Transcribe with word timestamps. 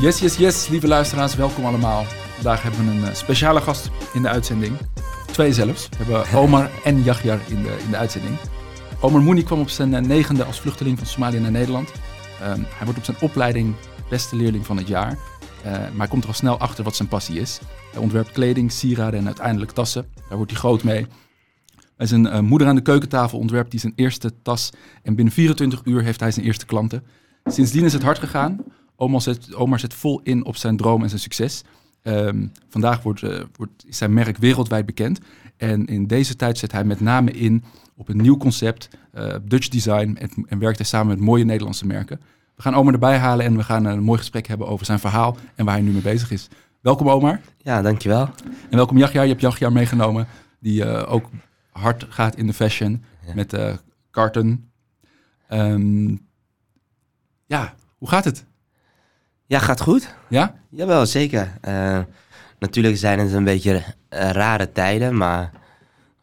Yes, 0.00 0.18
yes, 0.18 0.36
yes, 0.36 0.68
lieve 0.68 0.86
luisteraars, 0.86 1.34
welkom 1.34 1.64
allemaal. 1.64 2.04
Vandaag 2.34 2.62
hebben 2.62 2.84
we 2.84 2.90
een 2.90 3.04
eh, 3.04 3.14
speciale 3.14 3.60
gast 3.60 3.90
in 4.14 4.22
de 4.22 4.28
uitzending. 4.28 4.76
Twee 5.26 5.52
zelfs. 5.52 5.88
We 5.88 5.96
hebben 5.96 6.38
Omar 6.38 6.70
en 6.84 7.02
Yahya 7.02 7.38
in 7.48 7.62
de, 7.62 7.76
in 7.84 7.90
de 7.90 7.96
uitzending. 7.96 8.38
Omar 9.00 9.22
Moeni 9.22 9.42
kwam 9.42 9.60
op 9.60 9.68
zijn 9.68 9.94
eh, 9.94 10.02
negende 10.02 10.44
als 10.44 10.60
vluchteling 10.60 10.98
van 10.98 11.06
Somalië 11.06 11.38
naar 11.38 11.50
Nederland. 11.50 11.92
Ehm, 12.40 12.60
hij 12.60 12.84
wordt 12.84 12.98
op 12.98 13.04
zijn 13.04 13.16
opleiding 13.20 13.74
beste 14.08 14.36
leerling 14.36 14.66
van 14.66 14.76
het 14.76 14.88
jaar. 14.88 15.18
Eh, 15.62 15.72
maar 15.72 15.90
hij 15.96 16.08
komt 16.08 16.22
er 16.22 16.28
al 16.28 16.34
snel 16.34 16.58
achter 16.58 16.84
wat 16.84 16.96
zijn 16.96 17.08
passie 17.08 17.40
is. 17.40 17.60
Hij 17.92 18.00
ontwerpt 18.00 18.32
kleding, 18.32 18.72
sieraden 18.72 19.20
en 19.20 19.26
uiteindelijk 19.26 19.70
tassen. 19.70 20.06
Daar 20.28 20.36
wordt 20.36 20.50
hij 20.50 20.60
groot 20.60 20.82
mee. 20.84 21.06
Bij 21.96 22.06
zijn 22.06 22.26
eh, 22.26 22.40
moeder 22.40 22.68
aan 22.68 22.74
de 22.74 22.82
keukentafel 22.82 23.38
ontwerpt 23.38 23.72
hij 23.72 23.80
zijn 23.80 23.92
eerste 23.96 24.32
tas. 24.42 24.70
En 25.02 25.14
binnen 25.14 25.34
24 25.34 25.80
uur 25.84 26.02
heeft 26.02 26.20
hij 26.20 26.30
zijn 26.30 26.46
eerste 26.46 26.66
klanten. 26.66 27.04
Sindsdien 27.44 27.84
is 27.84 27.92
het 27.92 28.02
hard 28.02 28.18
gegaan. 28.18 28.64
Omar 28.96 29.20
zet, 29.20 29.54
Omar 29.54 29.78
zet 29.78 29.94
vol 29.94 30.20
in 30.22 30.44
op 30.44 30.56
zijn 30.56 30.76
droom 30.76 31.02
en 31.02 31.08
zijn 31.08 31.20
succes. 31.20 31.62
Ehm, 32.02 32.46
vandaag 32.68 33.02
wordt, 33.02 33.22
eh, 33.22 33.42
wordt 33.56 33.84
is 33.86 33.96
zijn 33.96 34.14
merk 34.14 34.36
wereldwijd 34.36 34.86
bekend. 34.86 35.18
En 35.56 35.86
in 35.86 36.06
deze 36.06 36.36
tijd 36.36 36.58
zet 36.58 36.72
hij 36.72 36.84
met 36.84 37.00
name 37.00 37.30
in 37.30 37.64
op 37.96 38.08
een 38.08 38.16
nieuw 38.16 38.36
concept, 38.36 38.88
eh, 39.12 39.34
Dutch 39.42 39.68
design. 39.68 40.16
En, 40.20 40.30
en 40.48 40.58
werkt 40.58 40.78
hij 40.78 40.86
samen 40.86 41.06
met 41.06 41.20
mooie 41.26 41.44
Nederlandse 41.44 41.86
merken. 41.86 42.20
We 42.54 42.62
gaan 42.62 42.74
Omar 42.74 42.92
erbij 42.92 43.18
halen 43.18 43.44
en 43.44 43.56
we 43.56 43.62
gaan 43.62 43.84
een 43.84 44.02
mooi 44.02 44.18
gesprek 44.18 44.46
hebben 44.46 44.66
over 44.66 44.86
zijn 44.86 44.98
verhaal 44.98 45.36
en 45.54 45.64
waar 45.64 45.74
hij 45.74 45.82
nu 45.82 45.90
mee 45.90 46.02
bezig 46.02 46.30
is. 46.30 46.48
Welkom 46.80 47.08
Omar. 47.10 47.40
Ja, 47.58 47.82
dankjewel. 47.82 48.28
En 48.70 48.76
welkom 48.76 48.98
Jachja. 48.98 49.22
Je 49.22 49.28
hebt 49.28 49.40
Jachja 49.40 49.70
meegenomen, 49.70 50.26
die 50.60 50.84
eh, 50.84 51.12
ook 51.12 51.30
hard 51.70 52.06
gaat 52.08 52.36
in 52.36 52.46
de 52.46 52.52
fashion 52.52 53.04
Ja. 53.26 53.34
met 53.34 53.56
Carton. 54.10 54.70
Ehm, 55.48 56.16
ja, 57.46 57.74
hoe 57.98 58.08
gaat 58.08 58.24
het? 58.24 58.44
Ja, 59.46 59.58
gaat 59.58 59.80
goed? 59.80 60.14
Ja? 60.28 60.54
Jawel, 60.68 61.06
zeker. 61.06 61.52
Eh, 61.60 61.98
natuurlijk 62.58 62.96
zijn 62.96 63.18
het 63.18 63.32
een 63.32 63.44
beetje 63.44 63.82
eh, 64.08 64.30
rare 64.30 64.72
tijden, 64.72 65.16
maar 65.16 65.50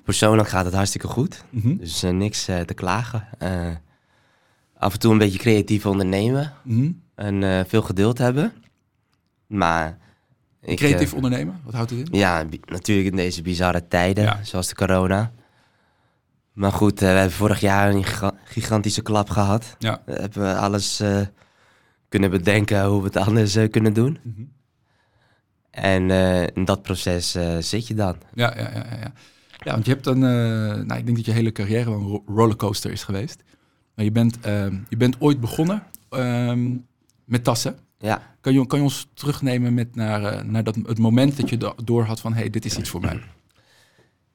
persoonlijk 0.03 0.49
gaat 0.49 0.65
het 0.65 0.73
hartstikke 0.73 1.07
goed. 1.07 1.43
Mhm. 1.49 1.75
Dus 1.77 2.03
eh, 2.03 2.11
niks 2.11 2.45
te 2.45 2.73
klagen. 2.75 3.27
Af 4.77 4.93
en 4.93 4.99
toe 4.99 5.11
een 5.11 5.17
beetje 5.17 5.39
creatief 5.39 5.85
ondernemen 5.85 6.53
Mhm. 6.63 6.91
en 7.15 7.65
veel 7.67 7.81
geduld 7.81 8.17
hebben. 8.17 8.53
Maar 9.47 9.97
ik, 10.61 10.77
Creatief 10.77 11.13
ondernemen, 11.13 11.59
wat 11.63 11.73
houdt 11.73 11.89
het 11.89 11.99
in? 11.99 12.07
ja, 12.19 12.43
natuurlijk 12.65 13.07
in 13.09 13.15
deze 13.15 13.41
bizarre 13.41 13.87
tijden, 13.87 14.23
Ja. 14.23 14.39
zoals 14.43 14.67
de 14.67 14.75
corona. 14.75 15.31
Maar 16.53 16.71
goed, 16.71 16.99
we 16.99 17.05
hebben 17.05 17.31
vorig 17.31 17.59
jaar 17.59 17.89
een 17.89 18.03
giga- 18.03 18.33
gigantische 18.43 19.01
klap 19.01 19.29
gehad. 19.29 19.75
Ja. 19.79 20.01
We 20.05 20.13
hebben 20.13 20.57
alles 20.57 21.01
kunnen 22.13 22.29
bedenken 22.31 22.85
hoe 22.85 22.99
we 22.99 23.05
het 23.07 23.17
anders 23.17 23.55
eh, 23.55 23.69
kunnen 23.69 23.93
doen. 23.93 24.17
Mhm. 24.23 24.41
En 25.71 26.11
eh, 26.11 26.41
in 26.53 26.65
dat 26.65 26.81
proces 26.81 27.35
eh, 27.35 27.57
zit 27.57 27.87
je 27.87 27.93
dan. 27.93 28.15
Ja, 28.33 28.53
ja, 28.57 28.61
ja, 28.73 28.85
ja, 28.91 28.97
ja. 29.63 29.73
Want 29.73 29.85
je 29.85 29.91
hebt 29.91 30.05
een, 30.05 30.19
nou, 30.87 30.95
ik 30.99 31.05
denk 31.05 31.15
dat 31.15 31.25
je 31.25 31.31
hele 31.31 31.51
carrière 31.51 31.89
wel 31.89 31.99
een 31.99 32.07
ro- 32.07 32.23
rollercoaster 32.27 32.91
is 32.91 33.03
geweest. 33.03 33.43
Maar 33.95 34.05
je 34.05 34.11
bent, 34.11 34.39
ehm, 34.39 34.75
je 34.89 34.97
bent 34.97 35.15
ooit 35.21 35.39
begonnen 35.39 35.83
ehm, 36.09 36.75
met 37.25 37.43
tassen. 37.43 37.77
Ja, 37.97 38.21
Kan 38.41 38.53
je, 38.53 38.67
kan 38.67 38.77
je 38.79 38.83
ons 38.85 39.07
terugnemen 39.13 39.73
met 39.73 39.95
naar, 39.95 40.45
naar 40.45 40.63
dat, 40.63 40.75
het 40.75 40.99
moment 40.99 41.37
dat 41.37 41.49
je 41.49 41.57
do- 41.57 41.75
door 41.83 42.03
had 42.03 42.19
van, 42.19 42.33
hé, 42.33 42.39
hey, 42.39 42.49
dit 42.49 42.65
is 42.65 42.77
iets 42.77 42.89
voor 42.89 43.01
mij. 43.01 43.19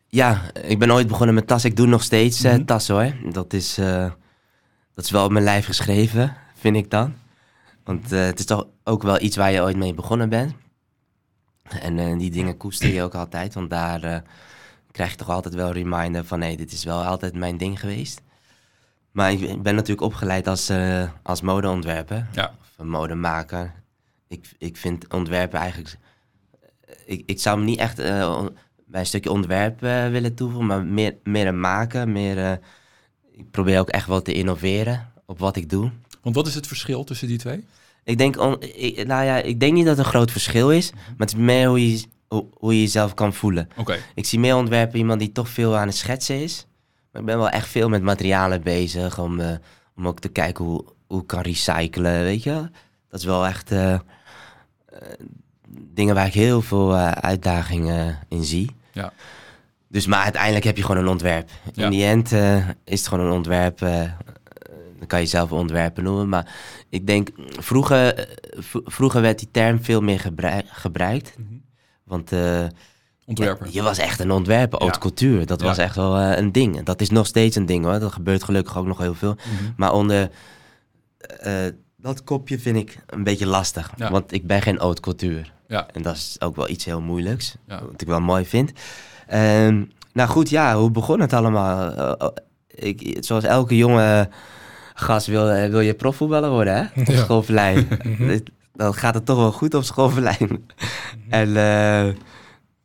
ja, 0.09 0.51
ik 0.63 0.79
ben 0.79 0.93
ooit 0.93 1.07
begonnen 1.07 1.35
met 1.35 1.47
tassen. 1.47 1.71
Ik 1.71 1.77
doe 1.77 1.87
nog 1.87 2.03
steeds 2.03 2.43
Mhm. 2.43 2.65
tassen 2.65 2.95
hoor. 2.95 3.33
Dat 3.33 3.53
is, 3.53 3.75
dat 4.95 5.05
is 5.05 5.11
wel 5.11 5.25
op 5.25 5.31
mijn 5.31 5.45
lijf 5.45 5.65
geschreven, 5.67 6.37
vind 6.55 6.77
ik 6.77 6.91
dan. 6.91 7.15
Want 7.89 8.13
eh, 8.13 8.25
het 8.25 8.39
is 8.39 8.45
toch 8.45 8.67
ook 8.85 9.03
wel 9.03 9.21
iets 9.21 9.37
waar 9.37 9.53
je 9.53 9.61
ooit 9.61 9.77
mee 9.77 9.95
begonnen 9.95 10.29
bent. 10.29 10.55
En 11.81 11.99
eh, 11.99 12.19
die 12.19 12.31
dingen 12.31 12.57
koester 12.57 12.89
je 12.89 13.03
ook 13.03 13.15
altijd. 13.15 13.55
Want 13.55 13.71
daar 13.71 14.03
eh, 14.03 14.21
krijg 14.91 15.11
je 15.11 15.17
toch 15.17 15.29
altijd 15.29 15.55
wel 15.55 15.67
een 15.67 15.73
reminder 15.73 16.25
van... 16.25 16.41
hé, 16.41 16.57
dit 16.57 16.73
is 16.73 16.85
wel 16.85 17.05
altijd 17.05 17.35
mijn 17.35 17.57
ding 17.57 17.81
geweest. 17.81 18.21
Maar 19.11 19.33
ik, 19.33 19.63
ben 19.63 19.75
natuurlijk 19.75 20.01
opgeleid 20.01 20.47
als, 20.47 20.73
als 21.23 21.41
modeontwerper. 21.41 22.27
Ja. 22.33 22.55
Of 22.79 22.87
modemaker. 22.87 23.73
Ik, 24.27 24.49
ik 24.59 24.77
vind 24.77 25.13
ontwerpen 25.13 25.61
eigenlijk... 25.61 25.97
Ik, 27.05 27.23
ik 27.27 27.41
zou 27.41 27.59
me 27.59 27.65
niet 27.65 27.79
echt 27.79 27.97
bij 27.97 29.01
een 29.01 29.07
stukje 29.07 29.31
ontwerp 29.31 29.81
willen 29.81 30.35
toevoegen... 30.35 30.67
maar 30.67 30.85
meer, 30.85 31.17
meer 31.23 31.47
een 31.47 31.61
maken. 31.61 32.13
Meer, 32.13 32.61
ik 33.33 33.51
probeer 33.51 33.81
ook 33.81 33.89
echt 33.89 34.07
wel 34.07 34.23
te 34.23 34.33
innoveren 34.33 35.13
op 35.27 35.39
wat 35.39 35.57
ik 35.57 35.71
doe. 35.71 35.91
Want 36.23 36.35
wat 36.35 36.47
is 36.47 36.55
het 36.55 36.67
verschil 36.67 37.05
tussen 37.05 37.29
die 37.29 37.39
twee? 37.39 37.65
Ik 38.05 38.19
denk, 38.19 38.41
on- 38.41 38.63
ik, 38.63 39.07
nou 39.07 39.25
ja, 39.25 39.37
ik 39.37 39.61
denk 39.61 39.73
niet 39.73 39.85
dat 39.87 39.97
het 39.97 40.07
een 40.07 40.13
groot 40.13 40.31
verschil 40.31 40.71
is, 40.73 40.93
maar 40.93 41.03
het 41.27 41.29
is 41.33 41.35
meer 41.35 41.69
hoe 41.69 41.91
je, 41.93 42.05
hoe, 42.29 42.47
hoe 42.55 42.75
je 42.75 42.81
jezelf 42.81 43.15
kan 43.15 43.35
voelen. 43.35 43.69
Oké. 43.77 43.97
Ik 44.15 44.27
zie 44.27 44.39
meer 44.39 44.57
ontwerpen 44.57 44.99
iemand 44.99 45.21
die 45.21 45.33
toch 45.33 45.49
veel 45.49 45.77
aan 45.77 45.87
het 45.87 45.97
schetsen 45.97 46.43
is. 46.43 46.67
Maar 47.13 47.21
ik 47.21 47.27
ben 47.27 47.39
wel 47.39 47.49
echt 47.49 47.69
veel 47.69 47.89
met 47.89 48.03
materialen 48.03 48.63
bezig 48.63 49.19
om, 49.19 49.41
eh, 49.41 49.51
om 49.97 50.07
ook 50.09 50.21
te 50.21 50.29
kijken 50.29 50.65
hoe, 50.65 50.85
hoe 51.07 51.21
ik 51.21 51.27
kan 51.27 51.41
recyclen, 51.41 52.23
weet 52.23 52.43
je. 52.43 52.71
Dat 53.11 53.21
is 53.21 53.27
wel 53.27 53.47
echt 53.47 53.71
eh, 53.71 53.93
eh, 53.95 54.01
dingen 55.71 56.15
waar 56.15 56.27
ik 56.27 56.35
heel 56.35 56.63
veel 56.63 56.97
uitdagingen 56.97 58.19
in 58.29 58.45
zie. 58.45 58.71
Ja. 58.93 59.13
Dus 59.89 60.07
maar 60.07 60.23
uiteindelijk 60.23 60.65
heb 60.65 60.77
je 60.77 60.83
gewoon 60.83 61.03
een 61.03 61.09
ontwerp. 61.11 61.51
Ja. 61.75 61.85
In 61.85 61.91
die 61.91 62.05
end 62.05 62.33
is 62.85 62.99
het 62.99 63.09
gewoon 63.09 63.27
een 63.27 63.33
ontwerp. 63.33 63.81
Dan 64.99 65.07
kan 65.07 65.21
je 65.21 65.27
zelf 65.27 65.53
ontwerpen 65.53 66.05
noemen. 66.05 66.29
Maar 66.29 66.55
ik 66.89 67.07
denk, 67.07 67.29
vroeger, 67.59 68.15
eh, 68.15 68.25
vroeger 68.85 69.21
werd 69.21 69.39
die 69.39 69.49
term 69.51 69.83
veel 69.85 70.01
meer 70.01 70.21
gebrui- 70.21 70.63
gebruikt. 70.67 71.35
Want 72.05 72.33
eh, 72.33 72.65
Ontwerper. 73.27 73.67
je 73.71 73.83
was 73.83 73.99
echt 73.99 74.21
een 74.21 74.31
ontwerper, 74.31 74.79
haute 74.79 74.95
Ja. 74.99 75.01
couture. 75.03 75.45
Dat 75.45 75.61
Ja. 75.61 75.67
was 75.67 75.79
echt 75.79 75.95
wel 75.97 76.17
eh, 76.19 76.37
een 76.39 76.53
ding. 76.53 76.83
Dat 76.83 77.01
is 77.01 77.11
nog 77.11 77.27
steeds 77.27 77.57
een 77.57 77.67
ding 77.67 77.85
hoor. 77.85 77.99
Dat 77.99 78.13
gebeurt 78.13 78.45
gelukkig 78.45 78.79
ook 78.79 78.87
nog 78.87 78.99
heel 78.99 79.15
veel. 79.15 79.35
Mhm. 79.35 79.73
Maar 79.77 79.93
onder 79.93 80.31
dat 81.97 82.25
kopje 82.25 82.59
vind 82.59 82.77
ik 82.77 82.99
een 83.07 83.25
beetje 83.25 83.47
lastig. 83.47 83.93
Ja. 83.97 84.11
Want 84.11 84.33
ik 84.33 84.47
ben 84.47 84.63
geen 84.63 84.79
haute. 84.79 85.45
Ja. 85.69 85.87
En 85.93 86.03
dat 86.03 86.15
is 86.17 86.37
ook 86.41 86.57
wel 86.57 86.69
iets 86.69 86.85
heel 86.85 87.01
moeilijks. 87.01 87.57
Wat 87.67 88.01
ik 88.01 88.07
wel 88.07 88.21
mooi 88.21 88.47
vind. 88.47 88.73
Ehm, 89.27 89.85
nou 90.13 90.29
goed, 90.29 90.51
ja, 90.51 90.77
hoe 90.77 90.91
begon 90.91 91.21
het 91.21 91.33
allemaal? 91.33 91.93
Oh, 92.17 92.29
ik, 92.69 93.17
zoals 93.21 93.45
elke 93.45 93.77
jonge 93.77 94.29
gast 95.01 95.27
wil, 95.27 95.49
eh, 95.51 95.71
wil 95.71 95.81
je 95.81 95.95
profvoetballer 95.95 96.51
worden, 96.51 96.75
hè? 96.75 97.01
Op 97.01 97.07
Ja. 97.07 97.17
schoolverlijn. 97.17 97.89
Dit- 98.19 98.51
Dan 98.75 98.95
gaat 98.95 99.15
het 99.15 99.25
toch 99.25 99.37
wel 99.37 99.53
goed 99.53 99.75
op 99.75 99.83
schoolverlijn. 99.85 100.67
en 101.29 101.57
eh, 101.57 102.15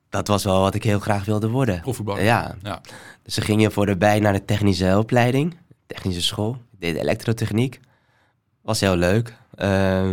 dat 0.10 0.28
was 0.28 0.44
wel 0.44 0.60
wat 0.62 0.76
ik 0.76 0.84
heel 0.84 1.00
graag 1.00 1.26
wilde 1.26 1.50
worden. 1.50 1.82
Profvoetballer. 1.82 2.24
Ja, 2.24 2.56
Ja. 2.64 2.82
dus 3.24 3.34
ze 3.34 3.42
gingen 3.42 3.72
voor 3.72 3.88
erbij 3.88 4.20
naar 4.20 4.34
de 4.34 4.46
technische 4.46 4.98
opleiding, 4.98 5.56
technische 5.88 6.22
school. 6.22 6.58
Ik 6.72 6.80
deed 6.80 6.96
elektrotechniek. 6.96 7.80
Was 8.62 8.80
heel 8.80 8.96
leuk. 8.96 9.34
Eh, 9.56 10.10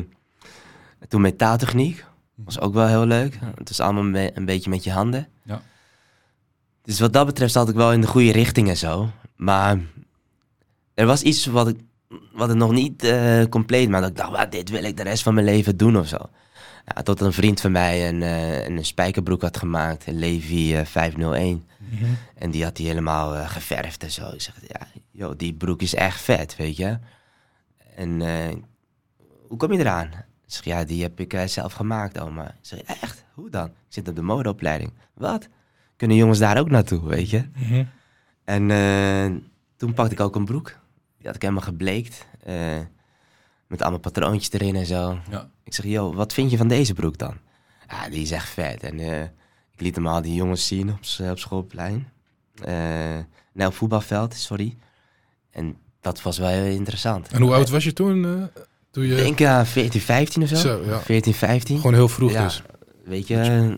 toen 1.09 1.21
metaaltechniek. 1.21 2.05
Was 2.35 2.61
ook 2.61 2.75
wel 2.75 2.87
heel 2.87 3.07
leuk. 3.07 3.39
Het 3.55 3.71
is 3.71 3.81
allemaal 3.81 4.03
me- 4.03 4.31
een 4.37 4.45
beetje 4.45 4.71
met 4.71 4.85
je 4.85 4.91
handen. 4.93 5.29
Ja. 5.45 5.63
Dus 6.83 7.01
wat 7.01 7.13
dat 7.13 7.27
betreft 7.27 7.53
zat 7.53 7.69
ik 7.69 7.75
wel 7.75 7.93
in 7.93 8.01
de 8.01 8.07
goede 8.07 8.33
richting 8.33 8.69
en 8.69 8.77
zo. 8.77 9.09
Maar 9.37 9.79
er 10.95 11.07
was 11.07 11.23
iets 11.23 11.47
wat, 11.47 11.69
ik, 11.69 11.77
wat 12.33 12.49
het 12.49 12.57
nog 12.59 12.73
niet 12.73 13.05
eh, 13.05 13.45
compleet 13.45 13.89
maakte. 13.89 14.09
Ik 14.09 14.17
dacht, 14.17 14.31
"Wauw, 14.31 14.49
dit 14.49 14.71
wil 14.71 14.85
ik 14.85 14.97
de 14.97 15.03
rest 15.03 15.23
van 15.23 15.35
mijn 15.35 15.47
leven 15.47 15.77
doen 15.77 15.97
of 15.99 16.09
zo. 16.09 16.19
Ja, 16.95 17.03
tot 17.03 17.21
een 17.21 17.33
vriend 17.33 17.61
van 17.61 17.73
mij 17.73 18.09
een, 18.09 18.23
eh, 18.23 18.67
een 18.69 18.85
spijkerbroek 18.85 19.43
had 19.43 19.57
gemaakt. 19.57 20.07
Een 20.07 20.19
Levi 20.19 20.75
eh, 20.77 20.85
501. 20.85 21.65
En 22.35 22.51
die 22.51 22.65
had 22.65 22.77
hij 22.79 22.87
helemaal 22.87 23.35
eh, 23.35 23.49
geverfd 23.51 24.03
en 24.03 24.11
zo. 24.11 24.31
Ik 24.31 24.41
zeg, 24.41 24.55
ja, 24.69 24.87
joh, 25.11 25.33
die 25.37 25.55
broek 25.55 25.83
is 25.83 25.95
echt 25.95 26.21
vet, 26.21 26.57
weet 26.57 26.77
je. 26.77 26.99
En 27.97 28.23
eh, 28.23 28.55
hoe 29.49 29.57
kom 29.59 29.73
je 29.73 29.79
eraan? 29.79 30.07
Ik 30.07 30.57
zeg, 30.57 30.65
ja, 30.65 30.85
die 30.85 31.03
heb 31.03 31.21
ik 31.21 31.33
eh, 31.33 31.47
zelf 31.47 31.73
gemaakt, 31.73 32.21
oma. 32.21 32.49
Ik 32.49 32.55
zeg, 32.61 32.81
echt? 32.83 33.25
Hoe 33.35 33.51
dan? 33.51 33.67
Ik 33.67 33.73
zit 33.89 34.09
op 34.09 34.17
de 34.17 34.23
modeopleiding. 34.23 34.93
Wat? 35.15 35.49
Kunnen 35.97 36.17
jongens 36.17 36.39
daar 36.39 36.59
ook 36.59 36.71
naartoe, 36.71 37.09
weet 37.09 37.31
je? 37.31 37.45
En 38.45 38.71
eh, 38.71 39.43
toen 39.77 39.95
pakte 39.95 40.13
ik 40.13 40.21
ook 40.21 40.37
een 40.37 40.45
broek. 40.45 40.79
Die 41.21 41.27
had 41.27 41.35
ik 41.35 41.43
helemaal 41.43 41.63
gebleekt. 41.65 42.27
eh, 42.45 42.79
met 43.67 43.83
allemaal 43.83 44.01
patroontjes 44.01 44.53
erin 44.53 44.77
en 44.77 44.87
zo. 44.87 45.19
Ja. 45.31 45.51
Ik 45.65 45.75
zeg, 45.75 45.85
joh, 45.85 46.15
wat 46.17 46.33
vind 46.33 46.51
je 46.51 46.57
van 46.57 46.69
deze 46.69 46.95
broek 46.95 47.19
dan? 47.19 47.37
Ja, 47.89 48.09
die 48.09 48.23
is 48.23 48.31
echt 48.31 48.49
vet. 48.49 48.83
En 48.83 49.01
eh, 49.01 49.23
ik 49.73 49.81
liet 49.81 49.95
hem 49.95 50.07
al 50.07 50.23
die 50.23 50.35
jongens 50.35 50.67
zien 50.67 50.89
op, 50.91 50.99
op 51.31 51.39
schoolplein. 51.39 52.09
Eh 52.63 53.19
nee, 53.53 53.67
op 53.67 53.75
voetbalveld, 53.75 54.35
sorry. 54.35 54.77
En 55.51 55.77
dat 56.01 56.23
was 56.23 56.39
wel 56.39 56.49
heel 56.49 56.75
interessant. 56.75 57.29
En 57.29 57.43
hoe 57.43 57.53
oud 57.55 57.69
was 57.71 57.85
je 57.85 57.93
toen? 57.93 58.21
je... 58.93 59.07
Ik 59.07 59.17
denk 59.17 59.39
ja, 59.39 59.67
14, 59.67 60.01
15 60.01 60.43
of 60.43 60.49
zo. 60.49 60.55
Zo, 60.57 60.83
ja. 60.85 61.01
14, 61.01 61.35
15. 61.35 61.77
Gewoon 61.77 61.95
heel 61.95 62.09
vroeg 62.09 62.33
Ja. 62.33 62.45
dus. 62.45 62.63
Weet 63.05 63.27
je, 63.27 63.77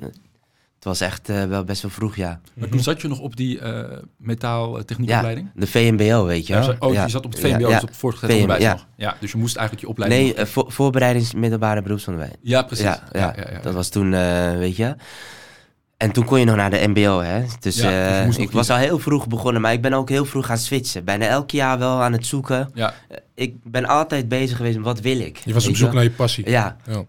Het 0.82 0.90
was 0.90 1.00
echt 1.00 1.28
eh, 1.28 1.44
wel 1.44 1.64
best 1.64 1.82
wel 1.82 1.90
vroeg, 1.90 2.16
ja. 2.16 2.40
Maar 2.54 2.68
toen 2.68 2.80
zat 2.80 3.00
je 3.00 3.08
nog 3.08 3.18
op 3.18 3.36
die 3.36 3.58
eh 3.60 3.98
metaaltechniekopleiding? 4.16 5.50
De 5.54 5.66
VMBO, 5.66 6.24
weet 6.24 6.46
je 6.46 6.52
Ja, 6.54 6.60
wel. 6.66 6.76
oh, 6.78 6.92
ja. 6.92 7.02
je 7.02 7.08
zat 7.10 7.24
op 7.24 7.30
het 7.32 7.40
VMBO, 7.40 7.58
Ja, 7.58 7.58
dus 7.58 7.68
ja. 7.68 7.80
op 7.82 7.88
het 7.88 7.96
voortgezet 7.96 8.30
VM, 8.30 8.40
onderwijs 8.40 8.62
ja. 8.62 8.72
nog. 8.72 8.86
Ja, 8.96 9.16
dus 9.20 9.32
je 9.32 9.38
moest 9.38 9.56
eigenlijk 9.56 9.86
je 9.86 9.92
opleiding... 9.92 10.22
Nee, 10.22 10.34
eh, 10.34 10.46
voor, 10.46 10.72
voorbereidingsmiddelbare 10.72 11.82
beroepsonderwijs. 11.82 12.34
ja, 12.40 12.62
precies. 12.62 12.84
Ja, 12.84 13.02
ja, 13.12 13.32
ja, 13.36 13.50
ja. 13.52 13.58
dat 13.60 13.74
was 13.74 13.88
toen, 13.88 14.14
eh, 14.14 14.52
weet 14.56 14.76
je. 14.76 14.94
En 15.96 16.12
toen 16.12 16.24
kon 16.24 16.38
je 16.38 16.44
nog 16.44 16.56
naar 16.56 16.70
de 16.70 16.88
MBO, 16.88 17.20
hè. 17.20 17.44
Dus, 17.60 17.76
Ja, 17.76 18.24
dus 18.24 18.36
eh, 18.36 18.42
ik 18.42 18.50
was 18.50 18.70
al 18.70 18.76
heel 18.76 18.98
vroeg 18.98 19.26
begonnen, 19.26 19.62
maar 19.62 19.72
ik 19.72 19.82
ben 19.82 19.92
ook 19.92 20.08
heel 20.08 20.24
vroeg 20.24 20.46
gaan 20.46 20.58
switchen. 20.58 21.04
Bijna 21.04 21.26
elk 21.26 21.50
jaar 21.50 21.78
wel 21.78 22.02
aan 22.02 22.12
het 22.12 22.26
zoeken. 22.26 22.70
Ja, 22.74 22.94
Ik 23.34 23.54
ben 23.64 23.84
altijd 23.86 24.28
bezig 24.28 24.56
geweest 24.56 24.76
met 24.76 24.84
wat 24.84 25.00
wil 25.00 25.20
ik. 25.20 25.36
Je 25.44 25.52
was 25.54 25.68
op 25.68 25.76
zoek 25.76 25.92
naar 25.92 26.02
je 26.02 26.10
passie. 26.10 26.50
Ja, 26.50 26.76
Ja. 26.86 27.04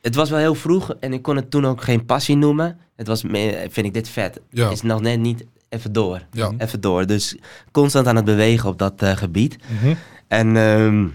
Het 0.00 0.14
was 0.14 0.30
wel 0.30 0.38
heel 0.38 0.54
vroeg 0.54 0.94
en 1.00 1.12
ik 1.12 1.22
kon 1.22 1.36
het 1.36 1.50
toen 1.50 1.66
ook 1.66 1.82
geen 1.82 2.04
passie 2.04 2.36
noemen. 2.36 2.78
Het 2.96 3.06
was 3.06 3.20
vind 3.68 3.76
ik 3.86 3.94
dit 3.94 4.08
vet. 4.08 4.40
Ja. 4.50 4.70
Is 4.70 4.82
nog 4.82 5.00
net 5.00 5.18
niet 5.18 5.44
even 5.68 5.92
door. 5.92 6.22
Ja. 6.32 6.52
Even 6.58 6.80
door. 6.80 7.06
Dus 7.06 7.36
constant 7.72 8.06
aan 8.06 8.16
het 8.16 8.24
bewegen 8.24 8.68
op 8.68 8.78
dat 8.78 9.02
eh, 9.02 9.16
gebied. 9.16 9.56
Mhm. 9.80 9.94
En 10.28 10.56
ehm, 10.56 11.06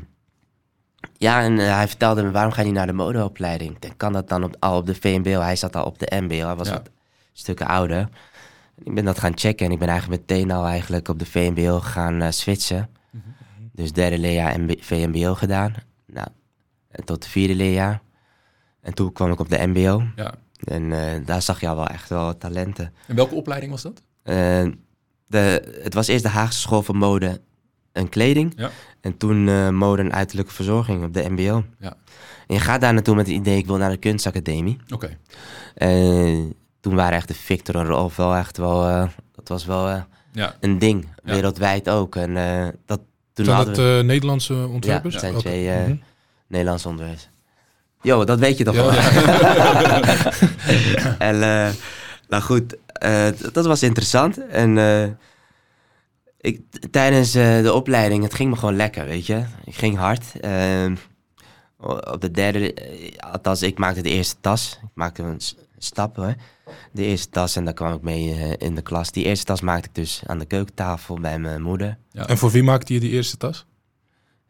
ja, 1.18 1.42
en 1.42 1.60
eh, 1.60 1.76
hij 1.76 1.88
vertelde 1.88 2.24
me, 2.24 2.32
waarom 2.32 2.52
ga 2.52 2.60
je 2.62 2.66
niet 2.68 2.76
naar 2.76 2.88
de 2.88 2.94
modeopleiding? 2.94 3.78
Kan 3.98 4.14
dat 4.14 4.30
dan 4.30 4.44
op, 4.44 4.56
al 4.60 4.78
op 4.78 4.86
de 4.86 4.96
VMBO? 4.96 5.40
Hij 5.40 5.56
zat 5.56 5.76
al 5.76 5.86
op 5.86 6.00
de 6.00 6.22
MBO, 6.22 6.46
hij 6.46 6.56
was 6.56 6.68
Ja. 6.68 6.74
wat 6.74 6.90
stukken 7.34 7.68
ouder. 7.68 8.10
Ik 8.84 8.94
ben 8.96 9.06
dat 9.06 9.20
gaan 9.20 9.38
checken 9.38 9.66
en 9.66 9.72
ik 9.72 9.80
ben 9.80 9.88
eigenlijk 9.88 10.22
meteen 10.22 10.52
al 10.52 10.66
eigenlijk 10.66 11.08
op 11.08 11.20
de 11.20 11.26
VMBO 11.26 11.80
gaan 11.80 12.22
eh, 12.22 12.32
switchen. 12.32 12.90
Mhm. 13.10 13.24
Dus 13.72 13.92
derde 13.92 14.18
leerjaar 14.18 14.60
MB 14.60 14.74
VMBO 14.80 15.34
gedaan. 15.36 15.74
Nou, 16.06 16.28
en 16.92 17.04
tot 17.06 17.24
de 17.24 17.30
vierde 17.30 17.56
leerjaar. 17.56 18.02
En 18.84 18.94
toen 18.94 19.12
kwam 19.12 19.32
ik 19.32 19.40
op 19.40 19.50
de 19.50 19.68
MBO. 19.68 20.04
ja. 20.16 20.34
En 20.64 20.92
eh, 20.92 21.26
daar 21.26 21.42
zag 21.42 21.60
je 21.60 21.68
al 21.68 21.76
wel 21.76 21.88
echt 21.88 22.10
wel 22.10 22.38
talenten. 22.38 22.94
En 23.08 23.16
welke 23.16 23.36
opleiding 23.36 23.72
was 23.72 23.82
dat? 23.82 24.02
Eh, 24.24 24.68
de, 25.28 25.78
het 25.84 25.94
was 25.94 26.08
eerst 26.08 26.24
de 26.24 26.30
Haagse 26.30 26.60
School 26.60 26.84
voor 26.84 26.96
Mode 26.98 27.42
en 27.92 28.10
Kleding. 28.10 28.54
Ja. 28.56 28.70
En 29.02 29.18
toen 29.18 29.48
eh, 29.48 29.70
Mode 29.70 30.02
en 30.02 30.14
Uiterlijke 30.14 30.54
Verzorging 30.54 31.04
op 31.04 31.14
de 31.14 31.30
MBO. 31.30 31.64
Ja. 31.80 31.94
En 32.48 32.56
je 32.56 32.60
gaat 32.60 32.82
daar 32.82 32.94
naartoe 32.94 33.16
met 33.16 33.28
het 33.28 33.36
idee, 33.36 33.58
ik 33.58 33.66
wil 33.66 33.78
naar 33.78 33.90
de 33.90 33.98
kunstacademie. 33.98 34.78
Oké. 34.94 35.18
Eh, 35.76 36.40
toen 36.80 36.96
waren 36.96 37.18
echt 37.18 37.28
de 37.28 37.34
Victor 37.34 37.76
en 37.76 37.86
Rolf 37.86 38.16
wel 38.16 38.36
echt 38.36 38.58
wel... 38.58 38.88
eh, 38.88 39.08
dat 39.32 39.48
was 39.48 39.66
wel 39.66 39.88
eh, 39.90 40.02
Ja. 40.32 40.56
een 40.60 40.80
ding, 40.80 41.08
Ja. 41.24 41.34
wereldwijd 41.34 41.90
ook. 41.90 42.16
En 42.16 42.38
eh, 42.38 42.68
dat, 42.86 43.00
toen 43.34 43.46
Zijn 43.46 43.58
hadden 43.58 43.76
dat 43.76 43.86
we 43.98 44.02
Nederlandse 44.06 44.68
ontwerpers? 44.68 45.14
Ja, 45.16 45.20
het 45.22 45.30
zijn 45.30 45.42
twee, 45.42 45.70
eh, 45.70 45.82
Mhm. 45.88 45.96
Nederlandse 46.48 46.88
onderwijs. 46.88 47.30
Jo, 48.04 48.24
dat 48.24 48.40
weet 48.40 48.58
je 48.58 48.64
toch 48.64 48.76
wel. 48.76 48.94
ja. 48.94 49.02
en 51.30 51.44
eh, 51.44 51.74
nou 52.28 52.44
goed, 52.44 52.76
eh, 52.88 53.28
dat 53.52 53.66
was 53.66 53.84
interessant. 53.84 54.48
En 54.48 54.78
eh, 54.78 55.10
ik, 56.38 56.62
tijdens 56.92 57.32
de 57.32 57.72
opleiding, 57.74 58.24
het 58.24 58.34
ging 58.34 58.50
me 58.50 58.56
gewoon 58.56 58.76
lekker, 58.76 59.06
weet 59.06 59.26
je. 59.26 59.44
Ik 59.66 59.76
ging 59.76 59.98
hard. 59.98 60.40
Ehm, 60.40 60.96
op 61.78 62.18
de 62.20 62.32
derde, 62.32 62.76
althans, 63.32 63.62
ik 63.62 63.78
maakte 63.78 64.02
de 64.02 64.10
eerste 64.10 64.36
tas. 64.42 64.80
Ik 64.84 64.90
maakte 64.94 65.24
een 65.24 65.42
stap, 65.78 66.16
hoor. 66.16 66.36
De 66.92 67.04
eerste 67.04 67.30
tas 67.30 67.56
en 67.56 67.66
daar 67.66 67.74
kwam 67.74 67.94
ik 67.94 68.02
mee 68.02 68.56
in 68.58 68.76
de 68.76 68.82
klas. 68.82 69.12
Die 69.12 69.26
eerste 69.26 69.46
tas 69.46 69.62
maakte 69.62 69.88
ik 69.88 69.96
dus 69.96 70.22
aan 70.26 70.40
de 70.40 70.46
keukentafel 70.46 71.20
bij 71.20 71.40
mijn 71.40 71.62
moeder. 71.62 71.98
En 72.12 72.38
voor 72.38 72.52
wie 72.52 72.64
maakte 72.64 72.94
je 72.94 73.00
die 73.00 73.12
eerste 73.12 73.38
tas? 73.38 73.66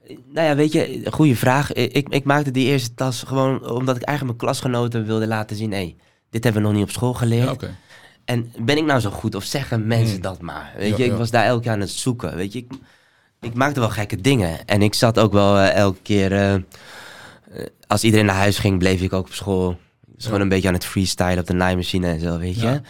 Nou 0.08 0.48
ja, 0.48 0.56
weet 0.56 0.72
je, 0.72 1.02
goede 1.12 1.36
vraag. 1.36 1.74
Ik, 1.74 2.10
ik 2.10 2.24
maakte 2.24 2.52
die 2.52 2.68
eerste 2.68 2.94
tas 2.94 3.24
gewoon 3.24 3.70
omdat 3.70 3.96
ik 3.96 4.02
eigenlijk 4.04 4.38
mijn 4.40 4.52
klasgenoten 4.52 5.06
wilde 5.06 5.28
laten 5.28 5.56
zien... 5.56 5.72
hé, 5.72 5.96
dit 6.30 6.44
hebben 6.44 6.62
we 6.62 6.68
nog 6.68 6.78
niet 6.78 6.88
op 6.88 6.92
school 6.94 7.14
geleerd. 7.14 7.62
Ja. 7.62 7.68
En 8.26 8.54
ben 8.60 8.78
ik 8.78 8.86
nou 8.86 9.00
zo 9.00 9.10
goed 9.10 9.36
of 9.36 9.44
zeggen 9.44 9.88
mensen 9.88 10.14
Hmm. 10.14 10.22
dat 10.22 10.42
maar? 10.42 10.74
Weet 10.78 10.90
Ja, 10.90 10.98
je, 10.98 11.04
ik 11.04 11.12
ja. 11.12 11.18
was 11.18 11.32
daar 11.32 11.46
elke 11.46 11.62
keer 11.64 11.72
aan 11.72 11.80
het 11.80 11.90
zoeken. 11.90 12.36
Weet 12.36 12.54
je, 12.54 12.60
ik, 12.60 12.72
ik 13.42 13.54
maakte 13.54 13.80
wel 13.80 13.90
gekke 13.90 14.22
dingen. 14.22 14.66
En 14.66 14.82
ik 14.82 14.94
zat 14.94 15.20
ook 15.20 15.32
wel 15.34 15.58
eh, 15.58 15.74
elke 15.76 16.00
keer... 16.02 16.32
eh, 16.32 16.54
eh, 16.54 16.62
als 17.88 18.04
iedereen 18.04 18.26
naar 18.26 18.36
huis 18.36 18.58
ging, 18.58 18.80
bleef 18.80 19.02
ik 19.02 19.14
ook 19.14 19.26
op 19.26 19.34
school. 19.34 19.78
Dus 20.16 20.26
gewoon 20.26 20.42
een 20.42 20.50
beetje 20.50 20.68
aan 20.68 20.74
het 20.74 20.86
freestyle 20.86 21.40
op 21.40 21.48
de 21.48 21.54
naaimachine 21.54 22.08
en 22.08 22.20
zo, 22.20 22.38
weet 22.38 22.60
je. 22.62 22.82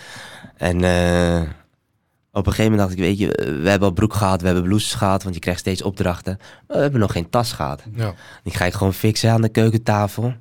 En 0.57 0.79
op 2.33 2.45
een 2.47 2.53
gegeven 2.53 2.71
moment 2.71 2.89
dacht 2.89 2.99
ik, 2.99 3.05
weet 3.05 3.17
je, 3.17 3.59
we 3.61 3.69
hebben 3.69 3.87
al 3.87 3.93
broek 3.93 4.13
gehad, 4.13 4.39
we 4.39 4.45
hebben 4.45 4.63
blouses 4.63 4.93
gehad, 4.93 5.23
want 5.23 5.35
je 5.35 5.41
krijgt 5.41 5.59
steeds 5.59 5.81
opdrachten. 5.81 6.37
Maar 6.67 6.77
we 6.77 6.81
hebben 6.83 6.99
nog 6.99 7.11
geen 7.11 7.29
tas 7.29 7.51
gehad. 7.51 7.83
Ja. 7.95 8.13
Die 8.43 8.53
ga 8.53 8.65
ik 8.65 8.73
gewoon 8.73 8.93
fixen 8.93 9.31
aan 9.31 9.41
de 9.41 9.49
keukentafel. 9.49 10.33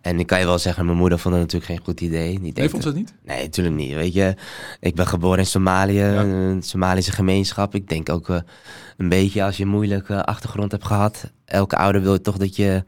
En 0.00 0.18
ik 0.18 0.26
kan 0.26 0.38
je 0.38 0.44
wel 0.44 0.58
zeggen, 0.58 0.84
mijn 0.86 0.98
moeder 0.98 1.18
vond 1.18 1.34
het 1.34 1.42
natuurlijk 1.42 1.72
geen 1.72 1.84
goed 1.84 2.00
idee. 2.00 2.40
Die 2.40 2.52
Nee, 2.54 2.68
vond 2.68 2.82
ze 2.82 2.88
dat 2.88 2.98
niet? 2.98 3.14
Nee, 3.24 3.42
natuurlijk 3.42 3.76
niet. 3.76 3.94
Weet 3.94 4.12
je, 4.12 4.34
ik 4.80 4.94
ben 4.94 5.06
geboren 5.06 5.38
in 5.38 5.46
Somalië, 5.46 6.02
een 6.02 6.62
Somalische 6.62 7.12
gemeenschap. 7.12 7.74
Ik 7.74 7.88
denk 7.88 8.08
ook 8.08 8.28
eh, 8.28 8.36
een 8.96 9.08
beetje 9.08 9.44
als 9.44 9.56
je 9.56 9.62
een 9.62 9.68
moeilijke 9.68 10.24
achtergrond 10.24 10.72
hebt 10.72 10.86
gehad. 10.86 11.30
Elke 11.44 11.76
ouder 11.76 12.02
wil 12.02 12.20
toch 12.20 12.36
dat 12.36 12.56
je 12.56 12.82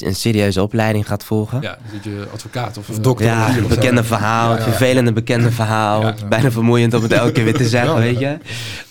een 0.00 0.14
serieuze 0.14 0.62
opleiding 0.62 1.06
gaat 1.06 1.24
volgen. 1.24 1.60
Ja, 1.60 1.78
dat 1.92 2.04
je 2.04 2.26
advocaat 2.32 2.76
of, 2.78 2.88
Of 2.88 2.96
eh, 2.96 3.02
dokter. 3.02 3.26
Ja, 3.26 3.48
of 3.48 3.54
zo. 3.54 3.66
bekende 3.66 4.04
verhaal, 4.04 4.56
Ja, 4.56 4.62
vervelende 4.62 5.12
bekende 5.12 5.50
verhaal. 5.50 6.00
Ja. 6.00 6.06
Het 6.06 6.16
is 6.16 6.28
bijna 6.28 6.50
vermoeiend 6.50 6.94
om 6.94 7.02
het 7.02 7.12
elke 7.12 7.32
keer 7.32 7.44
weer 7.44 7.54
te 7.56 7.68
zeggen, 7.78 7.94
weet 7.96 8.18
je. 8.18 8.38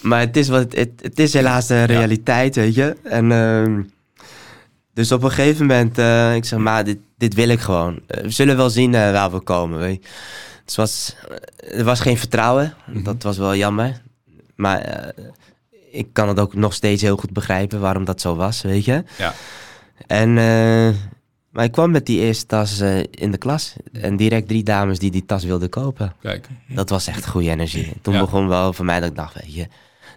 Maar 0.02 0.20
het 0.20 0.38
is, 0.38 0.48
wat, 0.48 0.74
het, 0.76 0.90
het 1.02 1.20
is 1.20 1.34
helaas 1.34 1.68
de 1.68 1.84
realiteit, 1.84 2.56
weet 2.56 2.76
je. 2.76 2.96
En, 3.04 3.32
ehm, 3.32 3.82
dus 4.94 5.12
op 5.12 5.24
een 5.24 5.32
gegeven 5.32 5.66
moment, 5.66 5.98
eh, 5.98 6.36
ik 6.36 6.46
zeg 6.46 6.60
maar, 6.60 6.84
dit, 6.84 6.98
dit 7.18 7.34
wil 7.34 7.48
ik 7.50 7.60
gewoon. 7.60 8.00
Eh, 8.08 8.22
we 8.24 8.30
zullen 8.30 8.58
wel 8.58 8.70
zien 8.70 8.92
waar 8.92 9.32
we 9.32 9.40
komen, 9.40 9.80
weet 9.80 10.04
je. 10.04 10.10
Dus 10.66 10.76
het 10.76 10.76
was, 10.76 11.16
er 11.78 11.84
was 11.84 12.00
geen 12.00 12.18
vertrouwen, 12.18 12.74
Mhm. 12.86 13.04
dat 13.04 13.24
was 13.24 13.38
wel 13.38 13.56
jammer. 13.56 14.02
Maar 14.56 15.12
ik 15.92 16.08
kan 16.14 16.28
het 16.28 16.40
ook 16.40 16.54
nog 16.56 16.74
steeds 16.74 17.02
heel 17.02 17.18
goed 17.18 17.32
begrijpen 17.34 17.80
waarom 17.80 18.06
dat 18.06 18.22
zo 18.22 18.36
was, 18.36 18.62
weet 18.62 18.86
je. 18.86 19.04
Ja. 19.18 19.34
En, 20.08 20.30
eh, 20.38 20.90
maar 21.52 21.64
ik 21.64 21.72
kwam 21.72 21.92
met 21.92 22.06
die 22.06 22.20
eerste 22.20 22.46
tas 22.46 22.80
eh, 22.80 23.00
in 23.12 23.32
de 23.32 23.38
klas. 23.38 23.74
En 23.92 24.16
direct 24.18 24.48
drie 24.48 24.64
dames 24.64 25.00
die 25.00 25.12
die 25.12 25.26
tas 25.26 25.44
wilden 25.44 25.70
kopen. 25.70 26.14
Kijk. 26.22 26.48
Dat 26.68 26.90
was 26.90 27.08
echt 27.08 27.28
goede 27.28 27.50
energie. 27.50 27.94
Toen 28.02 28.14
Ja. 28.14 28.20
begon 28.20 28.48
wel 28.48 28.74
voor 28.74 28.86
mij 28.86 29.00
dat 29.00 29.10
ik 29.10 29.16
dacht, 29.16 29.34
weet 29.42 29.54
je... 29.54 29.68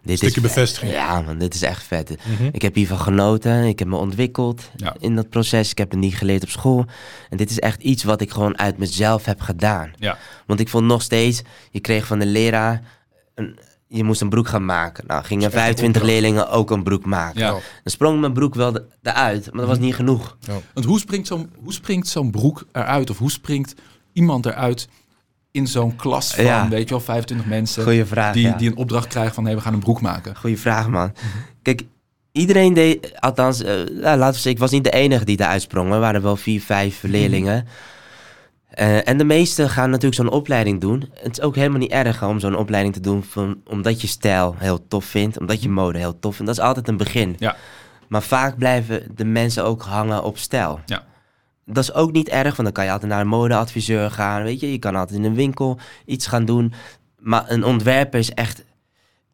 Dit 0.03 0.17
Stukje 0.17 0.37
is 0.37 0.43
bevestiging. 0.43 0.93
Ja 0.93 1.21
man, 1.21 1.39
dit 1.39 1.55
is 1.55 1.63
echt 1.63 1.83
vet. 1.83 2.17
Mhm. 2.27 2.49
Ik 2.53 2.63
heb 2.63 2.75
hiervan 2.75 2.99
genoten. 2.99 3.65
Ik 3.65 3.79
heb 3.79 3.89
me 3.89 3.97
ontwikkeld 3.97 4.71
Ja. 4.77 4.97
in 5.01 5.15
dat 5.17 5.29
proces. 5.29 5.71
Ik 5.71 5.79
heb 5.79 5.91
het 5.91 6.01
niet 6.01 6.17
geleerd 6.17 6.43
op 6.43 6.49
school. 6.49 6.85
En 7.31 7.37
dit 7.37 7.51
is 7.51 7.59
echt 7.59 7.83
iets 7.83 8.05
wat 8.05 8.21
ik 8.21 8.31
gewoon 8.31 8.59
uit 8.59 8.79
mezelf 8.79 9.25
heb 9.25 9.41
gedaan. 9.41 9.93
Ja. 9.99 10.19
Want 10.47 10.61
ik 10.61 10.69
vond 10.69 10.87
nog 10.87 11.03
steeds, 11.03 11.43
je 11.71 11.81
kreeg 11.81 12.07
van 12.07 12.19
de 12.19 12.27
leraar... 12.27 12.83
Een, 13.35 13.59
je 13.89 14.05
moest 14.05 14.21
een 14.21 14.29
broek 14.29 14.49
gaan 14.49 14.65
maken. 14.65 15.05
Nou, 15.07 15.25
gingen 15.25 15.43
Dat 15.43 15.53
is 15.53 15.57
echt 15.57 15.65
25 15.67 16.03
een 16.03 16.09
opdracht. 16.09 16.23
leerlingen 16.23 16.51
ook 16.59 16.71
een 16.71 16.83
broek 16.83 17.05
maken. 17.05 17.41
Ja. 17.41 17.51
Dan 17.51 17.61
sprong 17.85 18.21
mijn 18.21 18.33
broek 18.33 18.55
wel 18.55 18.73
de- 18.73 18.85
eruit, 19.03 19.45
maar 19.51 19.61
dat 19.61 19.69
was 19.69 19.79
niet 19.79 19.95
genoeg. 19.95 20.37
Want 20.75 20.87
hoe 20.87 20.99
springt 20.99 21.27
zo'n 21.27 21.51
hoe 21.63 21.73
springt 21.73 22.09
zo'n 22.09 22.31
broek 22.31 22.67
eruit? 22.73 23.11
Of 23.11 23.19
hoe 23.19 23.31
springt 23.31 23.75
iemand 24.13 24.47
eruit 24.47 24.89
in 25.51 25.67
zo'n 25.67 25.97
klas 25.97 26.35
van, 26.35 26.45
Ja. 26.45 26.69
weet 26.69 26.83
je 26.89 26.95
wel, 26.95 27.01
25 27.01 27.47
mensen 27.47 27.83
Goeie 27.83 28.05
vraag, 28.05 28.33
die, 28.33 28.43
ja. 28.47 28.57
die 28.57 28.71
een 28.71 28.77
opdracht 28.77 29.07
krijgen 29.07 29.35
van, 29.35 29.45
nee, 29.45 29.55
we 29.55 29.61
gaan 29.61 29.73
een 29.75 29.81
broek 29.81 30.01
maken. 30.01 30.37
Goeie 30.37 30.59
vraag, 30.59 30.89
man. 30.89 31.13
Kijk, 31.63 31.83
iedereen 32.33 32.75
deed, 32.75 33.21
althans, 33.21 33.63
eh, 33.63 33.75
nou, 33.75 34.01
laten 34.01 34.27
we 34.27 34.33
zeggen, 34.33 34.51
ik 34.51 34.59
was 34.59 34.71
niet 34.71 34.85
de 34.85 34.91
enige 34.91 35.25
die 35.25 35.37
daar 35.37 35.49
uitsprong. 35.49 35.93
Er 35.93 36.01
waren 36.01 36.23
wel 36.23 36.37
vier, 36.37 36.61
vijf 36.61 37.03
leerlingen. 37.03 37.67
Eh, 38.77 39.09
en 39.09 39.19
de 39.19 39.25
meesten 39.25 39.71
gaan 39.71 39.91
natuurlijk 39.91 40.15
zo'n 40.15 40.31
opleiding 40.31 40.81
doen. 40.81 41.11
Het 41.15 41.39
is 41.39 41.45
ook 41.45 41.55
helemaal 41.55 41.79
niet 41.79 41.91
erg 41.91 42.25
om 42.25 42.41
zo'n 42.41 42.57
opleiding 42.57 42.95
te 42.95 43.01
doen, 43.01 43.23
van, 43.23 43.61
omdat 43.65 44.01
je 44.01 44.07
stijl 44.07 44.55
heel 44.59 44.87
tof 44.89 45.05
vindt, 45.05 45.39
omdat 45.39 45.63
je 45.63 45.69
mode 45.69 45.99
heel 45.99 46.19
tof 46.19 46.37
vindt. 46.37 46.51
Dat 46.51 46.61
is 46.61 46.69
altijd 46.69 46.89
een 46.89 46.97
begin. 46.97 47.37
Ja. 47.39 47.57
Maar 48.09 48.23
vaak 48.23 48.59
blijven 48.59 49.03
de 49.15 49.25
mensen 49.25 49.65
ook 49.65 49.83
hangen 49.83 50.25
op 50.25 50.39
stijl. 50.39 50.81
Ja. 50.87 51.05
Dat 51.65 51.83
is 51.83 51.93
ook 51.93 52.13
niet 52.13 52.29
erg, 52.29 52.45
want 52.45 52.63
dan 52.63 52.73
kan 52.73 52.85
je 52.85 52.91
altijd 52.91 53.11
naar 53.11 53.21
een 53.21 53.29
modeadviseur 53.29 54.11
gaan. 54.11 54.43
Weet 54.43 54.61
je, 54.61 54.73
je 54.73 54.79
kan 54.79 54.97
altijd 54.97 55.19
in 55.19 55.25
een 55.25 55.35
winkel 55.35 55.79
iets 56.05 56.27
gaan 56.27 56.45
doen. 56.45 56.73
Maar 57.19 57.45
een 57.51 57.65
ontwerper 57.65 58.19
is 58.19 58.31
echt 58.31 58.65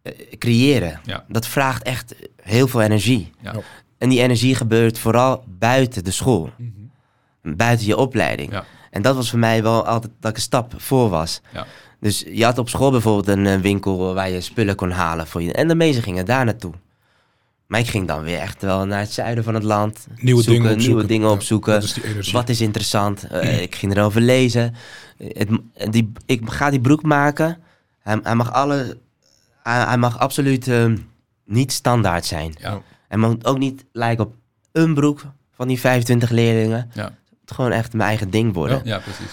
eh, 0.02 0.12
creëren. 0.38 1.00
Ja. 1.04 1.24
Dat 1.28 1.46
vraagt 1.46 1.82
echt 1.82 2.14
heel 2.42 2.68
veel 2.68 2.80
energie. 2.80 3.32
Ja. 3.40 3.52
Ja. 3.52 3.60
En 3.98 4.08
die 4.08 4.22
energie 4.22 4.54
gebeurt 4.54 4.98
vooral 4.98 5.44
buiten 5.46 6.04
de 6.04 6.10
school. 6.10 6.50
Mhm. 6.56 7.56
Buiten 7.56 7.86
je 7.86 7.96
opleiding. 7.96 8.52
Ja. 8.52 8.64
En 8.92 9.02
dat 9.02 9.14
was 9.16 9.30
voor 9.30 9.38
mij 9.38 9.62
wel 9.62 9.86
altijd 9.86 10.12
dat 10.20 10.30
ik 10.30 10.36
een 10.36 10.42
stap 10.42 10.74
voor 10.76 11.08
was. 11.08 11.40
Ja. 11.52 11.66
Dus 12.00 12.24
je 12.32 12.44
had 12.44 12.58
op 12.58 12.68
school 12.68 12.90
bijvoorbeeld 12.90 13.28
een 13.38 13.46
eh, 13.46 13.60
winkel 13.60 14.14
waar 14.14 14.30
je 14.30 14.40
spullen 14.40 14.74
kon 14.74 14.90
halen 14.90 15.26
voor 15.26 15.42
je. 15.42 15.52
En 15.52 15.68
de 15.68 15.74
meesten 15.74 16.02
gingen 16.02 16.26
daar 16.26 16.44
naartoe. 16.44 16.72
Maar 17.66 17.80
ik 17.80 17.88
ging 17.88 18.08
dan 18.08 18.22
weer 18.22 18.38
echt 18.38 18.62
wel 18.62 18.86
naar 18.86 19.00
het 19.00 19.12
zuiden 19.12 19.44
van 19.44 19.54
het 19.54 19.62
land. 19.62 20.06
Nieuwe 20.16 20.42
zoeken, 20.42 20.62
dingen 20.62 20.76
opzoeken. 20.76 20.94
Nieuwe 20.94 21.06
dingen 21.06 21.28
Ja, 21.28 21.34
opzoeken. 21.34 21.82
is. 22.18 22.32
Wat 22.32 22.48
is 22.48 22.60
interessant? 22.60 23.26
Eh, 23.26 23.62
ik 23.62 23.74
ging 23.74 23.96
erover 23.96 24.20
lezen. 24.20 24.74
Het, 25.16 25.48
die, 25.90 26.12
ik 26.26 26.40
ga 26.44 26.70
die 26.70 26.80
broek 26.80 27.02
maken. 27.02 27.58
Hij, 28.02 28.20
hij 28.22 28.34
mag 28.34 28.52
alle... 28.52 28.98
Hij, 29.62 29.84
hij 29.84 29.98
mag 29.98 30.18
absoluut 30.18 30.68
eh, 30.68 30.92
niet 31.44 31.72
standaard 31.72 32.24
zijn. 32.26 32.54
Ja. 32.58 32.82
Hij 33.08 33.18
mag 33.18 33.34
ook 33.42 33.58
niet 33.58 33.84
lijken 33.92 34.24
op 34.24 34.34
een 34.72 34.94
broek 34.94 35.24
van 35.54 35.68
die 35.68 35.80
25 35.80 36.30
leerlingen. 36.30 36.90
Ja. 36.94 37.14
Het 37.52 37.60
het 37.60 37.66
gewoon 37.70 37.80
echt 37.84 37.92
mijn 37.92 38.08
eigen 38.08 38.30
ding 38.30 38.54
worden. 38.54 38.80
Ja, 38.84 38.98
precies. 38.98 39.32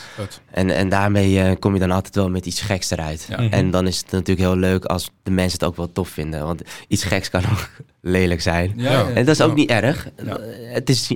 En, 0.52 0.70
en 0.70 0.90
daarmee 0.90 1.42
eh, 1.42 1.56
kom 1.60 1.74
je 1.74 1.80
dan 1.80 1.92
altijd 1.92 2.16
wel 2.16 2.30
met 2.30 2.46
iets 2.46 2.62
geks 2.62 2.90
eruit. 2.90 3.26
Ja. 3.30 3.42
Mhm. 3.42 3.54
En 3.54 3.72
dan 3.72 3.88
is 3.88 3.98
het 3.98 4.12
natuurlijk 4.12 4.40
heel 4.48 4.56
leuk 4.58 4.86
als 4.86 5.10
de 5.24 5.32
mensen 5.32 5.60
het 5.60 5.68
ook 5.68 5.76
wel 5.76 5.92
tof 5.92 6.10
vinden. 6.10 6.46
Want 6.46 6.62
iets 6.88 7.04
geks 7.04 7.30
kan 7.30 7.44
ook 7.52 7.70
lelijk 8.02 8.42
zijn. 8.42 8.74
Ja, 8.76 8.92
Ja. 8.92 9.00
ja. 9.00 9.10
En 9.14 9.26
dat 9.26 9.36
is 9.36 9.42
ook 9.42 9.50
Ja. 9.50 9.56
niet 9.56 9.70
erg. 9.70 10.10
Ja. 10.26 10.38
Het 10.74 10.90
is, 10.90 11.12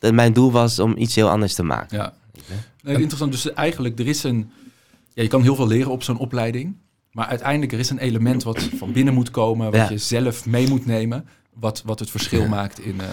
eh, 0.00 0.10
mijn 0.10 0.32
doel 0.32 0.52
was 0.52 0.78
om 0.78 0.94
iets 0.96 1.14
heel 1.14 1.30
anders 1.30 1.54
te 1.54 1.62
maken. 1.62 1.96
Ja. 1.98 2.12
Nee, 2.82 2.94
interessant. 2.96 3.32
Dus 3.32 3.52
eigenlijk, 3.52 3.98
er 3.98 4.06
is 4.06 4.22
een... 4.22 4.50
Ja, 5.14 5.22
je 5.22 5.28
kan 5.28 5.42
heel 5.42 5.54
veel 5.54 5.66
leren 5.66 5.90
op 5.90 6.02
zo'n 6.02 6.18
opleiding. 6.18 6.76
Maar 7.12 7.26
uiteindelijk, 7.26 7.72
er 7.72 7.78
is 7.78 7.90
een 7.90 7.98
element 7.98 8.42
wat 8.42 8.68
van 8.76 8.92
binnen 8.92 9.14
moet 9.14 9.30
komen. 9.30 9.66
Wat 9.66 9.74
Ja. 9.74 9.88
je 9.90 9.98
zelf 9.98 10.46
mee 10.46 10.68
moet 10.68 10.86
nemen. 10.86 11.28
Wat, 11.54 11.82
wat 11.84 11.98
het 11.98 12.10
verschil 12.10 12.40
Ja. 12.42 12.48
maakt 12.48 12.80
in, 12.80 13.00
eh, 13.00 13.06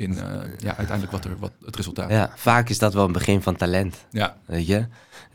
in 0.00 0.18
eh, 0.18 0.24
ja, 0.58 0.76
uiteindelijk 0.76 1.10
wat 1.10 1.24
er, 1.24 1.36
wat 1.38 1.52
het 1.64 1.76
resultaat. 1.76 2.10
Ja, 2.10 2.32
vaak 2.36 2.68
is 2.68 2.78
dat 2.78 2.94
wel 2.94 3.04
een 3.04 3.12
begin 3.12 3.42
van 3.42 3.56
talent. 3.56 4.06
Ja, 4.10 4.36
Weet 4.44 4.66
je? 4.66 4.86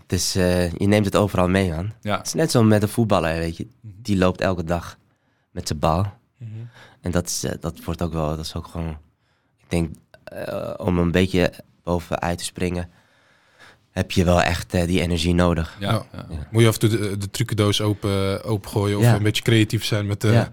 Het 0.01 0.13
is, 0.13 0.35
eh, 0.35 0.71
je 0.71 0.87
neemt 0.87 1.05
het 1.05 1.15
overal 1.15 1.47
mee, 1.49 1.69
man. 1.71 1.91
ja. 2.01 2.17
Het 2.17 2.25
is 2.27 2.33
net 2.33 2.51
zo 2.51 2.63
met 2.63 2.81
een 2.81 2.89
voetballer, 2.89 3.37
weet 3.37 3.57
je. 3.57 3.67
Mhm. 3.81 3.93
Die 4.01 4.17
loopt 4.17 4.41
elke 4.41 4.63
dag 4.63 4.97
met 5.51 5.67
zijn 5.67 5.79
bal. 5.79 6.01
Mhm. 6.37 6.49
En 7.01 7.11
dat, 7.11 7.25
is, 7.27 7.43
eh, 7.43 7.51
dat 7.59 7.83
wordt 7.83 8.01
ook 8.01 8.13
wel, 8.13 8.29
dat 8.35 8.45
is 8.45 8.55
ook 8.55 8.67
gewoon... 8.67 8.89
Ik 9.57 9.65
denk, 9.67 9.95
eh, 10.23 10.73
om 10.77 10.97
een 10.97 11.11
beetje 11.11 11.53
bovenuit 11.83 12.37
te 12.37 12.43
springen... 12.43 12.89
heb 13.91 14.11
je 14.11 14.23
wel 14.23 14.41
echt 14.41 14.73
eh, 14.73 14.87
die 14.87 15.01
energie 15.01 15.33
nodig. 15.33 15.75
Ja, 15.79 15.91
Ja. 15.91 16.05
ja. 16.29 16.47
Moet 16.51 16.61
je 16.61 16.67
af 16.67 16.73
en 16.73 16.79
toe 16.79 16.89
de, 16.99 17.17
de 17.17 17.29
trucendoos 17.29 17.81
open, 17.81 18.43
opengooien 18.43 18.97
of 18.97 19.03
Ja. 19.03 19.15
een 19.15 19.23
beetje 19.23 19.43
creatief 19.43 19.85
zijn 19.85 20.05
met 20.07 20.21
de 20.21 20.31
Ja. 20.31 20.49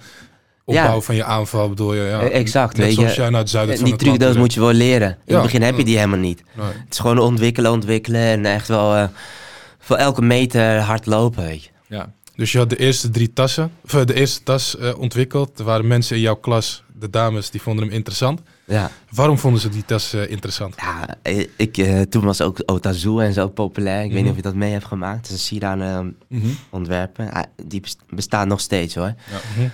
Opbouw 0.79 0.95
Ja. 0.95 1.01
van 1.01 1.15
je 1.15 1.25
aanval, 1.25 1.69
bedoel 1.69 1.95
je? 1.95 2.03
Ja. 2.03 2.21
Eh, 2.21 2.39
exact, 2.39 2.77
Net 2.77 2.87
weet 2.87 2.95
zoals 2.95 3.15
je. 3.15 3.21
jij 3.21 3.31
naar 3.31 3.41
het 3.41 3.51
zuiden 3.51 3.75
En 3.75 3.81
van 3.81 3.89
die 3.99 4.17
trekt. 4.19 4.37
moet 4.37 4.55
je 4.55 4.61
wel 4.61 4.73
leren. 4.73 5.09
In 5.09 5.17
Ja. 5.25 5.35
het 5.35 5.43
begin 5.43 5.63
heb 5.63 5.73
je 5.75 5.79
Ja. 5.81 5.85
die 5.87 5.97
helemaal 5.97 6.19
niet. 6.19 6.43
Nee. 6.57 6.67
Het 6.67 6.75
is 6.91 6.99
gewoon 6.99 7.19
ontwikkelen, 7.19 7.71
ontwikkelen 7.71 8.21
en 8.21 8.47
echt 8.47 8.69
wel 8.69 8.95
eh, 8.95 9.05
voor 9.79 9.97
elke 9.97 10.23
meter 10.23 10.79
hard 10.79 11.07
lopen, 11.07 11.45
weet 11.45 11.63
je. 11.65 11.71
ja. 11.89 12.13
Dus 12.37 12.53
je 12.53 12.59
had 12.59 12.71
de 12.71 12.77
eerste 12.77 13.11
drie 13.11 13.33
tassen, 13.33 13.73
of 13.85 13.95
eh, 13.95 14.05
de 14.05 14.15
eerste 14.15 14.43
tas 14.43 14.77
eh, 14.77 14.99
ontwikkeld. 14.99 15.59
Er 15.59 15.65
waren 15.65 15.87
mensen 15.87 16.17
in 16.17 16.23
jouw 16.23 16.35
klas, 16.37 16.83
de 16.99 17.11
dames, 17.11 17.51
die 17.51 17.63
vonden 17.63 17.85
hem 17.85 17.95
interessant. 17.95 18.41
Ja, 18.65 18.91
Waarom 19.11 19.39
vonden 19.39 19.61
ze 19.61 19.69
die 19.69 19.85
tas 19.85 20.15
interessant? 20.15 20.75
ja 20.77 21.07
ik, 21.57 21.87
toen 22.11 22.25
was 22.25 22.41
ook 22.41 22.63
Otazu 22.67 23.19
en 23.19 23.33
zo 23.33 23.49
populair. 23.49 24.03
Ik 24.03 24.03
weet 24.03 24.13
Mhm. 24.13 24.21
niet 24.23 24.31
of 24.31 24.37
je 24.37 24.43
dat 24.43 24.55
mee 24.55 24.73
hebt 24.73 24.85
gemaakt. 24.85 25.17
Het 25.17 25.27
is 25.27 25.33
een 25.33 25.39
sieraden 25.39 26.17
Mhm. 26.29 26.47
ontwerpen. 26.71 27.33
Ah, 27.33 27.43
die 27.65 27.81
best- 27.81 28.01
bestaat 28.11 28.47
nog 28.47 28.61
steeds 28.61 28.95
hoor. 28.95 29.15
Mhm. 29.57 29.69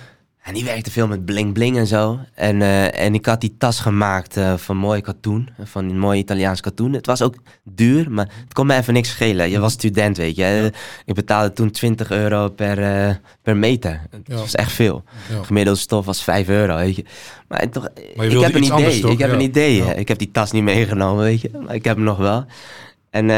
En 0.49 0.55
die 0.55 0.63
werkte 0.63 0.91
veel 0.91 1.07
met 1.07 1.25
bling 1.25 1.53
bling 1.53 1.77
en 1.77 1.87
zo. 1.87 2.19
En, 2.33 2.61
eh, 2.61 2.99
en 3.05 3.13
ik 3.13 3.25
had 3.25 3.41
die 3.41 3.55
tas 3.57 3.79
gemaakt 3.79 4.37
eh, 4.37 4.57
van 4.57 4.77
mooi 4.77 5.01
katoen. 5.01 5.49
Van 5.63 5.89
een 5.89 5.99
mooi 5.99 6.19
Italiaans 6.19 6.61
katoen. 6.61 6.93
Het 6.93 7.05
was 7.05 7.21
ook 7.21 7.35
duur, 7.63 8.11
maar 8.11 8.29
het 8.43 8.53
kon 8.53 8.67
me 8.67 8.75
even 8.75 8.93
niks 8.93 9.09
schelen. 9.09 9.49
Je 9.49 9.59
was 9.59 9.73
student, 9.73 10.17
weet 10.17 10.35
je. 10.35 10.71
Ik 11.05 11.13
betaalde 11.13 11.53
toen 11.53 11.71
20 11.71 12.11
euro 12.11 12.49
per, 12.49 12.83
eh, 13.07 13.15
per 13.41 13.57
meter. 13.57 14.01
Dat 14.11 14.19
Ja. 14.23 14.35
was 14.35 14.55
echt 14.55 14.71
veel. 14.71 15.03
Ja. 15.29 15.43
Gemiddelde 15.43 15.79
stof 15.79 16.05
was 16.05 16.23
5 16.23 16.47
euro, 16.47 16.75
weet 16.75 16.95
je. 16.95 17.05
Maar 17.47 17.69
toch, 17.69 17.87
ik 17.95 18.13
wilde 18.15 18.45
heb 18.45 18.55
een 18.55 18.63
idee. 18.63 18.99
toch? 18.99 19.11
ik 19.11 19.19
heb 19.19 19.31
een 19.31 19.41
idee. 19.41 19.81
Ik 19.95 20.07
heb 20.07 20.17
die 20.17 20.31
tas 20.31 20.51
niet 20.51 20.63
meegenomen, 20.63 21.23
weet 21.23 21.41
je. 21.41 21.49
Maar 21.65 21.75
ik 21.75 21.83
heb 21.83 21.95
hem 21.95 22.05
nog 22.05 22.17
wel. 22.17 22.45
En, 23.09 23.29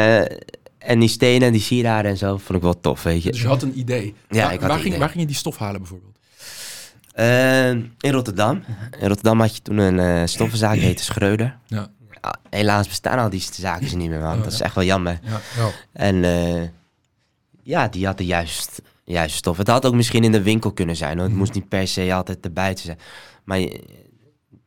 en 0.78 0.98
die 0.98 1.08
stenen 1.08 1.46
en 1.46 1.52
die 1.52 1.62
sieraden 1.62 2.10
en 2.10 2.16
zo 2.16 2.36
vond 2.36 2.58
ik 2.58 2.62
wel 2.64 2.80
tof, 2.80 3.02
weet 3.02 3.22
je. 3.22 3.30
Dus 3.30 3.40
je 3.40 3.46
had 3.46 3.62
een 3.62 3.78
idee. 3.78 4.14
Ja, 4.28 4.42
waar, 4.44 4.52
ik 4.52 4.60
had 4.60 4.68
waar 4.68 4.76
ging, 4.78 4.86
idee. 4.86 4.98
waar 4.98 5.08
ging 5.08 5.20
je 5.20 5.26
die 5.26 5.36
stof 5.36 5.56
halen 5.56 5.80
bijvoorbeeld? 5.80 6.10
Eh, 7.12 7.68
in 7.70 8.10
Rotterdam. 8.10 8.62
In 9.00 9.08
Rotterdam 9.08 9.40
had 9.40 9.56
je 9.56 9.62
toen 9.62 9.78
een 9.78 9.98
eh 9.98 10.26
stoffenzaak, 10.26 10.72
die 10.74 10.82
heette 10.82 11.04
Schreuder. 11.04 11.56
Ja. 11.66 11.88
Ja, 12.22 12.34
helaas 12.50 12.88
bestaan 12.88 13.18
al 13.18 13.30
die 13.30 13.40
zaken 13.52 13.98
niet 13.98 14.10
meer, 14.10 14.20
man. 14.20 14.36
Oh, 14.36 14.44
dat 14.44 14.52
is 14.52 14.60
echt 14.60 14.74
wel 14.74 14.84
jammer. 14.84 15.18
Ja. 15.22 15.40
Ja. 15.56 15.70
En 15.92 16.24
eh, 16.24 16.62
ja, 17.62 17.88
die 17.88 18.06
had 18.06 18.18
de 18.18 18.26
juiste, 18.26 18.82
stof. 19.26 19.56
Het 19.56 19.68
had 19.68 19.86
ook 19.86 19.94
misschien 19.94 20.24
in 20.24 20.32
de 20.32 20.42
winkel 20.42 20.72
kunnen 20.72 20.96
zijn. 20.96 21.18
Hoor. 21.18 21.26
Het 21.26 21.36
moest 21.36 21.54
niet 21.54 21.68
per 21.68 21.88
se 21.88 22.14
altijd 22.14 22.44
erbij 22.44 22.76
zijn. 22.76 22.98
Maar 23.44 23.58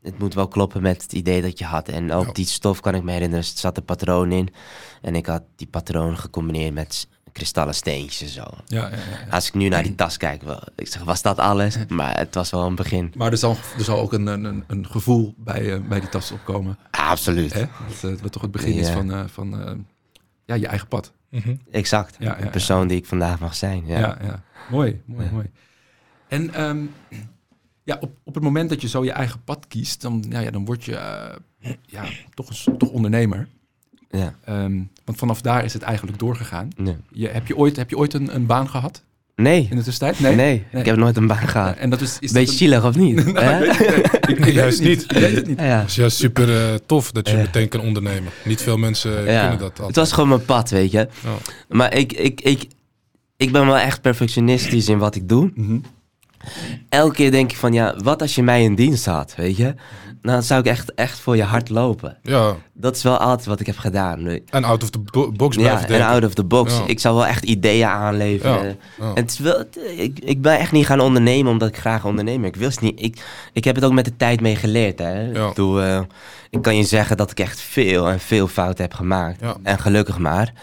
het 0.01 0.19
moet 0.19 0.33
wel 0.33 0.47
kloppen 0.47 0.81
met 0.81 1.01
het 1.01 1.13
idee 1.13 1.41
dat 1.41 1.59
je 1.59 1.65
had. 1.65 1.87
En 1.87 2.11
ook 2.11 2.35
die 2.35 2.45
stof 2.45 2.79
kan 2.79 2.95
ik 2.95 3.03
me 3.03 3.11
herinneren. 3.11 3.45
Er 3.45 3.51
zat 3.55 3.77
een 3.77 3.85
patroon 3.85 4.31
in. 4.31 4.53
En 5.01 5.15
ik 5.15 5.25
had 5.25 5.43
die 5.55 5.67
patroon 5.67 6.17
gecombineerd 6.17 6.73
met 6.73 7.07
kristallen 7.35 7.75
steentjes 7.75 8.21
en 8.21 8.27
zo. 8.27 8.43
Ja, 8.67 8.81
ja, 8.81 8.89
ja, 8.89 8.95
ja. 8.95 9.31
Als 9.31 9.47
ik 9.47 9.53
nu 9.53 9.67
naar 9.67 9.83
die 9.83 9.95
tas 9.95 10.17
kijk, 10.17 10.41
wel, 10.41 10.61
ik 10.75 10.87
zeg, 10.87 11.03
was 11.03 11.21
dat 11.21 11.39
alles? 11.39 11.77
Maar 11.87 12.17
het 12.17 12.35
was 12.35 12.49
wel 12.51 12.65
een 12.65 12.75
begin. 12.75 13.13
Maar 13.17 13.31
er 13.31 13.37
zal, 13.37 13.57
er 13.77 13.83
zal 13.83 13.99
ook 13.99 14.13
een, 14.13 14.27
een, 14.27 14.63
een 14.67 14.87
gevoel 14.87 15.33
bij, 15.37 15.73
eh, 15.73 15.81
bij 15.81 15.99
die 15.99 16.09
tas 16.09 16.31
opkomen. 16.31 16.77
Ah, 16.91 17.09
absoluut. 17.09 17.53
Hè? 17.53 17.65
Dat, 18.01 18.21
wat 18.21 18.31
toch 18.31 18.41
het 18.41 18.51
begin 18.51 18.73
is 18.73 18.89
van, 18.89 19.13
eh, 19.13 19.23
van 19.27 19.61
eh, 19.61 19.73
ja, 20.45 20.55
je 20.55 20.67
eigen 20.67 20.87
pad. 20.87 21.13
Mhm. 21.29 21.55
Exact. 21.71 22.15
Ja, 22.19 22.37
ja, 22.37 22.43
de 22.43 22.49
persoon 22.49 22.87
die 22.87 22.97
ik 22.97 23.05
vandaag 23.05 23.39
mag 23.39 23.55
zijn. 23.55 23.85
Ja. 23.85 23.99
Ja, 23.99 24.17
ja. 24.21 24.43
Mooi, 24.69 25.01
mooi, 25.05 25.25
Ja. 25.25 25.31
mooi. 25.31 25.51
En 26.27 26.53
ehm, 26.53 26.85
ja, 27.83 27.97
op, 27.99 28.11
op 28.23 28.33
het 28.33 28.43
moment 28.43 28.69
dat 28.69 28.81
je 28.81 28.87
zo 28.87 29.03
je 29.03 29.11
eigen 29.11 29.43
pad 29.43 29.67
kiest, 29.67 30.01
dan, 30.01 30.25
ja, 30.29 30.39
ja, 30.39 30.51
dan 30.51 30.65
word 30.65 30.83
je 30.83 30.91
ja, 31.85 32.03
toch, 32.33 32.51
toch 32.77 32.89
ondernemer. 32.89 33.47
Ja. 34.17 34.35
Ehm, 34.45 34.79
want 35.05 35.17
vanaf 35.17 35.41
daar 35.41 35.63
is 35.63 35.73
het 35.73 35.81
eigenlijk 35.81 36.19
doorgegaan. 36.19 36.67
Nee. 36.77 36.95
Je, 37.11 37.27
heb, 37.27 37.47
je 37.47 37.57
ooit, 37.57 37.75
heb 37.75 37.89
je 37.89 37.97
ooit 37.97 38.13
een, 38.13 38.35
een 38.35 38.45
baan 38.45 38.69
gehad 38.69 39.03
Nee. 39.35 39.67
in 39.69 39.77
de 39.77 39.83
tussentijd? 39.83 40.19
Nee. 40.19 40.35
Nee. 40.35 40.63
ik 40.81 40.85
heb 40.85 40.95
nooit 40.95 41.17
een 41.17 41.27
baan 41.27 41.47
gehad. 41.47 41.75
En 41.75 41.89
dat 41.89 42.01
is, 42.01 42.17
is 42.19 42.31
Beetje 42.31 42.45
dat 42.47 42.55
chillig 42.55 42.85
of 42.85 42.95
niet? 42.95 43.25
Nee, 43.33 43.63
ik- 44.27 44.39
nee, 44.39 44.53
Juist 44.53 44.79
het 44.79 44.87
niet. 44.87 44.97
niet. 44.97 45.11
Ik 45.11 45.17
weet 45.17 45.35
het 45.35 45.47
niet. 45.47 45.59
ja. 45.59 45.79
Het 45.79 45.89
is 45.89 45.95
juist 45.95 46.17
super 46.17 46.57
eh, 46.69 46.73
tof 46.85 47.11
dat 47.11 47.29
je 47.29 47.35
Ja. 47.35 47.41
meteen 47.41 47.69
kan 47.69 47.79
ondernemen. 47.79 48.31
Niet 48.45 48.61
veel 48.61 48.77
mensen 48.77 49.11
Ja. 49.31 49.39
kunnen 49.41 49.59
dat 49.59 49.69
altijd. 49.69 49.87
Het 49.87 49.95
was 49.95 50.11
gewoon 50.11 50.29
mijn 50.29 50.45
pad, 50.45 50.69
weet 50.69 50.91
je. 50.91 50.97
Ja. 51.23 51.35
Maar 51.69 51.93
ik, 51.95 52.13
ik, 52.13 52.41
ik, 52.41 52.65
ik 53.37 53.51
ben 53.51 53.65
wel 53.65 53.77
echt 53.77 54.01
perfectionistisch 54.01 54.89
in 54.89 54.97
wat 54.97 55.15
ik 55.15 55.29
doe. 55.29 55.51
Mhm. 55.55 55.77
Elke 56.89 57.15
keer 57.15 57.31
denk 57.31 57.51
ik 57.51 57.57
van, 57.57 57.73
ja, 57.73 57.95
wat 58.03 58.21
als 58.21 58.35
je 58.35 58.43
mij 58.43 58.63
in 58.63 58.75
dienst 58.75 59.05
had, 59.05 59.35
weet 59.35 59.57
je? 59.57 59.75
Dan 60.25 60.43
zou 60.43 60.59
ik 60.59 60.65
echt, 60.65 60.93
echt 60.93 61.19
voor 61.19 61.35
je 61.35 61.43
hart 61.43 61.69
lopen. 61.69 62.17
Ja, 62.23 62.55
Dat 62.73 62.95
is 62.95 63.03
wel 63.03 63.17
altijd 63.17 63.47
wat 63.47 63.59
ik 63.59 63.65
heb 63.65 63.77
gedaan. 63.77 64.27
en 64.49 64.63
out 64.63 64.83
of 64.83 64.89
the 64.89 64.99
bo- 64.99 65.31
box 65.31 65.55
blijven 65.55 65.89
Ja, 65.89 65.95
en 65.95 66.13
out 66.13 66.25
of 66.25 66.33
the 66.33 66.43
box. 66.43 66.73
Ja. 66.77 66.83
Ik 66.85 66.99
zou 66.99 67.15
wel 67.15 67.25
echt 67.25 67.43
ideeën 67.43 67.87
aanleveren. 67.87 68.63
Ja, 68.65 68.75
ja. 68.99 69.07
En 69.07 69.15
het 69.15 69.31
is 69.31 69.39
wel, 69.39 69.63
ik, 69.97 70.19
ik 70.19 70.41
ben 70.41 70.57
echt 70.59 70.71
niet 70.71 70.85
gaan 70.85 70.99
ondernemen 70.99 71.51
omdat 71.51 71.67
ik 71.67 71.77
graag 71.77 72.05
onderneem. 72.05 72.45
Ik 72.45 72.55
wist 72.55 72.81
niet. 72.81 73.01
Ik, 73.01 73.23
ik 73.53 73.63
heb 73.63 73.75
het 73.75 73.83
ook 73.83 73.93
met 73.93 74.05
de 74.05 74.15
tijd 74.17 74.41
mee 74.41 74.55
geleerd. 74.55 74.99
Hè. 74.99 75.27
Ik, 75.27 75.47
bedoel, 75.47 75.81
eh, 75.81 75.99
ik 76.49 76.61
kan 76.61 76.77
je 76.77 76.83
zeggen 76.83 77.17
dat 77.17 77.31
ik 77.31 77.39
echt 77.39 77.59
veel 77.61 78.09
en 78.09 78.19
veel 78.19 78.47
fouten 78.47 78.83
heb 78.83 78.93
gemaakt. 78.93 79.41
En 79.63 79.79
gelukkig 79.79 80.17
maar. 80.17 80.53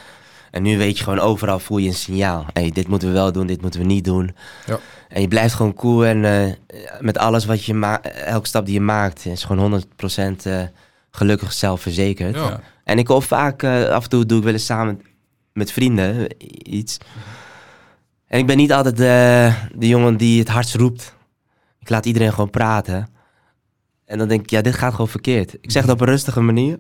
En 0.50 0.62
nu 0.62 0.78
weet 0.78 0.99
je 0.99 1.04
gewoon 1.04 1.19
overal 1.21 1.59
voel 1.59 1.78
je 1.78 1.88
een 1.88 1.95
signaal. 1.95 2.47
Hey, 2.52 2.71
dit 2.71 2.88
moeten 2.88 3.09
we 3.09 3.14
wel 3.14 3.33
doen, 3.33 3.47
dit 3.47 3.62
moeten 3.62 3.81
we 3.81 3.87
niet 3.87 4.04
doen. 4.04 4.35
Ja. 4.66 4.78
En 5.12 5.21
je 5.21 5.28
blijft 5.28 5.54
gewoon 5.54 5.75
cool 5.75 6.07
en 6.07 6.25
eh, 6.25 6.52
met 7.00 7.19
alles 7.19 7.45
wat 7.45 7.64
je 7.64 7.75
maakt, 7.75 8.07
elke 8.07 8.47
stap 8.47 8.64
die 8.64 8.75
je 8.75 8.81
maakt, 8.81 9.26
is 9.26 9.45
gewoon 9.45 9.83
100% 9.83 10.42
eh, 10.42 10.62
gelukkig 11.11 11.52
zelfverzekerd. 11.52 12.35
Ja. 12.35 12.61
En 12.85 12.99
ik 12.99 13.07
hoor 13.07 13.23
vaak, 13.23 13.62
eh, 13.62 13.88
af 13.88 14.04
en 14.04 14.11
toe 14.11 14.26
doe 14.26 14.38
ik 14.38 14.45
wel 14.45 14.52
eens 14.52 14.64
samen 14.64 15.02
met 15.52 15.73
vrienden 15.73 16.26
iets. 16.73 16.99
En 18.26 18.38
ik 18.38 18.47
ben 18.47 18.57
niet 18.57 18.73
altijd 18.73 18.97
de, 18.97 19.52
de 19.75 19.88
jongen 19.88 20.16
die 20.16 20.38
het 20.38 20.49
hardst 20.49 20.75
roept. 20.75 21.14
Ik 21.78 21.88
laat 21.88 22.07
iedereen 22.07 22.33
gewoon 22.33 22.50
praten. 22.50 23.09
En 24.04 24.19
dan 24.19 24.28
denk 24.28 24.42
ik, 24.42 24.50
ja, 24.50 24.61
dit 24.61 24.75
gaat 24.75 24.90
gewoon 24.90 25.09
verkeerd. 25.09 25.54
Ik 25.61 25.71
zeg 25.71 25.83
het 25.83 25.92
op 25.92 26.00
een 26.00 26.07
rustige 26.07 26.40
manier. 26.40 26.78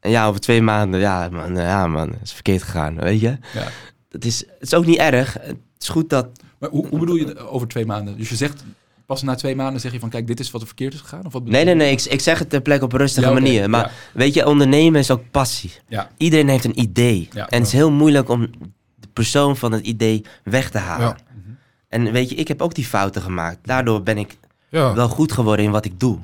En 0.00 0.10
ja, 0.10 0.26
over 0.26 0.40
twee 0.40 0.62
maanden, 0.62 1.00
ja 1.00 1.28
man, 1.28 1.54
ja 1.54 1.86
man, 1.86 2.10
het 2.10 2.22
is 2.22 2.32
verkeerd 2.32 2.62
gegaan, 2.62 2.96
weet 2.96 3.20
je. 3.20 3.38
Ja. 3.54 3.68
Dat 4.08 4.24
is, 4.24 4.38
het 4.38 4.62
is 4.62 4.74
ook 4.74 4.86
niet 4.86 4.98
erg. 4.98 5.32
Het 5.40 5.58
is 5.78 5.88
goed 5.88 6.10
dat, 6.10 6.28
Maar 6.58 6.70
hoe, 6.70 6.86
hoe 6.86 6.98
bedoel 6.98 7.16
je 7.16 7.38
over 7.48 7.68
twee 7.68 7.86
maanden? 7.86 8.16
Dus 8.18 8.28
je 8.28 8.36
zegt, 8.36 8.64
pas 9.06 9.22
na 9.22 9.34
twee 9.34 9.56
maanden 9.56 9.80
zeg 9.80 9.92
je 9.92 9.98
van, 9.98 10.08
kijk, 10.08 10.26
dit 10.26 10.40
is 10.40 10.50
wat 10.50 10.60
er 10.60 10.66
verkeerd 10.66 10.94
is 10.94 11.00
gegaan? 11.00 11.26
Of 11.26 11.32
wat 11.32 11.44
nee, 11.44 11.64
nee, 11.64 11.74
nee, 11.74 11.90
ik, 11.92 12.02
ik 12.02 12.20
zeg 12.20 12.38
het 12.38 12.50
ter 12.50 12.60
plekke 12.60 12.84
op 12.84 12.92
een 12.92 12.98
rustige 12.98 13.26
Ja, 13.26 13.32
manier. 13.32 13.70
Maar 13.70 13.84
ja. 13.84 13.90
weet 14.12 14.34
je, 14.34 14.46
ondernemen 14.46 15.00
is 15.00 15.10
ook 15.10 15.22
passie. 15.30 15.72
Ja, 15.88 16.10
Iedereen 16.16 16.48
heeft 16.48 16.64
een 16.64 16.80
idee. 16.80 17.28
En 17.34 17.42
het 17.58 17.66
is 17.66 17.72
heel 17.72 17.90
moeilijk 17.90 18.28
om 18.28 18.40
de 18.94 19.08
persoon 19.12 19.56
van 19.56 19.72
het 19.72 19.86
idee 19.86 20.24
weg 20.44 20.70
te 20.70 20.78
halen. 20.78 21.06
Ja. 21.06 21.16
En 21.88 22.12
weet 22.12 22.30
je, 22.30 22.34
ik 22.36 22.48
heb 22.48 22.62
ook 22.62 22.74
die 22.74 22.84
fouten 22.84 23.22
gemaakt. 23.22 23.58
Daardoor 23.62 24.02
ben 24.02 24.18
ik 24.18 24.36
wel 24.70 25.08
goed 25.08 25.32
geworden 25.32 25.64
in 25.64 25.70
wat 25.70 25.84
ik 25.84 26.00
doe. 26.00 26.18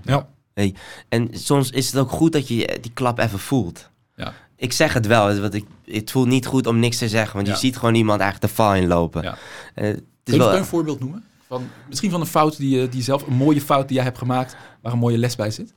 En 1.08 1.28
soms 1.32 1.70
is 1.70 1.86
het 1.86 1.96
ook 1.96 2.10
goed 2.10 2.32
dat 2.32 2.48
je 2.48 2.78
die 2.80 2.90
klap 2.94 3.18
even 3.18 3.38
voelt. 3.38 3.90
ja, 4.16 4.32
Ik 4.56 4.72
zeg 4.72 4.92
het 4.94 5.06
wel, 5.06 5.40
want 5.40 5.54
ik, 5.54 5.64
het 5.84 6.10
voelt 6.10 6.26
niet 6.28 6.46
goed 6.46 6.66
om 6.66 6.78
niks 6.78 6.98
te 6.98 7.08
zeggen. 7.08 7.34
Want 7.36 7.46
je 7.48 7.56
ziet 7.56 7.76
gewoon 7.76 7.94
iemand 7.94 8.20
eigenlijk 8.20 8.50
de 8.52 8.62
val 8.62 8.74
inlopen. 8.74 9.22
ja. 9.22 9.36
Eh, 9.74 9.84
het 9.88 9.96
is 9.96 10.00
Kun 10.24 10.34
je 10.34 10.38
wel, 10.38 10.56
een 10.56 10.64
voorbeeld 10.64 11.00
noemen? 11.00 11.24
Van, 11.46 11.68
misschien 11.88 12.10
van 12.10 12.20
een 12.20 12.26
fout 12.26 12.56
die 12.56 12.78
je 12.78 12.88
die 12.88 13.02
zelf, 13.02 13.26
een 13.26 13.34
mooie 13.34 13.60
fout 13.60 13.86
die 13.86 13.96
jij 13.96 14.04
hebt 14.04 14.18
gemaakt, 14.18 14.56
waar 14.82 14.92
een 14.92 14.98
mooie 14.98 15.18
les 15.18 15.36
bij 15.36 15.50
zit? 15.50 15.74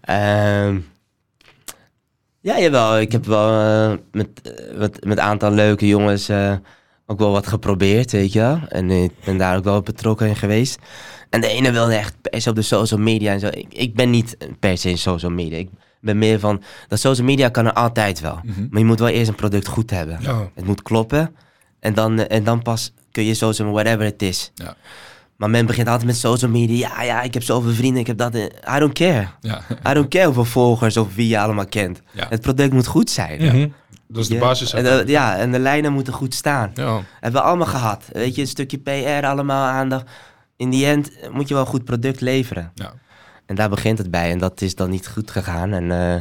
Ehm, 0.00 0.78
ja, 2.40 2.58
jawel. 2.60 2.98
Ik 2.98 3.12
heb 3.12 3.24
wel 3.24 3.48
eh, 3.48 3.98
met, 4.12 4.28
eh, 4.42 4.76
met, 4.76 5.04
met 5.04 5.18
een 5.18 5.24
aantal 5.24 5.50
leuke 5.50 5.86
jongens 5.86 6.28
eh, 6.28 6.54
ook 7.06 7.18
wel 7.18 7.30
wat 7.30 7.46
geprobeerd, 7.46 8.12
weet 8.12 8.32
je 8.32 8.38
wel. 8.38 8.60
En 8.68 8.90
ik 8.90 9.12
ben 9.24 9.38
daar 9.38 9.56
ook 9.56 9.64
wel 9.64 9.80
betrokken 9.80 10.28
in 10.28 10.36
geweest. 10.36 10.78
En 11.30 11.40
de 11.40 11.48
ene 11.48 11.72
wilde 11.72 11.94
echt 11.94 12.14
per 12.20 12.40
se 12.40 12.50
op 12.50 12.54
de 12.54 12.62
social 12.62 13.00
media 13.00 13.32
en 13.32 13.40
zo. 13.40 13.46
Ik, 13.46 13.66
ik 13.74 13.94
ben 13.94 14.10
niet 14.10 14.36
per 14.58 14.78
se 14.78 14.90
in 14.90 14.98
social 14.98 15.30
media. 15.30 15.58
Ik 15.58 15.68
ben 16.00 16.18
meer 16.18 16.40
van, 16.40 16.62
dat 16.88 17.00
social 17.00 17.26
media 17.26 17.48
kan 17.48 17.66
er 17.66 17.72
altijd 17.72 18.20
wel. 18.20 18.40
Mhm. 18.42 18.66
Maar 18.70 18.78
je 18.78 18.86
moet 18.86 18.98
wel 18.98 19.08
eerst 19.08 19.28
een 19.28 19.34
product 19.34 19.66
goed 19.66 19.90
hebben. 19.90 20.18
Ja. 20.20 20.50
Het 20.54 20.66
moet 20.66 20.82
kloppen. 20.82 21.36
En 21.80 21.94
dan, 21.94 22.18
eh, 22.18 22.36
en 22.36 22.44
dan 22.44 22.62
pas 22.62 22.92
kun 23.14 23.24
je 23.24 23.34
social, 23.34 23.70
whatever 23.72 24.04
het 24.04 24.22
is. 24.22 24.50
Ja. 24.54 24.74
Maar 25.36 25.50
men 25.50 25.66
begint 25.66 25.88
altijd 25.88 26.06
met 26.06 26.16
social 26.16 26.50
media. 26.50 26.88
Ja, 26.88 27.02
ja, 27.02 27.22
ik 27.22 27.34
heb 27.34 27.42
zoveel 27.42 27.72
vrienden, 27.72 28.00
ik 28.00 28.06
heb 28.06 28.18
dat. 28.18 28.34
eh, 28.34 28.42
I 28.76 28.78
don't 28.78 28.92
care. 28.92 29.28
Ja. 29.40 29.60
I 29.90 29.94
don't 29.94 30.08
care 30.08 30.24
hoeveel 30.24 30.44
volgers 30.44 30.96
of 30.96 31.14
wie 31.14 31.28
je 31.28 31.38
allemaal 31.40 31.66
kent. 31.66 32.00
Ja. 32.12 32.26
Het 32.28 32.40
product 32.40 32.72
moet 32.72 32.86
goed 32.86 33.10
zijn. 33.10 33.42
Mhm. 33.44 33.68
Dat 34.08 34.22
is 34.22 34.28
de 34.28 34.34
Ja. 34.34 34.40
basis. 34.40 34.72
En, 34.72 34.84
de- 34.84 35.02
ja, 35.06 35.36
en 35.36 35.52
de 35.52 35.58
lijnen 35.58 35.92
moeten 35.92 36.12
goed 36.12 36.34
staan. 36.34 36.70
Ja. 36.74 37.00
Hebben 37.20 37.40
we 37.40 37.46
allemaal 37.46 37.66
gehad. 37.66 38.04
Weet 38.12 38.34
je, 38.34 38.40
een 38.40 38.48
stukje 38.48 38.78
PR, 38.78 39.26
allemaal 39.26 39.66
aandacht. 39.66 40.04
In 40.56 40.70
die 40.70 40.86
end 40.86 41.10
moet 41.32 41.48
je 41.48 41.54
wel 41.54 41.62
een 41.62 41.68
goed 41.68 41.84
product 41.84 42.20
leveren. 42.20 42.70
Ja. 42.74 42.92
En 43.46 43.54
daar 43.54 43.68
begint 43.68 43.98
het 43.98 44.10
bij. 44.10 44.30
En 44.30 44.38
dat 44.38 44.60
is 44.60 44.74
dan 44.74 44.90
niet 44.90 45.08
goed 45.08 45.30
gegaan. 45.30 45.72
En 45.72 45.90
eh, 46.14 46.20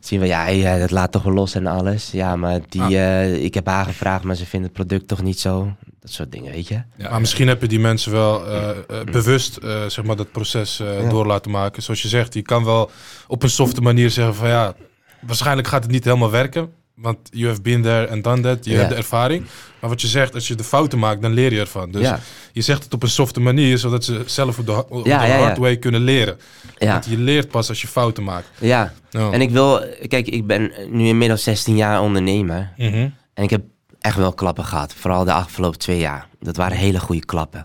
zien 0.00 0.20
we, 0.20 0.26
ja, 0.26 0.46
ja, 0.48 0.78
dat 0.78 0.90
laat 0.90 1.12
toch 1.12 1.22
wel 1.22 1.32
los 1.32 1.54
en 1.54 1.66
alles. 1.66 2.10
Ja, 2.10 2.36
maar 2.36 2.60
die, 2.68 2.80
Ah. 2.82 2.92
eh, 2.94 3.44
ik 3.44 3.54
heb 3.54 3.66
haar 3.66 3.84
gevraagd, 3.84 4.24
maar 4.24 4.36
ze 4.36 4.46
vinden 4.46 4.68
het 4.72 4.78
product 4.86 5.08
toch 5.08 5.22
niet 5.22 5.40
zo. 5.40 5.72
Dat 6.00 6.10
soort 6.10 6.32
dingen, 6.32 6.52
weet 6.52 6.68
je. 6.68 6.82
Ja. 6.96 7.10
Maar 7.10 7.20
misschien 7.20 7.48
heb 7.48 7.60
je 7.60 7.68
die 7.68 7.80
mensen 7.80 8.12
wel 8.12 8.46
eh, 8.46 8.70
eh, 8.70 8.76
bewust 9.12 9.56
eh, 9.56 9.84
zeg 9.86 10.04
maar, 10.04 10.16
dat 10.16 10.32
proces 10.32 10.80
eh, 10.80 11.02
Ja. 11.02 11.08
door 11.08 11.26
laten 11.26 11.50
maken. 11.50 11.82
Zoals 11.82 12.02
je 12.02 12.08
zegt, 12.08 12.34
je 12.34 12.42
kan 12.42 12.64
wel 12.64 12.90
op 13.26 13.42
een 13.42 13.50
softe 13.50 13.80
manier 13.80 14.10
zeggen 14.10 14.34
van 14.34 14.48
ja, 14.48 14.74
waarschijnlijk 15.20 15.68
gaat 15.68 15.82
het 15.82 15.92
niet 15.92 16.04
helemaal 16.04 16.30
werken. 16.30 16.72
Want 16.94 17.18
you 17.30 17.48
have 17.48 17.60
been 17.62 17.82
there 17.82 18.10
and 18.10 18.24
done 18.24 18.40
that. 18.42 18.64
Je 18.64 18.70
Ja. 18.70 18.76
hebt 18.76 18.88
de 18.90 18.94
ervaring. 18.96 19.44
Maar 19.80 19.90
wat 19.90 20.00
je 20.00 20.06
zegt, 20.06 20.34
als 20.34 20.48
je 20.48 20.54
de 20.54 20.64
fouten 20.64 20.98
maakt, 20.98 21.22
dan 21.22 21.32
leer 21.32 21.52
je 21.52 21.60
ervan. 21.60 21.90
Dus 21.90 22.02
ja, 22.02 22.20
je 22.52 22.60
zegt 22.60 22.84
het 22.84 22.94
op 22.94 23.02
een 23.02 23.08
softe 23.08 23.40
manier, 23.40 23.78
zodat 23.78 24.04
ze 24.04 24.22
zelf 24.26 24.58
op 24.58 24.66
de, 24.66 24.72
ha- 24.72 24.84
op 24.88 25.06
Ja, 25.06 25.20
de 25.20 25.26
ja, 25.26 25.36
ja. 25.36 25.42
hard 25.42 25.58
way 25.58 25.76
kunnen 25.76 26.00
leren. 26.00 26.38
ja, 26.78 26.92
Want 26.92 27.04
je 27.06 27.18
leert 27.18 27.48
pas 27.50 27.68
als 27.68 27.80
je 27.80 27.86
fouten 27.86 28.24
maakt. 28.24 28.48
ja. 28.60 28.92
Ja. 29.10 29.30
En 29.30 29.40
ik 29.40 29.50
wil, 29.50 29.84
kijk, 30.08 30.28
ik 30.28 30.46
ben 30.46 30.72
nu 30.90 31.06
inmiddels 31.06 31.42
16 31.42 31.76
jaar 31.76 32.00
ondernemer. 32.00 32.72
Mhm. 32.76 33.08
En 33.34 33.42
ik 33.44 33.50
heb 33.50 33.62
echt 34.00 34.16
wel 34.16 34.32
klappen 34.32 34.64
gehad. 34.64 34.94
Vooral 34.94 35.24
de 35.24 35.32
afgelopen 35.32 35.78
twee 35.78 35.98
jaar. 35.98 36.28
Dat 36.40 36.56
waren 36.56 36.76
hele 36.76 37.00
goede 37.00 37.24
klappen. 37.24 37.64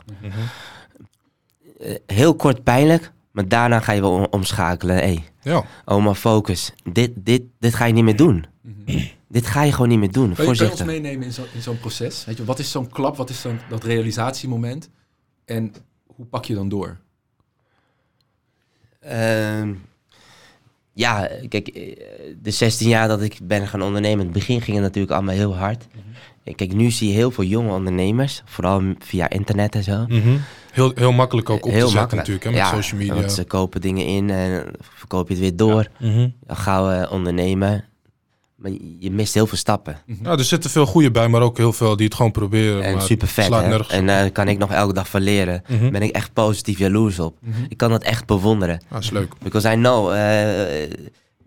Eh, 1.80 1.96
heel 2.06 2.36
kort 2.36 2.63
pijnlijk, 2.63 3.12
maar 3.32 3.48
daarna 3.48 3.80
ga 3.80 3.92
je 3.92 4.01
wel 4.01 4.12
om- 4.12 4.27
omschakelen. 4.30 4.96
Hé, 4.96 5.24
Ja. 5.42 5.65
oma, 5.86 6.13
focus. 6.13 6.74
Dit, 6.92 7.12
dit, 7.15 7.42
dit 7.60 7.74
ga 7.75 7.86
je 7.86 7.94
niet 7.94 8.04
meer 8.04 8.15
doen. 8.15 8.46
Dit 9.27 9.46
ga 9.48 9.63
je 9.63 9.72
gewoon 9.72 9.88
niet 9.89 10.00
meer 10.00 10.12
doen. 10.12 10.24
Kan 10.24 10.30
je, 10.30 10.36
kan 10.36 10.46
je 10.46 10.50
ons 10.50 10.60
Voorzichtig. 10.60 10.86
meenemen 10.86 11.25
in 11.25 11.34
zo- 11.34 11.46
in 11.54 11.62
zo'n 11.62 11.80
proces? 11.80 12.25
Weet 12.25 12.38
je, 12.38 12.46
wat 12.46 12.60
is 12.60 12.72
zo'n 12.72 12.89
klap? 12.89 13.18
Wat 13.18 13.30
is 13.30 13.42
zo'n 13.42 13.60
dat 13.70 13.84
realisatiemoment? 13.84 14.89
En 15.46 15.74
hoe 16.15 16.25
pak 16.25 16.46
je 16.46 16.54
dan 16.56 16.70
door? 16.70 16.98
Ehm, 19.00 19.74
ja, 20.95 21.29
kijk, 21.49 21.67
eh, 21.67 21.95
de 22.41 22.51
16 22.51 22.89
jaar 22.89 23.07
dat 23.07 23.21
ik 23.21 23.37
ben 23.43 23.67
gaan 23.67 23.81
ondernemen, 23.81 24.19
in 24.19 24.25
het 24.25 24.33
begin 24.33 24.61
ging 24.61 24.75
het 24.75 24.85
natuurlijk 24.85 25.13
allemaal 25.13 25.35
heel 25.35 25.55
hard. 25.55 25.87
Mhm. 25.91 26.55
Kijk, 26.55 26.73
nu 26.73 26.91
zie 26.91 27.07
je 27.07 27.13
heel 27.13 27.31
veel 27.31 27.43
jonge 27.43 27.73
ondernemers, 27.73 28.41
vooral 28.45 28.81
via 28.99 29.29
internet 29.29 29.75
en 29.75 29.83
zo. 29.83 30.05
Mhm. 30.07 30.37
heel, 30.71 30.91
heel 30.95 31.11
makkelijk 31.11 31.49
ook 31.49 31.65
op 31.65 31.71
te 31.71 31.87
zetten 31.87 32.17
natuurlijk, 32.17 32.43
hè, 32.43 32.49
met 32.49 32.59
ja, 32.59 32.73
social 32.73 32.99
media. 32.99 33.15
Want 33.15 33.31
ze 33.31 33.43
kopen 33.43 33.81
dingen 33.81 34.05
in 34.05 34.29
en 34.29 34.71
verkoop 34.79 35.27
je 35.27 35.33
het 35.33 35.43
weer 35.43 35.55
door. 35.55 35.87
Ja, 35.99 36.31
gauw 36.47 36.89
eh, 36.89 37.11
ondernemen. 37.11 37.85
Maar 38.55 38.71
je, 39.00 39.12
mist 39.12 39.33
heel 39.33 39.47
veel 39.47 39.57
stappen. 39.57 39.97
Ja, 40.24 40.31
er 40.31 40.43
zitten 40.43 40.69
veel 40.69 40.85
goede 40.85 41.12
bij, 41.12 41.27
maar 41.27 41.41
ook 41.41 41.57
heel 41.57 41.74
veel 41.74 41.95
die 41.95 42.05
het 42.05 42.15
gewoon 42.15 42.31
proberen. 42.31 42.83
En 42.83 42.93
maar 42.93 43.01
super 43.01 43.27
vet. 43.27 43.45
slaat 43.45 43.63
Hè? 43.63 43.67
nergens 43.69 43.89
En 43.89 44.05
daar 44.07 44.31
kan 44.31 44.47
ik 44.47 44.57
nog 44.57 44.71
elke 44.71 44.93
dag 44.93 45.09
van 45.09 45.21
leren. 45.21 45.63
Mhm. 45.67 45.91
Ben 45.91 46.01
ik 46.01 46.12
echt 46.12 46.33
positief 46.33 46.77
jaloers 46.77 47.19
op. 47.19 47.38
Mhm. 47.41 47.63
Ik 47.69 47.77
kan 47.77 47.89
dat 47.89 48.03
echt 48.03 48.25
bewonderen. 48.25 48.81
Ah, 48.89 49.00
is 49.01 49.09
leuk. 49.09 49.33
Because 49.43 49.71
I 49.71 49.75
know. 49.75 50.12
eh, 50.13 50.81
ik 50.83 50.97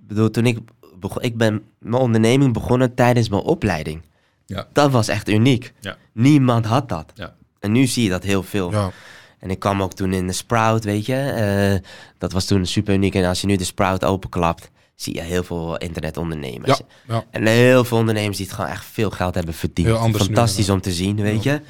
bedoel, 0.06 0.30
toen 0.30 0.46
ik 0.46 0.58
begon, 1.00 1.22
ik 1.22 1.36
ben 1.36 1.62
mijn 1.78 2.02
onderneming 2.02 2.52
begonnen 2.52 2.94
tijdens 2.94 3.28
mijn 3.28 3.42
opleiding. 3.42 4.02
Ja. 4.46 4.66
Dat 4.72 4.90
was 4.90 5.08
echt 5.08 5.28
uniek. 5.28 5.72
Ja. 5.80 5.96
Niemand 6.12 6.64
had 6.66 6.88
dat. 6.88 7.12
Ja. 7.14 7.34
En 7.60 7.72
nu 7.72 7.86
zie 7.86 8.02
je 8.04 8.10
dat 8.10 8.22
heel 8.22 8.42
veel. 8.42 8.70
Ja. 8.70 8.90
En 9.38 9.50
ik 9.50 9.58
kwam 9.58 9.82
ook 9.82 9.92
toen 9.94 10.12
in 10.12 10.26
de 10.26 10.32
Sprout, 10.32 10.84
weet 10.84 11.06
je. 11.06 11.14
eh, 11.14 11.90
dat 12.18 12.32
was 12.32 12.44
toen 12.44 12.66
super 12.66 12.94
uniek. 12.94 13.14
En 13.14 13.24
als 13.24 13.40
je 13.40 13.46
nu 13.46 13.56
de 13.56 13.64
Sprout 13.64 14.04
openklapt, 14.04 14.70
zie 15.00 15.14
je 15.14 15.20
heel 15.20 15.42
veel 15.42 15.76
internetondernemers. 15.76 16.78
Ja, 17.06 17.14
ja. 17.14 17.24
En 17.30 17.46
heel 17.46 17.84
veel 17.84 17.98
ondernemers 17.98 18.36
die 18.36 18.46
het 18.46 18.54
gewoon 18.54 18.70
echt 18.70 18.84
veel 18.84 19.10
geld 19.10 19.34
hebben 19.34 19.54
verdiend. 19.54 19.88
Nu, 20.06 20.14
Fantastisch 20.14 20.70
om 20.70 20.80
te 20.80 20.92
zien, 20.92 21.16
weet 21.16 21.42
Ja. 21.42 21.52
je. 21.52 21.60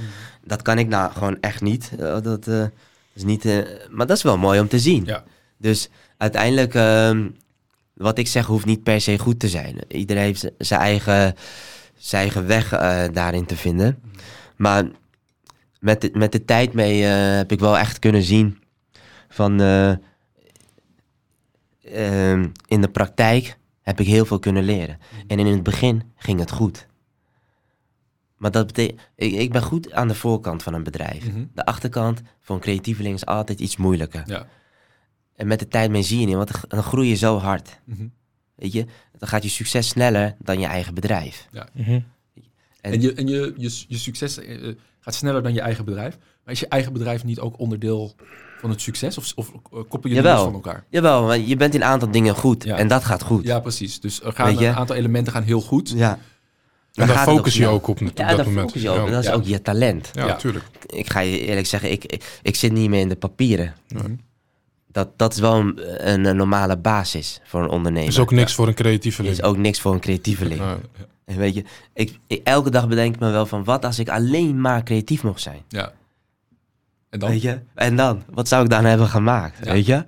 Dat 0.44 0.62
kan 0.62 0.78
ik 0.78 0.88
nou 0.88 1.12
gewoon 1.12 1.40
echt 1.40 1.60
niet. 1.60 1.90
Eh, 1.98 2.20
dat 2.22 2.46
eh, 2.46 2.64
is 3.12 3.24
niet 3.24 3.44
eh, 3.44 3.58
maar 3.90 4.06
dat 4.06 4.16
is 4.16 4.22
wel 4.22 4.38
mooi 4.38 4.60
om 4.60 4.68
te 4.68 4.78
zien. 4.78 5.04
Ja. 5.04 5.24
Dus 5.56 5.88
uiteindelijk, 6.16 6.74
ehm, 6.74 7.28
wat 7.94 8.18
ik 8.18 8.26
zeg, 8.26 8.46
hoeft 8.46 8.66
niet 8.66 8.82
per 8.82 9.00
se 9.00 9.18
goed 9.18 9.40
te 9.40 9.48
zijn. 9.48 9.78
Iedereen 9.88 10.22
heeft 10.22 10.50
zijn 10.58 10.80
eigen, 10.80 11.34
zijn 11.96 12.22
eigen 12.22 12.46
weg 12.46 12.68
daarin 13.12 13.46
te 13.46 13.56
vinden. 13.56 14.02
Maar 14.56 14.84
met 15.80 16.00
de, 16.00 16.10
met 16.12 16.32
de 16.32 16.44
tijd 16.44 16.72
mee 16.72 17.02
heb 17.02 17.52
ik 17.52 17.60
wel 17.60 17.78
echt 17.78 17.98
kunnen 17.98 18.22
zien 18.22 18.58
van 19.28 19.60
eh, 21.90 22.30
ehm, 22.32 22.48
in 22.66 22.80
de 22.80 22.88
praktijk 22.88 23.58
heb 23.82 24.00
ik 24.00 24.06
heel 24.06 24.24
veel 24.24 24.38
kunnen 24.38 24.62
leren. 24.64 24.98
En 25.26 25.38
in 25.38 25.46
het 25.46 25.62
begin 25.62 26.02
ging 26.16 26.38
het 26.40 26.50
goed. 26.50 26.86
Maar 28.36 28.50
dat 28.50 28.66
betekent, 28.66 29.00
ik, 29.14 29.32
ik 29.32 29.52
ben 29.52 29.62
goed 29.62 29.92
aan 29.92 30.08
de 30.08 30.14
voorkant 30.14 30.62
van 30.62 30.74
een 30.74 30.82
bedrijf. 30.82 31.28
Mhm. 31.30 31.44
De 31.54 31.64
achterkant 31.64 32.22
voor 32.40 32.54
een 32.56 32.62
creatieveling 32.62 33.14
is 33.14 33.26
altijd 33.26 33.60
iets 33.60 33.76
moeilijker. 33.76 34.22
Ja. 34.26 34.46
En 35.36 35.46
met 35.46 35.58
de 35.58 35.68
tijd 35.68 35.90
mee 35.90 36.02
zie 36.02 36.20
je 36.20 36.26
niet, 36.26 36.34
want 36.34 36.50
dan- 36.68 36.82
groei 36.82 37.08
je 37.08 37.14
zo 37.14 37.38
hard. 37.38 37.80
Mhm. 37.84 38.06
Weet 38.54 38.72
je, 38.72 38.86
dan 39.18 39.28
gaat 39.28 39.42
je 39.42 39.48
succes 39.48 39.88
sneller 39.88 40.34
dan 40.38 40.60
je 40.60 40.66
eigen 40.66 40.94
bedrijf. 40.94 41.48
Mhm. 41.72 41.90
En- 41.90 42.04
En, 42.80 43.00
je, 43.00 43.14
en 43.14 43.26
je, 43.26 43.54
je, 43.56 43.84
je 43.88 43.98
succes 43.98 44.38
eh, 44.38 44.74
gaat 45.00 45.14
sneller 45.14 45.42
dan 45.42 45.54
je 45.54 45.60
eigen 45.60 45.84
bedrijf. 45.84 46.18
Maar 46.44 46.54
is 46.54 46.60
je 46.60 46.68
eigen 46.68 46.92
bedrijf 46.92 47.24
niet 47.24 47.38
ook 47.40 47.58
onderdeel 47.58 48.14
van 48.60 48.70
het 48.70 48.80
succes? 48.80 49.18
Of, 49.18 49.32
of 49.34 49.48
eh, 49.72 49.78
koppel 49.88 50.10
je 50.10 50.22
los 50.22 50.40
van 50.42 50.52
elkaar? 50.52 50.84
Jawel, 50.88 51.26
maar 51.26 51.38
je 51.38 51.56
bent 51.56 51.74
in 51.74 51.80
een 51.80 51.86
aantal 51.86 52.10
dingen 52.10 52.34
goed 52.34 52.64
Ja. 52.64 52.76
en 52.76 52.88
dat 52.88 53.04
gaat 53.04 53.22
goed. 53.22 53.44
Ja, 53.44 53.60
precies. 53.60 54.00
Dus 54.00 54.22
er 54.22 54.32
gaan 54.32 54.58
een 54.58 54.74
aantal 54.74 54.96
elementen 54.96 55.32
gaan 55.32 55.42
heel 55.42 55.60
goed. 55.60 55.92
Ja. 55.96 56.10
En 56.12 57.06
Dan 57.06 57.06
daar 57.16 57.24
het 57.26 57.34
focus 57.36 57.54
je 57.56 57.66
ook 57.66 57.86
op, 57.88 58.00
op 58.00 58.06
Ja, 58.14 58.26
dat 58.26 58.36
daar 58.36 58.46
moment. 58.46 58.66
focus 58.66 58.82
je 58.82 58.92
op. 58.92 59.06
En 59.06 59.12
dat 59.12 59.20
is 59.22 59.28
Ja. 59.28 59.34
ook 59.34 59.44
je 59.44 59.62
talent. 59.62 60.10
ja, 60.12 60.20
Ja. 60.22 60.26
natuurlijk. 60.28 60.64
Ik 60.86 61.10
ga 61.10 61.20
je 61.20 61.40
eerlijk 61.40 61.66
zeggen, 61.66 61.90
ik, 61.90 62.04
ik, 62.04 62.38
ik 62.42 62.54
zit 62.56 62.72
niet 62.72 62.88
meer 62.90 63.00
in 63.00 63.08
de 63.08 63.16
papieren. 63.16 63.74
Dat, 64.92 65.08
dat 65.16 65.32
is 65.32 65.38
wel 65.40 65.54
een, 65.54 65.80
een, 66.12 66.24
een 66.24 66.36
normale 66.36 66.76
basis 66.76 67.40
voor 67.44 67.62
een 67.62 67.68
ondernemer. 67.68 68.08
Er 68.08 68.14
is 68.14 68.18
ook 68.20 68.30
niks 68.30 68.54
voor 68.54 68.66
een 68.68 68.74
creatieve 68.74 69.22
Er 69.22 69.30
is 69.30 69.42
ook 69.42 69.56
niks 69.56 69.80
voor 69.80 69.92
een 69.92 70.00
creatieveling. 70.00 70.60
Ja. 70.60 70.78
En 71.24 71.36
Weet 71.36 71.54
je, 71.54 71.64
ik, 71.94 72.18
ik- 72.26 72.40
elke 72.44 72.70
dag 72.70 72.88
bedenk 72.88 73.14
ik 73.14 73.20
me 73.20 73.30
wel 73.30 73.46
van 73.46 73.64
wat 73.64 73.84
als 73.84 73.98
ik 73.98 74.08
alleen 74.08 74.60
maar 74.60 74.82
creatief 74.82 75.22
mocht 75.22 75.40
zijn. 75.40 75.62
Ja. 75.68 75.92
En 77.10 77.18
dan? 77.18 77.30
Weet 77.30 77.42
je? 77.42 77.58
En 77.74 77.96
dan, 77.96 78.22
wat 78.30 78.48
zou 78.48 78.64
ik 78.64 78.70
dan 78.70 78.84
hebben 78.84 79.08
gemaakt? 79.08 79.58
Ja. 79.64 79.72
Weet 79.72 79.86
je? 79.86 80.04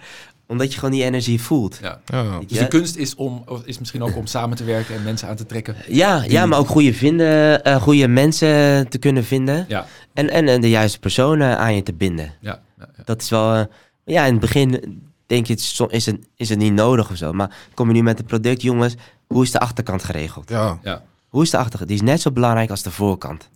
Omdat 0.47 0.73
je 0.73 0.79
gewoon 0.79 0.95
die 0.95 1.05
energie 1.05 1.41
voelt. 1.41 1.79
Ja. 1.83 2.01
Ja. 2.07 2.39
Weet 2.39 2.49
Dus 2.49 2.59
de 2.59 2.69
kunst 2.69 2.97
is, 2.97 3.15
om, 3.15 3.45
is 3.65 3.79
misschien 3.79 4.03
ook 4.03 4.17
om 4.17 4.27
samen 4.27 4.57
te 4.57 4.65
werken 4.65 4.95
en 4.95 5.03
mensen 5.03 5.29
aan 5.29 5.37
te 5.37 5.47
trekken. 5.47 5.77
Ja, 5.89 6.23
ja, 6.29 6.47
maar 6.47 6.59
ook 6.59 6.69
goede, 6.69 6.95
vinden, 6.95 7.65
eh, 7.65 7.83
goede 7.83 8.09
mensen 8.09 8.89
te 8.89 8.99
kunnen 8.99 9.25
vinden. 9.25 9.65
Ja, 9.69 9.87
En, 10.15 10.31
en, 10.31 10.49
en 10.49 10.61
de 10.61 10.69
juiste 10.69 10.99
personen 10.99 11.59
aan 11.59 11.75
je 11.75 11.83
te 11.83 11.93
binden. 11.93 12.33
ja, 12.41 12.61
ja, 12.79 12.89
ja. 12.97 13.03
Dat 13.05 13.23
is 13.23 13.31
wel... 13.31 13.55
eh, 13.55 13.65
ja, 14.05 14.25
in 14.25 14.33
het 14.33 14.41
begin 14.41 15.01
denk 15.27 15.47
je, 15.47 15.53
het 15.53 15.63
is, 15.91 16.07
het, 16.07 16.19
is 16.37 16.49
het 16.49 16.59
niet 16.59 16.73
nodig 16.73 17.11
of 17.11 17.17
zo. 17.17 17.33
Maar 17.33 17.57
kom 17.75 17.87
je 17.89 17.95
nu 17.95 18.03
met 18.03 18.19
het 18.19 18.27
product, 18.27 18.63
jongens, 18.63 18.95
hoe 19.27 19.43
is 19.43 19.51
de 19.51 19.59
achterkant 19.61 20.05
geregeld? 20.05 20.49
Ja. 20.49 20.79
ja. 20.83 21.03
Hoe 21.29 21.43
is 21.43 21.51
de 21.51 21.57
achterkant? 21.57 21.89
Die 21.89 21.99
is 21.99 22.05
net 22.05 22.21
zo 22.21 22.31
belangrijk 22.31 22.71
als 22.71 22.83
de 22.83 22.91
voorkant. 22.91 23.49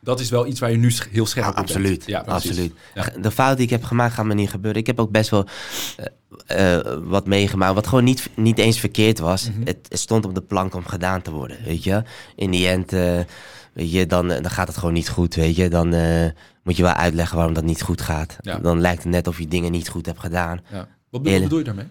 Dat 0.00 0.20
is 0.20 0.30
wel 0.30 0.46
iets 0.46 0.60
waar 0.60 0.70
je 0.70 0.76
nu 0.76 0.92
heel 1.10 1.26
scherp 1.26 1.44
Ah, 1.44 1.50
op 1.50 1.56
bent. 1.56 1.68
absoluut, 1.68 2.04
Ja, 2.06 2.22
precies. 2.22 2.48
absoluut. 2.50 2.72
Ja. 2.94 3.12
De 3.20 3.30
fout 3.30 3.56
die 3.56 3.64
ik 3.64 3.70
heb 3.72 3.84
gemaakt 3.84 4.14
gaat 4.14 4.24
me 4.24 4.34
niet 4.34 4.50
gebeuren. 4.50 4.80
Ik 4.80 4.86
heb 4.86 5.00
ook 5.00 5.10
best 5.10 5.30
wel 5.30 5.46
eh, 6.46 6.74
eh, 6.74 6.98
wat 7.02 7.26
meegemaakt, 7.26 7.74
wat 7.74 7.86
gewoon 7.86 8.04
niet, 8.04 8.30
niet 8.36 8.58
eens 8.58 8.80
verkeerd 8.80 9.18
was. 9.18 9.50
Mhm. 9.50 9.60
het, 9.66 9.86
het 9.88 9.98
stond 9.98 10.24
op 10.24 10.34
de 10.34 10.42
plank 10.42 10.74
om 10.74 10.86
gedaan 10.86 11.22
te 11.22 11.30
worden, 11.30 11.56
weet 11.64 11.84
je. 11.84 12.02
In 12.36 12.50
die 12.50 12.68
end, 12.68 12.92
eh, 12.92 13.20
weet 13.72 13.92
je, 13.92 14.06
dan, 14.06 14.28
dan 14.28 14.50
gaat 14.50 14.68
het 14.68 14.76
gewoon 14.76 14.94
niet 14.94 15.08
goed, 15.08 15.34
weet 15.34 15.56
je. 15.56 15.68
Dan 15.68 15.88
moet 16.62 16.76
je 16.76 16.82
wel 16.82 16.92
uitleggen 16.92 17.36
waarom 17.36 17.54
dat 17.54 17.64
niet 17.64 17.82
goed 17.82 18.00
gaat. 18.00 18.36
Ja. 18.40 18.58
Dan 18.58 18.80
lijkt 18.80 19.02
het 19.02 19.12
net 19.12 19.26
of 19.26 19.38
je 19.38 19.48
dingen 19.48 19.72
niet 19.72 19.88
goed 19.88 20.06
hebt 20.06 20.20
gedaan. 20.20 20.60
Ja. 20.72 20.88
Wat 21.10 21.22
bedoel 21.22 21.58
je 21.58 21.64
daarmee? 21.64 21.86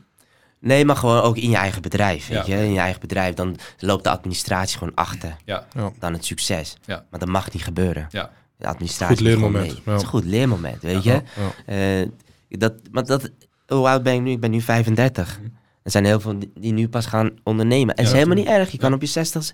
Nee, 0.60 0.86
maar 0.86 0.96
gewoon 0.96 1.22
ook 1.22 1.38
in 1.38 1.50
je 1.50 1.56
eigen 1.56 1.82
bedrijf, 1.82 2.28
weet 2.28 2.46
Ja. 2.48 2.56
je. 2.56 2.64
In 2.64 2.74
je 2.74 2.80
eigen 2.80 3.00
bedrijf, 3.02 3.34
dan 3.34 3.56
loopt 3.80 4.04
de 4.04 4.10
administratie 4.10 4.78
gewoon 4.78 4.96
achter 4.96 5.36
Ja, 5.46 5.66
dan 6.00 6.14
het 6.14 6.26
succes. 6.26 6.78
Ja. 6.86 7.06
Maar 7.10 7.20
dat 7.20 7.30
mag 7.30 7.54
niet 7.54 7.64
gebeuren. 7.64 8.08
ja, 8.10 8.32
De 8.58 8.68
administratie 8.68 9.16
Goed 9.18 9.26
leermoment. 9.26 9.70
Het 9.72 9.96
is 9.96 10.02
een 10.02 10.08
goed 10.08 10.26
leermoment, 10.26 10.82
weet 10.82 11.04
je. 11.04 11.22
Ja. 11.66 12.02
Eh, 12.02 12.08
dat, 12.50 12.74
maar 12.92 13.06
dat, 13.06 13.30
hoe 13.68 13.88
oud 13.88 14.04
ben 14.04 14.14
ik 14.14 14.22
nu? 14.22 14.32
Ik 14.32 14.40
ben 14.40 14.52
nu 14.52 14.62
35. 14.62 15.38
Mhm. 15.40 15.48
Er 15.84 15.92
zijn 15.92 16.06
heel 16.06 16.20
veel 16.20 16.40
die, 16.60 16.74
nu 16.74 16.90
pas 16.90 17.06
gaan 17.06 17.32
ondernemen. 17.44 17.96
En 17.96 18.04
is 18.04 18.12
helemaal 18.12 18.36
niet 18.36 18.48
erg. 18.48 18.70
Je 18.72 18.78
kan 18.78 18.94
op 18.94 19.02
je 19.02 19.08
60 19.08 19.52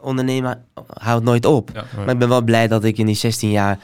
ondernemen, 0.00 0.64
houdt 0.86 1.24
nooit 1.24 1.44
op. 1.44 1.70
ja. 1.74 1.84
Maar 1.96 2.08
ik 2.10 2.18
ben 2.18 2.28
wel 2.28 2.42
blij 2.42 2.68
dat 2.68 2.84
ik 2.84 2.98
in 2.98 3.06
die 3.06 3.14
16 3.14 3.50
jaar 3.50 3.78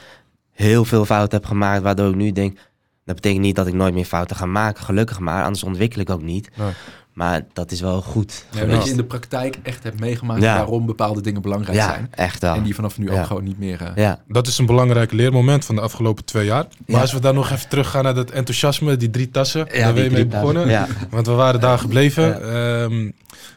heel 0.51 0.85
veel 0.85 1.05
fouten 1.05 1.37
heb 1.37 1.47
gemaakt. 1.47 1.81
Waardoor 1.83 2.09
ik 2.09 2.15
nu 2.15 2.31
denk, 2.31 2.59
dat 3.05 3.15
betekent 3.15 3.41
niet 3.41 3.55
dat 3.55 3.67
ik 3.67 3.73
nooit 3.73 3.93
meer 3.93 4.05
fouten 4.05 4.35
ga 4.35 4.45
maken. 4.45 4.83
Gelukkig 4.83 5.19
maar, 5.19 5.43
anders 5.43 5.63
ontwikkel 5.63 6.01
ik 6.01 6.09
ook 6.09 6.21
niet. 6.21 6.49
Nee. 6.57 6.71
Maar 7.13 7.45
dat 7.53 7.71
is 7.71 7.81
wel 7.81 8.01
goed 8.01 8.45
Ja, 8.51 8.65
dat 8.65 8.83
je 8.83 8.89
in 8.89 8.97
de 8.97 9.03
praktijk 9.03 9.57
echt 9.63 9.83
hebt 9.83 9.99
meegemaakt 9.99 10.41
Ja. 10.41 10.55
waarom 10.57 10.85
bepaalde 10.85 11.21
dingen 11.21 11.41
belangrijk 11.41 11.77
ja, 11.77 11.87
zijn. 11.89 12.07
echt 12.11 12.41
wel. 12.41 12.55
En 12.55 12.63
die 12.63 12.75
vanaf 12.75 12.97
nu 12.97 13.11
Ja. 13.11 13.19
ook 13.19 13.25
gewoon 13.25 13.43
niet 13.43 13.59
meer... 13.59 13.81
eh, 13.81 13.91
Ja, 13.95 14.19
Dat 14.27 14.47
is 14.47 14.57
een 14.57 14.65
belangrijk 14.65 15.11
leermoment 15.11 15.65
van 15.65 15.75
de 15.75 15.81
afgelopen 15.81 16.25
twee 16.25 16.45
jaar. 16.45 16.63
Maar 16.85 16.95
Ja. 16.95 17.01
als 17.01 17.13
we 17.13 17.19
daar 17.19 17.33
nog 17.33 17.51
even 17.51 17.69
teruggaan 17.69 18.03
naar 18.03 18.13
dat 18.15 18.31
enthousiasme, 18.31 18.97
die 18.97 19.09
drie 19.09 19.29
tassen, 19.29 19.67
ja 19.71 19.83
daar 19.83 19.93
ben 19.93 20.03
je 20.03 20.09
mee 20.09 20.25
begonnen. 20.25 20.67
Ja. 20.67 20.87
Want 21.09 21.25
we 21.27 21.31
waren 21.33 21.59
daar 21.59 21.79
gebleven. 21.79 22.41
Ehm, 22.53 23.11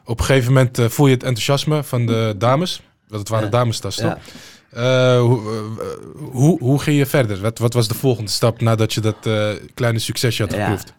op 0.04 0.18
een 0.18 0.24
gegeven 0.24 0.52
moment 0.52 0.78
eh, 0.78 0.87
voel 0.87 1.06
je 1.06 1.12
het 1.14 1.22
enthousiasme 1.22 1.82
van 1.84 2.06
de 2.06 2.34
dames. 2.38 2.82
Want 3.08 3.20
het 3.20 3.28
waren 3.28 3.44
Ja. 3.44 3.50
damestassen. 3.50 4.18
Ja. 4.72 5.14
Eh, 5.14 5.20
hoe, 5.20 5.40
eh, 5.81 6.31
hoe, 6.33 6.59
hoe 6.59 6.78
ging 6.81 6.98
je 6.98 7.07
verder? 7.07 7.40
Wat, 7.40 7.59
wat 7.59 7.72
was 7.74 7.88
de 7.88 7.94
volgende 7.94 8.31
stap 8.31 8.61
nadat 8.61 8.92
je 8.92 9.00
dat 9.00 9.26
eh, 9.26 9.48
kleine 9.74 9.98
succesje 9.98 10.42
had 10.42 10.52
Ja. 10.52 10.61
geproefd? 10.62 10.96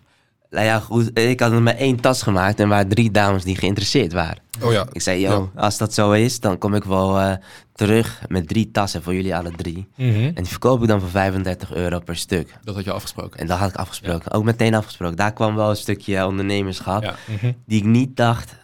Nou 0.49 0.65
ja, 0.65 0.79
goed. 0.79 1.19
Ik 1.19 1.39
had 1.39 1.51
er 1.51 1.61
maar 1.61 1.75
één 1.75 1.99
tas 1.99 2.21
gemaakt 2.21 2.59
en 2.59 2.67
waren 2.69 2.87
drie 2.89 3.11
dames 3.11 3.43
die 3.43 3.55
geïnteresseerd 3.55 4.13
waren. 4.13 4.37
Oh 4.63 4.71
ja, 4.71 4.87
Ik 4.91 5.01
zei, 5.01 5.19
yo, 5.21 5.51
als 5.55 5.77
dat 5.77 5.93
zo 5.93 6.11
is, 6.11 6.39
dan 6.39 6.57
kom 6.57 6.75
ik 6.75 6.83
wel 6.83 7.37
terug 7.73 8.21
met 8.27 8.47
drie 8.47 8.71
tassen 8.71 9.03
voor 9.03 9.13
jullie 9.13 9.35
alle 9.35 9.51
drie. 9.51 9.87
Mhm. 9.95 10.23
En 10.23 10.33
die 10.33 10.45
verkoop 10.45 10.81
ik 10.81 10.87
dan 10.87 10.99
voor 10.99 11.09
35 11.09 11.73
euro 11.73 11.99
per 11.99 12.15
stuk. 12.15 12.57
Dat 12.63 12.75
had 12.75 12.83
je 12.83 12.91
afgesproken. 12.91 13.39
En 13.39 13.47
dat 13.47 13.57
had 13.57 13.69
ik 13.69 13.75
afgesproken. 13.75 14.31
Ook 14.31 14.43
meteen 14.43 14.73
afgesproken. 14.73 15.15
Daar 15.17 15.33
kwam 15.33 15.55
wel 15.55 15.69
een 15.69 15.75
stukje 15.75 16.25
ondernemerschap. 16.25 17.03
Ja. 17.03 17.15
Mhm. 17.27 17.51
Die 17.65 17.79
ik 17.79 17.85
niet 17.87 18.15
dacht 18.17 18.55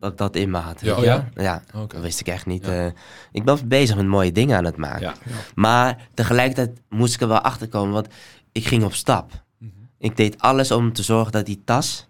dat 0.00 0.10
ik 0.12 0.16
dat 0.18 0.36
in 0.36 0.50
me 0.50 0.58
had. 0.58 0.80
Ja. 0.80 0.96
Oh? 0.96 1.02
Ja, 1.34 1.62
Oké. 1.74 1.94
dat 1.94 2.02
wist 2.02 2.20
ik 2.20 2.26
echt 2.26 2.46
niet. 2.46 2.66
Ja. 2.66 2.72
eh. 2.86 2.92
ik 3.32 3.44
ben 3.44 3.68
bezig 3.68 3.96
met 3.96 4.06
mooie 4.06 4.32
dingen 4.32 4.56
aan 4.56 4.64
het 4.64 4.76
maken. 4.76 5.00
Ja. 5.00 5.14
Maar 5.54 6.08
tegelijkertijd 6.14 6.80
moest 6.88 7.14
ik 7.14 7.20
er 7.20 7.28
wel 7.28 7.40
achter 7.40 7.68
komen, 7.68 7.92
want 7.92 8.08
ik 8.52 8.66
ging 8.66 8.84
op 8.84 8.94
stap. 8.94 9.30
Mhm. 9.58 9.70
Ik 9.98 10.16
deed 10.16 10.38
alles 10.40 10.70
om 10.70 10.92
te 10.92 11.02
zorgen 11.02 11.32
dat 11.32 11.46
die 11.46 11.62
tas 11.64 12.06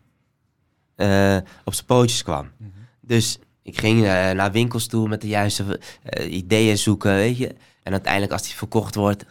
eh, 0.97 1.37
op 1.65 1.75
zijn 1.75 1.87
pootjes 1.87 2.23
kwam. 2.23 2.51
Mhm. 2.57 2.71
Dus 3.01 3.39
ik 3.63 3.79
ging 3.81 3.99
eh, 4.05 4.31
naar 4.31 4.53
winkels 4.53 4.87
toe 4.87 5.09
met 5.09 5.21
de 5.21 5.29
juiste 5.29 5.81
eh, 6.03 6.33
ideeën 6.33 6.79
zoeken, 6.79 7.15
weet 7.15 7.37
je. 7.39 7.55
En 7.83 7.93
uiteindelijk 7.93 8.33
als 8.33 8.43
die 8.43 8.55
verkocht 8.55 8.95
wordt, 8.95 9.25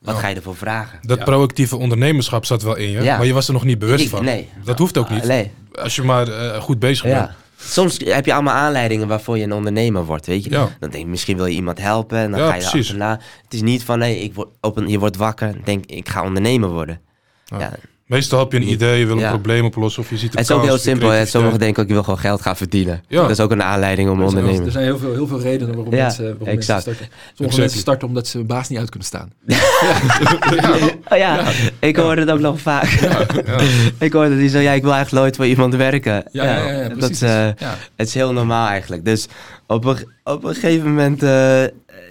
wat 0.00 0.14
Ja. 0.14 0.20
ga 0.20 0.28
je 0.28 0.34
ervoor 0.34 0.56
vragen? 0.56 0.98
Dat 1.02 1.18
Ja. 1.18 1.24
proactieve 1.24 1.76
ondernemerschap 1.76 2.44
zat 2.44 2.62
wel 2.62 2.74
in 2.76 2.90
je, 2.90 3.02
Ja. 3.02 3.16
maar 3.16 3.26
je 3.26 3.32
was 3.32 3.46
er 3.46 3.52
nog 3.52 3.64
niet 3.64 3.78
bewust 3.78 4.04
Ik- 4.04 4.10
van. 4.10 4.24
nee. 4.24 4.48
Dat 4.64 4.78
hoeft 4.78 4.96
ook 4.98 5.10
niet. 5.10 5.20
Ah, 5.22 5.26
nee. 5.26 5.52
Als 5.72 5.96
je 5.96 6.02
maar 6.02 6.28
eh, 6.28 6.60
goed 6.60 6.78
bezig 6.78 7.04
bent. 7.04 7.30
Soms 7.66 7.96
heb 8.04 8.26
je 8.26 8.32
allemaal 8.32 8.54
aanleidingen 8.54 9.08
waarvoor 9.08 9.38
je 9.38 9.44
een 9.44 9.52
ondernemer 9.52 10.04
wordt, 10.04 10.26
weet 10.26 10.44
je. 10.44 10.50
Ja. 10.50 10.68
Dan 10.80 10.90
denk 10.90 11.04
je, 11.04 11.10
misschien 11.10 11.36
wil 11.36 11.46
je 11.46 11.54
iemand 11.54 11.78
helpen 11.80 12.18
en 12.18 12.30
dan 12.30 12.40
Ja, 12.40 12.46
ga 12.48 12.54
je 12.54 12.60
precies. 12.60 12.80
achterna. 12.80 13.20
Het 13.42 13.54
is 13.54 13.62
niet 13.62 13.82
van, 13.84 13.98
nee, 13.98 14.20
ik 14.20 14.34
word, 14.34 14.48
op 14.60 14.76
een, 14.76 14.88
je 14.88 14.98
wordt 14.98 15.16
wakker 15.16 15.48
en 15.48 15.60
denk 15.64 15.86
ik 15.86 16.08
ga 16.08 16.24
ondernemer 16.24 16.68
worden. 16.68 17.00
Ja. 17.44 17.72
Meestal 18.04 18.38
heb 18.38 18.52
je 18.52 18.58
een 18.58 18.68
idee, 18.68 18.98
je 18.98 19.06
wil 19.06 19.14
een 19.16 19.20
Ja. 19.22 19.28
probleem 19.30 19.64
oplossen 19.64 20.02
of 20.02 20.10
je 20.10 20.16
ziet 20.16 20.32
een 20.32 20.38
Het 20.38 20.48
is 20.50 20.56
ook 20.56 20.62
heel 20.62 20.72
je 20.72 20.78
simpel. 20.80 21.08
Hè? 21.10 21.26
Sommigen 21.26 21.58
denken 21.58 21.82
ook, 21.82 21.88
ik 21.88 21.94
wil 21.94 22.02
gewoon 22.02 22.18
geld 22.18 22.42
gaan 22.42 22.56
verdienen. 22.56 23.02
Ja. 23.08 23.20
Dat 23.20 23.30
is 23.30 23.40
ook 23.40 23.50
een 23.50 23.62
aanleiding 23.62 24.10
om 24.10 24.20
Er 24.20 24.26
ondernemen. 24.26 24.64
er 24.64 24.70
zijn 24.70 24.84
heel 24.84 24.98
veel, 24.98 25.12
heel 25.12 25.26
veel 25.26 25.40
redenen 25.40 25.74
waarom, 25.74 25.94
Ja, 25.94 26.02
mensen, 26.02 26.24
waarom 26.24 26.44
mensen 26.44 26.62
starten. 26.62 26.94
Sommige 26.94 27.10
Exactly. 27.36 27.60
mensen 27.60 27.78
starten 27.80 28.08
omdat 28.08 28.26
ze 28.26 28.36
hun 28.38 28.46
baas 28.46 28.68
niet 28.68 28.78
uit 28.78 28.88
kunnen 28.90 29.08
staan. 29.08 29.32
Oh 31.08 31.18
ja, 31.18 31.44
ik 31.78 31.96
hoorde 31.96 32.20
het 32.20 32.30
ook 32.30 32.40
nog 32.40 32.60
vaak. 32.60 32.84
Ja. 32.84 33.26
ik 34.06 34.12
hoorde 34.12 34.36
die 34.36 34.48
zo, 34.48 34.58
ja, 34.58 34.72
ik 34.72 34.82
wil 34.82 34.92
eigenlijk 34.92 35.22
nooit 35.22 35.36
voor 35.36 35.46
iemand 35.46 35.74
werken. 35.74 36.24
Ja, 36.32 36.44
ja, 36.44 36.56
ja, 36.72 36.80
ja, 36.82 36.88
dat 36.88 37.10
is, 37.10 37.22
eh, 37.22 37.30
ja. 37.46 37.76
het 37.96 38.06
is 38.08 38.14
heel 38.14 38.32
normaal 38.32 38.68
eigenlijk. 38.68 39.04
Dus 39.04 39.26
op 39.66 39.84
een, 39.84 40.08
op 40.24 40.44
een 40.44 40.54
gegeven 40.54 40.88
moment 40.88 41.22
eh, 41.22 41.62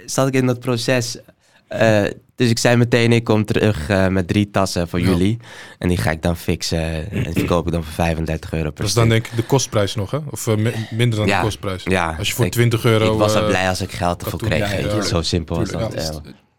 zat 0.06 0.28
ik 0.28 0.34
in 0.34 0.46
dat 0.46 0.60
proces. 0.60 1.18
Eh, 1.68 2.02
dus 2.36 2.50
ik 2.50 2.58
zei 2.58 2.76
meteen, 2.76 3.12
ik 3.12 3.24
kom 3.24 3.44
terug 3.44 3.88
eh, 3.88 4.06
met 4.08 4.28
drie 4.28 4.50
tassen 4.50 4.88
voor 4.88 5.00
Ja. 5.00 5.06
jullie. 5.06 5.38
En 5.78 5.88
die 5.88 5.96
ga 5.96 6.10
ik 6.10 6.22
dan 6.22 6.36
fixen. 6.36 7.10
En 7.10 7.22
die 7.22 7.32
verkoop 7.32 7.66
ik 7.66 7.72
dan 7.72 7.84
voor 7.84 7.92
35 7.92 8.52
euro 8.52 8.70
per 8.70 8.76
Dat 8.78 8.86
is 8.86 8.94
dan 8.94 9.08
denk 9.08 9.26
ik 9.26 9.36
de 9.36 9.42
kostprijs 9.42 9.94
nog, 9.94 10.10
hè? 10.10 10.18
Of 10.30 10.46
eh, 10.46 10.56
mi- 10.56 10.86
minder 10.90 11.18
dan 11.18 11.28
Ja. 11.28 11.38
de 11.38 11.44
kostprijs. 11.44 11.82
Ja, 11.84 12.14
Als 12.18 12.28
je 12.28 12.34
voor 12.34 12.44
ik- 12.44 12.52
20 12.52 12.84
euro... 12.84 13.12
ik 13.12 13.18
was 13.18 13.34
al 13.34 13.40
eh, 13.42 13.46
blij 13.48 13.68
als 13.68 13.80
ik 13.80 13.92
geld 13.92 14.22
ervoor 14.22 14.38
kreeg. 14.38 14.80
ja. 14.94 15.02
Zo 15.02 15.22
simpel 15.22 15.56
was 15.56 15.70
dat. 15.70 15.94
is- 15.94 16.10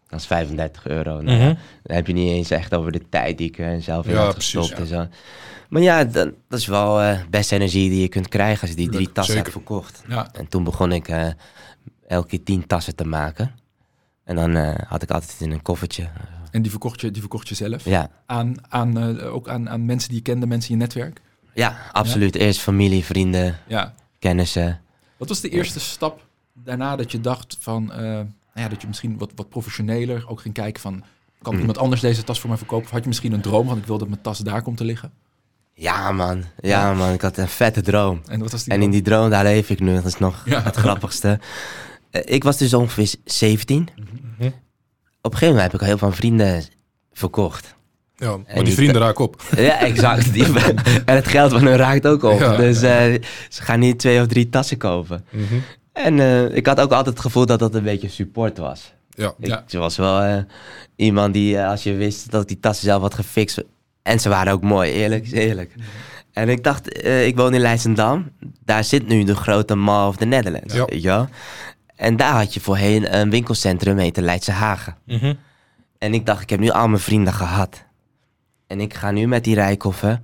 dat 0.08 0.20
is 0.20 0.26
35 0.26 0.86
euro. 0.86 1.20
Nou, 1.20 1.36
mhm. 1.38 1.54
Dan 1.82 1.96
heb 1.96 2.06
je 2.06 2.12
niet 2.12 2.30
eens 2.30 2.50
echt 2.50 2.74
over 2.74 2.92
de 2.92 3.02
tijd 3.10 3.38
die 3.38 3.48
ik 3.48 3.58
er 3.58 3.82
zelf 3.82 4.06
in 4.06 4.12
Ja, 4.12 4.18
had 4.24 4.32
precies, 4.34 4.54
gestopt. 4.54 4.80
en 4.80 4.86
zo. 4.86 5.06
Maar 5.68 5.82
ja, 5.82 6.04
dat, 6.04 6.30
dat 6.48 6.58
is 6.58 6.66
wel 6.66 7.00
eh 7.00 7.18
best 7.30 7.52
energie 7.52 7.90
die 7.90 8.00
je 8.00 8.08
kunt 8.08 8.28
krijgen 8.28 8.60
als 8.60 8.70
je 8.70 8.76
die 8.76 8.88
drie 8.88 9.12
tassen 9.12 9.34
zeker. 9.34 9.52
hebt 9.52 9.64
verkocht. 9.66 10.02
Ja. 10.08 10.28
En 10.32 10.48
toen 10.48 10.64
begon 10.64 10.92
ik 10.92 11.08
eh, 11.08 11.26
elke 12.06 12.28
keer 12.28 12.42
tien 12.44 12.66
tassen 12.66 12.94
te 12.96 13.04
maken. 13.06 13.54
En 14.26 14.36
dan 14.36 14.56
eh, 14.56 14.74
had 14.86 15.02
ik 15.02 15.10
altijd 15.10 15.40
in 15.40 15.50
een 15.50 15.62
koffertje. 15.62 16.08
En 16.50 16.62
die 16.62 16.70
verkocht 16.70 17.00
je, 17.00 17.10
die 17.10 17.20
verkocht 17.20 17.48
je 17.48 17.54
zelf. 17.54 17.84
Ja, 17.84 18.10
Aan, 18.26 18.54
aan, 18.68 18.98
eh, 19.18 19.34
ook 19.34 19.48
aan, 19.48 19.68
aan 19.70 19.84
mensen 19.84 20.08
die 20.08 20.18
je 20.18 20.22
kende, 20.24 20.46
mensen 20.46 20.70
in 20.70 20.76
je 20.78 20.82
netwerk. 20.82 21.20
ja 21.54 21.76
absoluut. 21.92 22.34
Eerst 22.34 22.60
familie, 22.60 23.04
vrienden, 23.04 23.58
Ja. 23.66 23.94
kennissen. 24.18 24.80
Wat 25.16 25.28
was 25.28 25.40
de 25.40 25.48
eerste 25.48 25.80
stap 25.80 26.24
daarna 26.52 26.96
dat 26.96 27.12
je 27.12 27.20
dacht 27.20 27.56
van... 27.60 27.92
eh, 27.92 27.98
nou 27.98 28.26
ja, 28.54 28.68
dat 28.68 28.80
je 28.80 28.86
misschien 28.86 29.18
wat, 29.18 29.32
wat 29.34 29.48
professioneler 29.48 30.24
ook 30.28 30.40
ging 30.40 30.54
kijken 30.54 30.82
van... 30.82 31.04
Kan 31.42 31.54
Mm. 31.54 31.60
iemand 31.60 31.78
anders 31.78 32.00
deze 32.00 32.24
tas 32.24 32.40
voor 32.40 32.48
mij 32.48 32.58
verkopen? 32.58 32.84
Of 32.86 32.90
had 32.92 33.02
je 33.02 33.08
misschien 33.08 33.32
een 33.32 33.40
droom 33.40 33.68
van 33.68 33.78
ik 33.78 33.86
wil 33.86 33.98
dat 33.98 34.08
mijn 34.08 34.20
tas 34.20 34.38
daar 34.38 34.62
komt 34.62 34.76
te 34.76 34.84
liggen? 34.84 35.12
Ja 35.74 36.12
man, 36.12 36.44
ja 36.60 36.94
man, 36.94 37.12
ik 37.12 37.20
had 37.20 37.36
een 37.36 37.48
vette 37.48 37.82
droom. 37.82 38.20
En 38.26 38.40
wat 38.40 38.50
was 38.50 38.64
die 38.64 38.72
En 38.72 38.82
in 38.82 38.90
die 38.90 39.02
droom, 39.02 39.30
daar 39.30 39.44
leef 39.44 39.70
ik 39.70 39.80
nu. 39.80 39.94
Dat 39.94 40.04
is 40.04 40.18
nog 40.18 40.44
het 40.44 40.76
grappigste. 40.76 41.40
Ik 42.10 42.44
was 42.44 42.56
dus 42.56 42.74
ongeveer 42.74 43.14
17. 43.24 43.88
Mhm. 43.96 44.06
Op 45.26 45.32
een 45.32 45.38
gegeven 45.38 45.54
moment 45.54 45.72
heb 45.72 45.74
ik 45.74 45.80
al 45.80 45.86
heel 45.86 45.98
veel 45.98 46.12
vrienden 46.18 46.62
verkocht. 47.12 47.74
Ja, 48.16 48.36
maar 48.36 48.46
En 48.46 48.64
die 48.64 48.74
vrienden 48.74 49.00
raken 49.02 49.24
op. 49.24 49.42
Ja, 49.56 49.80
exact. 49.80 50.32
Die- 50.32 50.44
en 51.04 51.14
het 51.14 51.28
geld 51.28 51.52
van 51.52 51.62
hun 51.66 51.76
raakt 51.76 52.06
ook 52.06 52.22
op. 52.22 52.38
Ja. 52.40 52.56
dus 52.56 52.82
eh, 52.82 53.14
ze 53.48 53.62
gaan 53.62 53.78
niet 53.80 53.98
twee 53.98 54.20
of 54.20 54.26
drie 54.26 54.48
tassen 54.48 54.76
kopen. 54.76 55.24
Mhm. 55.30 55.44
En 55.92 56.20
eh, 56.20 56.56
ik 56.56 56.66
had 56.66 56.80
ook 56.80 56.90
altijd 56.90 57.14
het 57.14 57.20
gevoel 57.24 57.46
dat 57.46 57.58
dat 57.58 57.74
een 57.74 57.82
beetje 57.82 58.08
support 58.08 58.58
was. 58.58 58.92
Ja. 59.10 59.34
Ik 59.38 59.62
Ja. 59.66 59.78
was 59.78 59.96
wel 59.96 60.20
eh, 60.20 60.36
iemand 60.96 61.34
die, 61.34 61.60
als 61.60 61.82
je 61.82 61.94
wist 61.94 62.30
dat 62.30 62.48
die 62.48 62.60
tassen 62.60 62.84
zelf 62.86 63.02
had 63.02 63.14
gefixt. 63.14 63.62
En 64.02 64.20
ze 64.20 64.28
waren 64.28 64.52
ook 64.52 64.62
mooi, 64.62 64.92
eerlijk 64.92 65.24
is 65.24 65.32
eerlijk. 65.32 65.74
En 66.32 66.48
ik 66.48 66.64
dacht, 66.64 67.04
ik 67.06 67.36
woon 67.36 67.54
in 67.54 67.60
Leidschendam. 67.60 68.30
Daar 68.64 68.84
zit 68.84 69.08
nu 69.08 69.24
de 69.24 69.34
grote 69.34 69.74
Mall 69.74 70.08
of 70.08 70.16
the 70.16 70.24
Netherlands, 70.24 70.74
Ja. 70.88 71.28
En 71.96 72.16
daar 72.16 72.34
had 72.34 72.54
je 72.54 72.60
voorheen 72.60 73.16
een 73.18 73.30
winkelcentrum 73.30 73.98
heette 73.98 74.22
Leidse 74.22 74.52
Hagen. 74.52 74.96
Mhm. 75.04 75.34
En 75.98 76.14
ik 76.14 76.26
dacht, 76.26 76.42
ik 76.42 76.50
heb 76.50 76.60
nu 76.60 76.70
al 76.70 76.88
mijn 76.88 77.02
vrienden 77.02 77.32
gehad. 77.32 77.84
En 78.66 78.80
ik 78.80 78.94
ga 78.94 79.10
nu 79.10 79.26
met 79.26 79.44
die 79.44 79.54
rijkoffer, 79.54 80.20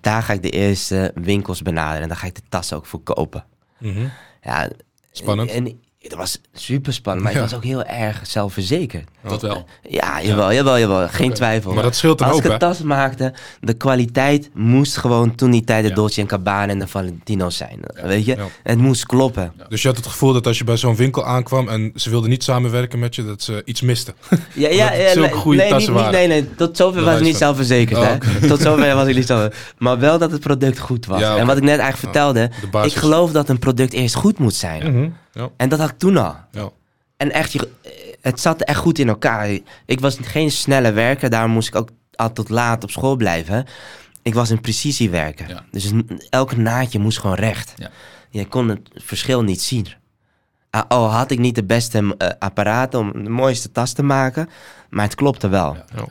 daar 0.00 0.22
ga 0.22 0.32
ik 0.32 0.42
de 0.42 0.50
eerste 0.50 1.12
winkels 1.14 1.62
benaderen. 1.62 2.02
En 2.02 2.08
daar 2.08 2.16
ga 2.16 2.26
ik 2.26 2.34
de 2.34 2.42
tassen 2.48 2.76
ook 2.76 2.86
verkopen. 2.86 3.44
Mhm. 3.78 4.08
Ja, 4.42 4.68
Spannend. 5.10 5.50
En, 5.50 5.80
het 6.04 6.14
was 6.14 6.40
super 6.52 6.92
spannend, 6.92 7.24
maar 7.24 7.34
Ja. 7.34 7.42
ik 7.42 7.44
was 7.50 7.54
ook 7.58 7.64
heel 7.64 7.84
erg 7.84 8.20
zelfverzekerd. 8.22 9.08
Dat 9.28 9.42
wel. 9.42 9.64
Ja, 9.88 10.22
jawel, 10.22 10.52
jawel, 10.52 10.78
jawel. 10.78 11.08
Geen 11.08 11.32
twijfel. 11.32 11.72
Maar 11.72 11.82
dat 11.82 11.96
scheelt 11.96 12.20
een 12.20 12.26
Als 12.26 12.38
ik 12.38 12.44
een 12.44 12.58
tas 12.58 12.82
maakte, 12.82 13.32
de 13.60 13.74
kwaliteit 13.74 14.50
moest 14.54 14.96
gewoon 14.96 15.34
toen 15.34 15.50
die 15.50 15.64
tijd 15.64 15.82
de 15.82 15.88
Ja. 15.88 15.94
Dolce 15.94 16.24
Gabbana 16.26 16.66
en 16.72 16.78
de 16.78 16.88
Valentino's 16.88 17.56
zijn. 17.56 17.80
Weet 18.02 18.24
je? 18.24 18.36
Ja. 18.36 18.46
Het 18.62 18.78
moest 18.78 19.06
kloppen. 19.06 19.52
Dus 19.68 19.82
je 19.82 19.88
had 19.88 19.96
het 19.96 20.06
gevoel 20.06 20.32
dat 20.32 20.46
als 20.46 20.58
je 20.58 20.64
bij 20.64 20.76
zo'n 20.76 20.96
winkel 20.96 21.24
aankwam 21.24 21.68
en 21.68 21.92
ze 21.94 22.10
wilden 22.10 22.30
niet 22.30 22.42
samenwerken 22.44 22.98
met 22.98 23.14
je, 23.14 23.24
dat 23.24 23.42
ze 23.42 23.62
iets 23.64 23.80
misten. 23.80 24.14
Ja, 24.54 24.68
ja, 24.80 24.88
het 24.88 25.00
ja, 25.00 25.12
zulke 25.12 25.28
nee, 25.28 25.38
goede 25.38 25.58
nee, 25.58 25.68
tassen 25.68 25.92
niet, 25.92 26.02
niet, 26.02 26.12
waren. 26.12 26.28
nee, 26.28 26.42
nee, 26.42 26.54
tot 26.54 26.76
zover 26.76 27.00
Dat 27.00 27.10
was 27.10 27.18
ik 27.18 27.24
niet 27.26 27.36
zelfverzekerd. 27.36 27.98
Oh, 28.00 28.06
hè? 28.06 28.48
Tot 28.48 28.60
zover 28.60 28.94
was 28.94 29.06
ik 29.06 29.14
niet 29.16 29.26
zo. 29.26 29.48
Maar 29.78 29.98
wel 29.98 30.18
dat 30.18 30.30
het 30.30 30.40
product 30.40 30.78
goed 30.78 31.06
was. 31.06 31.20
Ja. 31.20 31.36
En 31.36 31.46
wat 31.46 31.56
ik 31.56 31.62
net 31.62 31.78
eigenlijk 31.78 31.98
vertelde, 31.98 32.50
ik 32.84 32.94
geloof 32.94 33.32
dat 33.32 33.48
een 33.48 33.58
product 33.58 33.92
eerst 33.92 34.14
goed 34.14 34.38
moet 34.38 34.54
zijn. 34.54 34.92
Mhm. 34.92 35.08
Ja. 35.34 35.48
En 35.56 35.68
dat 35.68 35.78
had 35.78 35.90
ik 35.90 35.98
toen 35.98 36.16
al. 36.16 36.36
Ja. 36.50 36.70
En 37.16 37.30
echt, 37.32 37.52
je- 37.52 37.70
het 38.20 38.40
zat 38.40 38.62
echt 38.62 38.78
goed 38.78 38.98
in 38.98 39.08
elkaar. 39.08 39.58
Ik 39.86 40.00
was 40.00 40.18
geen 40.22 40.50
snelle 40.50 40.92
werker, 40.92 41.30
daarom 41.30 41.50
moest 41.50 41.68
ik 41.68 41.74
ook 41.74 41.88
altijd 42.14 42.34
tot 42.34 42.48
laat 42.48 42.82
op 42.84 42.90
school 42.90 43.16
blijven. 43.16 43.66
Ik 44.22 44.34
was 44.34 44.50
een 44.50 44.60
precisiewerker. 44.60 45.48
Ja. 45.48 45.64
Dus 45.70 45.92
elke 46.30 46.58
naadje 46.58 46.98
moest 46.98 47.18
gewoon 47.18 47.36
recht. 47.36 47.72
Ja. 47.76 47.90
Je 48.30 48.46
kon 48.48 48.68
het 48.68 48.80
verschil 48.94 49.42
niet 49.42 49.60
zien. 49.62 49.86
Al 50.88 51.10
had 51.10 51.30
ik 51.30 51.38
niet 51.38 51.54
de 51.54 51.64
beste 51.64 52.14
eh, 52.18 52.28
apparaten 52.38 52.98
om 53.00 53.24
de 53.24 53.30
mooiste 53.30 53.72
tas 53.72 53.92
te 53.92 54.02
maken, 54.02 54.48
maar 54.90 55.04
het 55.04 55.14
klopte 55.14 55.48
wel. 55.48 55.76
Ja. 55.96 56.04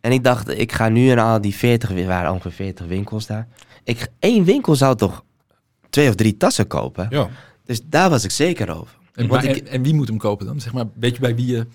En 0.00 0.12
ik 0.12 0.24
dacht, 0.24 0.48
ik 0.58 0.72
ga 0.72 0.88
nu 0.88 1.10
in 1.10 1.18
al 1.18 1.40
die 1.40 1.54
40, 1.54 1.90
er 1.90 2.06
waren 2.06 2.30
ongeveer 2.32 2.52
40 2.52 2.86
winkels 2.86 3.26
daar. 3.26 3.46
Ik, 3.84 4.06
één 4.18 4.44
winkel 4.44 4.76
zou 4.76 4.96
toch 4.96 5.24
twee 5.90 6.08
of 6.08 6.14
drie 6.14 6.36
tassen 6.36 6.66
kopen? 6.66 7.06
ja. 7.10 7.28
Dus 7.64 7.80
daar 7.84 8.10
was 8.10 8.24
ik 8.24 8.30
zeker 8.30 8.70
over. 8.76 8.96
En, 9.14 9.26
Want 9.28 9.42
maar- 9.42 9.56
ik- 9.56 9.66
en, 9.66 9.72
en 9.72 9.82
wie 9.82 9.94
moet 9.94 10.08
hem 10.08 10.18
kopen 10.18 10.46
dan? 10.46 10.60
Zeg 10.60 10.72
maar, 10.72 10.84
weet 10.94 11.14
je 11.14 11.20
bij 11.20 11.34
wie 11.34 11.46
je, 11.46 11.66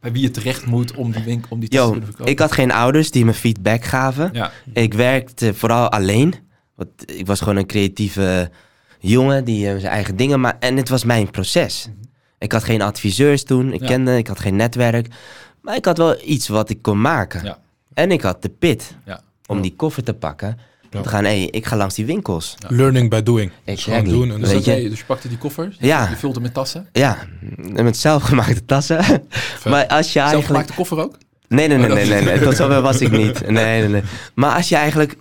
bij 0.00 0.12
wie 0.12 0.22
je 0.22 0.30
terecht 0.30 0.66
moet 0.66 0.94
om 0.94 1.12
die, 1.12 1.22
winkel, 1.24 1.48
om 1.50 1.60
die 1.60 1.68
te 1.68 1.76
Yo, 1.76 1.84
kunnen 1.90 2.04
verkopen? 2.08 2.32
ik 2.32 2.38
had 2.38 2.52
geen 2.52 2.72
ouders 2.72 3.10
die 3.10 3.24
me 3.24 3.34
feedback 3.34 3.84
gaven. 3.84 4.30
Ja, 4.32 4.52
Ik 4.72 4.94
werkte 4.94 5.54
vooral 5.54 5.90
alleen. 5.90 6.34
Want 6.74 6.90
ik 7.06 7.26
was 7.26 7.38
gewoon 7.38 7.56
een 7.56 7.66
creatieve 7.66 8.50
jongen 8.98 9.44
die 9.44 9.66
eh, 9.68 9.76
zijn 9.78 9.92
eigen 9.92 10.16
dingen 10.16 10.40
maakte. 10.40 10.66
En 10.66 10.76
het 10.76 10.88
was 10.88 11.04
mijn 11.04 11.30
proces. 11.30 11.88
Ik 12.38 12.52
had 12.52 12.64
geen 12.64 12.82
adviseurs 12.82 13.44
toen. 13.44 13.72
Ik 13.72 13.80
Ja. 13.80 13.86
kende, 13.86 14.16
ik 14.16 14.26
had 14.26 14.40
geen 14.40 14.56
netwerk. 14.56 15.06
Maar 15.62 15.76
ik 15.76 15.84
had 15.84 15.98
wel 15.98 16.16
iets 16.24 16.48
wat 16.48 16.70
ik 16.70 16.82
kon 16.82 17.00
maken. 17.00 17.44
Ja. 17.44 17.58
En 17.94 18.10
ik 18.10 18.20
had 18.20 18.42
de 18.42 18.48
pit 18.48 18.96
ja. 19.04 19.20
om 19.46 19.60
die 19.60 19.74
koffer 19.76 20.02
te 20.02 20.14
pakken. 20.14 20.58
Ja. 20.90 21.00
Te 21.00 21.08
gaan, 21.08 21.24
hé, 21.24 21.48
ik 21.50 21.66
ga 21.66 21.76
langs 21.76 21.94
die 21.94 22.06
winkels. 22.06 22.54
Learning 22.68 23.10
by 23.10 23.22
doing. 23.22 23.50
Exactly. 23.64 24.10
Gewoon 24.10 24.18
doen 24.28 24.32
en 24.34 24.40
Dus, 24.40 24.50
Weet 24.52 24.64
je? 24.64 24.88
dus 24.88 24.98
je 24.98 25.04
pakte 25.04 25.28
die 25.28 25.38
koffers, 25.38 25.76
Ja. 25.80 26.08
je 26.08 26.16
vulde 26.16 26.40
met 26.40 26.54
tassen. 26.54 26.88
Ja, 26.92 27.18
met 27.72 27.96
zelfgemaakte 27.96 28.64
tassen. 28.64 28.98
maar 29.64 29.86
als 29.86 30.12
je 30.12 30.18
eigenlijk... 30.20 30.30
Zelfgemaakte 30.30 30.72
koffer 30.72 30.98
ook? 30.98 31.16
Nee, 31.48 31.68
nee, 31.68 31.78
nee, 31.78 31.88
Oh, 31.88 31.94
nee, 31.94 32.06
nee, 32.08 32.22
nee. 32.22 32.40
Tot 32.40 32.56
zover 32.56 32.80
was 32.82 33.00
ik 33.00 33.10
niet. 33.10 33.40
Nee, 33.48 33.80
nee, 33.80 33.88
nee. 33.88 34.02
Maar 34.34 34.54
als 34.56 34.68
je 34.68 34.76
eigenlijk 34.76 35.16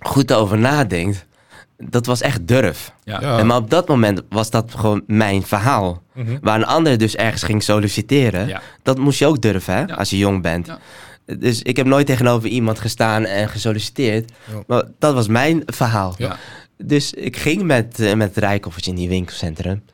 goed 0.00 0.32
over 0.32 0.58
nadenkt, 0.58 1.26
dat 1.76 2.06
was 2.06 2.20
echt 2.20 2.46
durf. 2.48 2.92
Ja. 3.04 3.20
Ja. 3.20 3.38
En 3.38 3.46
maar 3.46 3.56
op 3.56 3.70
dat 3.70 3.88
moment 3.88 4.22
was 4.28 4.50
dat 4.50 4.74
gewoon 4.76 5.02
mijn 5.06 5.42
verhaal. 5.42 6.02
Mhm. 6.14 6.38
Waar 6.40 6.56
een 6.58 6.66
ander 6.66 6.98
dus 6.98 7.16
ergens 7.16 7.42
ging 7.42 7.62
solliciteren. 7.62 8.46
Ja. 8.48 8.60
Dat 8.82 8.98
moest 8.98 9.18
je 9.18 9.26
ook 9.26 9.40
durven, 9.42 9.74
hè? 9.74 9.80
Ja. 9.80 9.94
Als 9.94 10.10
je 10.10 10.18
jong 10.18 10.42
bent. 10.42 10.70
Dus 11.36 11.62
ik 11.62 11.76
heb 11.76 11.86
nooit 11.86 12.06
tegenover 12.06 12.48
iemand 12.48 12.78
gestaan 12.78 13.24
en 13.24 13.48
gesolliciteerd. 13.48 14.32
Ja. 14.52 14.62
Maar 14.66 14.84
dat 14.98 15.14
was 15.14 15.28
mijn 15.28 15.62
verhaal. 15.66 16.14
Ja. 16.18 16.36
Dus 16.76 17.12
ik 17.12 17.36
ging 17.36 17.62
met, 17.62 18.00
eh, 18.00 18.14
met 18.14 18.28
het 18.34 18.44
rijkoffertje 18.44 18.90
in 18.90 18.96
die 18.96 19.08
winkelcentrum. 19.08 19.84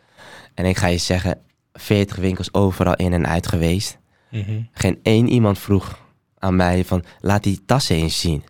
En 0.54 0.64
ik 0.64 0.76
ga 0.76 0.86
je 0.86 0.98
zeggen, 0.98 1.38
40 1.72 2.16
winkels 2.16 2.54
overal 2.54 2.94
in 2.94 3.12
en 3.12 3.26
uit 3.26 3.46
geweest. 3.46 3.98
Mhm. 4.30 4.60
Geen 4.72 4.98
één 5.02 5.28
iemand 5.28 5.58
vroeg 5.58 5.98
aan 6.38 6.56
mij 6.56 6.84
van, 6.84 7.04
laat 7.20 7.42
die 7.42 7.62
tassen 7.66 7.96
eens 7.96 8.20
zien. 8.20 8.44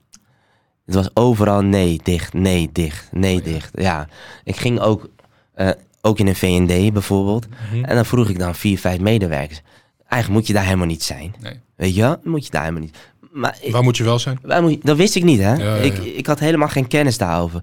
Het 0.87 0.94
was 0.94 1.11
overal 1.14 1.62
nee, 1.62 2.01
dicht, 2.03 2.33
nee, 2.33 2.70
dicht, 2.73 3.09
nee, 3.12 3.38
Oh 3.38 3.44
ja. 3.44 3.53
dicht. 3.53 3.70
Ja, 3.75 4.09
ik 4.44 4.57
ging 4.57 4.81
ook, 4.81 5.09
eh, 5.55 5.70
ook 6.01 6.18
in 6.18 6.27
een 6.27 6.37
V&D 6.37 6.92
bijvoorbeeld. 6.92 7.47
Mhm. 7.49 7.85
En 7.85 7.94
dan 7.94 8.05
vroeg 8.05 8.29
ik 8.29 8.38
dan 8.38 8.55
vier, 8.55 8.79
vijf 8.79 9.01
medewerkers. 9.01 9.62
Eigenlijk 10.09 10.40
moet 10.40 10.47
je 10.47 10.53
daar 10.53 10.64
helemaal 10.64 10.87
niet 10.87 11.03
zijn. 11.03 11.35
Nee. 11.40 11.61
Weet 11.76 11.94
je? 11.94 12.18
Moet 12.22 12.44
je 12.44 12.50
daar 12.50 12.62
helemaal 12.62 12.82
niet. 12.82 12.96
Maar 13.32 13.58
ik- 13.60 13.72
Waar 13.72 13.82
moet 13.82 13.96
je 13.96 14.04
wel 14.04 14.18
zijn? 14.18 14.38
waar 14.42 14.62
moet 14.62 14.70
je- 14.70 14.78
dat 14.82 14.96
wist 14.96 15.14
ik 15.14 15.24
niet, 15.24 15.40
hè? 15.40 15.54
Ja, 15.54 15.74
ja, 15.76 15.82
Ik, 15.82 15.96
ja. 15.96 16.12
ik 16.16 16.26
had 16.26 16.38
helemaal 16.38 16.68
geen 16.68 16.87
kennis 16.88 17.18
daarover. 17.18 17.60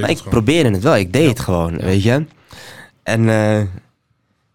Maar 0.00 0.10
ik 0.10 0.16
gewoon. 0.16 0.32
probeerde 0.32 0.70
het 0.70 0.82
wel. 0.82 0.96
Ik 0.96 1.12
deed 1.12 1.28
het 1.28 1.40
gewoon, 1.40 1.76
weet 1.76 2.02
je. 2.02 2.24
En 3.02 3.28
eh, 3.28 3.62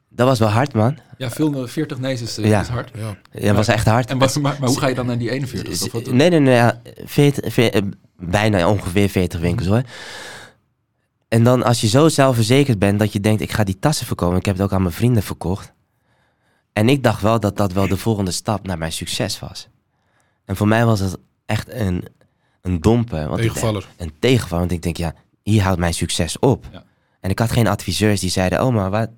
dat 0.09 0.27
was 0.27 0.39
wel 0.39 0.47
hard, 0.49 0.73
man. 0.73 0.97
Ja, 1.17 1.29
veel, 1.29 1.67
40 1.67 1.99
nee's 1.99 2.21
is, 2.21 2.35
Ja. 2.35 2.61
is 2.61 2.67
hard. 2.67 2.91
Ja. 2.97 3.17
Ja, 3.31 3.47
dat 3.47 3.55
was 3.55 3.67
echt 3.67 3.85
hard. 3.87 4.09
En 4.09 4.17
wat, 4.17 4.35
maar, 4.39 4.55
maar 4.59 4.69
hoe 4.69 4.79
ga 4.79 4.87
je 4.87 4.95
dan 4.95 5.05
naar 5.05 5.17
die 5.17 5.29
41? 5.31 5.81
Of 5.83 5.91
wat? 5.91 6.05
Nee, 6.11 6.29
nee, 6.29 6.39
nee. 6.39 6.53
Ja, 6.55 6.81
40, 7.05 7.53
veer- 7.53 7.73
eh, 7.73 7.81
bijna 8.19 8.69
ongeveer 8.69 9.09
40 9.09 9.39
winkels 9.39 9.67
hoor. 9.67 9.81
En 11.27 11.43
dan 11.43 11.63
als 11.63 11.81
je 11.81 11.87
zo 11.87 12.07
zelfverzekerd 12.09 12.79
bent 12.79 12.99
dat 12.99 13.13
je 13.13 13.19
denkt, 13.19 13.41
ik 13.41 13.51
ga 13.51 13.63
die 13.63 13.79
tassen 13.79 14.05
verkopen. 14.05 14.37
Ik 14.37 14.45
heb 14.45 14.55
het 14.55 14.63
ook 14.65 14.73
aan 14.73 14.81
mijn 14.81 14.93
vrienden 14.93 15.23
verkocht. 15.23 15.73
En 16.75 16.89
ik 16.89 17.03
dacht 17.03 17.21
wel 17.21 17.39
dat 17.39 17.57
dat 17.57 17.71
wel 17.71 17.87
de 17.87 17.97
volgende 17.97 18.31
stap 18.31 18.67
naar 18.67 18.77
mijn 18.77 18.91
succes 18.91 19.39
was. 19.39 19.67
En 20.45 20.55
voor 20.55 20.67
mij 20.67 20.85
was 20.85 20.99
het 20.99 21.17
echt 21.45 21.69
een, 21.69 22.07
een 22.61 22.81
domper. 22.81 23.27
Want 23.27 23.39
ik 23.39 23.45
Tegenvaller. 23.45 23.87
een 23.97 24.13
tegenval. 24.19 24.59
Want 24.59 24.71
ik 24.71 24.81
denk, 24.81 24.97
ja, 24.97 25.13
hier 25.41 25.61
houdt 25.63 25.79
mijn 25.79 25.93
succes 25.93 26.39
op. 26.39 26.65
Ja. 26.71 26.83
En 27.19 27.29
ik 27.29 27.39
had 27.39 27.51
geen 27.51 27.67
adviseurs 27.67 28.19
die 28.19 28.29
zeiden, 28.29 28.63
oh 28.65 28.73
maar 28.73 28.89
wat, 28.89 29.09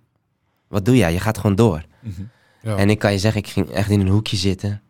wat 0.68 0.86
doe 0.86 0.96
jij? 0.96 1.14
Je 1.14 1.20
gaat 1.20 1.38
gewoon 1.38 1.56
door. 1.56 1.86
Mhm. 2.00 2.22
Ja. 2.62 2.76
En 2.76 2.90
ik 2.90 3.00
kan 3.00 3.12
je 3.12 3.20
zeggen, 3.20 3.42
ik 3.42 3.48
ging 3.48 3.70
echt 3.70 3.90
in 3.90 4.00
een 4.00 4.08
hoekje 4.08 4.38
zitten. 4.38 4.82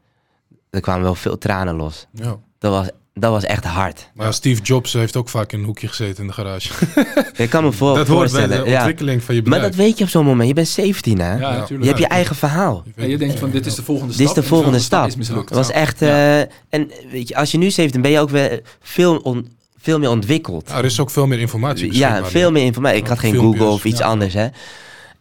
Er 0.69 0.81
kwamen 0.81 1.03
wel 1.03 1.15
veel 1.15 1.37
tranen 1.37 1.75
los. 1.75 2.07
ja. 2.11 2.37
Dat 2.59 2.71
was, 2.71 2.89
dat 3.19 3.31
was 3.31 3.43
echt 3.43 3.63
hard. 3.63 4.09
Maar 4.13 4.33
Steve 4.33 4.61
Jobs 4.61 4.93
heeft 4.93 5.15
ook 5.15 5.29
vaak 5.29 5.51
in 5.51 5.59
een 5.59 5.65
hoekje 5.65 5.87
gezeten 5.87 6.21
in 6.21 6.27
de 6.27 6.33
garage. 6.33 6.69
Ik 7.43 7.49
kan 7.49 7.63
me 7.63 7.71
voor, 7.71 7.95
dat 7.95 8.07
hoort 8.07 8.31
bij 8.31 8.39
voorstellen. 8.41 8.63
de 8.65 8.69
ja. 8.71 8.77
ontwikkeling 8.77 9.23
van 9.23 9.35
je 9.35 9.41
Maar 9.41 9.49
bedrijf. 9.51 9.75
dat 9.75 9.85
weet 9.85 9.97
je 9.97 10.03
op 10.03 10.09
zo'n 10.09 10.25
moment. 10.25 10.47
Je 10.47 10.53
bent 10.53 10.67
17 10.67 11.19
hè? 11.19 11.35
Ja, 11.37 11.65
je 11.79 11.85
hebt 11.85 11.97
je 11.99 12.07
eigen 12.07 12.35
verhaal. 12.35 12.83
En 12.95 13.09
je 13.09 13.17
denkt 13.17 13.39
van, 13.39 13.49
dit 13.49 13.65
is 13.65 13.75
de 13.75 13.83
volgende 13.83 14.15
Dit 14.15 14.27
stap. 14.27 14.27
is 14.29 14.33
de 14.35 14.41
en 14.41 14.47
volgende 14.47 14.79
stap. 14.79 15.07
is 15.07 15.15
mislukt. 15.15 15.49
Het 15.49 15.57
was 15.57 15.71
echt... 15.71 15.99
Ja. 15.99 16.07
eh, 16.39 16.47
en 16.69 16.91
weet 17.11 17.27
je, 17.27 17.35
als 17.35 17.51
je 17.51 17.57
nu 17.57 17.69
17 17.71 18.01
ben 18.01 18.11
je 18.11 18.19
ook 18.19 18.29
weer 18.29 18.61
veel, 18.81 19.17
on- 19.17 19.47
veel 19.77 19.99
meer 19.99 20.09
ontwikkeld. 20.09 20.69
Ja, 20.69 20.77
er 20.77 20.85
is 20.85 20.99
ook 20.99 21.09
veel 21.09 21.27
meer 21.27 21.39
informatie 21.39 21.93
Ja, 21.97 22.25
veel 22.25 22.51
meer 22.51 22.63
informatie. 22.65 22.97
Ik 22.99 23.07
had 23.07 23.19
geen 23.19 23.31
filmpjes, 23.33 23.57
Google 23.61 23.73
of 23.75 23.85
iets 23.85 23.99
ja. 23.99 24.05
anders, 24.05 24.33
hè. 24.33 24.47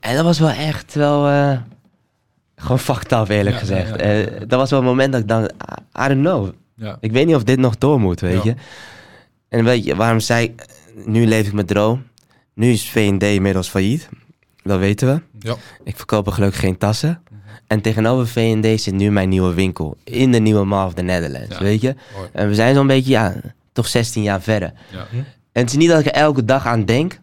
En 0.01 0.15
dat 0.17 0.25
was 0.25 0.39
wel 0.39 0.51
echt 0.51 0.95
wel... 0.95 1.27
eh, 1.29 1.59
gewoon 2.57 2.79
fucked 2.79 3.13
up, 3.13 3.29
eerlijk 3.29 3.55
Ja, 3.55 3.61
gezegd. 3.61 3.89
ja, 4.01 4.07
ja, 4.07 4.13
ja. 4.13 4.25
Eh, 4.25 4.41
dat 4.49 4.59
was 4.59 4.71
wel 4.71 4.79
een 4.79 4.85
moment 4.85 5.13
dat 5.13 5.21
ik 5.21 5.29
dacht... 5.29 5.51
I- 5.53 6.05
I 6.05 6.09
don't 6.09 6.21
know. 6.21 6.49
Ja. 6.77 6.97
Ik 7.01 7.13
weet 7.13 7.27
niet 7.27 7.35
of 7.35 7.45
dit 7.45 7.59
nog 7.59 7.77
door 7.79 8.01
moet, 8.01 8.21
weet 8.21 8.33
Ja. 8.35 8.41
je. 8.45 8.55
En 9.49 9.65
weet 9.65 9.85
je, 9.85 9.97
waarom 9.97 10.21
zei 10.21 10.45
ik... 10.45 10.67
Nu 11.05 11.27
leef 11.27 11.47
ik 11.47 11.53
mijn 11.53 11.67
droom. 11.67 12.07
Nu 12.55 12.71
is 12.71 12.89
V&D 12.91 13.23
inmiddels 13.23 13.69
failliet. 13.69 14.09
Dat 14.63 14.79
weten 14.79 15.15
we. 15.15 15.23
Ja. 15.49 15.57
Ik 15.85 15.97
verkoop 15.97 16.27
er 16.27 16.33
gelukkig 16.33 16.61
geen 16.61 16.79
tassen. 16.79 17.23
Mhm. 17.31 17.41
En 17.67 17.81
tegenover 17.81 18.27
V&D 18.29 18.81
zit 18.81 18.95
nu 18.95 19.11
mijn 19.11 19.29
nieuwe 19.29 19.55
winkel. 19.55 19.97
In 20.05 20.33
de 20.33 20.39
nieuwe 20.39 20.65
Mall 20.65 20.87
of 20.87 20.95
the 20.95 21.03
Netherlands, 21.03 21.57
Ja. 21.57 21.63
weet 21.63 21.81
je. 21.81 21.95
Mooi. 22.17 22.29
En 22.33 22.49
we 22.49 22.55
zijn 22.55 22.75
zo'n 22.75 22.87
beetje, 22.87 23.11
ja, 23.11 23.35
toch 23.73 23.87
16 23.87 24.23
jaar 24.23 24.41
verder. 24.43 24.73
Ja. 24.91 25.07
En 25.53 25.63
het 25.63 25.71
is 25.71 25.77
niet 25.77 25.89
dat 25.89 26.01
ik 26.01 26.07
er 26.07 26.13
elke 26.13 26.45
dag 26.45 26.67
aan 26.67 26.85
denk. 26.85 27.21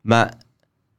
Maar 0.00 0.32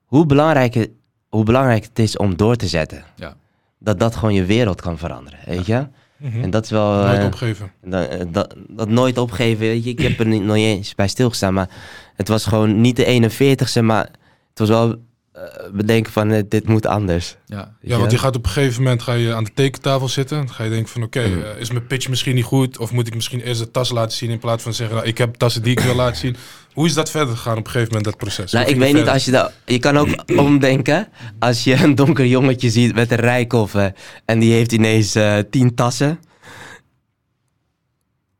hoe 0.06 0.26
belangrijk, 0.26 0.74
het, 0.74 0.90
hoe 1.30 1.44
belangrijk 1.44 1.84
het 1.84 2.00
is 2.00 2.18
om 2.18 2.36
door 2.38 2.56
te 2.56 2.68
zetten. 2.68 3.04
Ja. 3.16 3.36
Dat 3.80 4.00
dat 4.00 4.16
gewoon 4.16 4.34
je 4.34 4.46
wereld 4.46 4.82
kan 4.82 4.98
veranderen, 4.98 5.40
weet 5.46 5.66
je. 5.66 5.88
Mhm. 6.18 6.42
En 6.42 6.50
dat 6.50 6.64
is 6.64 6.70
wel... 6.70 6.92
Nooit 7.04 7.20
eh, 7.20 7.26
opgeven. 7.26 7.72
dat, 7.84 8.08
eh, 8.10 8.20
dat, 8.28 8.56
dat 8.68 8.90
nooit 8.90 9.18
opgeven, 9.18 9.60
weet 9.60 9.84
je. 9.84 9.90
Ik 9.90 10.00
heb 10.00 10.20
er 10.20 10.26
niet, 10.26 10.44
nog 10.44 10.56
niet 10.56 10.66
eens 10.66 10.96
bij 10.96 11.08
stilgestaan, 11.08 11.54
maar 11.54 11.70
het 12.16 12.28
was 12.28 12.46
gewoon 12.46 12.82
niet 12.82 12.96
de 12.96 13.06
41ste, 13.06 13.82
maar 13.84 14.04
het 14.50 14.60
was 14.60 14.70
wel 14.70 14.96
eh, 15.32 15.42
bedenken 15.74 16.12
van 16.12 16.44
dit 16.50 16.68
moet 16.68 16.86
anders. 16.86 17.36
Ja. 17.46 17.76
Ja, 17.82 17.98
want 17.98 18.12
je 18.12 18.18
gaat 18.18 18.36
op 18.36 18.46
een 18.46 18.52
gegeven 18.52 18.84
moment 18.84 19.02
ga 19.02 19.14
je 19.14 19.34
aan 19.34 19.44
de 19.44 19.54
tekentafel 19.54 20.08
zitten. 20.10 20.38
Dan 20.38 20.50
ga 20.50 20.64
je 20.64 20.70
denken 20.70 20.90
van 20.90 21.04
oké, 21.04 21.28
Mhm. 21.28 21.40
is 21.60 21.72
mijn 21.72 21.88
pitch 21.88 22.10
misschien 22.10 22.36
niet 22.36 22.44
goed? 22.44 22.78
Of 22.78 22.92
moet 22.92 23.08
ik 23.08 23.16
misschien 23.16 23.42
eerst 23.42 23.60
de 23.60 23.72
tas 23.72 23.92
laten 23.92 24.18
zien 24.18 24.30
in 24.30 24.40
plaats 24.40 24.64
van 24.64 24.74
zeggen, 24.74 24.96
nou, 24.96 25.08
ik 25.08 25.18
heb 25.18 25.36
tassen 25.36 25.64
die 25.64 25.72
ik 25.72 25.80
wil 25.80 25.96
laten 25.96 26.18
zien. 26.18 26.36
Hoe 26.76 26.86
is 26.86 26.94
dat 26.94 27.10
verder 27.10 27.36
gegaan 27.36 27.58
op 27.58 27.66
een 27.66 27.72
gegeven 27.72 27.88
moment, 27.88 28.06
dat 28.06 28.18
proces? 28.18 28.52
Nou, 28.52 28.66
Hoe 28.66 28.74
ik 28.74 28.80
weet 28.80 28.94
niet, 28.94 29.08
als 29.08 29.26
je 29.26 29.32
dat... 29.32 29.52
Je 29.66 29.80
kan 29.80 29.98
ook 29.98 30.08
omdenken. 30.48 31.08
Als 31.40 31.64
je 31.64 31.74
een 31.84 31.96
donker 31.96 32.26
jongetje 32.26 32.70
ziet 32.70 32.96
met 32.96 33.12
een 33.12 33.18
rijkoffer 33.18 33.94
en 34.26 34.40
die 34.40 34.54
heeft 34.54 34.72
ineens 34.72 35.16
eh, 35.16 35.38
tien 35.50 35.76
tassen. 35.76 36.20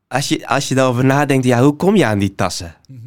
Als 0.08 0.28
je, 0.28 0.48
als 0.48 0.68
je 0.68 0.74
daarover 0.74 1.04
nadenkt, 1.04 1.44
ja, 1.44 1.62
hoe 1.62 1.76
kom 1.76 1.96
je 1.96 2.04
aan 2.06 2.18
die 2.18 2.34
tassen? 2.34 2.74
Mhm. 2.88 2.98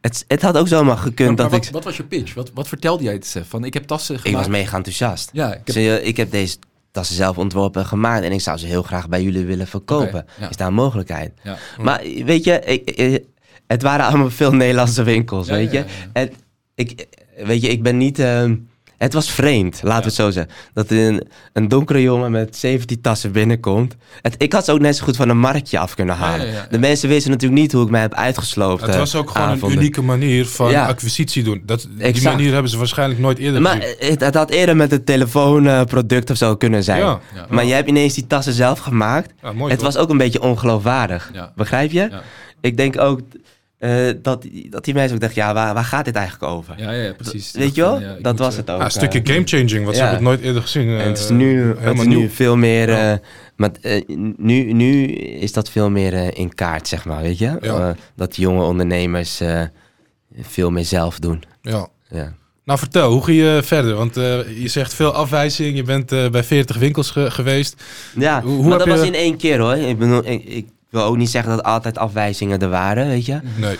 Het, 0.00 0.24
het 0.28 0.42
had 0.42 0.56
ook 0.56 0.68
zomaar 0.68 0.96
gekund 0.96 1.28
Maar, 1.28 1.36
dat 1.36 1.50
wat, 1.50 1.64
ik... 1.64 1.70
wat 1.72 1.84
was 1.84 1.96
je 1.96 2.04
pitch? 2.04 2.34
Wat, 2.34 2.50
wat 2.54 2.68
vertelde 2.68 3.02
jij 3.04 3.12
het? 3.12 3.36
Van, 3.48 3.64
ik 3.64 3.74
heb 3.74 3.84
tassen 3.86 4.18
gemaakt. 4.18 4.46
Ik 4.46 4.50
was 4.52 4.60
mega 4.60 4.76
enthousiast. 4.76 5.30
Ja, 5.32 5.54
ik 5.54 5.60
heb... 5.66 5.76
Eh, 5.76 6.06
ik 6.06 6.16
heb 6.16 6.30
deze 6.30 6.56
tassen 6.90 7.16
zelf 7.16 7.38
ontworpen 7.38 7.80
en 7.82 7.86
gemaakt 7.88 8.24
en 8.24 8.32
ik 8.32 8.40
zou 8.40 8.58
ze 8.58 8.66
heel 8.66 8.82
graag 8.82 9.08
bij 9.08 9.22
jullie 9.22 9.44
willen 9.44 9.66
verkopen. 9.66 10.26
Ja. 10.40 10.48
Is 10.50 10.56
daar 10.56 10.68
een 10.68 10.74
mogelijkheid? 10.74 11.32
Ja. 11.42 11.56
Maar 11.80 12.00
weet 12.24 12.44
je, 12.44 12.60
ik, 12.60 12.90
ik- 12.90 13.24
het 13.72 13.82
waren 13.82 14.06
allemaal 14.06 14.30
veel 14.30 14.52
Nederlandse 14.52 15.02
winkels, 15.02 15.46
Ja, 15.46 15.54
weet 15.54 15.70
je. 15.70 15.78
ja, 15.78 15.84
ja. 15.84 16.10
En 16.12 16.30
ik, 16.74 17.06
weet 17.44 17.62
je, 17.62 17.68
ik 17.68 17.82
ben 17.82 17.96
niet... 17.96 18.18
ehm, 18.18 18.56
het 18.98 19.12
was 19.12 19.30
vreemd, 19.30 19.80
laten 19.82 20.00
we 20.00 20.06
het 20.06 20.14
zo 20.14 20.30
zeggen. 20.30 20.52
Dat 20.74 20.90
een, 20.90 21.26
een 21.52 21.68
donkere 21.68 22.02
jongen 22.02 22.30
met 22.30 22.56
17 22.56 23.00
tassen 23.00 23.32
binnenkomt. 23.32 23.96
Het, 24.22 24.34
ik 24.38 24.52
had 24.52 24.64
ze 24.64 24.72
ook 24.72 24.80
net 24.80 24.96
zo 24.96 25.04
goed 25.04 25.16
van 25.16 25.28
een 25.28 25.38
marktje 25.38 25.78
af 25.78 25.94
kunnen 25.94 26.14
halen. 26.16 26.46
ja, 26.46 26.52
ja, 26.52 26.58
ja. 26.58 26.66
De 26.70 26.78
mensen 26.78 27.08
wisten 27.08 27.30
natuurlijk 27.30 27.60
niet 27.60 27.72
hoe 27.72 27.84
ik 27.84 27.90
mij 27.90 28.00
heb 28.00 28.14
uitgesloopt. 28.14 28.80
Het 28.80 28.90
eh, 28.90 28.98
was 28.98 29.14
ook 29.14 29.30
gewoon 29.30 29.46
avonden. 29.48 29.70
een 29.70 29.76
unieke 29.82 30.02
manier 30.02 30.46
van 30.46 30.70
Ja. 30.70 30.86
acquisitie 30.86 31.42
doen. 31.42 31.62
Dat, 31.66 31.88
die 31.96 32.02
Exact. 32.06 32.36
manier 32.36 32.52
hebben 32.52 32.70
ze 32.70 32.78
waarschijnlijk 32.78 33.20
nooit 33.20 33.38
eerder 33.38 33.60
Maar 33.62 33.76
gezien. 33.80 33.96
het, 34.10 34.20
het 34.20 34.34
had 34.34 34.50
eerder 34.50 34.76
met 34.76 34.92
een 34.92 35.04
telefoonproduct 35.04 36.30
of 36.30 36.36
zo 36.36 36.56
kunnen 36.56 36.82
zijn. 36.84 37.00
Ja. 37.00 37.20
Ja. 37.34 37.46
Maar 37.48 37.66
jij 37.66 37.76
hebt 37.76 37.88
ineens 37.88 38.14
die 38.14 38.26
tassen 38.26 38.52
zelf 38.52 38.78
gemaakt. 38.78 39.32
Ja, 39.42 39.52
mooi 39.52 39.70
het 39.70 39.80
toch? 39.80 39.92
was 39.92 40.02
ook 40.02 40.10
een 40.10 40.18
beetje 40.18 40.42
ongeloofwaardig. 40.42 41.30
Ja. 41.32 41.52
Begrijp 41.56 41.90
je? 41.90 42.08
Ja. 42.10 42.22
Ik 42.60 42.76
denk 42.76 43.00
ook 43.00 43.20
eh, 43.80 43.90
dat, 44.22 44.46
dat 44.70 44.84
die 44.84 44.94
mensen 44.94 45.14
ook 45.14 45.20
dachten, 45.20 45.42
ja, 45.42 45.54
waar, 45.54 45.74
waar 45.74 45.84
gaat 45.84 46.04
dit 46.04 46.14
eigenlijk 46.14 46.52
over? 46.52 46.74
Ja, 46.78 46.90
ja, 46.92 47.02
ja, 47.02 47.12
precies. 47.12 47.50
Weet 47.52 47.74
je 47.74 47.80
wel? 47.80 48.00
Ja, 48.00 48.14
ik 48.14 48.24
dat 48.24 48.38
was 48.38 48.52
eh, 48.52 48.60
het 48.60 48.70
ook. 48.70 48.78
Ja, 48.78 48.84
een 48.84 48.90
stukje 48.90 49.22
eh. 49.22 49.32
game-changing, 49.32 49.84
want 49.84 49.96
ze 49.96 50.02
hebben 50.02 50.18
het 50.18 50.28
nooit 50.28 50.40
eerder 50.40 50.62
gezien. 50.62 50.88
En 50.88 50.98
eh, 51.00 51.04
het 51.06 51.18
is 51.18 51.28
nu, 51.28 51.74
het 51.78 51.98
is 51.98 52.04
nu 52.06 52.28
veel 52.28 52.56
meer. 52.56 52.88
Ja. 52.90 53.12
eh, 53.12 53.18
maar 53.56 53.70
eh, 53.82 54.02
nu, 54.36 54.72
nu 54.72 55.04
is 55.14 55.52
dat 55.52 55.70
veel 55.70 55.90
meer 55.90 56.14
eh, 56.14 56.28
in 56.32 56.54
kaart, 56.54 56.88
zeg 56.88 57.04
maar, 57.04 57.22
weet 57.22 57.38
je? 57.38 57.56
Ja. 57.60 57.60
Eh, 57.60 57.88
dat 58.16 58.36
jonge 58.36 58.62
ondernemers 58.62 59.40
eh, 59.40 59.62
veel 60.40 60.70
meer 60.70 60.84
zelf 60.84 61.18
doen. 61.18 61.42
Ja. 61.62 61.88
Ja. 62.10 62.32
Nou, 62.64 62.78
vertel, 62.78 63.12
hoe 63.12 63.24
ging 63.24 63.38
je 63.38 63.60
verder? 63.64 63.94
Want 63.94 64.16
eh, 64.16 64.62
je 64.62 64.68
zegt 64.68 64.94
veel 64.94 65.12
afwijzing. 65.12 65.76
Je 65.76 65.82
bent 65.82 66.12
eh, 66.12 66.28
bij 66.28 66.44
40 66.44 66.76
winkels 66.78 67.10
ge- 67.10 67.30
geweest. 67.30 67.82
Ja, 68.16 68.42
Hoe- 68.42 68.52
hoe 68.54 68.62
maar 68.68 68.78
heb 68.78 68.88
dat 68.88 68.98
was 68.98 69.06
in 69.06 69.14
één 69.14 69.36
keer 69.36 69.58
hoor. 69.58 69.76
Ik, 69.76 69.98
bedoel, 69.98 70.26
ik, 70.26 70.44
ik 70.44 70.66
wil 70.90 71.02
ook 71.02 71.16
niet 71.16 71.30
zeggen 71.30 71.56
dat 71.56 71.64
altijd 71.64 71.98
afwijzingen 71.98 72.60
er 72.60 72.68
waren, 72.68 73.06
weet 73.08 73.26
je. 73.26 73.40
Nee. 73.56 73.78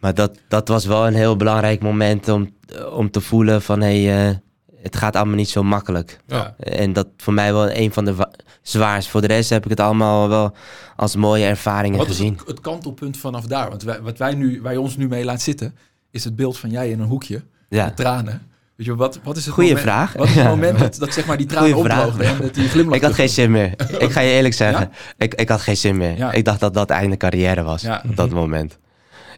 Maar 0.00 0.14
dat, 0.14 0.38
dat 0.48 0.68
was 0.68 0.84
wel 0.86 1.06
een 1.06 1.14
heel 1.14 1.36
belangrijk 1.36 1.82
moment 1.82 2.28
om, 2.28 2.50
om 2.92 3.10
te 3.10 3.20
voelen 3.20 3.62
van 3.62 3.80
hé, 3.80 4.04
hey, 4.04 4.28
eh, 4.28 4.34
het 4.82 4.96
gaat 4.96 5.16
allemaal 5.16 5.34
niet 5.34 5.48
zo 5.48 5.62
makkelijk. 5.62 6.20
Ja. 6.26 6.54
En 6.58 6.92
dat 6.92 7.06
voor 7.16 7.32
mij 7.32 7.52
wel 7.52 7.70
een 7.70 7.92
van 7.92 8.04
de 8.04 8.14
wa- 8.14 8.30
zwaarst. 8.62 9.08
Voor 9.08 9.20
de 9.20 9.26
rest 9.26 9.50
heb 9.50 9.64
ik 9.64 9.70
het 9.70 9.80
allemaal 9.80 10.28
wel 10.28 10.54
als 10.96 11.16
mooie 11.16 11.44
ervaringen 11.46 11.98
Wat 11.98 12.06
gezien. 12.06 12.36
het, 12.38 12.46
het 12.46 12.60
kantelpunt 12.60 13.16
vanaf 13.16 13.44
daar? 13.46 13.68
Want 13.68 13.82
wij, 13.82 14.00
wat 14.00 14.18
wij 14.18 14.34
nu, 14.34 14.60
wij 14.62 14.76
ons 14.76 14.96
nu 14.96 15.08
mee 15.08 15.24
laat 15.24 15.42
zitten, 15.42 15.76
is 16.10 16.24
het 16.24 16.36
beeld 16.36 16.58
van 16.58 16.70
jij 16.70 16.90
in 16.90 17.00
een 17.00 17.06
hoekje 17.08 17.42
Ja. 17.68 17.84
met 17.84 17.96
tranen. 17.96 18.42
Weet 18.78 18.86
je, 18.86 18.94
wat, 18.96 19.20
wat 19.22 19.36
is 19.36 19.44
het 19.44 19.54
Goeie 19.54 19.68
moment, 19.68 19.88
vraag. 19.88 20.12
Wat 20.12 20.26
is 20.28 20.34
het 20.34 20.42
Ja. 20.44 20.48
moment 20.50 20.78
dat, 20.78 20.96
dat 20.98 21.12
zeg 21.12 21.26
maar 21.26 21.36
die 21.36 21.46
tranen 21.46 21.76
opdroogden 21.76 22.26
en 22.26 22.36
dat 22.40 22.54
die 22.54 22.68
glimlach 22.68 22.96
Ik 22.96 23.02
had 23.02 23.14
geen 23.14 23.28
zin 23.28 23.50
meer. 23.50 23.72
Ik 24.04 24.10
ga 24.12 24.20
je 24.20 24.30
eerlijk 24.30 24.54
zeggen. 24.54 24.80
Ja? 24.80 25.24
Ik, 25.24 25.34
ik 25.34 25.48
had 25.48 25.60
geen 25.60 25.76
zin 25.76 25.96
meer. 25.96 26.16
Ja. 26.16 26.32
Ik 26.32 26.44
dacht 26.44 26.60
dat 26.60 26.74
dat 26.74 26.90
einde 26.90 27.16
carrière 27.16 27.62
was 27.62 27.82
Ja. 27.82 28.02
op 28.08 28.16
dat 28.16 28.30
moment. 28.30 28.78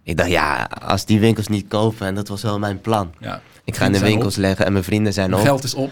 Ik 0.02 0.16
dacht, 0.16 0.30
ja, 0.30 0.68
als 0.82 1.04
die 1.04 1.20
winkels 1.20 1.48
niet 1.48 1.68
kopen, 1.68 2.06
en 2.06 2.14
dat 2.14 2.28
was 2.28 2.42
wel 2.42 2.58
mijn 2.58 2.80
plan. 2.80 3.12
Ja. 3.18 3.40
Ik 3.64 3.76
ga 3.76 3.84
in 3.84 3.92
de 3.92 3.98
winkels 3.98 4.36
leggen 4.36 4.66
en 4.66 4.72
mijn 4.72 4.84
vrienden 4.84 5.12
zijn 5.12 5.30
Mijn 5.30 5.42
op. 5.42 5.48
geld 5.48 5.64
is 5.64 5.74
op. 5.74 5.90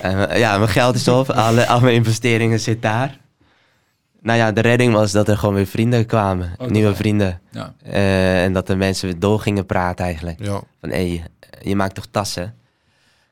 En, 0.00 0.28
eh, 0.28 0.38
ja, 0.38 0.56
mijn 0.58 0.70
geld 0.70 0.94
is 0.94 1.08
op. 1.08 1.30
Alle, 1.30 1.66
al 1.66 1.80
mijn 1.80 1.94
investeringen 1.94 2.60
zitten 2.60 2.90
daar. 2.90 3.18
Nou 4.22 4.38
ja, 4.38 4.52
de 4.52 4.60
redding 4.60 4.92
was 4.92 5.12
dat 5.12 5.28
er 5.28 5.38
gewoon 5.38 5.54
weer 5.54 5.66
vrienden 5.66 6.06
kwamen. 6.06 6.52
dat 6.58 6.70
nieuwe 6.70 6.94
vrienden. 6.94 7.40
Ja. 7.50 7.72
Eh, 7.82 8.44
en 8.44 8.52
dat 8.52 8.66
de 8.66 8.76
mensen 8.76 9.08
weer 9.08 9.18
door 9.18 9.40
gingen 9.40 9.66
praten 9.66 10.04
eigenlijk. 10.04 10.38
Ja. 10.44 10.60
Van, 10.80 10.90
hé, 10.90 10.96
hey, 11.08 11.24
je 11.62 11.76
maakt 11.76 11.94
toch 11.94 12.06
tassen? 12.10 12.54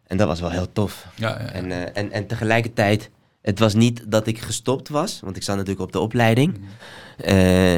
En 0.09 0.17
dat 0.17 0.27
was 0.27 0.41
wel 0.41 0.51
heel 0.51 0.73
tof. 0.73 1.07
Ja, 1.15 1.29
ja, 1.29 1.41
ja. 1.41 1.51
En, 1.51 1.73
eh, 1.73 2.03
en, 2.03 2.13
en 2.13 2.27
tegelijkertijd, 2.27 3.11
het 3.43 3.59
was 3.59 3.75
niet 3.75 4.11
dat 4.11 4.27
ik 4.27 4.39
gestopt 4.39 4.89
was. 4.89 5.21
Want 5.21 5.37
ik 5.37 5.43
zat 5.43 5.57
natuurlijk 5.57 5.85
op 5.85 5.93
de 5.93 6.01
opleiding. 6.01 6.59
Mhm. 6.59 6.67
Eh, 7.17 7.77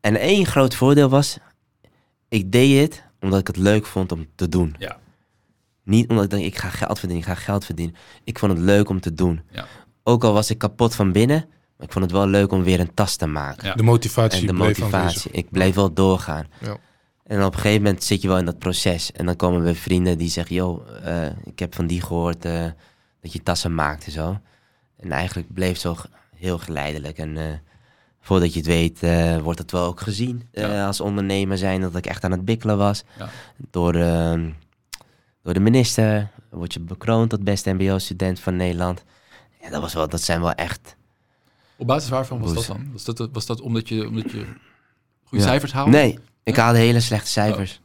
en 0.00 0.16
één 0.16 0.46
groot 0.46 0.74
voordeel 0.74 1.08
was, 1.08 1.38
ik 2.28 2.52
deed 2.52 2.80
het 2.80 3.02
omdat 3.20 3.40
ik 3.40 3.46
het 3.46 3.56
leuk 3.56 3.86
vond 3.86 4.12
om 4.12 4.26
te 4.34 4.48
doen. 4.48 4.74
Ja. 4.78 4.98
Niet 5.84 6.08
omdat 6.08 6.24
ik 6.24 6.30
dacht, 6.30 6.42
ik 6.42 6.58
ga 6.58 6.68
geld 6.68 6.98
verdienen, 6.98 7.26
ik 7.26 7.32
ga 7.32 7.40
geld 7.42 7.64
verdienen. 7.64 7.96
Ik 8.24 8.38
vond 8.38 8.52
het 8.52 8.60
leuk 8.60 8.88
om 8.88 9.00
te 9.00 9.14
doen. 9.14 9.42
Ja. 9.50 9.66
Ook 10.02 10.24
al 10.24 10.32
was 10.32 10.50
ik 10.50 10.58
kapot 10.58 10.94
van 10.94 11.12
binnen, 11.12 11.46
maar 11.76 11.86
ik 11.86 11.92
vond 11.92 12.04
het 12.04 12.14
wel 12.14 12.26
leuk 12.26 12.52
om 12.52 12.62
weer 12.62 12.80
een 12.80 12.94
tas 12.94 13.16
te 13.16 13.26
maken. 13.26 13.68
Ja. 13.68 13.74
De 13.74 13.82
motivatie 13.82 14.40
En 14.40 14.46
de 14.46 14.52
motivatie. 14.52 15.30
Ik 15.30 15.50
bleef 15.50 15.74
wel 15.74 15.92
doorgaan. 15.92 16.46
En 17.30 17.44
op 17.44 17.54
een 17.54 17.60
gegeven 17.60 17.82
moment 17.82 18.04
zit 18.04 18.22
je 18.22 18.28
wel 18.28 18.38
in 18.38 18.44
dat 18.44 18.58
proces. 18.58 19.12
En 19.12 19.26
dan 19.26 19.36
komen 19.36 19.62
weer 19.62 19.74
vrienden 19.74 20.18
die 20.18 20.28
zeggen, 20.28 20.54
joh, 20.54 21.06
eh, 21.06 21.32
ik 21.44 21.58
heb 21.58 21.74
van 21.74 21.86
die 21.86 22.00
gehoord 22.02 22.44
eh, 22.44 22.64
dat 23.20 23.32
je 23.32 23.42
tassen 23.42 23.74
maakt 23.74 24.04
en 24.04 24.12
zo. 24.12 24.40
En 24.96 25.12
eigenlijk 25.12 25.54
bleef 25.54 25.70
het 25.70 25.80
zo 25.80 25.96
heel 26.36 26.58
geleidelijk. 26.58 27.18
En 27.18 27.36
eh, 27.36 27.44
voordat 28.20 28.52
je 28.52 28.58
het 28.58 28.68
weet, 28.68 29.00
wordt 29.42 29.58
het 29.58 29.70
wel 29.70 29.84
ook 29.84 30.00
gezien 30.00 30.48
Ja. 30.52 30.86
als 30.86 31.00
ondernemer 31.00 31.58
zijn 31.58 31.80
dat 31.80 31.96
ik 31.96 32.06
echt 32.06 32.24
aan 32.24 32.30
het 32.30 32.44
bikkelen 32.44 32.78
was. 32.78 33.02
Ja. 33.18 33.28
Door, 33.70 33.94
ehm, 33.94 34.50
door 35.42 35.54
de 35.54 35.60
minister 35.60 36.28
word 36.48 36.72
je 36.72 36.80
bekroond 36.80 37.30
tot 37.30 37.44
beste 37.44 37.72
mbo-student 37.72 38.40
van 38.40 38.56
Nederland. 38.56 39.04
Ja, 39.62 39.70
dat, 39.70 39.80
was 39.80 39.94
wel, 39.94 40.08
dat 40.08 40.22
zijn 40.22 40.40
wel 40.40 40.52
echt... 40.52 40.96
Op 41.76 41.86
basis 41.86 42.10
waarvan 42.10 42.40
was 42.40 42.54
dat 42.54 42.66
dan? 42.66 42.88
Was 42.92 43.04
dat, 43.04 43.28
was 43.32 43.46
dat 43.46 43.60
omdat 43.60 43.88
je, 43.88 44.06
omdat 44.06 44.30
je 44.30 44.46
goede 45.24 45.44
Ja. 45.44 45.50
cijfers 45.50 45.72
haalde? 45.72 45.90
Nee, 45.90 46.18
ik 46.42 46.56
haalde 46.56 46.78
hele 46.78 47.00
slechte 47.00 47.30
cijfers. 47.30 47.80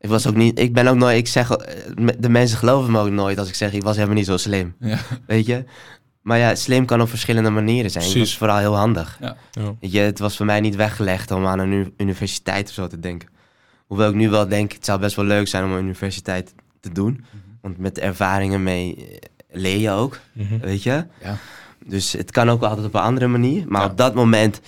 Ik 0.00 0.08
was 0.08 0.26
ook 0.26 0.34
niet, 0.34 0.58
ik 0.58 0.72
ben 0.72 0.86
ook 0.86 0.96
nooit, 0.96 1.16
ik 1.16 1.26
zeg, 1.28 1.50
eh, 1.50 2.06
de 2.18 2.28
mensen 2.28 2.58
geloven 2.58 2.92
me 2.92 2.98
ook 3.00 3.10
nooit 3.10 3.38
als 3.38 3.48
ik 3.48 3.54
zeg, 3.54 3.72
ik 3.72 3.82
was 3.82 3.94
helemaal 3.96 4.16
niet 4.16 4.26
zo 4.26 4.36
slim. 4.36 4.74
Ja. 4.80 4.98
Weet 5.26 5.46
je? 5.46 5.64
Maar 6.22 6.38
ja, 6.38 6.54
slim 6.54 6.84
kan 6.86 7.00
op 7.00 7.08
verschillende 7.08 7.50
manieren 7.50 7.90
zijn. 7.90 8.04
Precies. 8.10 8.36
vooral 8.36 8.58
heel 8.58 8.76
handig. 8.76 9.18
Ja. 9.20 9.36
Weet 9.80 9.92
je, 9.92 9.98
het 10.00 10.18
was 10.18 10.36
voor 10.36 10.46
mij 10.46 10.60
niet 10.60 10.76
weggelegd 10.76 11.30
om 11.30 11.46
aan 11.46 11.58
een 11.58 11.92
universiteit 11.96 12.68
of 12.68 12.74
zo 12.74 12.86
te 12.86 13.00
denken. 13.00 13.28
Hoewel 13.86 14.08
ik 14.08 14.14
nu 14.14 14.28
wel 14.30 14.48
denk, 14.48 14.72
het 14.72 14.84
zou 14.84 15.00
best 15.00 15.16
wel 15.16 15.24
leuk 15.24 15.48
zijn 15.48 15.64
om 15.64 15.72
een 15.72 15.82
universiteit 15.84 16.54
te 16.80 16.92
doen. 16.92 17.24
Want 17.60 17.78
met 17.78 17.98
ervaringen 17.98 18.62
mee 18.62 18.96
eh, 18.96 19.16
leer 19.50 19.78
je 19.78 19.90
ook, 19.90 20.18
Mhm. 20.32 20.58
weet 20.58 20.82
je? 20.82 21.04
Ja. 21.22 21.36
Dus 21.86 22.12
het 22.12 22.30
kan 22.30 22.50
ook 22.50 22.60
wel 22.60 22.68
altijd 22.68 22.86
op 22.86 22.94
een 22.94 23.00
andere 23.00 23.26
manier. 23.26 23.64
Maar 23.68 23.80
Ja. 23.82 23.86
op 23.88 23.96
dat 23.96 24.14
moment, 24.14 24.60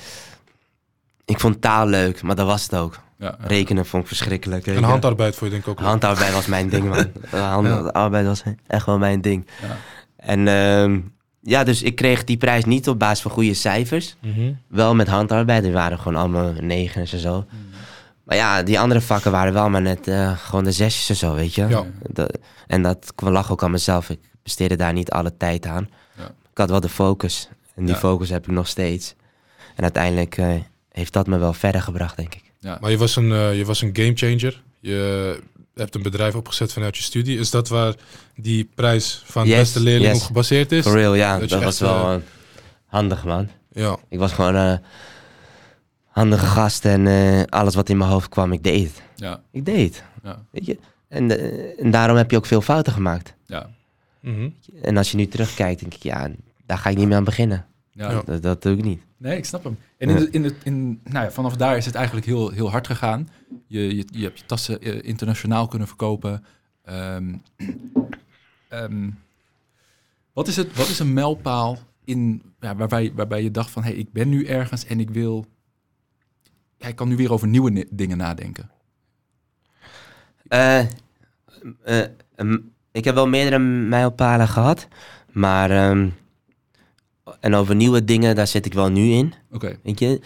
vond 1.43 1.61
taal 1.61 1.87
leuk, 1.87 2.23
maar 2.23 2.35
dat 2.37 2.47
was 2.47 2.63
het 2.63 2.75
ook. 2.75 2.99
Ja, 3.19 3.37
ja. 3.41 3.47
Rekenen 3.47 3.87
vond 3.87 4.03
ik 4.03 4.09
verschrikkelijk. 4.09 4.67
En 4.67 4.83
handarbeid 4.83 5.35
voor 5.35 5.47
je 5.47 5.53
denk 5.53 5.63
ik 5.65 5.69
ook. 5.71 5.79
leuk. 5.79 5.89
Handarbeid 5.89 6.33
was 6.33 6.47
mijn 6.47 6.69
ding, 6.69 6.89
man. 6.89 7.07
Eh, 7.31 7.51
Handarbeid 7.53 8.27
was 8.27 8.43
echt 8.67 8.87
wel 8.87 8.99
mijn 8.99 9.21
ding. 9.21 9.47
Ja. 9.63 9.77
En 10.17 10.49
ehm, 10.49 11.01
ja, 11.41 11.65
dus 11.65 11.83
ik 11.83 11.95
kreeg 11.97 12.25
die 12.25 12.37
prijs 12.37 12.65
niet 12.65 12.89
op 12.89 12.99
basis 12.99 13.21
van 13.23 13.31
goede 13.31 13.55
cijfers. 13.55 14.17
Mhm. 14.21 14.53
Wel 14.69 14.95
met 14.95 15.09
handarbeid, 15.09 15.63
die 15.63 15.73
waren 15.73 15.99
gewoon 15.99 16.19
allemaal 16.21 16.53
negens 16.61 17.13
en 17.13 17.19
zo. 17.19 17.45
Mhm. 17.47 17.57
Maar 18.25 18.37
ja, 18.37 18.63
die 18.63 18.81
andere 18.81 19.01
vakken 19.01 19.31
waren 19.31 19.53
wel 19.53 19.69
maar 19.71 19.83
net 19.83 20.09
eh, 20.09 20.37
gewoon 20.39 20.65
de 20.65 20.73
zesjes 20.73 21.09
en 21.09 21.17
zo, 21.17 21.35
weet 21.35 21.55
je. 21.55 21.67
Ja. 21.69 21.85
Dat- 22.11 22.39
en 22.67 22.83
dat 22.83 23.13
lag 23.17 23.53
ook 23.53 23.63
aan 23.63 23.71
mezelf. 23.71 24.11
Ik 24.11 24.21
besteedde 24.43 24.77
daar 24.77 24.93
niet 24.93 25.11
alle 25.11 25.37
tijd 25.37 25.67
aan. 25.67 25.89
Ja. 26.19 26.25
Ik 26.25 26.59
had 26.59 26.71
wel 26.71 26.81
de 26.81 26.89
focus. 26.89 27.49
En 27.75 27.85
die 27.85 27.95
Ja. 27.95 28.01
focus 28.01 28.29
heb 28.29 28.47
ik 28.47 28.53
nog 28.53 28.69
steeds. 28.69 29.15
En 29.77 29.83
uiteindelijk 29.83 30.37
eh, 30.39 30.49
heeft 30.93 31.13
dat 31.13 31.27
me 31.27 31.39
wel 31.39 31.53
verder 31.53 31.83
gebracht, 31.83 32.17
denk 32.17 32.35
ik. 32.35 32.43
Ja. 32.61 32.79
Maar 32.81 32.91
je 32.91 32.97
was, 32.97 33.17
een, 33.17 33.33
eh, 33.33 33.57
je 33.57 33.65
was 33.65 33.83
een 33.83 33.91
gamechanger. 33.93 34.63
Je 34.81 35.41
hebt 35.75 35.95
een 35.95 36.03
bedrijf 36.03 36.35
opgezet 36.35 36.73
vanuit 36.73 36.97
je 36.97 37.03
studie. 37.03 37.39
Is 37.39 37.51
dat 37.51 37.69
waar 37.69 37.95
die 38.37 38.69
prijs 38.75 39.23
van 39.25 39.47
Yes, 39.47 39.57
beste 39.59 39.81
leerling 39.81 40.13
yes. 40.13 40.21
op 40.21 40.27
gebaseerd 40.27 40.73
is? 40.73 40.83
For 40.83 40.93
real, 40.93 41.15
ja. 41.15 41.39
dat 41.39 41.51
was 41.51 41.63
echt, 41.63 41.79
wel 41.79 42.07
eh, 42.09 42.15
eh, 42.15 42.21
handig, 42.87 43.25
man. 43.25 43.49
Ja. 43.73 43.97
Ik 44.09 44.19
was 44.19 44.33
gewoon 44.33 44.55
een 44.55 44.81
handige 46.07 46.47
gast 46.47 46.85
en 46.85 47.07
eh, 47.07 47.43
alles 47.49 47.75
wat 47.75 47.89
in 47.89 47.97
mijn 47.97 48.11
hoofd 48.11 48.29
kwam, 48.29 48.53
ik 48.53 48.63
deed 48.63 48.83
het. 48.83 49.03
Ja. 49.15 49.43
Ik 49.51 49.65
deed 49.65 49.95
het, 49.95 50.05
Ja. 50.23 50.45
weet 50.51 50.67
je. 50.67 50.79
En, 51.09 51.31
en 51.79 51.91
daarom 51.91 52.17
heb 52.17 52.31
je 52.31 52.37
ook 52.37 52.47
veel 52.47 52.61
fouten 52.61 52.93
gemaakt. 52.93 53.35
Ja. 53.47 53.71
Mhm. 54.21 54.49
En 54.83 54.97
als 54.97 55.11
je 55.11 55.17
nu 55.17 55.27
terugkijkt, 55.27 55.81
denk 55.81 55.95
ik, 55.95 56.03
ja, 56.03 56.31
daar 56.67 56.79
ga 56.79 56.91
ik 56.91 56.97
niet 56.97 57.09
meer 57.09 57.17
aan 57.17 57.25
beginnen. 57.25 57.67
Ja. 57.93 58.23
Dat, 58.23 58.43
dat 58.43 58.63
doe 58.63 58.77
ik 58.77 58.85
niet. 58.85 59.03
Nee, 59.17 59.37
ik 59.37 59.45
snap 59.45 59.65
hem. 59.65 59.79
En 59.97 60.09
in 60.09 60.17
de, 60.17 60.31
in 60.31 60.43
de, 60.43 60.55
in, 60.63 61.01
nou 61.05 61.25
ja, 61.25 61.31
vanaf 61.31 61.57
daar 61.57 61.77
is 61.77 61.87
het 61.87 61.95
eigenlijk 61.95 62.27
heel, 62.27 62.51
heel 62.51 62.71
hard 62.71 62.87
gegaan. 62.87 63.29
Je, 63.67 63.97
je, 63.97 64.05
je 64.11 64.23
hebt 64.23 64.39
je 64.39 64.47
tassen 64.47 64.81
eh, 64.81 65.03
internationaal 65.03 65.67
kunnen 65.67 65.89
verkopen. 65.89 66.45
Ehm, 66.85 67.35
ehm, 68.69 69.11
wat, 70.33 70.49
is 70.49 70.57
het, 70.57 70.77
wat 70.77 70.89
is 70.89 70.99
een 70.99 71.13
mijlpaal 71.13 71.79
in, 72.05 72.43
ja, 72.61 72.77
waarbij, 72.77 73.13
waarbij 73.15 73.43
je 73.43 73.51
dacht 73.51 73.71
van... 73.71 73.83
hé, 73.83 73.91
hey, 73.91 73.99
ik 73.99 74.13
ben 74.13 74.29
nu 74.29 74.47
ergens 74.47 74.87
en 74.87 75.01
ik 75.01 75.11
wil... 75.11 75.47
Ja, 76.77 76.87
ik 76.87 76.97
kan 76.97 77.09
nu 77.09 77.17
weer 77.17 77.33
over 77.33 77.49
nieuwe 77.49 77.71
ni- 77.71 77.89
dingen 77.91 78.17
nadenken. 78.17 78.71
Eh, 80.49 80.79
eh, 81.85 82.09
ik 82.93 83.05
heb 83.05 83.15
wel 83.15 83.29
meerdere 83.29 83.59
mijlpalen 83.59 84.49
gehad, 84.49 84.89
maar... 85.33 85.71
ehm, 85.71 86.09
en 87.41 87.55
over 87.55 87.75
nieuwe 87.75 88.05
dingen, 88.05 88.35
daar 88.35 88.47
zit 88.47 88.67
ik 88.67 88.75
wel 88.75 88.89
nu 88.91 89.11
in. 89.11 89.35
Oké, 89.53 89.77
Weet 89.83 89.99
je? 89.99 90.21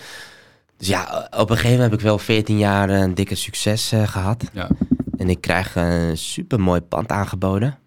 Dus 0.77 0.89
ja, 0.89 1.29
op 1.31 1.51
een 1.51 1.57
gegeven 1.57 1.71
moment 1.71 1.91
heb 1.91 2.01
ik 2.01 2.07
wel 2.07 2.19
14 2.19 2.59
jaar 2.59 2.91
een 2.91 3.15
dikke 3.15 3.35
succes 3.35 3.93
eh, 3.93 4.09
gehad. 4.09 4.45
ja. 4.53 4.69
En 5.17 5.29
ik 5.31 5.41
krijg 5.41 5.75
een 5.77 6.19
super 6.19 6.61
mooi 6.61 6.81
pand 6.81 7.11
aangeboden. 7.11 7.79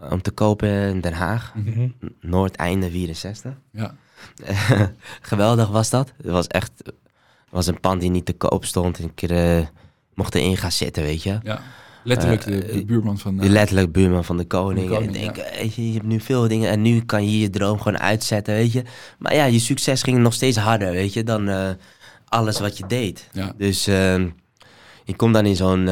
eh, 0.00 0.12
Om 0.12 0.22
te 0.22 0.30
kopen 0.30 0.68
in 0.68 1.00
Den 1.00 1.12
Haag. 1.12 1.52
Mhm. 1.54 1.88
Noordeinde 2.20 2.90
64. 2.90 3.52
Ja, 3.72 3.94
Geweldig 5.20 5.68
was 5.68 5.90
dat. 5.90 6.12
Het 6.16 6.30
was 6.30 6.46
echt... 6.46 6.72
Het 6.84 7.58
was 7.58 7.66
een 7.66 7.80
pand 7.80 8.00
die 8.00 8.10
niet 8.10 8.24
te 8.26 8.32
koop 8.32 8.64
stond. 8.64 8.98
En 8.98 9.04
ik 9.16 9.22
eh, 9.30 9.58
mocht 10.14 10.34
erin 10.34 10.56
gaan 10.56 10.72
zitten, 10.72 11.02
weet 11.02 11.22
je. 11.22 11.38
ja. 11.42 11.60
Letterlijk 12.04 12.44
de, 12.44 12.64
Eh, 12.64 12.74
de 12.74 12.84
buurman 12.84 13.18
van... 13.18 13.36
De 13.36 13.42
eh, 13.42 13.50
letterlijk 13.50 13.92
buurman 13.92 14.24
van 14.24 14.36
de 14.36 14.44
koning. 14.46 14.88
Van 14.88 14.98
de 14.98 15.04
koning, 15.04 15.16
en 15.16 15.28
ik 15.28 15.34
denk, 15.34 15.48
weet 15.58 15.74
je, 15.74 15.86
je 15.86 15.92
hebt 15.92 16.06
nu 16.06 16.20
veel 16.20 16.48
dingen 16.48 16.70
en 16.70 16.82
nu 16.82 17.00
kan 17.00 17.30
je 17.30 17.38
je 17.38 17.50
droom 17.50 17.80
gewoon 17.80 18.00
uitzetten, 18.00 18.54
weet 18.54 18.72
je. 18.72 18.82
Maar 19.18 19.34
ja, 19.34 19.44
je 19.44 19.58
succes 19.58 20.02
ging 20.02 20.18
nog 20.18 20.32
steeds 20.32 20.56
harder, 20.56 20.90
weet 20.90 21.12
je, 21.12 21.24
dan 21.24 21.48
eh, 21.48 21.70
alles 22.28 22.60
wat 22.60 22.78
je 22.78 22.86
deed. 22.86 23.28
ja, 23.32 23.52
Dus 23.56 23.86
ehm, 23.86 24.28
je 25.04 25.16
komt 25.16 25.34
dan 25.34 25.46
in 25.46 25.56
zo'n 25.56 25.88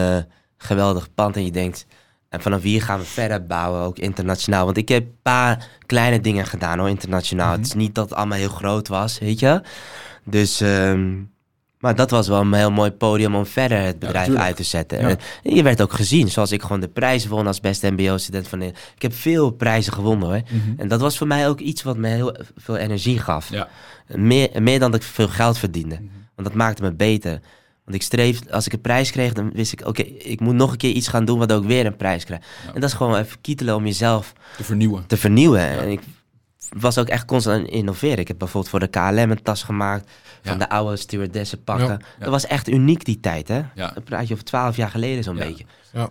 geweldig 0.56 1.14
pand 1.14 1.36
en 1.36 1.44
je 1.44 1.50
denkt... 1.52 1.86
En 2.28 2.40
vanaf 2.40 2.62
hier 2.62 2.82
gaan 2.82 2.98
we 2.98 3.04
verder 3.04 3.46
bouwen, 3.46 3.80
ook 3.80 3.98
internationaal. 3.98 4.64
Want 4.64 4.76
ik 4.76 4.88
heb 4.88 5.02
een 5.02 5.18
paar 5.22 5.68
kleine 5.86 6.20
dingen 6.20 6.46
gedaan 6.46 6.78
hoor, 6.78 6.88
internationaal. 6.88 7.48
Mhm. 7.48 7.56
Het 7.56 7.66
is 7.66 7.74
niet 7.74 7.94
dat 7.94 8.08
het 8.08 8.18
allemaal 8.18 8.38
heel 8.38 8.48
groot 8.48 8.88
was, 8.88 9.18
weet 9.18 9.38
je. 9.40 9.62
Dus, 10.24 10.60
ehm, 10.60 11.14
maar 11.78 11.94
dat 11.94 12.10
was 12.10 12.28
wel 12.28 12.40
een 12.40 12.52
heel 12.52 12.70
mooi 12.70 12.90
podium 12.90 13.34
om 13.34 13.46
verder 13.46 13.80
het 13.80 13.98
bedrijf 13.98 14.34
uit 14.34 14.56
te 14.56 14.62
zetten. 14.62 15.00
Ja. 15.00 15.16
En 15.42 15.54
je 15.54 15.62
werd 15.62 15.82
ook 15.82 15.92
gezien, 15.92 16.28
zoals 16.28 16.52
ik 16.52 16.62
gewoon 16.62 16.80
de 16.80 16.88
prijzen 16.88 17.30
won 17.30 17.46
als 17.46 17.60
beste 17.60 17.90
mbo-student 17.90 18.48
van 18.48 18.58
Nederland. 18.58 18.86
Ik 18.94 19.02
heb 19.02 19.14
veel 19.14 19.50
prijzen 19.50 19.92
gewonnen 19.92 20.28
hoor. 20.28 20.42
Mhm. 20.44 20.80
En 20.80 20.88
dat 20.88 21.00
was 21.00 21.18
voor 21.18 21.26
mij 21.26 21.48
ook 21.48 21.60
iets 21.60 21.82
wat 21.82 21.96
me 21.96 22.08
heel 22.08 22.36
veel 22.56 22.76
energie 22.76 23.18
gaf. 23.18 23.50
ja. 23.50 23.68
Meer, 24.06 24.62
meer 24.62 24.78
dan 24.78 24.90
dat 24.90 25.00
ik 25.02 25.06
veel 25.06 25.28
geld 25.28 25.58
verdiende. 25.58 25.94
Mhm. 25.94 26.04
Want 26.34 26.48
dat 26.48 26.56
maakte 26.56 26.82
me 26.82 26.92
beter. 26.92 27.40
Want 27.84 27.96
ik 27.96 28.02
streef, 28.02 28.40
als 28.50 28.66
ik 28.66 28.72
een 28.72 28.80
prijs 28.80 29.10
kreeg, 29.10 29.32
dan 29.32 29.50
wist 29.52 29.72
ik, 29.72 29.86
oké, 29.86 30.02
ik 30.02 30.40
moet 30.40 30.54
nog 30.54 30.70
een 30.70 30.76
keer 30.76 30.92
iets 30.92 31.08
gaan 31.08 31.24
doen 31.24 31.38
wat 31.38 31.52
ook 31.52 31.64
weer 31.64 31.86
een 31.86 31.96
prijs 31.96 32.24
krijgt. 32.24 32.44
Ja. 32.66 32.74
En 32.74 32.80
dat 32.80 32.90
is 32.90 32.96
gewoon 32.96 33.16
even 33.16 33.40
kietelen 33.40 33.74
om 33.74 33.84
jezelf 33.84 34.32
te 34.56 34.64
vernieuwen. 34.64 35.04
te 35.06 35.16
vernieuwen. 35.16 35.60
En 35.60 35.88
ik 35.88 36.00
was 36.76 36.98
ook 36.98 37.08
echt 37.08 37.24
constant 37.24 37.56
aan 37.56 37.62
het 37.62 37.72
innoveren. 37.72 38.18
Ik 38.18 38.28
heb 38.28 38.38
bijvoorbeeld 38.38 38.70
voor 38.70 38.80
de 38.80 38.86
KLM 38.86 39.30
een 39.30 39.42
tas 39.42 39.62
gemaakt, 39.62 40.10
van 40.42 40.52
Ja. 40.52 40.58
de 40.58 40.68
oude 40.70 40.96
stewardessen 40.96 41.64
pakken. 41.64 41.86
Ja. 41.88 41.98
Dat 42.18 42.28
was 42.30 42.46
echt 42.46 42.68
uniek 42.68 43.04
die 43.04 43.20
tijd, 43.20 43.48
hè? 43.48 43.60
Ja. 43.74 43.90
Dan 43.94 44.02
praat 44.04 44.26
je 44.28 44.32
over 44.34 44.44
twaalf 44.46 44.76
jaar 44.76 44.90
geleden 44.90 45.22
zo'n 45.24 45.36
Ja. 45.36 45.44
beetje. 45.46 45.64
Ja. 45.92 46.10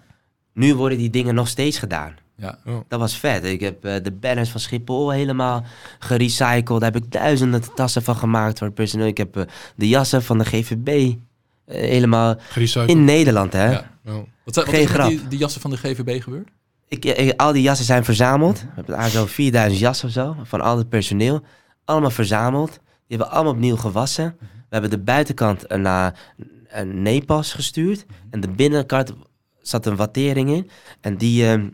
Nu 0.53 0.75
worden 0.75 0.97
die 0.97 1.09
dingen 1.09 1.36
nog 1.36 1.47
steeds 1.47 1.78
gedaan. 1.78 2.15
Ja, 2.36 2.57
Dat 2.88 2.99
was 2.99 3.17
vet. 3.19 3.43
Ik 3.43 3.59
heb 3.59 3.86
eh, 3.86 4.03
de 4.03 4.11
banners 4.11 4.49
van 4.49 4.59
Schiphol 4.59 5.09
helemaal 5.09 5.63
gerecycled. 5.99 6.82
Daar 6.82 6.91
heb 6.93 7.03
ik 7.03 7.11
duizenden 7.11 7.61
tassen 7.75 8.03
van 8.03 8.15
gemaakt 8.15 8.57
voor 8.57 8.67
het 8.67 8.75
personeel. 8.75 9.07
Ik 9.07 9.17
heb 9.17 9.38
eh, 9.38 9.43
de 9.75 9.88
jassen 9.88 10.23
van 10.23 10.38
de 10.38 10.45
GVB 10.45 10.88
eh, 10.88 11.80
helemaal 11.82 12.36
Gerecycled. 12.49 12.89
in 12.89 13.03
Nederland, 13.05 13.53
hè. 13.53 13.71
Ja. 13.71 13.91
Ja. 14.03 14.11
Wat, 14.43 14.53
zijn- 14.53 14.65
wat 14.65 14.75
Geen 14.75 14.84
is 14.84 14.88
met 14.89 14.97
grap. 14.97 15.09
die, 15.09 15.28
die 15.28 15.39
jassen 15.39 15.61
van 15.61 15.71
de 15.71 15.78
GVB 15.78 16.21
gebeurd? 16.23 16.47
Ik, 16.88 17.34
al 17.38 17.51
die 17.53 17.61
jassen 17.61 17.86
zijn 17.86 18.03
verzameld. 18.05 18.59
We 18.61 18.67
hebben 18.75 18.95
daar 18.97 19.09
zo 19.09 19.25
4000 19.25 19.80
jassen 19.82 20.07
of 20.07 20.13
zo, 20.13 20.36
van 20.43 20.61
al 20.61 20.78
het 20.78 20.89
personeel. 20.89 21.41
Allemaal 21.86 22.09
verzameld. 22.09 22.80
Die 23.07 23.17
hebben 23.17 23.27
we 23.27 23.33
allemaal 23.33 23.53
opnieuw 23.53 23.75
gewassen. 23.75 24.35
We 24.39 24.45
hebben 24.69 24.89
de 24.89 24.99
buitenkant 24.99 25.67
naar 25.77 26.33
een 26.67 27.01
neepas 27.01 27.53
gestuurd. 27.53 28.05
En 28.29 28.39
de 28.39 28.49
binnenkant 28.49 29.13
zat 29.61 29.85
een 29.85 29.95
wattering 29.95 30.49
in. 30.49 30.69
En 31.01 31.17
die, 31.17 31.45
ehm, 31.47 31.67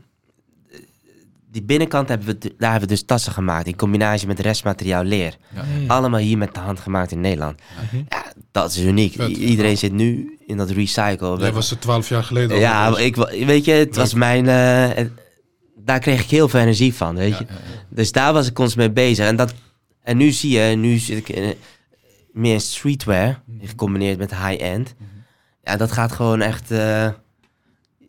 die 1.52 1.64
binnenkant 1.64 2.10
hebben 2.10 2.28
we, 2.28 2.38
daar 2.58 2.72
hebben 2.72 2.90
we 2.90 2.96
dus 2.96 3.04
tassen 3.06 3.32
gemaakt. 3.32 3.68
In 3.68 3.76
combinatie 3.76 4.28
met 4.28 4.40
restmateriaal 4.40 5.04
leer. 5.04 5.38
Ja. 5.56 5.64
Allemaal 5.88 6.20
hier 6.20 6.38
met 6.38 6.54
de 6.54 6.60
hand 6.60 6.80
gemaakt 6.80 7.12
in 7.12 7.22
Nederland. 7.22 7.60
Mhm. 7.92 8.04
Ja, 8.10 8.24
dat 8.52 8.70
is 8.72 8.80
uniek. 8.84 9.14
Vet. 9.14 9.30
Iedereen 9.30 9.78
zit 9.78 9.92
nu 9.92 10.38
in 10.46 10.58
dat 10.58 10.70
recycle. 10.70 11.38
Jij 11.38 11.52
was 11.54 11.72
er 11.72 11.80
twaalf 11.80 12.10
jaar 12.10 12.24
geleden 12.24 12.52
al 12.52 12.58
ja, 12.58 12.98
ik, 12.98 13.16
weet 13.46 13.66
je, 13.66 13.72
het 13.72 13.96
was 13.96 14.14
mijn... 14.14 14.48
eh, 14.48 14.96
het- 14.98 15.12
daar 15.86 16.00
kreeg 16.00 16.24
ik 16.24 16.30
heel 16.30 16.50
veel 16.50 16.60
energie 16.60 16.94
van, 16.94 17.16
weet 17.16 17.38
je. 17.38 17.44
Ja, 17.48 17.54
ja, 17.54 17.60
ja. 17.74 17.86
Dus 17.90 18.12
daar 18.12 18.34
was 18.34 18.48
ik 18.48 18.54
constant 18.54 18.80
mee 18.86 18.92
bezig. 19.08 19.26
En, 19.28 19.36
dat, 19.36 19.54
en 20.04 20.18
nu 20.18 20.32
zie 20.32 20.60
je, 20.60 20.76
nu 20.76 20.98
zit 20.98 21.18
ik 21.18 21.30
in, 21.30 21.54
meer 22.32 22.54
in 22.54 22.62
streetwear, 22.62 23.42
Mhm. 23.46 23.66
gecombineerd 23.68 24.18
met 24.18 24.32
high-end. 24.36 24.94
Ja, 25.64 25.78
dat 25.78 25.92
gaat 25.92 26.12
gewoon 26.12 26.42
echt... 26.42 26.72
eh, 26.72 26.78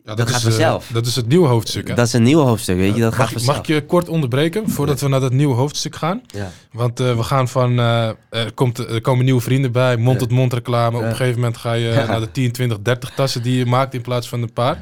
Ja, 0.05 0.15
dat 0.15 0.27
is, 0.27 0.33
gaat 0.33 0.43
eh, 0.43 0.47
vanzelf. 0.49 0.89
dat 0.93 1.05
is 1.05 1.15
het 1.15 1.27
nieuwe 1.27 1.47
hoofdstuk. 1.47 1.87
hè? 1.87 1.93
dat 1.93 2.07
is 2.07 2.13
een 2.13 2.23
nieuw 2.23 2.39
hoofdstuk, 2.39 2.77
weet 2.77 2.95
je. 2.95 3.01
Dat 3.01 3.09
gaat 3.13 3.17
mag, 3.19 3.27
ik- 3.27 3.33
vanzelf. 3.33 3.57
mag 3.57 3.67
ik 3.67 3.73
je 3.75 3.85
kort 3.85 4.09
onderbreken 4.09 4.69
voordat 4.69 4.99
we 5.01 5.07
naar 5.07 5.19
dat 5.19 5.31
nieuwe 5.33 5.55
hoofdstuk 5.55 5.95
gaan? 5.95 6.21
Ja. 6.27 6.51
Want 6.71 6.99
eh, 6.99 7.15
we 7.17 7.23
gaan 7.23 7.47
van, 7.47 7.79
eh, 7.79 8.09
er, 8.29 8.51
komt, 8.53 8.77
er 8.77 9.01
komen 9.01 9.25
nieuwe 9.25 9.41
vrienden 9.41 9.71
bij, 9.71 9.97
mond-tot-mond 9.97 10.53
reclame. 10.53 10.97
Op 10.97 11.03
een 11.03 11.09
gegeven 11.15 11.35
moment 11.39 11.57
ga 11.57 11.73
je 11.73 11.87
Ja. 11.87 12.05
naar 12.05 12.19
de 12.19 12.31
10, 12.31 12.51
20, 12.51 12.79
30 12.81 13.09
tassen 13.09 13.41
die 13.43 13.57
je 13.57 13.65
maakt 13.65 13.93
in 13.93 14.01
plaats 14.01 14.29
van 14.29 14.41
een 14.41 14.53
paar. 14.53 14.79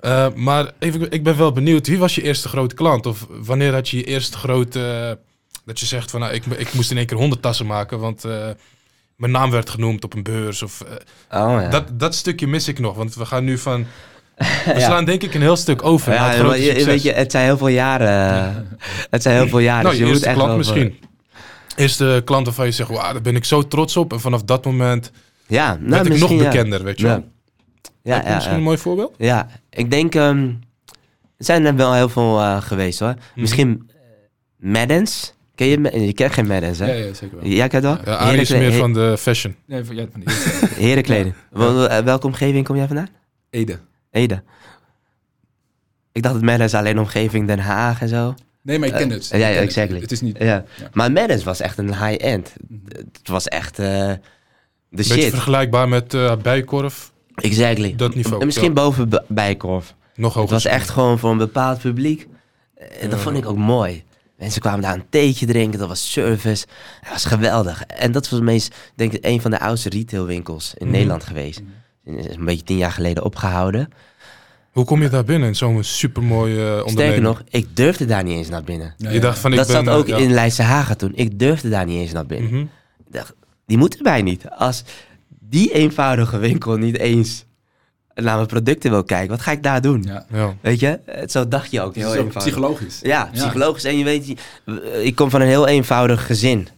Eh, 0.00 0.26
maar 0.34 0.72
even, 0.78 1.10
ik 1.10 1.22
ben 1.22 1.36
wel 1.36 1.52
benieuwd, 1.52 1.86
wie 1.86 1.98
was 1.98 2.14
je 2.14 2.22
eerste 2.22 2.48
grote 2.48 2.74
klant? 2.74 3.06
Of 3.06 3.26
wanneer 3.30 3.72
had 3.72 3.88
je 3.88 3.96
je 3.96 4.04
eerste 4.04 4.36
grote, 4.38 4.80
eh, 4.86 5.33
dat 5.64 5.80
je 5.80 5.86
zegt 5.86 6.10
van 6.10 6.20
nou, 6.20 6.32
ik, 6.32 6.46
ik 6.46 6.72
moest 6.74 6.90
in 6.90 6.96
één 6.96 7.06
keer 7.06 7.16
100 7.16 7.42
tassen 7.42 7.66
maken, 7.66 7.98
want 7.98 8.24
eh, 8.24 8.48
mijn 9.16 9.32
naam 9.32 9.50
werd 9.50 9.70
genoemd 9.70 10.04
op 10.04 10.14
een 10.14 10.22
beurs. 10.22 10.62
Of, 10.62 10.80
eh, 10.80 11.42
Oh 11.42 11.60
ja. 11.60 11.68
dat, 11.68 11.84
dat 11.98 12.14
stukje 12.14 12.46
mis 12.46 12.68
ik 12.68 12.78
nog, 12.78 12.96
want 12.96 13.14
we 13.14 13.26
gaan 13.26 13.44
nu 13.44 13.58
van... 13.58 13.86
We 14.64 14.72
Ja. 14.74 14.80
slaan 14.80 15.04
denk 15.04 15.22
ik 15.22 15.34
een 15.34 15.40
heel 15.40 15.56
stuk 15.56 15.84
over 15.84 16.10
het 16.12 16.42
maar 16.42 16.58
je, 16.58 16.84
weet 16.84 17.02
je, 17.02 17.12
het 17.12 17.30
zijn 17.30 17.44
heel 17.44 17.56
veel 17.56 17.68
jaren. 17.68 18.66
Het 19.10 19.22
zijn 19.22 19.36
heel 19.36 19.48
veel 19.48 19.58
jaren. 19.58 19.82
Nou, 19.84 19.96
dus 19.96 19.98
je 19.98 20.04
moet 20.04 20.12
eerste 20.14 20.28
echt 20.28 20.38
klant 20.38 20.56
misschien. 20.56 20.98
Eerste 21.76 22.22
klant 22.24 22.46
waarvan 22.46 22.66
je 22.66 22.72
zegt, 22.72 22.88
wauw, 22.88 23.12
daar 23.12 23.20
ben 23.22 23.36
ik 23.36 23.44
zo 23.44 23.62
trots 23.68 23.96
op. 23.96 24.12
En 24.12 24.20
vanaf 24.20 24.42
dat 24.42 24.64
moment 24.64 25.10
Ja, 25.46 25.74
nou, 25.80 25.90
werd 25.90 26.06
ik 26.06 26.18
nog 26.20 26.36
bekender, 26.36 26.82
weet 26.84 27.00
je 27.00 27.06
wel. 27.06 27.24
Ja. 28.02 28.22
Ja, 28.24 28.34
misschien 28.34 28.56
een 28.56 28.62
mooi 28.62 28.78
voorbeeld? 28.78 29.14
Ja, 29.18 29.48
ik 29.70 29.90
denk... 29.90 30.14
ehm, 30.14 30.48
er 31.36 31.44
zijn 31.44 31.66
er 31.66 31.76
wel 31.76 31.94
heel 31.94 32.08
veel 32.08 32.40
eh, 32.40 32.62
geweest 32.62 32.98
hoor. 32.98 33.14
Mhm. 33.14 33.40
Misschien 33.40 33.90
Maddens. 34.56 35.33
Ken 35.54 35.66
je, 35.66 36.00
je 36.06 36.12
kent 36.12 36.32
geen 36.32 36.46
Maddens 36.46 36.78
hè? 36.78 36.86
Ja, 36.86 37.04
ja, 37.04 37.14
zeker 37.14 37.36
wel. 37.40 37.46
Jij 37.48 37.68
kent 37.68 37.82
wel? 37.82 37.98
Ja, 38.04 38.14
Arie 38.16 38.40
is 38.40 38.50
meer 38.50 38.72
van 38.72 38.92
de 38.92 39.16
fashion. 39.18 39.56
Nee, 39.66 39.84
van, 39.84 39.96
ja, 39.96 40.06
van 40.12 40.20
de 40.20 40.26
eerste. 40.30 40.66
Herenkleding. 40.84 41.34
Eh, 41.52 41.98
Welke 41.98 42.26
omgeving 42.26 42.64
kom 42.64 42.76
jij 42.76 42.86
vandaan? 42.86 43.08
Ede. 43.50 43.78
Ede. 44.10 44.42
Ik 46.12 46.22
dacht 46.22 46.34
dat 46.34 46.44
Maddens 46.44 46.74
alleen 46.74 46.98
omgeving 46.98 47.46
Den 47.46 47.58
Haag 47.58 48.00
en 48.00 48.08
zo. 48.08 48.34
Nee, 48.62 48.78
maar 48.78 48.88
ik 48.88 48.94
ken 48.94 49.08
Eh, 49.10 49.14
het. 49.16 49.28
ja, 49.28 49.36
ja, 49.36 49.44
ken 49.46 49.54
het. 49.54 49.62
exactly. 49.64 50.00
Het 50.00 50.12
is 50.12 50.20
niet... 50.20 50.38
Ja. 50.38 50.44
Ja. 50.44 50.64
Maar 50.92 51.12
Maddens 51.12 51.44
was 51.44 51.60
echt 51.60 51.78
een 51.78 51.88
high-end. 52.04 52.52
Het 53.12 53.28
was 53.28 53.48
echt 53.48 53.78
eh, 53.78 53.86
de 53.88 54.18
Beetje 54.88 55.14
shit. 55.20 55.30
vergelijkbaar 55.30 55.88
met 55.88 56.14
eh 56.14 56.36
Bijkorf. 56.42 57.12
Exactly. 57.34 57.94
Dat 57.96 58.14
niveau, 58.14 58.40
En 58.40 58.46
Misschien 58.46 58.68
ja. 58.68 58.72
boven 58.74 59.08
Bijkorf. 59.28 59.94
Nog 60.14 60.28
Het 60.32 60.34
hoger. 60.40 60.52
was 60.54 60.64
echt 60.64 60.88
gewoon 60.90 61.18
voor 61.18 61.30
een 61.30 61.38
bepaald 61.38 61.78
publiek. 61.78 62.26
En 63.00 63.10
dat 63.10 63.20
vond 63.20 63.36
ik 63.36 63.46
ook 63.46 63.56
mooi. 63.56 64.04
Mensen 64.44 64.60
kwamen 64.62 64.80
daar 64.82 64.94
een 64.94 65.04
theetje 65.08 65.46
drinken, 65.46 65.78
dat 65.78 65.88
was 65.88 66.12
service. 66.12 66.66
Dat 67.02 67.12
was 67.12 67.24
geweldig. 67.24 67.82
En 67.86 68.12
dat 68.12 68.28
was 68.28 68.40
meest, 68.40 68.74
denk 68.94 69.12
ik, 69.12 69.24
een 69.26 69.40
van 69.40 69.50
de 69.50 69.60
oudste 69.60 69.88
retailwinkels 69.88 70.74
in 70.76 70.86
Mhm. 70.86 70.94
Nederland 70.94 71.24
geweest. 71.24 71.62
Is 72.04 72.26
Een 72.36 72.44
beetje 72.44 72.64
tien 72.64 72.76
jaar 72.76 72.92
geleden 72.92 73.24
opgehouden. 73.24 73.88
Hoe 74.72 74.84
kom 74.84 75.02
je 75.02 75.08
daar 75.08 75.24
binnen 75.24 75.48
in 75.48 75.54
zo'n 75.56 75.82
supermooie 75.84 76.56
uh, 76.56 76.86
Sterker 76.86 77.22
nog, 77.22 77.42
ik 77.48 77.76
durfde 77.76 78.04
daar 78.04 78.24
niet 78.24 78.36
eens 78.36 78.48
naar 78.48 78.62
binnen. 78.64 78.94
Ja, 78.96 79.10
Je 79.10 79.20
dacht 79.20 79.38
van, 79.38 79.50
ik 79.50 79.56
dat 79.56 79.66
ben... 79.66 79.84
zat 79.84 79.94
ook 79.94 80.06
ja. 80.06 80.16
in 80.16 80.30
Leidse 80.32 80.62
Hagen 80.62 80.96
toen. 80.96 81.12
Ik 81.14 81.38
durfde 81.38 81.68
daar 81.68 81.86
niet 81.86 81.98
eens 82.00 82.12
naar 82.12 82.26
binnen. 82.26 82.50
Mhm. 82.54 82.64
Dacht, 83.10 83.32
die 83.66 83.78
moeten 83.78 84.02
wij 84.02 84.22
niet. 84.22 84.44
Als 84.50 84.84
die 85.28 85.72
eenvoudige 85.72 86.38
winkel 86.38 86.76
niet 86.76 86.98
eens 86.98 87.44
naar 88.14 88.34
mijn 88.34 88.46
producten 88.46 88.90
wil 88.90 89.04
kijken, 89.04 89.28
wat 89.30 89.40
ga 89.40 89.50
ik 89.52 89.62
daar 89.62 89.80
doen? 89.80 90.02
Ja. 90.06 90.26
Ja. 90.32 90.54
Weet 90.60 90.80
je? 90.80 90.88
Eh, 91.06 91.28
Zo 91.28 91.48
dacht 91.48 91.70
je 91.70 91.80
ook. 91.80 91.94
Het 91.94 92.04
Heel 92.04 92.12
is 92.12 92.18
ook 92.18 92.24
eenvoudig. 92.24 92.52
psychologisch. 92.52 92.98
Ja, 93.02 93.28
psychologisch. 93.32 93.84
En 93.84 93.98
je 93.98 94.04
weet, 94.04 94.26
je- 94.26 94.36
eh, 94.94 95.04
ik 95.06 95.14
kom 95.14 95.30
van 95.30 95.40
een 95.40 95.46
heel 95.46 95.66
eenvoudig 95.66 96.26
gezin. 96.26 96.68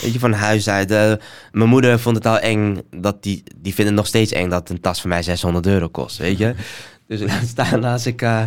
Weet 0.00 0.12
je, 0.12 0.18
van 0.18 0.32
huis 0.32 0.68
uit. 0.68 0.90
Eh, 0.90 1.12
mijn 1.52 1.68
moeder 1.68 1.98
vond 1.98 2.16
het 2.16 2.26
al 2.26 2.38
eng, 2.38 2.78
dat 2.90 3.22
die, 3.22 3.42
die 3.56 3.74
vindt 3.74 3.90
het 3.90 3.98
nog 3.98 4.06
steeds 4.06 4.32
eng 4.32 4.48
dat 4.48 4.70
een 4.70 4.80
tas 4.80 5.00
van 5.00 5.10
mij 5.10 5.22
600 5.22 5.66
euro 5.66 5.88
kost, 5.88 6.16
weet 6.16 6.38
je. 6.38 6.54
Dus 7.08 7.20
laat 7.20 7.46
staan 7.46 7.84
als 7.84 8.06
ik, 8.06 8.22
eh, 8.22 8.42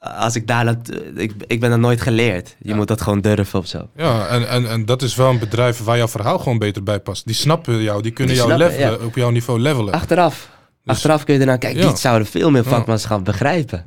als 0.00 0.36
ik 0.36 0.46
daar, 0.46 0.64
dat, 0.64 0.76
ik, 1.14 1.32
ik 1.46 1.60
ben 1.60 1.70
dat 1.70 1.78
nooit 1.78 2.00
geleerd. 2.00 2.56
Je 2.58 2.68
Ja. 2.68 2.74
moet 2.76 2.88
dat 2.88 3.00
gewoon 3.00 3.20
durven 3.20 3.58
of 3.58 3.66
zo. 3.66 3.88
Ja, 3.96 4.26
en, 4.26 4.48
en, 4.48 4.70
en 4.70 4.84
dat 4.84 5.02
is 5.02 5.14
wel 5.14 5.30
een 5.30 5.38
bedrijf 5.38 5.78
waar 5.84 5.96
jouw 5.96 6.08
verhaal 6.08 6.38
gewoon 6.38 6.58
beter 6.58 6.82
bij 6.82 7.00
past. 7.00 7.26
Die 7.26 7.34
snappen 7.34 7.82
jou, 7.82 8.02
die 8.02 8.12
kunnen 8.12 8.34
Die 8.34 8.44
jou 8.44 8.56
snappen, 8.56 8.78
levelen, 8.78 9.06
op 9.06 9.14
jouw 9.16 9.30
niveau 9.30 9.60
levelen. 9.60 9.92
Achteraf. 9.94 10.48
Dus- 10.88 10.96
Achteraf 10.96 11.24
kun 11.24 11.34
je 11.34 11.40
ernaar 11.40 11.58
kijken. 11.58 11.80
Ja. 11.80 11.88
Die 11.88 11.96
zouden 11.96 12.26
veel 12.26 12.50
meer 12.50 12.64
vakmanschap 12.64 13.24
begrijpen. 13.24 13.84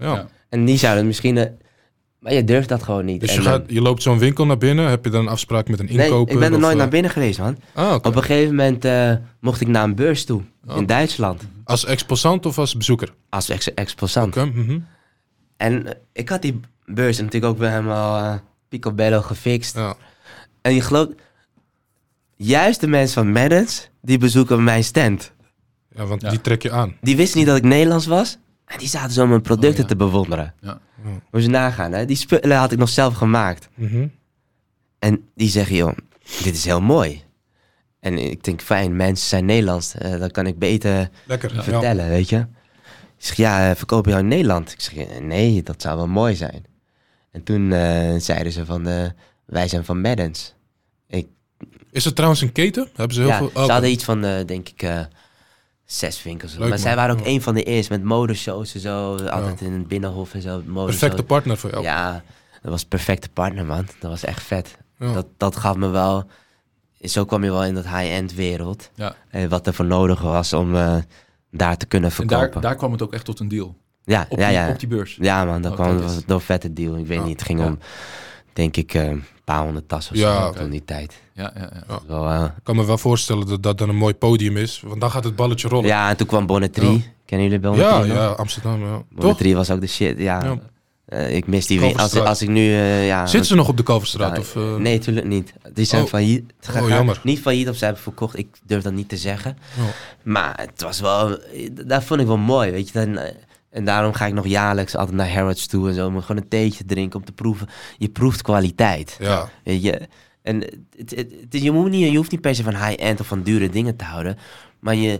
En 0.49 0.65
die 0.65 0.77
zouden 0.77 1.05
misschien... 1.07 1.37
eh, 1.37 1.49
maar 2.19 2.33
je 2.33 2.43
durft 2.43 2.69
dat 2.69 2.83
gewoon 2.83 3.05
niet. 3.05 3.19
Dus 3.21 3.29
En 3.29 3.35
je, 3.35 3.41
dan- 3.41 3.51
gaat, 3.53 3.63
je 3.67 3.81
loopt 3.81 4.01
zo'n 4.01 4.19
winkel 4.19 4.45
naar 4.45 4.57
binnen, 4.57 4.89
heb 4.89 5.05
je 5.05 5.11
dan 5.11 5.21
een 5.21 5.27
afspraak 5.31 5.67
met 5.67 5.79
een 5.79 5.85
nee, 5.85 6.05
inkoper? 6.05 6.33
ik 6.33 6.39
ben 6.39 6.53
er 6.53 6.59
nooit 6.59 6.71
eh, 6.73 6.77
naar 6.79 6.89
binnen 6.89 7.11
geweest, 7.11 7.39
man. 7.39 7.57
Ah. 7.73 7.93
Op 7.93 8.05
een 8.05 8.23
gegeven 8.23 8.55
moment 8.55 8.85
eh, 8.85 9.13
mocht 9.39 9.61
ik 9.61 9.67
naar 9.67 9.83
een 9.83 9.95
beurs 9.95 10.25
toe. 10.25 10.41
Oh. 10.67 10.77
In 10.77 10.85
Duitsland. 10.85 11.41
Als 11.63 11.85
exposant 11.85 12.45
of 12.45 12.57
als 12.57 12.77
bezoeker? 12.77 13.13
Als 13.29 13.49
ex 13.49 13.73
exposant. 13.73 14.35
Mhm. 14.35 14.79
En 15.57 15.87
eh, 15.87 15.93
ik 16.13 16.29
had 16.29 16.41
die 16.41 16.59
beurs 16.85 17.17
natuurlijk 17.17 17.53
ook 17.53 17.57
weer 17.59 17.69
helemaal 17.69 18.23
eh 18.23 18.39
picobello 18.69 19.21
gefixt. 19.21 19.75
ja. 19.75 19.95
En 20.61 20.73
je 20.73 20.81
gelooft... 20.81 21.11
Juist 22.35 22.79
de 22.81 22.87
mensen 22.87 23.23
van 23.23 23.31
Maddens, 23.31 23.89
die 24.01 24.17
bezoeken 24.17 24.63
mijn 24.63 24.83
stand. 24.83 25.31
Ja, 25.95 26.05
want 26.05 26.21
Ja. 26.21 26.29
die 26.29 26.41
trek 26.41 26.61
je 26.61 26.71
aan. 26.71 26.95
Die 27.01 27.15
wisten 27.15 27.37
niet 27.37 27.47
dat 27.47 27.57
ik 27.57 27.63
Nederlands 27.63 28.05
was. 28.05 28.37
En 28.65 28.77
die 28.79 28.87
zaten 28.87 29.11
zo 29.11 29.27
mijn 29.27 29.41
producten 29.41 29.83
Oh, 29.83 29.89
ja. 29.89 29.95
te 29.95 29.95
bewonderen. 29.95 30.53
Ja. 30.59 30.79
Moet 31.31 31.43
je 31.43 31.49
nagaan, 31.49 31.91
hè? 31.91 32.05
Die 32.05 32.15
spullen 32.15 32.57
had 32.57 32.71
ik 32.71 32.77
nog 32.77 32.89
zelf 32.89 33.13
gemaakt. 33.15 33.69
Mhm. 33.75 34.07
En 34.99 35.29
die 35.35 35.49
zeggen, 35.49 35.75
joh, 35.75 35.97
dit 36.43 36.55
is 36.55 36.65
heel 36.65 36.81
mooi. 36.81 37.23
En 37.99 38.17
ik 38.17 38.43
denk, 38.43 38.61
fijn, 38.61 38.95
mensen 38.95 39.27
zijn 39.27 39.45
Nederlands. 39.45 39.95
eh, 39.95 40.19
dan 40.19 40.31
kan 40.31 40.47
ik 40.47 40.59
beter 40.59 41.09
Lekker. 41.25 41.55
Ja. 41.55 41.63
vertellen, 41.63 42.09
weet 42.09 42.29
je. 42.29 42.37
Ik 43.17 43.27
zeg, 43.27 43.35
ja, 43.35 43.69
eh, 43.69 43.75
verkoop 43.75 44.03
je 44.05 44.11
jou 44.11 44.23
in 44.23 44.29
Nederland? 44.29 44.71
Ik 44.71 44.81
zeg, 44.81 44.95
eh, 44.95 45.19
nee, 45.21 45.63
dat 45.63 45.81
zou 45.81 45.97
wel 45.97 46.07
mooi 46.07 46.35
zijn. 46.35 46.65
En 47.31 47.43
toen 47.43 47.71
eh, 47.71 48.15
zeiden 48.17 48.51
ze 48.51 48.65
van, 48.65 48.87
eh, 48.87 49.05
wij 49.45 49.67
zijn 49.67 49.85
van 49.85 50.01
Maddens. 50.01 50.53
Is 51.91 52.05
het 52.05 52.15
trouwens 52.15 52.41
een 52.41 52.51
keten? 52.51 52.89
Hebben 52.95 53.15
ze 53.15 53.21
heel 53.21 53.29
ja, 53.29 53.37
veel... 53.37 53.49
ze 53.53 53.59
oh, 53.59 53.67
hadden 53.67 53.91
iets 53.91 54.03
van, 54.03 54.23
eh, 54.25 54.45
denk 54.45 54.69
ik, 54.69 54.81
eh, 54.81 54.99
zes 55.91 56.23
winkels. 56.23 56.55
Leuk, 56.57 56.69
maar 56.69 56.77
zij 56.77 56.95
waren 56.95 57.15
ook 57.17 57.25
Ja. 57.25 57.31
een 57.31 57.41
van 57.41 57.53
de 57.53 57.63
eerste 57.63 57.91
met 57.91 58.03
modeshows 58.03 58.73
en 58.73 58.79
zo. 58.79 59.15
Altijd 59.15 59.61
in 59.61 59.71
het 59.73 59.87
Binnenhof 59.87 60.33
en 60.33 60.41
zo. 60.41 60.61
modeshows. 60.65 60.99
Perfecte 60.99 61.23
partner 61.23 61.57
voor 61.57 61.69
jou. 61.69 61.83
Ja, 61.83 62.23
dat 62.61 62.71
was 62.71 62.81
een 62.81 62.87
perfecte 62.87 63.29
partner, 63.29 63.65
man. 63.65 63.87
Dat 63.99 64.09
was 64.11 64.23
echt 64.23 64.43
vet. 64.43 64.77
Ja. 64.99 65.13
Dat, 65.13 65.25
dat 65.37 65.55
gaf 65.55 65.75
me 65.75 65.87
wel... 65.87 66.25
Zo 67.01 67.25
kwam 67.25 67.43
je 67.43 67.51
wel 67.51 67.63
in 67.65 67.73
dat 67.73 67.83
high-end 67.83 68.33
wereld. 68.33 68.89
Ja. 68.95 69.15
Eh, 69.29 69.45
wat 69.47 69.67
er 69.67 69.73
voor 69.73 69.85
nodig 69.85 70.21
was 70.21 70.53
om 70.53 70.75
eh, 70.75 70.95
daar 71.51 71.77
te 71.77 71.85
kunnen 71.85 72.09
En 72.09 72.15
verkopen. 72.15 72.51
daar, 72.51 72.61
daar 72.61 72.75
kwam 72.75 72.91
het 72.91 73.01
ook 73.01 73.13
echt 73.13 73.25
tot 73.25 73.39
een 73.39 73.47
deal. 73.47 73.75
ja, 74.03 74.25
Op, 74.29 74.39
ja, 74.39 74.47
die, 74.47 74.57
ja. 74.57 74.69
op 74.69 74.79
die 74.79 74.87
beurs. 74.87 75.17
ja, 75.21 75.45
man. 75.45 75.61
Dat 75.61 75.71
Oh, 75.71 75.77
kwam 75.77 75.93
dat 75.97 76.03
was 76.03 76.23
een 76.27 76.39
vette 76.39 76.73
deal. 76.73 76.97
Ik 76.97 77.07
weet 77.07 77.17
Ja. 77.17 77.23
niet, 77.23 77.33
het 77.39 77.43
ging 77.47 77.59
Ja. 77.59 77.65
om, 77.65 77.79
denk 78.53 78.77
ik, 78.77 78.93
eh, 78.93 79.13
paar 79.51 79.63
honderd 79.63 79.87
tassen 79.89 80.13
of 80.15 80.19
Ja, 80.21 80.41
zo 80.41 80.47
oké. 80.47 80.59
toen 80.59 80.69
die 80.69 80.85
tijd. 80.85 81.13
Ja, 81.33 81.51
ja, 81.55 81.61
ja. 81.73 81.83
Ja. 81.87 81.99
Wel, 82.07 82.27
eh, 82.29 82.43
Ik 82.57 82.63
kan 82.63 82.75
me 82.75 82.85
wel 82.85 82.97
voorstellen 82.97 83.47
dat 83.47 83.63
dat 83.63 83.77
dan 83.77 83.89
een 83.89 83.95
mooi 83.95 84.13
podium 84.13 84.57
is. 84.57 84.81
Want 84.85 85.01
dan 85.01 85.11
gaat 85.11 85.23
het 85.23 85.35
balletje 85.35 85.67
rollen. 85.67 85.87
ja, 85.87 86.09
en 86.09 86.17
toen 86.17 86.27
kwam 86.27 86.45
Bonnetrie. 86.45 86.91
Ja. 86.91 86.99
Kennen 87.25 87.49
jullie 87.49 87.63
ja, 87.65 87.69
Bonnetrie? 87.89 88.13
ja, 88.13 88.27
nog? 88.27 88.37
Amsterdam. 88.37 88.81
Ja. 88.81 88.91
Toch? 88.95 89.03
Bonnetrie 89.09 89.55
was 89.55 89.71
ook 89.71 89.81
de 89.81 89.87
shit, 89.87 90.17
ja. 90.17 90.43
Ja. 90.43 90.57
Eh, 91.05 91.35
ik 91.35 91.47
mis 91.47 91.67
die 91.67 91.79
weer. 91.79 91.95
Als, 91.97 92.15
als 92.19 92.41
ik 92.41 92.49
nu, 92.49 92.73
eh, 92.73 93.07
ja... 93.07 93.25
Zitten 93.27 93.45
ze 93.49 93.55
nog 93.55 93.67
op 93.67 93.77
de 93.77 93.83
Kalverstraat? 93.83 94.35
Ja, 94.35 94.41
of, 94.41 94.55
eh, 94.55 94.75
Nee, 94.75 94.97
natuurlijk 94.97 95.27
niet. 95.27 95.53
Die 95.73 95.85
zijn 95.85 96.03
Oh. 96.03 96.07
failliet 96.07 96.53
gegaan. 96.59 96.87
jammer. 96.87 97.19
Niet 97.23 97.39
failliet 97.39 97.69
of 97.69 97.75
ze 97.75 97.83
hebben 97.85 98.03
verkocht. 98.03 98.37
Ik 98.37 98.47
durf 98.63 98.83
dat 98.83 98.93
niet 98.93 99.09
te 99.09 99.17
zeggen. 99.17 99.57
Oh. 99.79 99.83
Maar 100.23 100.53
het 100.61 100.81
was 100.81 100.99
wel... 100.99 101.37
Dat 101.85 102.03
vond 102.03 102.19
ik 102.21 102.27
wel 102.27 102.37
mooi, 102.37 102.71
weet 102.71 102.89
je. 102.89 102.93
Dan, 103.05 103.17
eh, 103.17 103.33
en 103.71 103.85
daarom 103.85 104.13
ga 104.13 104.25
ik 104.25 104.33
nog 104.33 104.47
jaarlijks 104.47 104.95
altijd 104.95 105.17
naar 105.17 105.31
Harrods 105.33 105.67
toe 105.67 105.87
en 105.89 105.93
zo. 105.93 106.07
Om 106.07 106.21
gewoon 106.21 106.41
een 106.41 106.47
theetje 106.47 106.77
te 106.85 106.93
drinken 106.93 107.19
om 107.19 107.25
te 107.25 107.31
proeven. 107.31 107.67
Je 107.97 108.09
proeft 108.09 108.41
kwaliteit. 108.41 109.15
Ja, 109.19 109.49
Weet 109.63 109.83
je. 109.83 110.01
En 110.41 110.59
het, 110.97 111.09
het, 111.15 111.33
het- 111.49 111.61
je, 111.63 111.71
moet 111.71 111.89
niet, 111.89 112.11
je 112.11 112.17
hoeft 112.17 112.31
niet 112.31 112.41
per 112.41 112.55
se 112.55 112.63
van 112.63 112.75
high-end 112.75 113.19
of 113.19 113.27
van 113.27 113.43
dure 113.43 113.69
dingen 113.69 113.95
te 113.95 114.03
houden. 114.03 114.37
Maar 114.79 114.95
je, 114.95 115.19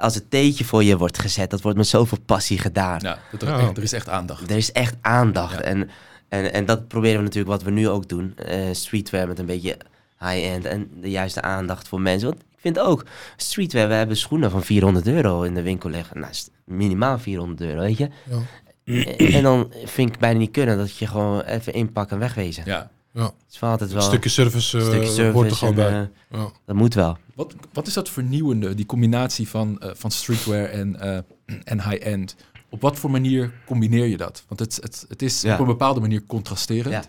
als 0.00 0.14
het 0.14 0.30
theetje 0.30 0.64
voor 0.64 0.84
je 0.84 0.96
wordt 0.96 1.18
gezet, 1.18 1.50
dat 1.50 1.60
wordt 1.62 1.78
met 1.78 1.86
zoveel 1.86 2.18
passie 2.26 2.58
gedaan. 2.58 2.98
Ja, 3.02 3.18
dat 3.30 3.42
er, 3.42 3.48
Ja. 3.48 3.58
echt- 3.58 3.76
er 3.76 3.82
is 3.82 3.92
echt 3.92 4.08
aandacht. 4.08 4.50
Er 4.50 4.56
is 4.56 4.72
echt 4.72 4.94
aandacht. 5.00 5.52
Ja. 5.54 5.60
En, 5.60 5.90
en, 6.28 6.52
en 6.52 6.64
dat 6.66 6.88
proberen 6.88 7.16
we 7.16 7.22
natuurlijk 7.22 7.50
wat 7.52 7.62
we 7.62 7.70
nu 7.70 7.88
ook 7.88 8.08
doen. 8.08 8.36
eh 8.36 8.58
streetwear 8.72 9.26
met 9.28 9.38
een 9.38 9.46
beetje 9.46 9.76
high-end 10.18 10.64
en 10.64 10.90
de 11.00 11.10
juiste 11.10 11.42
aandacht 11.42 11.88
voor 11.88 12.00
mensen. 12.00 12.28
Want 12.28 12.40
ik 12.40 12.58
vind 12.60 12.78
ook, 12.78 13.04
streetwear, 13.36 13.88
we 13.88 13.94
hebben 13.94 14.16
schoenen 14.16 14.50
van 14.50 14.62
400 14.62 15.06
euro 15.06 15.42
in 15.42 15.54
de 15.54 15.62
winkel 15.62 15.90
liggen. 15.90 16.20
Nou, 16.20 16.32
minimaal 16.76 17.18
400 17.18 17.60
euro, 17.60 17.80
weet 17.80 17.96
je. 17.98 18.08
Ja. 18.30 18.38
En, 18.84 19.18
en 19.32 19.42
dan 19.42 19.72
vind 19.84 20.08
ik 20.14 20.18
bijna 20.18 20.38
niet 20.38 20.50
kunnen 20.50 20.76
dat 20.78 20.96
je 20.96 21.06
gewoon 21.06 21.40
even 21.40 21.72
inpakken 21.72 22.14
en 22.16 22.22
wegwezen. 22.22 22.62
Ja. 22.66 22.90
Ja. 23.14 23.22
Het 23.24 23.32
is 23.52 23.58
wel 23.58 23.70
altijd 23.70 23.90
wel 23.92 23.98
Een 24.02 24.08
stukje 24.08 24.28
service, 24.30 24.78
eh, 24.78 24.84
stukje 24.84 25.06
service 25.06 25.32
hoort 25.32 25.50
er 25.50 25.56
gewoon 25.56 25.78
en, 25.78 25.90
bij. 25.90 26.00
eh, 26.30 26.40
Ja. 26.40 26.50
dat 26.66 26.76
moet 26.76 26.94
wel. 26.94 27.16
Wat, 27.34 27.54
wat 27.72 27.86
is 27.86 27.92
dat 27.94 28.10
vernieuwende, 28.10 28.74
die 28.74 28.86
combinatie 28.86 29.48
van, 29.48 29.80
eh, 29.80 29.90
van 29.94 30.10
streetwear 30.10 30.64
en, 30.64 31.00
eh, 31.00 31.18
en 31.64 31.82
high-end? 31.88 32.36
Op 32.70 32.80
wat 32.80 32.98
voor 32.98 33.10
manier 33.10 33.52
combineer 33.66 34.06
je 34.06 34.16
dat? 34.16 34.44
Want 34.48 34.60
het, 34.60 34.78
het, 34.82 35.04
het 35.08 35.22
is 35.22 35.42
Ja. 35.42 35.52
op 35.54 35.60
een 35.60 35.66
bepaalde 35.66 36.00
manier 36.00 36.22
contrasterend. 36.26 37.08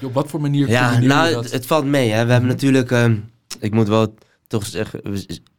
Ja. 0.00 0.06
Op 0.06 0.14
wat 0.14 0.28
voor 0.30 0.40
manier 0.40 0.68
Ja, 0.68 0.84
combineer 0.90 1.08
nou, 1.16 1.28
je 1.28 1.34
het, 1.34 1.42
dat? 1.42 1.52
het 1.52 1.66
valt 1.66 1.84
mee. 1.84 2.10
Hè. 2.10 2.24
We 2.26 2.32
hebben 2.32 2.50
natuurlijk, 2.50 2.90
ehm, 2.90 3.16
ik 3.60 3.72
moet 3.72 3.88
wel 3.88 4.14
toch 4.46 4.66
zeggen, 4.66 5.00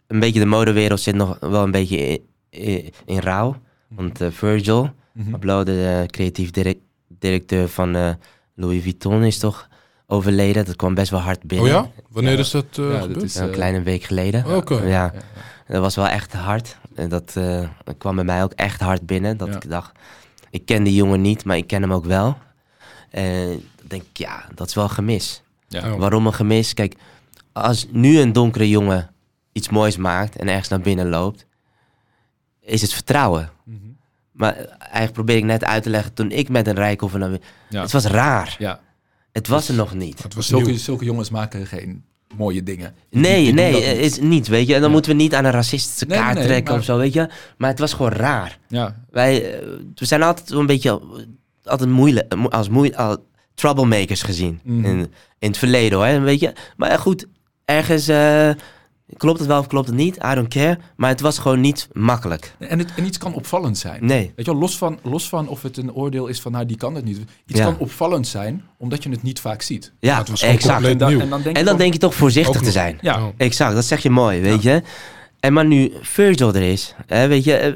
een 0.07 0.19
beetje 0.19 0.39
de 0.39 0.45
modewereld 0.45 0.99
zit 0.99 1.15
nog 1.15 1.37
wel 1.39 1.63
een 1.63 1.71
beetje 1.71 2.21
in, 2.49 2.93
in, 3.05 3.19
rouw. 3.19 3.55
Want 3.87 4.21
eh, 4.21 4.27
Virgil. 4.31 4.89
Abloh, 5.33 5.65
de 5.65 5.99
eh, 6.01 6.07
creatief 6.07 6.51
direct- 6.51 6.81
directeur 7.07 7.67
van 7.69 7.95
eh, 7.95 8.09
Louis 8.55 8.81
Vuitton, 8.83 9.23
is 9.23 9.37
toch 9.39 9.67
overleden. 10.07 10.65
Dat 10.65 10.75
kwam 10.75 10.93
best 10.93 11.11
wel 11.11 11.19
hard 11.19 11.37
Oh 11.37 11.43
binnen. 11.45 11.67
ja? 11.71 11.91
Wanneer 12.09 12.33
Ja. 12.33 12.39
is 12.39 12.51
dat 12.51 12.65
eh, 12.77 12.91
Ja, 12.91 13.07
dat 13.07 13.23
is- 13.23 13.35
Een 13.35 13.47
eh, 13.47 13.53
kleine 13.53 13.81
week 13.81 14.03
geleden. 14.03 14.55
Oké. 14.55 14.73
Ja, 14.75 14.83
Ja, 14.87 15.11
ja. 15.13 15.73
dat 15.73 15.81
was 15.81 15.95
wel 15.95 16.07
echt 16.07 16.33
hard. 16.33 16.77
En 16.95 17.09
dat 17.09 17.33
eh, 17.35 17.67
kwam 17.97 18.15
bij 18.15 18.23
mij 18.23 18.43
ook 18.43 18.53
echt 18.53 18.79
hard 18.81 19.05
binnen. 19.05 19.37
Dat 19.37 19.47
Ja. 19.47 19.55
ik 19.55 19.69
dacht, 19.69 19.91
ik 20.49 20.65
ken 20.65 20.83
die 20.83 20.93
jongen 20.95 21.21
niet, 21.21 21.45
maar 21.45 21.57
ik 21.57 21.67
ken 21.67 21.81
hem 21.81 21.93
ook 21.93 22.05
wel. 22.05 22.37
En 23.09 23.47
dan 23.49 23.87
denk 23.87 24.01
ik, 24.01 24.17
ja, 24.17 24.45
dat 24.55 24.67
is 24.67 24.73
wel 24.75 24.83
een 24.83 24.89
gemis. 24.89 25.41
Ja. 25.67 25.95
Waarom 25.97 26.27
een 26.27 26.33
gemis? 26.33 26.73
Kijk, 26.73 26.95
als 27.53 27.87
nu 27.91 28.19
een 28.19 28.33
donkere 28.33 28.69
jongen 28.69 29.09
iets 29.51 29.69
moois 29.69 29.97
maakt 29.97 30.35
en 30.35 30.47
ergens 30.47 30.67
naar 30.67 30.79
binnen 30.81 31.09
loopt, 31.09 31.45
is 32.67 32.81
het 32.81 32.93
vertrouwen. 32.93 33.49
Mhm. 33.63 33.77
Maar 34.31 34.55
eigenlijk 34.79 35.13
probeer 35.13 35.35
ik 35.37 35.43
net 35.43 35.63
uit 35.63 35.83
te 35.83 35.89
leggen, 35.89 36.13
toen 36.13 36.31
ik 36.31 36.49
met 36.49 36.67
een 36.67 36.75
binnen... 37.11 37.39
Ja. 37.69 37.81
Het 37.81 37.91
was 37.91 38.05
raar. 38.05 38.55
Ja. 38.59 38.79
Het 39.31 39.47
was 39.47 39.69
er 39.69 39.75
nog 39.75 39.93
niet. 39.93 40.23
Het 40.23 40.33
was 40.33 40.47
Zulke, 40.47 40.77
zulke 40.77 41.05
jongens 41.05 41.29
maken 41.29 41.67
geen 41.67 42.03
mooie 42.37 42.63
dingen. 42.63 42.95
Nee, 43.09 43.43
die 43.43 43.53
nee, 43.53 43.73
niet. 43.73 43.83
is 43.83 44.19
niet, 44.19 44.47
weet 44.47 44.67
je. 44.67 44.73
En 44.73 44.79
dan 44.79 44.87
Ja. 44.89 44.93
moeten 44.95 45.11
we 45.11 45.17
niet 45.17 45.35
aan 45.35 45.45
een 45.45 45.51
racistische 45.51 46.05
Nee, 46.05 46.17
kaart 46.17 46.35
nee, 46.37 46.43
trekken 46.45 46.69
maar- 46.71 46.79
of 46.79 46.85
zo, 46.85 46.97
weet 46.97 47.13
je. 47.13 47.29
Maar 47.57 47.69
het 47.69 47.79
was 47.79 47.93
gewoon 47.93 48.11
raar. 48.11 48.57
Ja, 48.67 49.03
Wij, 49.11 49.53
eh, 49.59 49.67
we 49.95 50.05
zijn 50.05 50.23
altijd 50.23 50.49
een 50.51 50.65
beetje 50.65 51.01
altijd 51.63 51.89
moeilijk, 51.89 52.33
als 52.49 52.69
moeilijk, 52.69 52.97
als 52.99 53.17
troublemakers 53.55 54.21
gezien 54.23 54.59
Mhm. 54.63 54.85
in, 54.85 55.13
in 55.39 55.47
het 55.49 55.57
verleden, 55.57 55.97
hoor, 55.97 56.21
weet 56.21 56.39
je. 56.39 56.53
Maar 56.77 56.89
ja, 56.89 56.97
goed, 56.97 57.25
ergens 57.65 58.07
eh, 58.07 58.49
klopt 59.17 59.39
het 59.39 59.47
wel 59.47 59.59
of 59.59 59.67
klopt 59.67 59.87
het 59.87 59.95
niet, 59.95 60.15
I 60.15 60.35
don't 60.35 60.47
care. 60.47 60.77
Maar 60.95 61.09
het 61.09 61.19
was 61.21 61.37
gewoon 61.39 61.61
niet 61.61 61.87
makkelijk. 61.93 62.55
en, 62.59 62.79
het, 62.79 62.93
en 62.95 63.05
iets 63.05 63.17
kan 63.17 63.33
opvallend 63.33 63.77
zijn. 63.77 64.05
Nee, 64.05 64.31
Weet 64.35 64.45
je 64.45 64.51
wel, 64.51 64.61
los 64.61 64.77
van, 64.77 64.99
los 65.03 65.29
van 65.29 65.47
of 65.47 65.61
het 65.61 65.77
een 65.77 65.93
oordeel 65.93 66.27
is 66.27 66.41
van, 66.41 66.51
nou, 66.51 66.65
die 66.65 66.77
kan 66.77 66.95
het 66.95 67.05
niet. 67.05 67.17
Iets 67.17 67.59
Ja. 67.59 67.63
kan 67.65 67.77
opvallend 67.77 68.27
zijn, 68.27 68.63
omdat 68.77 69.03
je 69.03 69.09
het 69.09 69.23
niet 69.23 69.39
vaak 69.39 69.61
ziet. 69.61 69.91
ja, 69.99 70.17
het 70.17 70.29
was 70.29 70.39
gewoon 70.39 70.55
exact. 70.55 70.85
En 70.85 70.97
dan, 70.97 71.09
nieuw. 71.09 71.19
en 71.19 71.29
dan 71.29 71.41
denk 71.41 71.55
En 71.55 71.59
je 71.61 71.65
dan 71.65 71.73
van- 71.73 71.77
denk 71.77 71.93
je 71.93 71.99
toch 71.99 72.15
voorzichtig 72.15 72.61
te 72.61 72.71
zijn. 72.71 72.97
Ja. 73.01 73.31
Exact, 73.37 73.75
dat 73.75 73.85
zeg 73.85 74.03
je 74.03 74.09
mooi, 74.09 74.41
weet 74.41 74.61
je. 74.61 74.81
En 75.39 75.53
maar 75.53 75.65
nu 75.65 75.91
Virgil 76.01 76.53
er 76.53 76.61
is, 76.71 76.95
hè, 77.07 77.27
weet 77.27 77.43
je, 77.43 77.53
eh, 77.55 77.73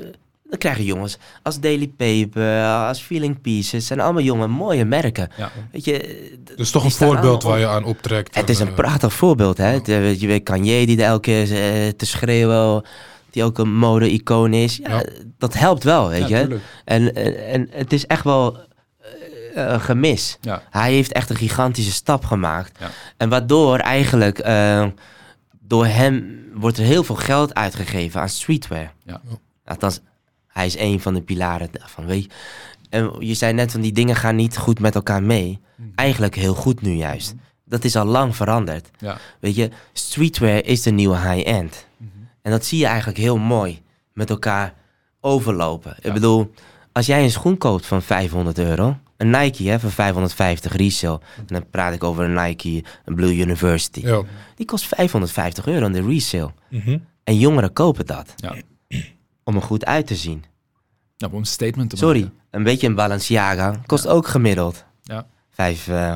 dan 0.52 0.60
krijgen 0.60 0.84
jongens 0.84 1.18
als 1.43 1.60
Daily 1.60 1.88
Paper, 1.88 2.66
als 2.88 3.02
Feeling 3.02 3.41
Pieces, 3.41 3.88
zijn 3.88 3.99
allemaal 3.99 4.22
jonge 4.22 4.47
mooie 4.47 4.86
merken. 4.86 5.30
ja. 5.38 5.52
Weet 5.72 5.86
je, 5.86 6.38
Dus 6.56 6.72
toch 6.72 6.84
een 6.84 6.91
voorbeeld 6.91 7.43
waar 7.43 7.60
je 7.60 7.68
aan 7.68 7.84
optrekt. 7.84 8.36
Het 8.36 8.49
is 8.49 8.60
En, 8.60 8.66
een 8.66 8.72
eh, 8.72 8.78
prachtig 8.78 9.14
voorbeeld, 9.14 9.58
hè. 9.58 9.66
Het, 9.66 9.88
eh, 9.89 10.20
Je 10.20 10.28
weet 10.28 10.43
Kanye 10.43 10.86
die 10.86 10.97
er 10.97 11.06
elke 11.06 11.22
keer 11.22 11.41
eh, 11.41 11.88
te 11.89 12.06
schreeuwen, 12.06 12.84
die 13.30 13.43
ook 13.43 13.58
een 13.58 13.74
mode-icoon 13.76 14.54
is. 14.54 14.78
Ja, 14.78 14.89
Ja. 14.89 15.04
Dat 15.38 15.54
helpt 15.54 15.84
wel, 15.84 16.10
weet 16.10 16.28
je. 16.28 16.60
En, 16.86 17.16
en, 17.16 17.47
en 17.47 17.68
het 17.72 17.93
is 17.93 18.06
echt 18.06 18.24
wel 18.24 18.58
gemis. 19.78 20.38
Ja. 20.41 20.64
Hij 20.70 20.93
heeft 20.93 21.12
echt 21.12 21.30
een 21.30 21.36
gigantische 21.36 21.91
stap 21.91 22.26
gemaakt. 22.26 22.78
Ja. 22.80 22.89
En 23.18 23.30
waardoor 23.30 23.78
eigenlijk 23.78 24.43
door 25.60 25.86
hem 25.86 26.39
wordt 26.54 26.78
er 26.78 26.84
heel 26.84 27.04
veel 27.04 27.16
geld 27.16 27.54
uitgegeven 27.54 28.22
aan 28.22 28.30
streetwear. 28.30 28.93
Ja. 29.04 29.22
Althans, 29.66 29.99
hij 30.54 30.66
is 30.66 30.78
een 30.78 30.99
van 30.99 31.14
de 31.14 31.22
pilaren 31.22 31.70
daarvan, 31.72 32.06
weet 32.06 32.24
je. 32.24 32.30
En 32.89 33.16
je 33.20 33.34
zei 33.34 33.54
net 33.54 33.72
van 33.72 33.82
die 33.82 33.91
dingen 33.91 34.16
gaan 34.16 34.36
niet 34.36 34.58
goed 34.58 34.80
met 34.80 34.95
elkaar 34.95 35.24
mee. 35.24 35.60
Eigenlijk 35.95 36.36
heel 36.36 36.54
goed 36.54 36.82
nu 36.82 36.91
juist. 36.91 37.36
Dat 37.66 37.84
is 37.84 37.95
al 37.95 38.06
lang 38.06 38.36
veranderd. 38.36 38.89
Ja. 38.99 39.18
Weet 39.39 39.56
je, 39.56 39.70
streetwear 39.93 40.64
is 40.66 40.82
de 40.82 40.91
nieuwe 40.91 41.18
high-end. 41.18 41.86
Mhm. 41.97 42.10
En 42.41 42.52
dat 42.52 42.66
zie 42.66 42.80
je 42.80 42.86
eigenlijk 42.86 43.18
heel 43.18 43.38
mooi 43.38 43.82
met 44.14 44.30
elkaar 44.30 44.74
overlopen. 45.22 45.95
Ja. 46.02 46.08
Ik 46.08 46.14
bedoel, 46.14 46.52
als 46.91 47.06
jij 47.06 47.24
een 47.24 47.32
schoen 47.32 47.58
koopt 47.58 47.86
van 47.86 48.02
500 48.02 48.58
euro, 48.60 48.97
een 49.18 49.30
Nike 49.30 49.64
hè, 49.64 49.80
van 49.80 49.91
550 49.91 50.76
resale, 50.76 51.20
en 51.38 51.45
dan 51.47 51.70
praat 51.70 51.93
ik 51.93 52.04
over 52.04 52.24
een 52.24 52.45
Nike 52.45 52.84
een 53.06 53.16
Blue 53.16 53.36
University, 53.38 53.99
Ja. 53.99 54.22
die 54.56 54.66
kost 54.66 54.86
550 54.86 55.66
euro 55.68 55.86
in 55.86 55.91
de 55.91 56.02
resale. 56.08 56.52
Mhm. 56.70 56.97
En 57.24 57.38
jongeren 57.38 57.74
kopen 57.74 58.06
dat 58.06 58.34
Ja. 58.36 58.56
Om 59.52 59.58
er 59.62 59.68
goed 59.68 59.86
uit 59.86 60.08
te 60.08 60.16
zien. 60.16 60.43
Nou, 61.18 61.34
om 61.34 61.39
een 61.39 61.45
statement 61.45 61.89
te 61.89 61.97
Sorry, 61.97 62.20
maken. 62.22 62.38
een 62.52 62.64
beetje 62.64 62.88
een 62.88 62.95
Balenciaga 62.95 63.80
kost 63.86 64.08
ook 64.08 64.28
gemiddeld 64.28 64.86
Ja. 65.04 65.26
vijf, 65.49 65.88
eh, 65.88 66.16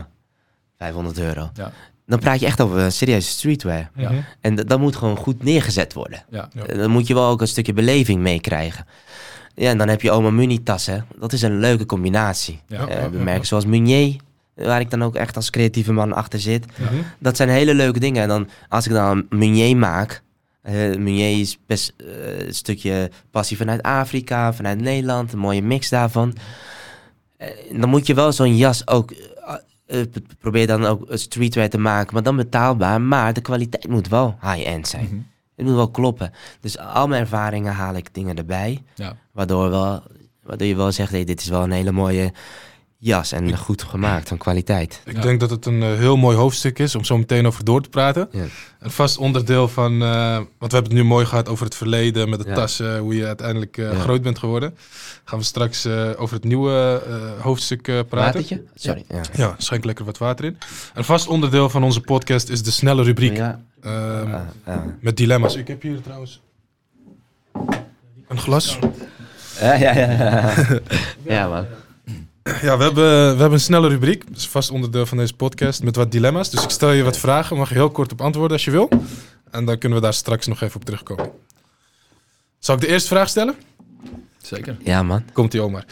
500 0.77 1.19
euro. 1.19 1.49
Ja. 1.53 1.71
Dan 2.07 2.19
praat 2.19 2.39
je 2.39 2.45
echt 2.45 2.61
over 2.61 2.79
een 2.79 2.91
serieuze 2.91 3.27
streetwear. 3.29 3.89
Ja. 3.95 4.09
Mhm. 4.11 4.21
En 4.41 4.55
d- 4.55 4.69
dat 4.69 4.79
moet 4.79 4.95
gewoon 4.95 5.17
goed 5.17 5.43
neergezet 5.43 5.93
worden. 5.93 6.23
Ja. 6.29 6.49
Ja. 6.53 6.63
En 6.65 6.77
Dan 6.77 6.91
moet 6.91 7.07
je 7.07 7.13
wel 7.13 7.29
ook 7.29 7.41
een 7.41 7.47
stukje 7.47 7.73
beleving 7.73 8.21
meekrijgen. 8.21 8.85
Ja, 9.55 9.69
en 9.69 9.77
dan 9.77 9.87
heb 9.87 10.01
je 10.01 10.11
oma 10.11 10.29
Muni 10.29 10.63
tassen. 10.63 11.05
Dat 11.19 11.33
is 11.33 11.41
een 11.41 11.59
leuke 11.59 11.85
combinatie. 11.85 12.59
Ja. 12.67 12.87
Eh, 12.87 12.87
we 13.09 13.17
ja, 13.17 13.23
merken 13.23 13.41
ja. 13.41 13.43
zoals 13.43 13.65
Munier, 13.65 14.15
waar 14.55 14.79
ik 14.79 14.89
dan 14.89 15.03
ook 15.03 15.15
echt 15.15 15.35
als 15.35 15.49
creatieve 15.49 15.93
man 15.93 16.13
achter 16.13 16.39
zit. 16.39 16.65
Mhm. 16.79 16.95
Dat 17.19 17.35
zijn 17.35 17.49
hele 17.49 17.73
leuke 17.73 17.99
dingen. 17.99 18.21
En 18.21 18.27
dan, 18.27 18.49
als 18.69 18.85
ik 18.85 18.91
dan 18.91 19.25
een 19.29 19.37
Munier 19.39 19.77
maak... 19.77 20.23
Munier 20.73 21.39
is 21.39 21.57
best 21.65 21.93
eh, 21.97 22.47
een 22.47 22.55
stukje 22.55 23.11
passie 23.31 23.57
vanuit 23.57 23.81
Afrika, 23.81 24.53
vanuit 24.53 24.81
Nederland. 24.81 25.33
Een 25.33 25.39
mooie 25.39 25.61
mix 25.61 25.89
daarvan. 25.89 26.35
Eh, 27.37 27.49
dan 27.79 27.89
moet 27.89 28.07
je 28.07 28.13
wel 28.13 28.31
zo'n 28.31 28.57
jas 28.57 28.87
ook... 28.87 29.13
probeer 30.39 30.67
dan 30.67 30.85
ook 30.85 31.07
streetwear 31.09 31.69
te 31.69 31.77
maken, 31.77 32.13
maar 32.13 32.23
dan 32.23 32.35
betaalbaar. 32.35 33.01
Maar 33.01 33.33
de 33.33 33.41
kwaliteit 33.41 33.87
moet 33.87 34.07
wel 34.07 34.37
high-end 34.41 34.87
zijn. 34.87 35.05
Mhm. 35.05 35.19
Het 35.55 35.65
moet 35.65 35.75
wel 35.75 35.91
kloppen. 35.91 36.31
Dus 36.59 36.77
al 36.77 37.07
mijn 37.07 37.21
ervaringen 37.21 37.73
haal 37.73 37.95
ik 37.95 38.13
dingen 38.13 38.35
erbij. 38.35 38.83
Ja. 38.95 39.15
Waardoor, 39.31 39.69
wel, 39.69 40.03
waardoor 40.43 40.67
je 40.67 40.75
wel 40.75 40.91
zegt, 40.91 41.11
hey, 41.11 41.23
dit 41.23 41.41
is 41.41 41.47
wel 41.47 41.63
een 41.63 41.71
hele 41.71 41.91
mooie 41.91 42.31
jas. 43.05 43.31
En 43.31 43.57
goed 43.57 43.83
gemaakt, 43.83 44.27
van 44.27 44.37
kwaliteit. 44.37 45.01
Ik 45.05 45.15
Ja. 45.15 45.21
denk 45.21 45.39
dat 45.39 45.49
het 45.49 45.65
een 45.65 45.81
eh, 45.83 45.93
heel 45.93 46.17
mooi 46.17 46.37
hoofdstuk 46.37 46.79
is 46.79 46.95
om 46.95 47.03
zo 47.03 47.17
meteen 47.17 47.47
over 47.47 47.63
door 47.65 47.81
te 47.81 47.89
praten. 47.89 48.27
Ja. 48.31 48.43
Een 48.79 48.91
vast 48.91 49.17
onderdeel 49.17 49.67
van, 49.67 50.01
eh, 50.01 50.35
want 50.35 50.71
we 50.71 50.77
hebben 50.77 50.83
het 50.83 50.93
nu 50.93 51.03
mooi 51.03 51.25
gehad 51.25 51.49
over 51.49 51.65
het 51.65 51.75
verleden 51.75 52.29
met 52.29 52.39
de 52.41 52.47
Ja. 52.49 52.55
tassen, 52.55 52.97
hoe 52.97 53.15
je 53.15 53.25
uiteindelijk 53.25 53.77
eh, 53.77 53.91
Ja. 53.91 53.99
groot 53.99 54.21
bent 54.21 54.39
geworden. 54.39 54.75
Gaan 55.23 55.39
we 55.39 55.45
straks 55.45 55.85
eh, 55.85 56.09
over 56.17 56.35
het 56.35 56.43
nieuwe 56.43 57.01
eh, 57.07 57.43
hoofdstuk 57.43 57.87
eh, 57.87 57.93
praten. 58.09 58.09
Watertje? 58.41 58.63
Sorry. 58.75 59.03
Ja. 59.09 59.21
Ja, 59.33 59.55
schenk 59.57 59.85
lekker 59.85 60.05
wat 60.05 60.17
water 60.17 60.45
in. 60.45 60.57
Een 60.93 61.03
vast 61.03 61.27
onderdeel 61.27 61.69
van 61.69 61.83
onze 61.83 62.01
podcast 62.01 62.49
is 62.49 62.63
de 62.63 62.71
snelle 62.71 63.03
rubriek 63.03 63.35
Ja. 63.37 63.61
ehm, 63.81 63.93
Ah, 64.33 64.41
ah. 64.63 64.81
met 64.99 65.17
dilemma's. 65.17 65.55
Ik 65.55 65.67
heb 65.67 65.81
hier 65.81 66.01
trouwens 66.01 66.41
een 68.27 68.37
glas. 68.37 68.77
Ja, 69.59 69.73
ja, 69.73 69.93
ja. 69.95 70.11
ja. 70.11 70.53
ja, 71.35 71.47
man. 71.47 71.65
Ja, 72.45 72.77
we 72.77 72.83
hebben, 72.83 72.93
we 73.33 73.39
hebben 73.39 73.51
een 73.51 73.59
snelle 73.59 73.87
rubriek. 73.87 74.27
Dat 74.27 74.37
is 74.37 74.47
vast 74.47 74.71
onderdeel 74.71 75.05
van 75.05 75.17
deze 75.17 75.33
podcast 75.35 75.83
met 75.83 75.95
wat 75.95 76.11
dilemma's. 76.11 76.49
Dus 76.49 76.63
ik 76.63 76.69
stel 76.69 76.91
je 76.91 77.03
wat 77.03 77.17
vragen. 77.17 77.57
Mag 77.57 77.69
je 77.69 77.75
heel 77.75 77.89
kort 77.91 78.11
op 78.11 78.21
antwoorden 78.21 78.51
als 78.51 78.65
je 78.65 78.71
wil. 78.71 78.89
En 79.51 79.65
dan 79.65 79.77
kunnen 79.77 79.97
we 79.97 80.03
daar 80.03 80.13
straks 80.13 80.47
nog 80.47 80.61
even 80.61 80.75
op 80.75 80.85
terugkomen. 80.85 81.29
Zal 82.59 82.75
ik 82.75 82.81
de 82.81 82.87
eerste 82.87 83.07
vraag 83.07 83.29
stellen? 83.29 83.55
Zeker. 84.41 84.77
Ja, 84.83 85.03
man. 85.03 85.23
Komt 85.33 85.51
die 85.51 85.61
Omar. 85.61 85.85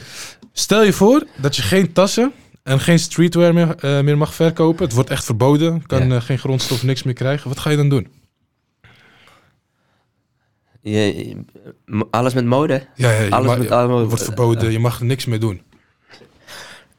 Stel 0.52 0.84
je 0.84 0.94
voor 0.94 1.24
dat 1.38 1.56
je 1.56 1.62
geen 1.62 1.94
tassen 1.94 2.32
en 2.64 2.80
geen 2.80 3.00
streetwear 3.00 3.54
meer, 3.54 3.76
eh, 3.76 4.02
meer 4.02 4.18
mag 4.18 4.34
verkopen. 4.34 4.86
Het 4.86 4.94
wordt 4.94 5.10
echt 5.10 5.26
verboden. 5.26 5.86
Kan 5.86 6.08
Ja. 6.08 6.16
eh, 6.16 6.22
geen 6.22 6.40
grondstof, 6.40 6.84
niks 6.84 7.04
meer 7.04 7.14
krijgen. 7.14 7.50
Wat 7.50 7.60
ga 7.60 7.70
je 7.70 7.78
dan 7.78 7.90
doen? 7.90 8.08
Je, 10.82 11.36
alles 12.10 12.34
met 12.34 12.46
mode? 12.46 12.88
Ja, 12.96 13.12
ja, 13.12 13.30
Alles 13.30 13.48
mag- 13.48 13.58
met 13.58 13.72
allemaal- 13.72 14.00
het 14.00 14.08
wordt 14.08 14.24
verboden. 14.24 14.72
Je 14.72 14.80
mag 14.80 15.00
er 15.00 15.06
niks 15.06 15.26
meer 15.26 15.40
doen. 15.40 15.62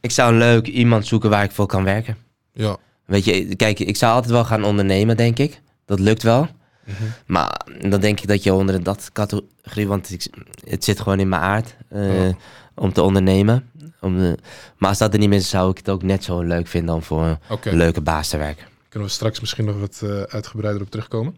Ik 0.05 0.11
zou 0.11 0.31
een 0.31 0.37
leuk 0.37 0.67
iemand 0.67 1.07
zoeken 1.07 1.29
waar 1.29 1.43
ik 1.43 1.51
voor 1.51 1.65
kan 1.65 1.83
werken. 1.83 2.17
Ja. 2.53 2.77
Weet 3.05 3.25
je, 3.25 3.55
kijk, 3.55 3.79
ik 3.79 3.95
zou 3.95 4.13
altijd 4.13 4.31
wel 4.31 4.45
gaan 4.45 4.63
ondernemen, 4.63 5.17
denk 5.17 5.39
ik. 5.39 5.61
Dat 5.85 5.99
lukt 5.99 6.23
wel. 6.23 6.47
Mhm. 6.83 7.03
Maar 7.25 7.65
dan 7.81 7.99
denk 7.99 8.19
ik 8.19 8.27
dat 8.27 8.43
je 8.43 8.53
onder 8.53 8.83
dat 8.83 9.09
categorie, 9.13 9.87
want 9.87 10.11
ik, 10.11 10.27
het 10.69 10.83
zit 10.83 10.99
gewoon 10.99 11.19
in 11.19 11.29
mijn 11.29 11.41
aard 11.41 11.75
eh, 11.89 12.27
Ja. 12.27 12.35
om 12.75 12.93
te 12.93 13.01
ondernemen. 13.01 13.69
Om, 14.01 14.21
eh, 14.23 14.31
maar 14.77 14.89
als 14.89 14.97
dat 14.97 15.13
er 15.13 15.19
niet 15.19 15.29
meer 15.29 15.37
is, 15.39 15.49
zou 15.49 15.71
ik 15.71 15.77
het 15.77 15.89
ook 15.89 16.03
net 16.03 16.23
zo 16.23 16.41
leuk 16.41 16.67
vinden 16.67 16.95
om 16.95 17.03
voor 17.03 17.37
een 17.63 17.77
leuke 17.77 18.01
baas 18.01 18.29
te 18.29 18.37
werken. 18.37 18.65
Kunnen 18.89 19.07
we 19.07 19.13
straks 19.15 19.39
misschien 19.39 19.65
nog 19.65 19.79
wat 19.79 20.01
eh, 20.03 20.21
uitgebreider 20.21 20.81
op 20.81 20.89
terugkomen. 20.89 21.37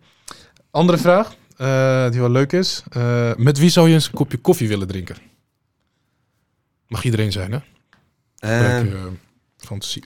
Andere 0.72 0.98
vraag, 0.98 1.36
die 2.12 2.20
wel 2.22 2.32
leuk 2.32 2.52
is. 2.52 2.84
Met 3.38 3.58
wie 3.58 3.70
zou 3.70 3.88
je 3.88 3.94
eens 3.94 4.06
een 4.08 4.14
kopje 4.14 4.38
koffie 4.38 4.68
willen 4.68 4.88
drinken? 4.88 5.16
Mag 6.88 7.04
iedereen 7.04 7.32
zijn, 7.32 7.52
hè? 7.52 7.60
Eh, 8.40 8.58
Gebruik 8.58 8.86
je, 8.88 8.94
eh, 8.96 9.04
fantasie. 9.58 10.04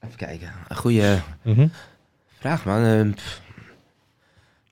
even 0.00 0.16
kijken. 0.16 0.52
Een 0.68 0.76
goede 0.76 1.18
vraag, 2.38 2.64
man. 2.64 2.84
Eh, 2.84 3.12
pff, 3.14 3.40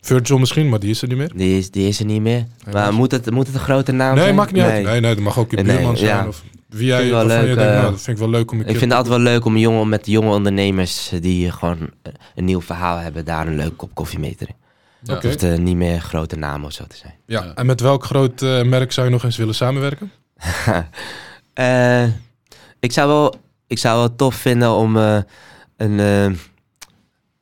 Virgil 0.01 0.39
misschien, 0.39 0.69
maar 0.69 0.79
die 0.81 0.91
is 0.91 1.03
er 1.03 1.09
niet 1.09 1.17
meer. 1.17 1.33
die, 1.35 1.59
is, 1.59 1.71
die 1.71 1.89
is 1.89 1.99
er 1.99 2.05
niet 2.07 2.21
meer. 2.23 2.47
Nee, 2.65 2.75
maar 2.75 2.93
moet 2.95 3.11
het, 3.11 3.31
moet 3.31 3.47
het 3.47 3.55
een 3.55 3.61
grote 3.63 3.93
naam 3.93 4.15
Nee, 4.15 4.23
zijn? 4.25 4.35
maakt 4.37 4.53
niet 4.53 4.63
uit. 4.63 4.85
Nee, 4.85 5.01
nee, 5.01 5.15
dat 5.15 5.25
mag 5.25 5.39
ook 5.39 5.51
je 5.51 5.57
Nee, 5.57 5.65
buurman 5.77 5.97
zijn. 5.97 6.09
ja. 6.17 6.27
Of 6.27 6.43
wie 6.69 6.87
jij, 6.87 6.99
Vind 7.01 7.11
wel 7.11 7.27
leuk, 7.27 7.45
denkt, 7.45 7.61
eh, 7.61 7.67
nou, 7.67 7.91
dat 7.91 8.01
vind 8.03 8.17
ik 8.17 8.23
wel 8.23 8.31
leuk 8.33 8.51
om 8.51 8.59
een 8.61 8.65
Ik 8.67 8.77
vind 8.79 8.91
het 8.91 8.93
altijd 8.93 9.15
wel 9.23 9.33
leuk 9.33 9.45
om 9.45 9.57
jongen, 9.57 9.89
met 9.89 10.07
jonge 10.07 10.31
ondernemers 10.35 11.13
eh, 11.13 11.23
die 11.23 11.51
gewoon 11.53 11.79
eh, 12.03 12.13
een 12.35 12.45
nieuw 12.45 12.61
verhaal 12.61 12.97
hebben, 12.99 13.25
daar 13.25 13.47
een 13.47 13.57
leuke 13.57 13.75
kop 13.75 13.95
koffie 13.95 14.19
mee 14.19 14.31
te 14.31 14.37
drinken. 14.45 14.57
Ja. 15.03 15.15
Het 15.15 15.23
hoeft 15.23 15.43
eh, 15.43 15.55
niet 15.59 15.77
meer 15.77 16.01
grote 16.01 16.37
namen 16.37 16.67
of 16.67 16.73
zo 16.73 16.85
te 16.89 16.97
zijn. 16.97 17.15
Ja, 17.27 17.45
Ja. 17.45 17.55
en 17.55 17.67
met 17.67 17.81
welk 17.81 18.05
groot 18.05 18.43
eh, 18.43 18.63
merk 18.63 18.93
zou 18.93 19.07
je 19.07 19.13
nog 19.13 19.25
eens 19.25 19.37
willen 19.37 19.55
samenwerken? 19.55 20.11
Eh, 21.59 22.05
ik, 22.79 22.93
zou 22.93 23.09
wel, 23.09 23.35
ik 23.67 23.79
zou 23.79 23.99
wel 23.99 24.17
tof 24.17 24.35
vinden 24.35 24.73
om 24.73 24.97
eh, 24.97 25.19
een, 25.77 26.01
eh, 26.01 26.25
een 26.25 26.39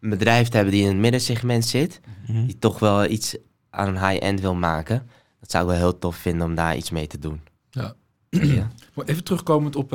bedrijf 0.01 0.49
te 0.49 0.57
hebben 0.57 0.75
die 0.75 0.83
in 0.83 0.89
het 0.89 0.97
middensegment 0.97 1.65
zit. 1.65 2.01
Die 2.27 2.59
toch 2.59 2.79
wel 2.79 3.05
iets 3.05 3.37
aan 3.71 3.89
een 3.89 4.09
high-end 4.09 4.41
wil 4.41 4.55
maken. 4.55 5.09
Dat 5.41 5.51
zou 5.51 5.65
ik 5.65 5.71
wel 5.71 5.79
heel 5.79 5.99
tof 5.99 6.17
vinden 6.17 6.47
om 6.47 6.55
daar 6.55 6.77
iets 6.77 6.91
mee 6.91 7.07
te 7.07 7.19
doen. 7.19 7.41
Ja. 7.71 7.95
Ja. 8.31 8.71
Maar 8.95 9.05
even 9.05 9.25
terugkomend 9.25 9.77
op, 9.77 9.93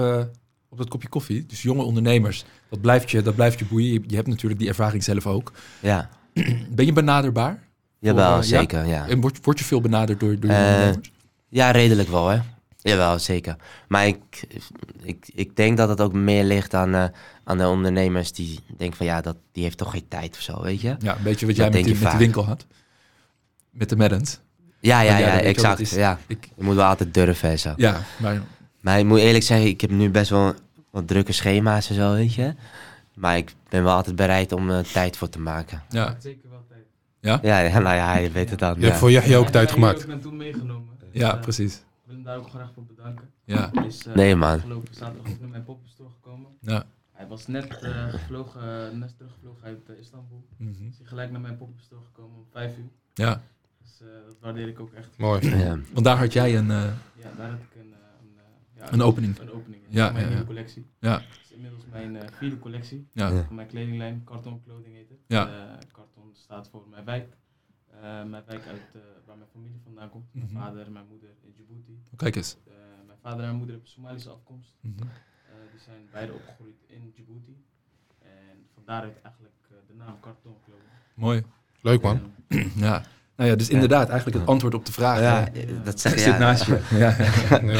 op 0.70 0.78
dat 0.78 0.90
kopje 0.90 1.10
koffie. 1.10 1.46
Dus 1.46 1.62
jonge 1.62 1.84
ondernemers, 1.84 2.46
dat 2.70 2.82
blijft 2.82 3.12
je, 3.12 3.22
dat 3.22 3.36
blijft 3.36 3.60
je 3.60 3.66
boeien. 3.66 3.94
Je, 3.94 4.04
je 4.08 4.16
hebt 4.16 4.28
natuurlijk 4.28 4.60
die 4.60 4.70
ervaring 4.70 5.04
zelf 5.04 5.28
ook. 5.28 5.52
Ja, 5.80 6.10
Ben 6.76 6.86
je 6.86 6.94
benaderbaar? 6.94 7.64
jawel, 8.00 8.36
ja? 8.36 8.42
zeker. 8.42 8.86
Ja. 8.86 9.08
En 9.08 9.22
word, 9.22 9.40
word 9.46 9.60
je 9.60 9.66
veel 9.66 9.82
benaderd 9.82 10.20
door, 10.20 10.40
door 10.40 10.50
jonge 10.50 10.64
ondernemers? 10.64 11.12
Ja, 11.50 11.72
redelijk 11.72 12.10
wel, 12.10 12.28
hè? 12.28 12.40
Jawel, 12.82 13.20
zeker. 13.20 13.56
Maar 13.88 14.08
ik, 14.08 14.18
ik, 15.02 15.26
ik 15.34 15.56
denk 15.56 15.78
dat 15.78 15.90
het 15.90 16.02
ook 16.02 16.14
meer 16.14 16.44
ligt 16.44 16.74
aan, 16.74 16.94
eh, 16.96 17.04
aan 17.44 17.58
de 17.58 17.68
ondernemers 17.68 18.32
die 18.32 18.60
denken 18.78 18.98
van 18.98 19.06
ja, 19.06 19.22
dat, 19.22 19.36
die 19.52 19.64
heeft 19.64 19.78
toch 19.78 19.92
geen 19.92 20.08
tijd 20.08 20.36
of 20.36 20.42
zo, 20.42 20.62
weet 20.62 20.82
je? 20.82 20.96
Ja, 21.00 21.16
een 21.16 21.24
beetje 21.24 21.46
wat 21.46 21.56
dat 21.56 21.66
jij 21.66 21.66
met 21.66 21.74
die, 21.74 21.84
je 21.84 21.90
met 21.92 22.00
die 22.00 22.08
vaak. 22.10 22.18
winkel 22.20 22.46
had. 22.46 22.66
Met 23.70 23.90
de 23.90 23.96
Maddens. 23.96 24.40
Ja, 24.80 25.02
ja, 25.02 25.18
ja, 25.18 25.34
je 25.36 25.42
exact. 25.42 25.80
is- 25.80 25.92
ja. 25.92 26.20
Ik, 26.28 26.50
Je 26.56 26.64
moet 26.64 26.76
wel 26.76 26.86
altijd 26.86 27.14
durven 27.14 27.50
en 27.50 27.60
zo. 27.60 27.74
ja, 27.78 28.02
maar 28.20 28.42
Maar 28.80 29.00
ik 29.00 29.06
moet 29.06 29.20
eerlijk 29.20 29.44
zeggen, 29.44 29.68
ik 29.68 29.82
heb 29.82 29.90
nu 29.90 30.10
best 30.10 30.30
wel 30.30 30.54
wat 30.90 31.08
drukke 31.08 31.32
schema's 31.32 31.90
en 31.90 31.96
zo, 31.96 32.14
weet 32.14 32.34
je? 32.34 32.54
Maar 33.14 33.38
ik 33.38 33.54
ben 33.70 33.84
wel 33.84 33.96
altijd 33.96 34.16
bereid 34.16 34.52
om 34.52 34.70
er 34.70 34.92
tijd 34.92 35.18
voor 35.18 35.30
te 35.30 35.40
maken. 35.40 35.84
ja, 35.90 36.16
Zeker 36.20 36.50
wel 36.50 36.66
tijd. 36.70 36.82
Ja, 37.20 37.40
ja 37.64 37.80
nou 37.80 37.96
ja, 37.96 38.18
je 38.18 38.32
weet 38.32 38.50
het 38.50 38.60
dan. 38.60 38.74
Je 38.76 38.80
Ja. 38.82 38.86
hebt 38.88 38.98
voor 39.00 39.12
Yahya 39.12 39.38
ook 39.38 39.46
Ja, 39.46 39.52
tijd 39.52 39.68
ik 39.68 39.74
gemaakt. 39.74 40.00
heb 40.00 40.08
naartoe 40.08 40.32
meegenomen. 40.34 40.90
ja, 41.12 41.36
precies. 41.36 41.82
Ik 42.22 42.28
wil 42.28 42.34
hem 42.36 42.42
daar 42.44 42.52
ook 42.52 42.60
graag 42.62 42.74
voor 42.74 42.86
bedanken. 42.86 43.30
Ja, 43.44 43.70
Hij 43.74 43.86
is 43.86 44.06
eh, 44.08 44.16
Nee, 44.16 44.36
man. 44.36 44.54
afgelopen 44.56 44.94
zaterdag 44.94 45.40
naar 45.40 45.50
mijn 45.50 45.64
poppenstore 45.64 46.10
gekomen. 46.10 46.52
ja. 46.60 46.84
Hij 47.12 47.28
was 47.30 47.48
net 47.48 47.78
eh, 47.82 48.08
gevlogen, 48.10 48.88
eh, 48.92 48.98
net 48.98 49.18
teruggevlogen 49.18 49.64
uit 49.64 49.90
Istanbul. 50.00 50.46
Mhm. 50.58 50.88
Is 50.88 50.98
hij 50.98 51.06
gelijk 51.08 51.32
naar 51.32 51.42
mijn 51.42 51.58
poppenstore 51.58 52.02
gekomen 52.06 52.38
om 52.38 52.46
5 52.52 52.78
uur. 52.78 52.90
ja. 53.14 53.42
Dus 53.82 54.02
eh, 54.02 54.08
dat 54.26 54.36
waardeer 54.40 54.68
ik 54.68 54.80
ook 54.80 54.92
echt. 54.94 55.18
Mooi. 55.18 55.58
Ja. 55.58 55.78
Want 55.94 56.06
daar 56.06 56.18
had 56.18 56.34
jij 56.34 56.58
een, 56.58 56.72
eh, 56.72 56.84
Ja, 57.16 57.32
daar 57.38 57.50
had 57.50 57.60
ik 57.60 57.76
een, 57.82 57.82
een, 58.22 58.38
eh, 58.38 58.44
ja, 58.86 58.94
Een 58.94 59.02
opening. 59.02 59.40
Een 59.40 59.52
opening. 59.52 59.82
Ja, 59.90 60.06
Ja, 60.06 60.12
mijn 60.12 60.16
ja, 60.24 60.28
nieuwe 60.30 60.42
ja. 60.42 60.48
collectie. 60.48 60.86
Ja. 61.00 61.14
Het 61.20 61.40
is 61.44 61.52
inmiddels 61.52 61.84
mijn 61.92 62.16
eh, 62.16 62.28
vierde 62.32 62.60
collectie. 62.60 63.08
ja. 63.14 63.44
Van 63.44 63.56
mijn 63.56 63.68
kledinglijn, 63.68 64.22
Carton 64.26 64.62
Clothing 64.64 64.96
heet 64.96 65.10
het. 65.10 65.20
Ja. 65.28 65.48
Eh, 65.48 65.78
Carton 65.92 66.30
staat 66.34 66.70
voor 66.70 66.84
mijn 66.90 67.06
wijk. 67.06 67.38
Eh, 67.96 68.24
mijn 68.24 68.44
wijk 68.46 68.68
uit 68.68 68.88
eh, 68.94 69.02
waar 69.26 69.38
mijn 69.38 69.50
familie 69.52 69.82
vandaan 69.84 70.10
komt. 70.10 70.26
Mhm. 70.34 70.54
Mijn 70.54 70.64
vader 70.64 70.86
en 70.86 70.92
mijn 70.92 71.06
moeder 71.10 71.30
in 71.44 71.52
Djibouti. 71.56 72.00
Kijk 72.16 72.36
eens. 72.36 72.58
Eh, 72.68 72.74
mijn 73.06 73.18
vader 73.22 73.40
en 73.40 73.46
mijn 73.46 73.56
moeder 73.58 73.76
hebben 73.76 73.92
Somalische 73.92 74.30
afkomst. 74.30 74.74
Mhm. 74.80 75.02
Eh, 75.02 75.08
die 75.72 75.80
zijn 75.80 76.08
beide 76.12 76.34
opgegroeid 76.34 76.76
in 76.88 77.12
Djibouti. 77.16 77.64
En 78.20 78.68
van 78.74 78.84
daaruit 78.86 79.22
eigenlijk 79.22 79.56
eh, 79.70 79.76
de 79.88 79.94
naam 79.94 80.20
Clothing. 80.20 80.56
Mooi. 81.14 81.44
Leuk 81.82 82.02
man. 82.02 82.34
Ja. 82.76 83.04
Nou 83.36 83.50
ja, 83.50 83.56
dus 83.56 83.70
inderdaad, 83.70 84.10
eigenlijk 84.10 84.40
het 84.40 84.48
antwoord 84.48 84.74
op 84.74 84.86
de 84.86 84.92
vraag. 84.92 85.20
Ja, 85.20 85.50
dat 85.84 86.00
zeg 86.00 86.12
zit 86.12 86.24
ja, 86.24 86.38
naast 86.38 86.66
je. 86.66 86.82
Ja, 86.92 87.16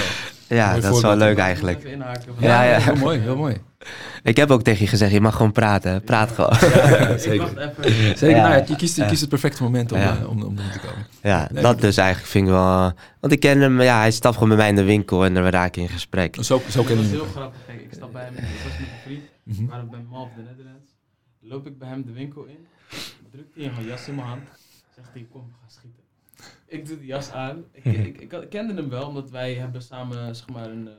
Ja. 0.56 0.80
Dat 0.80 0.96
is 0.96 1.02
wel 1.02 1.16
leuk 1.16 1.32
ik 1.32 1.38
eigenlijk. 1.38 1.82
wil 1.82 1.92
Even 1.92 2.02
inhaken, 2.02 2.34
Ja, 2.40 2.64
ja. 2.64 2.80
heel 2.80 2.96
mooi, 2.96 3.20
heel 3.20 3.36
mooi. 3.36 3.58
Ik 4.24 4.38
heb 4.38 4.52
ook 4.52 4.62
tegen 4.64 4.82
je 4.82 4.88
gezegd, 4.88 5.12
je 5.12 5.22
mag 5.22 5.36
gewoon 5.36 5.52
praten. 5.52 6.04
Praat 6.04 6.32
gewoon. 6.32 6.50
Ja, 6.62 7.18
Zeker. 7.18 7.34
Ik 7.34 7.40
wacht 7.42 7.58
even. 7.58 8.18
Zeker, 8.18 8.30
Ja. 8.30 8.48
nou 8.48 8.54
ja, 8.62 8.64
je 8.68 8.76
kiest, 8.76 8.96
je 8.98 9.06
kiest 9.06 9.22
het 9.22 9.30
perfecte 9.30 9.64
moment 9.64 9.92
om, 9.92 10.00
Ja. 10.00 10.18
eh, 10.18 10.30
om, 10.30 10.44
om 10.44 10.56
te 10.56 10.80
komen. 10.80 11.06
Ja, 11.22 11.48
Nee, 11.52 11.64
dat 11.64 11.82
dus 11.82 11.98
eigenlijk 11.98 12.30
vind 12.30 12.46
ik 12.48 12.52
wel... 12.54 12.94
Want 13.20 13.34
ik 13.34 13.40
ken 13.40 13.60
hem, 13.62 13.82
ja, 13.82 13.98
hij 14.00 14.12
stapt 14.12 14.34
gewoon 14.34 14.50
bij 14.50 14.58
mij 14.58 14.70
in 14.70 14.76
de 14.76 14.84
winkel 14.84 15.26
en 15.26 15.34
we 15.44 15.50
raken 15.50 15.82
in 15.82 15.90
gesprek. 15.90 16.36
Zo, 16.36 16.42
zo 16.44 16.58
Het 16.80 16.88
ken 16.88 16.96
was 16.96 17.06
je 17.06 17.12
heel 17.12 17.22
hem. 17.22 17.30
grappig. 17.32 17.60
Kijk, 17.68 17.82
ik 17.82 17.94
stap 17.94 18.12
bij 18.12 18.24
hem, 18.24 18.34
ik 18.34 18.40
was 18.64 18.80
met 18.80 18.88
een 18.88 18.94
vriend. 19.04 19.24
We 19.44 19.66
waren 19.70 19.90
bij 19.90 20.00
Mall 20.10 20.22
of 20.22 20.30
the 20.36 20.42
Netherlands. 20.42 20.90
Loop 21.42 21.68
ik 21.68 21.78
bij 21.80 21.88
hem 21.88 22.04
de 22.06 22.12
winkel 22.12 22.44
in. 22.44 22.68
Drukt 23.32 23.56
hij 23.56 23.66
een 23.66 23.86
jas 23.88 24.08
in 24.08 24.16
mijn 24.16 24.28
hand. 24.28 24.42
Zegt 24.96 25.10
hij, 25.14 25.26
kom, 25.32 25.42
we 25.42 25.54
gaan 25.62 25.70
schieten. 25.78 26.01
Ik 26.72 26.86
doe 26.86 27.00
de 27.00 27.06
jas 27.06 27.32
aan. 27.46 27.66
Ik, 27.72 27.86
ik, 27.86 28.18
ik, 28.22 28.32
ik 28.34 28.50
kende 28.50 28.74
hem 28.74 28.90
wel, 28.90 29.08
omdat 29.08 29.30
wij 29.30 29.56
hebben 29.56 29.82
samen, 29.82 30.36
zeg 30.36 30.50
maar, 30.50 30.70
een, 30.70 30.88
eh, 30.88 30.94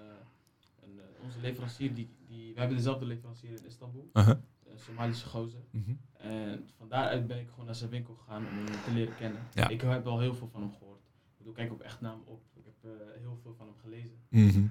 een, 0.82 0.98
eh, 0.98 1.24
onze 1.24 1.40
leverancier, 1.40 1.94
die, 1.94 2.08
die, 2.26 2.52
we 2.52 2.58
hebben 2.58 2.76
dezelfde 2.76 3.06
leverancier 3.06 3.50
in 3.50 3.66
Istanbul. 3.66 4.10
Uh-huh. 4.12 4.36
Een 4.64 4.78
Somalische 4.78 5.26
gozer. 5.26 5.60
Mhm. 5.70 5.92
En 6.12 6.68
van 6.76 6.88
daaruit 6.88 7.26
ben 7.26 7.38
ik 7.38 7.48
gewoon 7.48 7.64
naar 7.66 7.74
zijn 7.74 7.90
winkel 7.90 8.14
gegaan 8.14 8.42
om 8.42 8.56
hem 8.56 8.82
te 8.84 8.92
leren 8.92 9.16
kennen. 9.16 9.40
Ja. 9.54 9.68
Ik 9.68 9.80
heb 9.80 10.06
al 10.06 10.20
heel 10.20 10.34
veel 10.34 10.48
van 10.48 10.60
hem 10.60 10.72
gehoord. 10.72 11.00
Ik 11.00 11.38
bedoel, 11.38 11.52
kijk 11.52 11.72
ook 11.72 11.80
echt 11.80 12.00
naar 12.00 12.12
hem 12.12 12.22
op. 12.24 12.42
Ik 12.54 12.64
heb 12.64 12.90
eh, 12.92 13.20
heel 13.20 13.38
veel 13.42 13.54
van 13.54 13.66
hem 13.66 13.76
gelezen. 13.76 14.18
Mhm. 14.28 14.66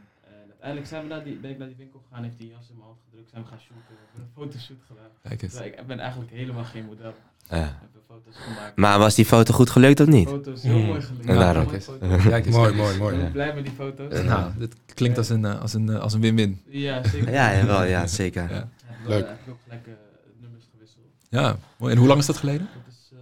En 0.62 0.68
uiteindelijk 0.68 0.88
zijn 0.88 1.01
we 1.03 1.07
naar 1.07 1.24
die, 1.24 1.36
ben 1.41 1.51
ik 1.51 1.57
naar 1.57 1.68
die 1.68 1.78
winkel 1.78 2.01
gegaan, 2.09 2.24
heeft 2.24 2.38
die 2.38 2.47
jas 2.47 2.70
in 2.70 2.76
mijn 2.76 2.88
hand 2.88 2.99
gedrukt, 3.09 3.30
zijn 3.30 3.41
we 3.43 3.47
gaan 3.49 3.59
shooten. 3.59 3.84
We 3.89 3.95
hebben 4.05 4.22
een 4.24 4.32
fotoshoot 4.41 4.84
gedaan. 4.88 5.09
Kijk 5.24 5.41
eens. 5.41 5.55
Ik 5.55 5.88
ben 5.88 5.99
eigenlijk 5.99 6.32
helemaal 6.32 6.64
geen 6.64 6.86
model. 6.86 7.14
Ja. 7.49 7.49
We 7.49 7.55
hebben 7.57 8.01
foto's 8.07 8.36
gemaakt. 8.38 8.76
Maar 8.76 8.99
was 8.99 9.16
die 9.16 9.26
foto 9.26 9.53
goed 9.53 9.70
gelukt 9.70 9.99
of 9.99 10.07
niet? 10.07 10.28
Foto's 10.28 10.64
heel 10.64 10.78
Mm. 10.78 10.86
mooi 10.86 11.01
gelukt. 11.01 11.26
En 11.26 11.36
daarom. 11.36 11.66
mooie 11.66 12.20
Kijk 12.34 12.45
eens. 12.45 12.55
Mooi, 12.55 12.74
mooi, 12.74 12.97
mooi. 12.97 13.16
Ik 13.16 13.22
ben 13.22 13.32
blij 13.32 13.53
met 13.55 13.64
die 13.66 13.74
foto's. 13.74 14.22
Nou, 14.22 14.51
dit 14.57 14.76
klinkt 14.93 15.18
als 15.18 15.30
een, 15.30 15.45
eh, 15.45 15.62
als 15.62 15.74
een, 15.74 15.89
eh, 15.89 15.99
als 15.99 16.14
een 16.14 16.22
win-win. 16.22 16.62
Ja, 16.68 17.07
zeker. 17.07 17.32
Ja, 17.32 17.55
jawel, 17.55 17.84
ja, 17.84 18.07
zeker. 18.07 18.41
Ja. 18.41 18.49
Wel- 18.49 18.70
Leuk. 19.18 19.28
Gelijk 19.64 19.88
eh, 19.88 19.93
nummers 20.41 20.66
gewisseld. 20.74 21.05
Ja, 21.30 21.57
mooi. 21.78 21.91
En 21.93 21.97
hoe 21.99 22.07
lang 22.07 22.20
is 22.20 22.26
dat 22.26 22.38
geleden? 22.38 22.70
Dat 22.86 22.93
is 22.93 23.09
eh, 23.14 23.20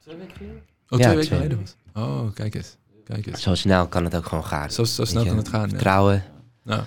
twee 0.00 0.16
weken 0.16 0.36
geleden. 0.36 0.62
Oh, 0.88 0.98
Ja, 0.98 1.04
twee 1.04 1.08
weken 1.16 1.26
twee. 1.26 1.38
geleden 1.38 1.58
was. 1.60 1.76
Oh, 2.04 2.32
kijk 2.34 2.54
eens. 2.54 2.76
Kijk 3.04 3.26
eens. 3.26 3.42
Zo 3.42 3.54
snel 3.54 3.86
kan 3.86 4.04
het 4.04 4.16
ook 4.16 4.26
gewoon 4.26 4.44
gaan. 4.44 4.70
Zo, 4.70 4.84
zo 4.84 5.04
snel 5.04 5.24
kan 5.26 5.36
het 5.36 5.48
gaan. 5.48 5.62
ja. 5.62 5.68
Vertrouwen. 5.68 6.24
Nou, 6.66 6.82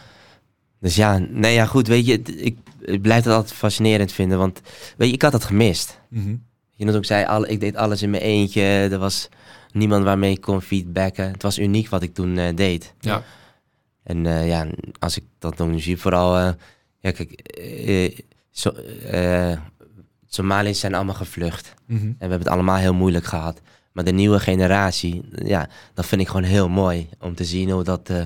Dus 0.80 0.96
ja, 0.96 1.18
nee, 1.18 1.54
ja, 1.54 1.66
goed, 1.66 1.88
weet 1.88 2.06
je, 2.06 2.22
ik, 2.22 2.58
ik 2.80 3.02
blijf 3.02 3.24
het 3.24 3.34
altijd 3.34 3.54
fascinerend 3.54 4.12
vinden, 4.12 4.38
want 4.38 4.62
weet 4.98 5.08
je, 5.08 5.14
ik 5.14 5.22
had 5.22 5.34
het 5.34 5.44
gemist. 5.44 6.00
mhm. 6.10 6.36
Je 6.76 6.86
net 6.86 6.96
ook 6.96 7.06
zei, 7.06 7.26
al, 7.26 7.48
ik 7.48 7.60
deed 7.60 7.76
alles 7.76 8.02
in 8.02 8.10
mijn 8.10 8.24
eentje, 8.24 8.62
er 8.62 8.98
was 8.98 9.30
niemand 9.72 10.04
waarmee 10.04 10.32
ik 10.32 10.42
kon 10.42 10.62
feedbacken. 10.62 11.32
Het 11.32 11.42
was 11.42 11.60
uniek 11.60 11.90
wat 11.90 12.02
ik 12.04 12.14
toen 12.14 12.38
eh, 12.38 12.56
deed. 12.56 12.94
Ja. 13.00 13.24
En 14.04 14.26
eh, 14.26 14.48
ja, 14.48 14.68
als 15.00 15.18
ik 15.18 15.24
dat 15.40 15.58
dan 15.58 15.80
zie, 15.80 15.98
vooral, 15.98 16.38
eh, 16.38 16.52
ja 17.00 17.12
kijk, 17.12 17.42
zo, 18.52 18.70
eh, 18.70 19.58
Somaliërs 20.28 20.80
zijn 20.80 20.94
allemaal 20.94 21.16
gevlucht. 21.16 21.74
Mhm. 21.86 21.98
En 21.98 22.08
we 22.08 22.16
hebben 22.20 22.40
het 22.40 22.48
allemaal 22.48 22.78
heel 22.78 22.94
moeilijk 22.94 23.26
gehad. 23.26 23.62
Maar 23.92 24.04
de 24.04 24.12
nieuwe 24.12 24.40
generatie, 24.40 25.22
ja, 25.32 25.68
dat 25.94 26.06
vind 26.06 26.22
ik 26.22 26.28
gewoon 26.28 26.44
heel 26.44 26.70
mooi 26.70 27.10
om 27.20 27.36
te 27.36 27.46
zien 27.46 27.70
hoe, 27.70 27.84
dat, 27.84 28.10
eh, 28.10 28.22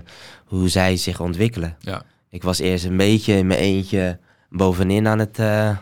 hoe 0.45 0.69
zij 0.69 0.97
zich 0.97 1.19
ontwikkelen. 1.19 1.75
Ja. 1.79 2.03
Ik 2.29 2.43
was 2.43 2.59
eerst 2.59 2.85
een 2.85 2.97
beetje 2.97 3.33
in 3.33 3.47
mijn 3.47 3.59
eentje 3.59 4.19
bovenin 4.49 5.07
aan 5.07 5.19
het 5.19 5.39
eh, 5.39 5.77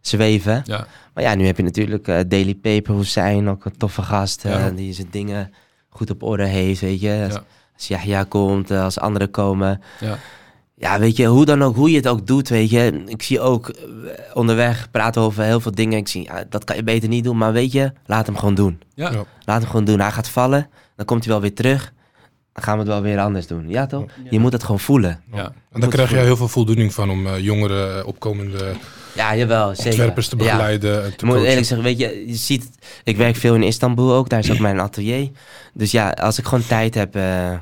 zweven. 0.00 0.62
Ja. 0.64 0.86
Maar 1.14 1.24
ja, 1.24 1.34
nu 1.34 1.46
heb 1.46 1.56
je 1.56 1.62
natuurlijk 1.62 2.08
eh, 2.08 2.20
Daily 2.28 2.54
Paper 2.54 2.94
Hussein, 2.94 3.48
ook 3.48 3.64
een 3.64 3.76
toffe 3.76 4.02
gast, 4.02 4.42
Ja. 4.42 4.70
die 4.70 4.92
zijn 4.92 5.08
dingen 5.10 5.52
goed 5.88 6.10
op 6.10 6.22
orde 6.22 6.44
heeft, 6.46 6.80
weet 6.80 7.00
je. 7.00 7.20
Als, 7.24 7.34
Ja. 7.34 7.42
als 7.74 7.88
Yahya 7.88 8.24
komt, 8.24 8.70
als 8.70 8.98
anderen 8.98 9.30
komen. 9.30 9.82
Ja. 10.00 10.18
Ja, 10.80 10.98
weet 10.98 11.16
je, 11.16 11.26
hoe 11.26 11.44
dan 11.44 11.62
ook, 11.62 11.76
hoe 11.76 11.90
je 11.90 11.96
het 11.96 12.08
ook 12.08 12.26
doet, 12.26 12.48
weet 12.48 12.70
je. 12.70 13.02
Ik 13.06 13.22
zie 13.22 13.40
ook 13.40 13.68
eh, 13.68 13.84
onderweg 14.34 14.90
praten 14.90 15.22
over 15.22 15.42
heel 15.42 15.60
veel 15.60 15.74
dingen. 15.74 15.98
Ik 15.98 16.08
zie, 16.08 16.22
ja, 16.24 16.44
dat 16.48 16.64
kan 16.64 16.76
je 16.76 16.82
beter 16.82 17.08
niet 17.08 17.24
doen, 17.24 17.36
maar 17.36 17.52
weet 17.52 17.72
je, 17.72 17.92
laat 18.06 18.26
hem 18.26 18.36
gewoon 18.36 18.54
doen. 18.54 18.80
Ja. 18.94 19.10
Ja. 19.10 19.24
Laat 19.44 19.60
hem 19.60 19.70
gewoon 19.70 19.84
doen. 19.84 20.00
Hij 20.00 20.10
gaat 20.10 20.28
vallen, 20.28 20.68
dan 20.96 21.06
komt 21.06 21.24
hij 21.24 21.32
wel 21.32 21.42
weer 21.42 21.54
terug. 21.54 21.92
Dan 22.52 22.62
gaan 22.66 22.72
we 22.78 22.80
het 22.84 22.88
wel 22.92 23.02
weer 23.02 23.18
anders 23.18 23.46
doen. 23.46 23.68
Ja, 23.68 23.86
toch? 23.86 24.02
Ja. 24.02 24.26
Je 24.30 24.38
moet 24.38 24.52
het 24.52 24.62
gewoon 24.62 24.80
voelen. 24.80 25.20
Ja. 25.32 25.52
En 25.72 25.80
daar 25.80 25.90
krijg 25.90 26.10
jij 26.10 26.22
heel 26.24 26.36
veel 26.36 26.48
voldoening 26.48 26.94
van 26.94 27.10
om 27.10 27.26
eh, 27.26 27.38
jongere, 27.38 28.06
opkomende 28.06 28.72
Ja, 29.14 29.36
jawel, 29.36 29.74
zeker. 29.74 29.90
ontwerpers 29.90 30.28
te 30.28 30.36
Ja. 30.36 30.42
begeleiden 30.44 31.04
en 31.04 31.08
te 31.10 31.14
Ik 31.14 31.22
moet 31.22 31.36
eerlijk 31.36 31.66
zeggen, 31.66 31.82
weet 31.82 31.98
je, 31.98 32.24
je 32.26 32.34
ziet, 32.34 32.68
ik 33.04 33.16
werk 33.16 33.36
veel 33.36 33.54
in 33.54 33.62
Istanbul 33.62 34.12
ook, 34.12 34.28
daar 34.28 34.38
is 34.38 34.50
ook 34.52 34.58
mijn 34.58 34.80
atelier. 34.80 35.30
Dus 35.74 35.90
ja, 35.90 36.10
als 36.10 36.38
ik 36.38 36.44
gewoon 36.44 36.66
tijd 36.66 36.94
heb, 36.94 37.16
eh, 37.16 37.54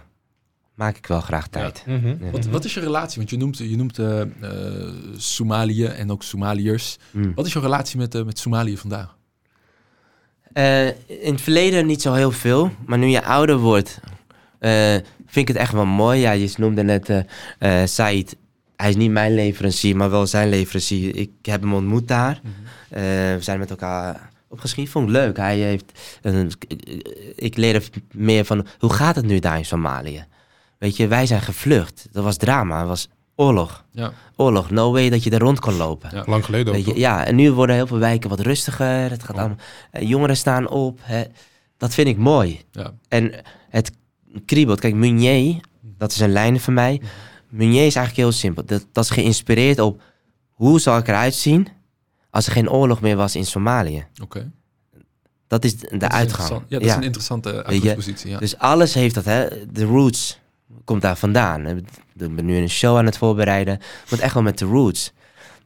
maak 0.77 0.97
ik 0.97 1.07
wel 1.07 1.21
graag 1.21 1.49
tijd. 1.49 1.83
Mhm. 1.87 2.07
Ja. 2.07 2.31
Wat, 2.31 2.47
wat 2.47 2.65
is 2.65 2.75
je 2.75 2.81
relatie? 2.81 3.19
Want 3.19 3.31
je 3.31 3.37
noemt, 3.37 3.59
je 3.59 3.77
noemt 3.77 3.99
eh, 3.99 4.21
eh, 4.21 4.29
Somalië 5.17 5.85
en 5.85 6.11
ook 6.11 6.23
Somaliërs. 6.23 6.97
Mm. 7.11 7.35
Wat 7.35 7.47
is 7.47 7.53
je 7.53 7.61
relatie 7.61 7.99
met, 7.99 8.15
eh, 8.15 8.23
met 8.23 8.39
Somalië 8.39 8.77
vandaag? 8.77 9.17
Eh, 10.53 10.87
in 11.07 11.33
het 11.33 11.41
verleden 11.41 11.87
niet 11.87 12.03
zo 12.03 12.13
heel 12.13 12.31
veel, 12.31 12.71
maar 12.87 12.99
nu 12.99 13.07
je 13.07 13.25
ouder 13.25 13.59
wordt, 13.59 14.01
eh, 14.59 14.93
vind 15.27 15.49
ik 15.49 15.49
het 15.49 15.57
echt 15.57 15.73
wel 15.73 15.87
mooi. 15.87 16.21
Ja, 16.21 16.31
je 16.33 16.53
noemde 16.57 16.83
net 16.83 17.09
eh 17.09 17.83
eh, 17.83 17.89
Said. 17.89 18.37
Hij 18.77 18.89
is 18.89 18.97
niet 18.97 19.11
mijn 19.11 19.35
leverancier, 19.35 19.97
maar 19.97 20.11
wel 20.11 20.27
zijn 20.27 20.49
leverancier. 20.49 21.17
Ik 21.17 21.31
heb 21.43 21.61
hem 21.61 21.75
ontmoet 21.75 22.09
daar. 22.09 22.41
Eh, 22.89 23.03
we 23.03 23.39
zijn 23.41 23.59
met 23.59 23.71
elkaar 23.71 24.31
opgeschreven. 24.49 24.93
Vond 24.93 25.07
ik 25.09 25.13
leuk. 25.13 25.37
Hij 25.37 25.59
heeft 25.59 25.93
een, 26.23 26.51
ik 27.35 27.57
leerde 27.57 27.83
meer 28.13 28.45
van 28.45 28.67
hoe 28.79 28.93
gaat 28.93 29.17
het 29.17 29.27
nu 29.27 29.39
daar 29.39 29.59
in 29.59 29.65
Somalië. 29.65 30.25
Weet 30.79 30.97
je, 30.97 31.07
wij 31.07 31.27
zijn 31.27 31.41
gevlucht. 31.41 32.09
Dat 32.13 32.25
was 32.25 32.37
drama. 32.37 32.79
Dat 32.79 32.89
was 32.89 33.09
oorlog. 33.35 33.85
Ja. 33.91 34.13
Oorlog. 34.37 34.71
No 34.71 34.93
way 34.93 35.11
dat 35.11 35.23
je 35.23 35.31
er 35.31 35.39
rond 35.39 35.61
kon 35.61 35.75
lopen. 35.77 36.11
Ja. 36.13 36.25
Lang 36.27 36.45
geleden 36.45 36.75
ook. 36.75 36.85
Je, 36.85 36.99
ja, 36.99 37.25
en 37.25 37.35
nu 37.35 37.53
worden 37.53 37.77
heel 37.77 37.87
veel 37.87 37.99
wijken 37.99 38.31
wat 38.31 38.41
rustiger. 38.41 39.11
Het 39.11 39.23
gaat 39.23 39.37
Ja. 39.37 39.41
allemaal, 39.43 39.59
eh, 39.91 40.09
jongeren 40.09 40.37
staan 40.37 40.69
op. 40.69 40.99
Hè. 41.03 41.23
Dat 41.77 41.95
vind 41.95 42.09
ik 42.09 42.17
mooi. 42.17 42.61
Ja. 42.71 42.93
En 43.09 43.33
het 43.69 43.91
kriebelt. 44.45 44.81
Kijk, 44.81 44.95
Meunier, 44.95 45.61
dat 45.81 46.11
is 46.13 46.21
een 46.21 46.33
lijn 46.33 46.61
van 46.61 46.75
mij. 46.75 47.01
Meunier 47.49 47.87
is 47.87 47.95
eigenlijk 47.97 48.17
heel 48.29 48.33
simpel. 48.39 48.65
Dat, 48.65 48.87
dat 48.93 49.05
is 49.05 49.11
geïnspireerd 49.11 49.79
op 49.79 50.03
hoe 50.53 50.81
zal 50.81 50.99
ik 50.99 51.09
eruit 51.09 51.35
zien 51.35 51.69
als 52.31 52.47
er 52.47 52.53
geen 52.53 52.71
oorlog 52.71 53.01
meer 53.01 53.17
was 53.17 53.37
in 53.37 53.47
Somalië. 53.47 54.07
Oké. 54.23 54.51
Dat 55.47 55.65
is 55.65 55.79
de, 55.79 55.89
de 55.91 55.97
Dat 55.97 56.11
is 56.13 56.17
uitgang. 56.19 56.63
Ja, 56.69 56.79
dat 56.79 56.89
is 56.89 56.95
een 56.95 57.03
interessante 57.03 57.65
uitgangspositie. 57.65 58.31
Ja. 58.31 58.39
Dus 58.39 58.59
alles 58.59 58.95
heeft 58.95 59.15
dat, 59.15 59.25
hè. 59.25 59.47
De 59.73 59.85
roots 59.85 60.39
komt 60.85 61.03
daar 61.03 61.17
vandaan. 61.17 61.67
Ik 61.67 62.35
ben 62.35 62.45
nu 62.45 62.57
een 62.57 62.71
show 62.71 62.97
aan 62.97 63.07
het 63.07 63.19
voorbereiden. 63.19 63.79
Moet 64.11 64.21
echt 64.21 64.35
wel 64.35 64.43
met 64.43 64.59
de 64.59 64.65
roots. 64.65 65.13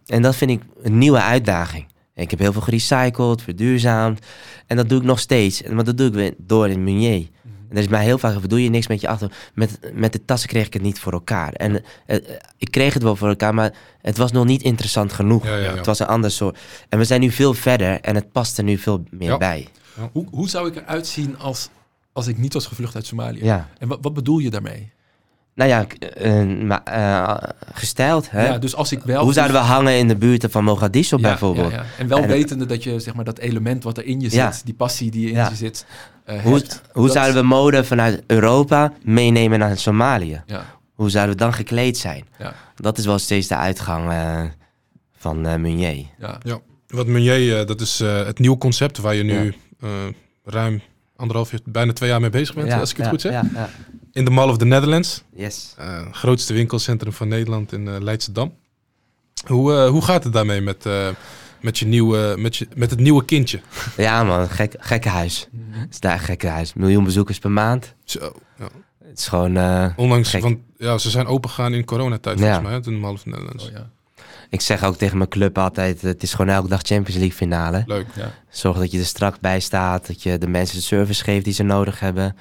En 0.07 0.23
dat 0.23 0.37
vind 0.37 0.51
ik 0.51 0.63
een 0.83 0.99
nieuwe 0.99 1.21
uitdaging. 1.23 1.87
Ik 2.15 2.31
heb 2.31 2.39
heel 2.39 2.53
veel 2.53 2.61
gerecycled, 2.63 3.43
verduurzaamd. 3.43 4.27
En 4.67 4.77
dat 4.77 4.89
doe 4.89 4.99
ik 4.99 5.05
nog 5.05 5.19
steeds. 5.19 5.63
Maar 5.63 5.85
dat 5.85 5.97
doe 5.97 6.07
ik 6.07 6.15
weer 6.15 6.35
door 6.39 6.69
in 6.69 6.85
Meunier. 6.85 7.27
En 7.45 7.77
er 7.77 7.83
is 7.83 7.89
mij 7.89 8.05
heel 8.05 8.19
vaak 8.19 8.31
gevraagd, 8.31 8.51
doe 8.51 8.63
je 8.63 8.71
niks 8.71 8.87
met 8.87 9.01
je 9.01 9.09
achter... 9.09 9.33
Met, 9.55 9.79
met 9.95 10.13
de 10.13 10.25
tassen 10.25 10.49
kreeg 10.49 10.67
ik 10.67 10.73
het 10.73 10.83
niet 10.83 10.99
voor 11.01 11.13
elkaar. 11.13 11.53
En 11.53 11.85
eh, 12.07 12.17
eh, 12.17 12.23
ik 12.59 12.71
kreeg 12.71 12.95
het 12.95 13.03
wel 13.03 13.17
voor 13.17 13.29
elkaar, 13.29 13.55
maar 13.55 13.73
het 14.03 14.17
was 14.17 14.33
nog 14.33 14.45
niet 14.45 14.63
interessant 14.63 15.13
genoeg. 15.13 15.45
Ja, 15.45 15.57
ja, 15.57 15.63
ja. 15.63 15.77
Het 15.77 15.87
was 15.87 15.99
een 15.99 16.07
ander 16.07 16.31
soort. 16.31 16.59
En 16.89 16.99
we 16.99 17.05
zijn 17.05 17.21
nu 17.21 17.31
veel 17.31 17.55
verder 17.55 18.01
en 18.01 18.15
het 18.15 18.33
past 18.33 18.59
er 18.59 18.65
nu 18.65 18.79
veel 18.79 19.05
meer 19.11 19.29
Ja. 19.29 19.37
bij. 19.37 19.69
Hoe, 20.13 20.27
hoe 20.31 20.49
zou 20.49 20.69
ik 20.69 20.77
eruit 20.77 21.07
zien 21.07 21.39
als, 21.39 21.69
als 22.13 22.27
ik 22.27 22.39
niet 22.39 22.53
was 22.53 22.67
gevlucht 22.67 22.95
uit 22.95 23.07
Somalië? 23.07 23.45
Ja. 23.45 23.69
En 23.79 23.89
wat, 23.89 23.99
wat 24.03 24.15
bedoel 24.15 24.39
je 24.39 24.51
daarmee? 24.51 24.93
Nou 25.55 25.71
ja, 25.71 25.87
eh, 25.99 26.43
maar, 26.63 26.83
eh, 26.85 27.49
gesteld, 27.73 28.31
hè? 28.31 28.47
Ja, 28.47 28.59
dus 28.59 28.75
als 28.75 28.93
ik 28.93 29.03
wel... 29.03 29.23
Hoe 29.23 29.33
zouden 29.33 29.57
we 29.57 29.63
hangen 29.63 29.99
in 29.99 30.09
de 30.09 30.17
buurten 30.17 30.51
van 30.51 30.65
Mogadishu 30.65 31.17
Ja, 31.17 31.23
bijvoorbeeld? 31.23 31.71
ja, 31.71 31.77
ja. 31.77 31.85
En 31.99 32.09
wel 32.09 32.23
En- 32.23 32.29
wetende 32.29 32.67
dat 32.67 32.83
je 32.85 33.01
zeg 33.01 33.15
maar, 33.15 33.25
dat 33.25 33.39
element 33.39 33.83
wat 33.85 33.99
er 33.99 34.05
in 34.05 34.21
je 34.21 34.29
zit, 34.29 34.39
Ja. 34.39 34.53
die 34.65 34.75
passie 34.75 35.11
die 35.11 35.29
in 35.29 35.35
Ja. 35.35 35.49
je 35.49 35.55
zit, 35.55 35.87
eh, 36.25 36.41
Hoe, 36.43 36.55
hebt, 36.55 36.83
hoe 36.93 37.05
dat- 37.07 37.15
zouden 37.15 37.41
we 37.43 37.49
mode 37.49 37.85
vanuit 37.85 38.23
Europa 38.27 38.93
meenemen 39.03 39.59
naar 39.59 39.79
Somalië? 39.79 40.43
Ja, 40.47 40.65
Hoe 40.95 41.11
zouden 41.11 41.37
we 41.37 41.43
dan 41.43 41.53
gekleed 41.53 41.99
zijn? 41.99 42.25
ja, 42.39 42.55
Dat 42.77 42.99
is 42.99 43.05
wel 43.05 43.19
steeds 43.19 43.47
de 43.49 43.57
uitgang 43.57 44.11
eh, 44.11 44.43
van 45.17 45.47
eh 45.47 45.57
Meunier. 45.57 46.07
ja. 46.19 46.61
Wat 46.89 47.07
Meunier, 47.07 47.59
eh, 47.61 47.67
dat 47.67 47.81
is 47.81 48.01
eh, 48.01 48.25
het 48.25 48.39
nieuwe 48.39 48.59
concept 48.59 48.99
waar 48.99 49.15
je 49.15 49.23
nu 49.23 49.45
Ja. 49.45 49.53
eh, 49.81 49.89
ruim 50.45 50.81
anderhalf 51.21 51.51
jaar, 51.51 51.61
bijna 51.65 51.93
twee 51.93 52.11
jaar 52.11 52.21
mee 52.21 52.31
bezig 52.31 52.55
bent, 52.55 52.73
als 52.73 52.91
ik 52.91 52.97
het 52.97 53.05
ja, 53.05 53.11
goed 53.11 53.21
zeg. 53.21 53.33
Ja, 53.33 53.45
ja. 53.55 53.69
In 54.13 54.25
de 54.25 54.31
Mall 54.31 54.49
of 54.49 54.57
the 54.59 54.65
Netherlands, 54.65 55.23
Yes. 55.35 55.75
eh, 55.79 56.07
grootste 56.13 56.53
winkelcentrum 56.53 57.13
van 57.13 57.29
Nederland 57.29 57.73
in 57.73 57.89
eh 57.89 58.01
Leidschendam. 58.01 58.55
Hoe, 59.47 59.75
eh, 59.75 59.89
hoe 59.89 60.03
gaat 60.03 60.25
het 60.25 60.33
daarmee 60.33 60.61
met, 60.61 60.87
eh, 60.87 61.09
met, 61.61 61.79
je 61.79 61.87
nieuwe, 61.87 62.35
met, 62.39 62.57
je, 62.57 62.69
met 62.77 62.91
het 62.91 63.01
nieuwe 63.01 63.25
kindje? 63.25 63.61
Ja 63.97 64.25
man, 64.25 64.49
gek, 64.49 64.75
gekke 64.79 65.09
huis. 65.09 65.49
Het 65.71 65.91
is 65.93 66.01
daar 66.01 66.13
een 66.13 66.19
gekke 66.19 66.47
huis. 66.49 66.75
Miljoen 66.75 67.05
bezoekers 67.05 67.39
per 67.39 67.51
maand. 67.51 67.95
Zo, 68.05 68.33
ja. 68.59 68.69
Het 69.05 69.19
is 69.19 69.29
gewoon... 69.29 69.57
eh, 69.57 69.87
Ondanks, 69.97 70.31
Gek. 70.31 70.43
want 70.43 70.59
ja, 70.79 70.99
ze 70.99 71.11
zijn 71.11 71.27
opengegaan 71.27 71.75
in 71.75 71.85
coronatijd 71.85 72.39
Ja. 72.39 72.45
volgens 72.45 72.63
mij, 72.69 72.73
hè, 72.73 72.87
in 72.87 72.93
de 72.93 72.99
Mall 73.01 73.13
of 73.13 73.23
the 73.23 73.29
Netherlands. 73.29 73.65
Oh, 73.67 73.73
ja. 73.73 73.91
Ik 74.51 74.61
zeg 74.61 74.85
ook 74.85 74.97
tegen 74.97 75.17
mijn 75.17 75.29
club 75.29 75.59
altijd, 75.59 76.03
het 76.03 76.23
is 76.23 76.35
gewoon 76.35 76.55
elke 76.55 76.69
dag 76.69 76.81
Champions 76.83 77.19
League 77.19 77.37
finale. 77.37 77.83
Leuk. 77.87 78.07
Ja. 78.17 78.33
Zorg 78.49 78.79
dat 78.79 78.91
je 78.91 78.99
er 78.99 79.05
strak 79.05 79.41
bij 79.41 79.61
staat. 79.61 80.07
Dat 80.07 80.23
je 80.23 80.39
de 80.39 80.47
mensen 80.49 80.77
de 80.77 80.83
service 80.83 81.25
geeft 81.25 81.45
die 81.45 81.55
ze 81.55 81.63
nodig 81.63 82.01
hebben. 82.01 82.37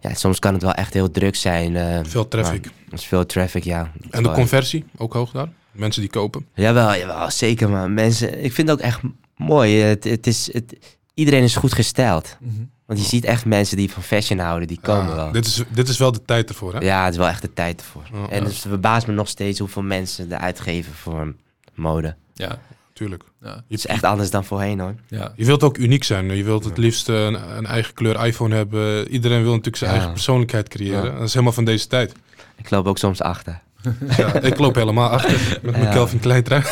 Ja, 0.00 0.14
soms 0.14 0.38
kan 0.38 0.52
het 0.52 0.62
wel 0.62 0.72
echt 0.72 0.92
heel 0.94 1.10
druk 1.10 1.36
zijn. 1.36 1.76
eh, 1.76 2.00
Veel 2.02 2.28
traffic. 2.28 2.70
is 2.90 3.04
veel 3.04 3.26
traffic, 3.26 3.64
ja. 3.64 3.92
En 4.10 4.22
de 4.22 4.30
conversie, 4.30 4.84
ook 4.96 5.12
hoog 5.12 5.30
daar? 5.30 5.48
Mensen 5.72 6.00
die 6.00 6.10
kopen. 6.10 6.46
Jawel, 6.54 6.94
jawel, 6.96 7.30
zeker. 7.30 7.68
Maar 7.70 7.90
mensen, 7.90 8.44
ik 8.44 8.52
vind 8.52 8.68
het 8.68 8.78
ook 8.78 8.84
echt 8.84 9.00
mooi. 9.36 9.76
Het, 9.80 10.04
het 10.04 10.26
is, 10.26 10.52
het, 10.52 10.74
iedereen 11.14 11.42
is 11.42 11.56
goed 11.56 11.72
gesteld. 11.72 12.36
Mhm. 12.40 12.52
Want 12.86 12.98
je 12.98 13.04
ziet 13.04 13.24
echt 13.24 13.44
mensen 13.44 13.76
die 13.76 13.90
van 13.90 14.02
fashion 14.02 14.38
houden, 14.38 14.68
die 14.68 14.78
komen 14.82 15.10
Ah, 15.10 15.14
wel. 15.16 15.32
dit, 15.32 15.46
is, 15.46 15.62
dit 15.68 15.88
is 15.88 15.98
wel 15.98 16.12
de 16.12 16.24
tijd 16.24 16.48
ervoor, 16.48 16.74
hè? 16.74 16.78
Ja, 16.80 17.04
het 17.04 17.12
is 17.12 17.18
wel 17.18 17.28
echt 17.28 17.42
de 17.42 17.52
tijd 17.52 17.80
ervoor. 17.80 18.02
En 18.30 18.40
ja. 18.42 18.46
het 18.48 18.56
verbaast 18.58 19.06
me 19.06 19.12
nog 19.12 19.28
steeds 19.28 19.58
hoeveel 19.58 19.82
mensen 19.82 20.32
er 20.32 20.38
uitgeven 20.38 20.92
voor 20.94 21.34
mode. 21.74 22.14
ja, 22.34 22.58
Tuurlijk. 22.92 23.22
ja, 23.42 23.48
Het 23.54 23.62
is 23.68 23.86
echt 23.86 24.04
anders 24.04 24.30
dan 24.30 24.44
voorheen 24.44 24.80
hoor. 24.80 24.94
ja. 25.08 25.32
Je 25.36 25.44
wilt 25.44 25.62
ook 25.62 25.76
uniek 25.78 26.04
zijn. 26.04 26.36
Je 26.36 26.44
wilt 26.44 26.64
het 26.64 26.78
liefst 26.78 27.08
eh, 27.08 27.24
een, 27.24 27.56
een 27.56 27.66
eigen 27.66 27.94
kleur 27.94 28.24
iPhone 28.26 28.54
hebben. 28.54 29.08
Iedereen 29.08 29.40
wil 29.42 29.50
natuurlijk 29.50 29.76
zijn 29.76 29.90
Ja. 29.90 29.96
eigen 29.96 30.14
persoonlijkheid 30.14 30.68
creëren. 30.68 31.04
Ja. 31.04 31.10
Dat 31.18 31.22
is 31.28 31.32
helemaal 31.32 31.52
van 31.54 31.64
deze 31.64 31.86
tijd. 31.86 32.12
Ik 32.56 32.70
loop 32.70 32.86
ook 32.86 32.98
soms 32.98 33.20
achter. 33.22 33.60
Ja, 34.16 34.34
ik 34.40 34.58
loop 34.58 34.74
helemaal 34.74 35.08
achter 35.08 35.40
met 35.62 35.72
mijn 35.72 35.84
Ja. 35.84 35.90
Kelvin 35.92 36.20
Klein. 36.20 36.44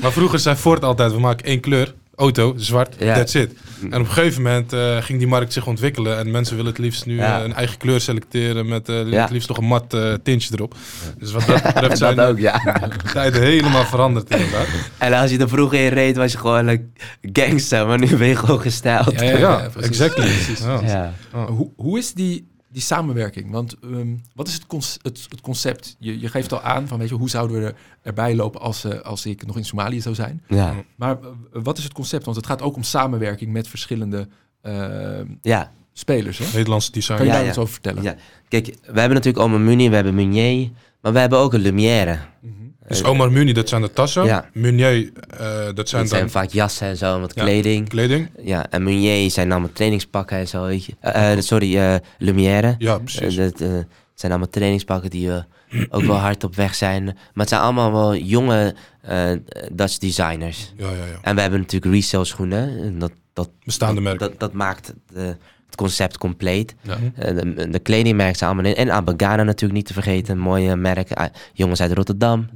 Maar 0.00 0.12
vroeger 0.12 0.38
zei 0.38 0.56
Ford 0.56 0.84
altijd, 0.84 1.12
we 1.12 1.20
maken 1.20 1.46
één 1.46 1.60
kleur. 1.60 1.94
Auto, 2.16 2.54
zwart, 2.56 2.94
Ja. 2.98 3.14
that's 3.14 3.34
it. 3.34 3.52
En 3.90 4.00
op 4.00 4.06
een 4.06 4.12
gegeven 4.12 4.42
moment 4.42 4.72
eh, 4.72 4.96
ging 5.02 5.18
die 5.18 5.28
markt 5.28 5.52
zich 5.52 5.66
ontwikkelen. 5.66 6.18
En 6.18 6.30
mensen 6.30 6.56
willen 6.56 6.70
het 6.70 6.80
liefst 6.80 7.06
nu 7.06 7.14
Ja. 7.16 7.38
eh, 7.38 7.44
een 7.44 7.54
eigen 7.54 7.78
kleur 7.78 8.00
selecteren 8.00 8.68
met 8.68 8.88
eh, 8.88 9.10
Ja. 9.10 9.20
het 9.22 9.30
liefst 9.30 9.48
nog 9.48 9.58
een 9.58 9.64
mat 9.64 9.94
eh, 9.94 10.12
tintje 10.22 10.48
erop. 10.54 10.74
Dus 11.18 11.32
wat 11.32 11.46
dat 11.46 11.62
betreft 11.62 11.98
zijn 12.04 12.16
dat 12.16 12.28
ook, 12.28 12.36
de 12.36 12.42
ja. 12.42 12.88
tijden 13.12 13.42
helemaal 13.42 13.84
veranderd 13.84 14.30
inderdaad. 14.30 14.66
En 14.98 15.12
als 15.12 15.30
je 15.30 15.38
er 15.38 15.48
vroeger 15.48 15.78
in 15.84 15.88
reed, 15.92 16.16
was 16.16 16.32
je 16.32 16.38
gewoon 16.38 16.66
een 16.66 16.92
gangster. 17.32 17.86
Maar 17.86 17.98
nu 17.98 18.16
ben 18.16 18.28
je 18.28 18.36
gewoon 18.36 18.60
gesteld. 18.60 19.20
Ja, 19.20 19.22
ja, 19.22 19.38
Ja, 19.38 19.68
precies. 19.72 19.90
exactly. 19.90 20.24
Precies. 20.24 20.58
Ja. 20.60 20.80
Ja. 20.86 21.12
Maar 21.32 21.46
Hoe, 21.46 21.70
hoe 21.76 21.98
is 21.98 22.12
die, 22.12 22.46
die 22.74 22.82
samenwerking? 22.82 23.50
Want 23.50 23.76
ehm, 23.82 24.14
wat 24.34 24.48
is 24.48 24.54
het, 24.54 24.66
cons- 24.66 24.98
het, 25.02 25.26
het 25.28 25.40
concept? 25.40 25.96
Je, 25.98 26.20
je 26.20 26.28
geeft 26.28 26.52
al 26.52 26.60
aan 26.60 26.88
van, 26.88 26.98
weet 26.98 27.08
je, 27.08 27.14
hoe 27.14 27.28
zouden 27.30 27.60
we 27.60 27.66
er, 27.66 27.74
erbij 28.02 28.34
lopen 28.34 28.60
als, 28.60 28.84
eh, 28.84 29.00
als 29.00 29.26
ik 29.26 29.46
nog 29.46 29.56
in 29.56 29.64
Somalië 29.64 30.00
zou 30.00 30.14
zijn? 30.14 30.42
Ja. 30.48 30.74
Maar 30.96 31.18
eh, 31.22 31.28
wat 31.62 31.78
is 31.78 31.84
het 31.84 31.92
concept? 31.92 32.24
Want 32.24 32.36
het 32.36 32.46
gaat 32.46 32.62
ook 32.62 32.76
om 32.76 32.82
samenwerking 32.82 33.52
met 33.52 33.68
verschillende 33.68 34.28
ehm, 34.62 35.26
ja. 35.42 35.72
spelers. 35.92 36.38
Hè? 36.38 36.44
Nederlandse 36.44 36.90
Kan 36.90 37.00
design. 37.00 37.20
je 37.22 37.26
Ja, 37.26 37.32
daar 37.32 37.42
ja. 37.42 37.48
iets 37.48 37.58
over 37.58 37.72
vertellen? 37.72 38.02
Ja. 38.02 38.16
Kijk, 38.48 38.66
we 38.66 39.00
hebben 39.00 39.14
natuurlijk 39.16 39.44
Omar 39.44 39.60
Muni, 39.60 39.88
we 39.88 39.94
hebben 39.94 40.14
Meunier. 40.14 40.70
Maar 41.00 41.12
we 41.12 41.18
hebben 41.18 41.38
ook 41.38 41.52
een 41.52 41.60
Lumière. 41.60 42.18
Mhm. 42.40 42.52
Dus 42.88 43.04
Omar 43.04 43.32
Muni, 43.32 43.52
dat 43.52 43.68
zijn 43.68 43.82
de 43.82 43.92
tassen. 43.92 44.24
Ja. 44.24 44.48
Meunier, 44.52 45.10
eh, 45.38 45.64
dat 45.64 45.76
Dat 45.76 45.88
zijn 45.88 46.08
zijn 46.08 46.20
dan 46.20 46.30
vaak 46.30 46.50
jassen 46.50 46.86
en 46.88 46.96
zo, 46.96 47.20
wat 47.20 47.34
Ja. 47.34 47.42
kleding. 47.42 47.88
kleding. 47.88 48.30
Ja, 48.42 48.66
en 48.70 48.82
Meunier 48.82 49.30
zijn 49.30 49.52
allemaal 49.52 49.72
trainingspakken 49.72 50.36
en 50.38 50.48
zo, 50.48 50.66
weet 50.66 50.84
je. 50.84 50.92
Eh, 51.00 51.32
eh, 51.32 51.40
sorry, 51.40 51.76
eh 51.78 51.94
Lumière. 52.18 52.74
Ja, 52.78 52.94
Eh, 52.94 53.00
precies. 53.04 53.36
dat 53.36 53.60
eh, 53.60 53.68
zijn 54.14 54.32
allemaal 54.32 54.50
trainingspakken 54.50 55.10
die 55.10 55.30
eh, 55.32 55.42
ook 55.90 56.02
wel 56.02 56.16
hard 56.16 56.44
op 56.44 56.54
weg 56.54 56.74
zijn. 56.74 57.04
Maar 57.04 57.14
het 57.34 57.48
zijn 57.48 57.60
allemaal 57.60 57.92
wel 57.92 58.16
jonge 58.16 58.74
eh, 59.02 59.30
Dutch 59.72 59.98
designers. 59.98 60.72
Ja, 60.76 60.90
ja, 60.90 60.96
ja. 60.96 61.18
En 61.22 61.34
we 61.34 61.40
hebben 61.40 61.60
natuurlijk 61.60 61.94
resale 61.94 62.24
schoenen. 62.24 62.78
En 62.82 62.98
dat, 62.98 63.12
dat, 63.32 63.50
Bestaande 63.64 63.94
dat, 63.94 64.02
merken. 64.02 64.28
dat, 64.28 64.40
dat 64.40 64.52
maakt 64.52 64.94
eh, 65.14 65.22
het 65.24 65.36
concept 65.74 66.18
compleet. 66.18 66.74
Ja. 66.82 66.96
Eh, 67.16 67.34
de, 67.34 67.68
de 67.70 67.78
kledingmerken 67.78 68.36
zijn 68.36 68.50
allemaal 68.50 68.70
in. 68.72 68.76
En 68.76 68.90
Abagana 68.92 69.42
natuurlijk 69.42 69.72
niet 69.72 69.86
te 69.86 69.92
vergeten. 69.92 70.38
Mooie 70.38 70.76
merken. 70.76 71.16
Ah, 71.16 71.26
jongens 71.52 71.80
uit 71.80 71.92
Rotterdam. 71.92 72.48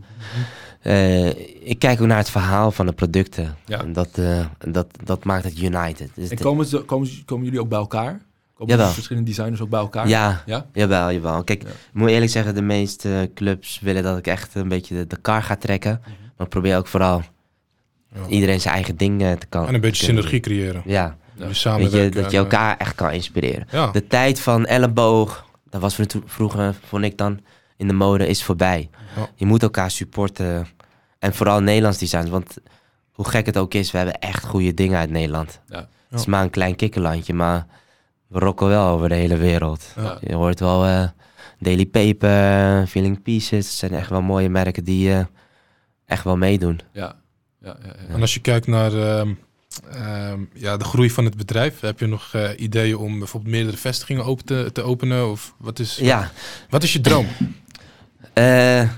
Eh, 0.81 1.27
ik 1.69 1.79
kijk 1.79 2.01
ook 2.01 2.07
naar 2.07 2.19
het 2.19 2.31
verhaal 2.31 2.71
van 2.71 2.87
de 2.87 2.93
producten. 2.93 3.57
Ja. 3.67 3.81
En 3.81 3.93
dat, 3.93 4.09
eh, 4.19 4.47
dat, 4.59 4.87
dat 5.05 5.25
maakt 5.25 5.45
het 5.45 5.59
united. 5.61 6.11
Dus 6.15 6.29
En 6.31 6.37
de- 6.37 6.43
komen, 6.43 6.67
ze, 6.67 6.79
komen, 6.79 7.09
komen 7.25 7.45
jullie 7.45 7.61
ook 7.61 7.69
bij 7.69 7.79
elkaar? 7.79 8.21
Komen 8.55 8.73
Jawel. 8.75 8.89
de 8.89 8.95
verschillende 8.95 9.29
designers 9.29 9.61
ook 9.61 9.69
bij 9.69 9.81
elkaar? 9.81 10.09
ja, 10.09 10.43
Ja? 10.47 10.67
jawel, 10.73 11.13
jawel. 11.13 11.45
Kijk, 11.45 11.63
Ja. 11.63 11.69
ik 11.69 11.75
moet 11.93 12.09
eerlijk 12.11 12.31
zeggen, 12.31 12.55
de 12.55 12.63
meeste 12.63 13.31
clubs 13.35 13.81
willen 13.81 14.03
dat 14.03 14.19
ik 14.19 14.27
echt 14.27 14.55
een 14.55 14.69
beetje 14.69 14.95
de, 14.95 15.07
de 15.07 15.17
kar 15.17 15.43
ga 15.43 15.57
trekken. 15.57 16.01
Maar 16.37 16.47
ik 16.47 16.53
probeer 16.53 16.77
ook 16.77 16.87
vooral 16.87 17.23
Ja. 18.15 18.27
iedereen 18.29 18.61
zijn 18.61 18.75
eigen 18.75 18.97
ding 18.97 19.19
te 19.39 19.47
kan. 19.49 19.67
En 19.67 19.75
een 19.75 19.81
beetje 19.81 20.05
synergie 20.05 20.41
creëren. 20.41 20.83
doen. 20.85 20.93
Ja, 21.39 21.45
Jullie 21.45 21.47
weet 21.47 21.55
je, 21.55 21.61
samenwerken. 21.61 22.23
dat 22.23 22.31
je 22.31 22.37
en, 22.37 22.43
elkaar 22.43 22.77
echt 22.77 22.95
kan 22.95 23.11
inspireren. 23.13 23.67
eh, 23.67 23.73
Ja, 23.73 23.91
De 23.91 24.07
tijd 24.07 24.41
van 24.41 24.67
elleboog, 24.67 25.47
dat 25.71 25.81
was 25.81 25.95
vro- 25.95 26.23
vroeger, 26.25 26.75
vond 26.87 27.05
ik 27.05 27.17
dan, 27.19 27.41
in 27.77 27.87
de 27.87 27.93
mode, 27.95 28.27
is 28.27 28.43
voorbij. 28.45 28.91
Ja. 29.17 29.29
Je 29.35 29.47
moet 29.47 29.63
elkaar 29.63 29.91
supporten. 29.91 30.67
En 31.19 31.35
vooral 31.35 31.61
Nederlands 31.61 31.99
design. 31.99 32.29
Want 32.29 32.57
hoe 33.13 33.29
gek 33.29 33.47
het 33.47 33.59
ook 33.59 33.75
is, 33.75 33.91
we 33.91 33.97
hebben 33.97 34.19
echt 34.19 34.45
goede 34.45 34.75
dingen 34.75 34.99
uit 34.99 35.11
Nederland. 35.11 35.61
Ja. 35.67 35.89
Het 36.09 36.21
is 36.21 36.27
maar 36.27 36.43
een 36.43 36.51
klein 36.51 36.77
kikkerlandje, 36.77 37.35
maar 37.35 37.67
we 38.27 38.39
rocken 38.39 38.69
wel 38.69 38.87
over 38.89 39.09
de 39.09 39.15
hele 39.15 39.37
wereld. 39.37 39.95
Je 40.21 40.35
hoort 40.35 40.61
wel 40.61 40.85
eh, 40.87 41.09
Daily 41.59 41.87
Paper, 41.87 42.87
Feeling 42.87 43.23
Pieces. 43.23 43.65
Dat 43.65 43.75
zijn 43.75 43.93
echt 43.95 44.11
wel 44.11 44.23
mooie 44.23 44.49
merken 44.49 44.85
die 44.85 45.13
eh, 45.13 45.25
echt 46.07 46.25
wel 46.25 46.37
meedoen. 46.37 46.81
Ja. 46.93 47.15
Ja, 47.61 47.77
ja, 47.83 47.93
ja. 48.09 48.15
En 48.15 48.21
als 48.21 48.35
je 48.35 48.41
kijkt 48.41 48.67
naar 48.67 48.93
ehm, 48.93 49.33
ehm, 49.93 50.41
ja, 50.55 50.77
de 50.77 50.85
groei 50.85 51.11
van 51.11 51.25
het 51.25 51.37
bedrijf, 51.37 51.81
heb 51.81 52.01
je 52.01 52.07
nog 52.07 52.29
eh, 52.33 52.49
ideeën 52.57 52.97
om 52.97 53.19
bijvoorbeeld 53.19 53.53
meerdere 53.55 53.77
vestigingen 53.77 54.25
open 54.25 54.45
te, 54.45 54.71
te 54.73 54.83
openen? 54.83 55.31
Of 55.31 55.55
wat 55.59 55.79
is, 55.79 55.97
Ja, 56.01 56.31
wat 56.71 56.83
is 56.83 56.93
je 56.93 57.01
droom? 57.01 57.27
eh, 58.33 58.89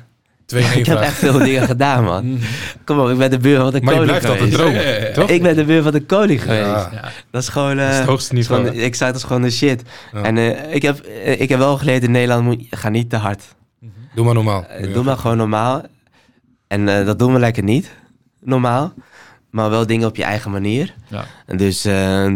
Twee 0.47 0.64
één 0.64 0.78
ik 0.78 0.87
heb 0.87 0.99
echt 1.01 1.14
veel 1.14 1.39
dingen 1.39 1.62
gedaan, 1.66 2.05
man. 2.05 2.39
Kom 2.85 2.99
op, 2.99 3.09
ik 3.11 3.18
ben 3.18 3.31
de 3.31 3.39
buur 3.39 3.57
van 3.61 3.70
de 3.72 3.81
Maar 3.81 3.95
je 3.95 4.01
koning 4.01 4.18
blijft 4.18 4.26
altijd 4.41 4.55
geweest. 4.55 4.83
dromen, 4.83 5.07
Ja, 5.09 5.12
toch? 5.12 5.31
Ik 5.31 5.43
ben 5.43 5.57
de 5.57 5.64
buur 5.64 5.83
van 5.83 5.93
de 5.93 6.03
koning 6.05 6.43
geweest. 6.43 6.62
Ja. 6.64 7.11
Dat 7.31 7.43
is 7.43 7.49
gewoon... 7.49 7.78
eh, 7.78 7.85
dat 7.85 7.91
is 7.93 7.97
het 7.99 8.07
hoogste 8.07 8.43
gewoon- 8.43 8.62
niveau. 8.62 8.85
ik 8.85 8.95
zei, 8.95 9.11
dat 9.12 9.20
is 9.20 9.26
gewoon 9.26 9.43
de 9.43 9.51
shit. 9.51 9.83
En 10.12 10.37
eh, 10.39 10.74
ik, 10.74 10.83
heb, 10.83 10.99
eh, 11.01 11.41
ik 11.41 11.49
heb 11.49 11.59
wel 11.59 11.78
geleerd 11.78 12.03
in 12.03 12.11
Nederland, 12.11 12.45
moet, 12.45 12.66
ga 12.70 12.89
niet 12.89 13.11
te 13.11 13.16
hard. 13.16 13.43
Doe 14.14 14.24
maar 14.24 14.35
normaal. 14.35 14.64
Eh, 14.66 14.93
Doe 14.93 15.05
maar 15.05 15.16
gewoon 15.16 15.37
normaal. 15.37 15.83
En 16.68 16.89
eh, 16.89 17.07
dat 17.07 17.18
doen 17.18 17.33
we 17.33 17.39
lekker 17.39 17.62
niet, 17.62 17.91
normaal. 18.41 18.93
Maar 19.51 19.70
wel 19.70 19.86
dingen 19.86 20.09
op 20.09 20.16
je 20.16 20.24
eigen 20.24 20.51
manier. 20.51 20.94
Ja. 21.09 21.24
Dus, 21.46 21.84
eh, 21.84 22.34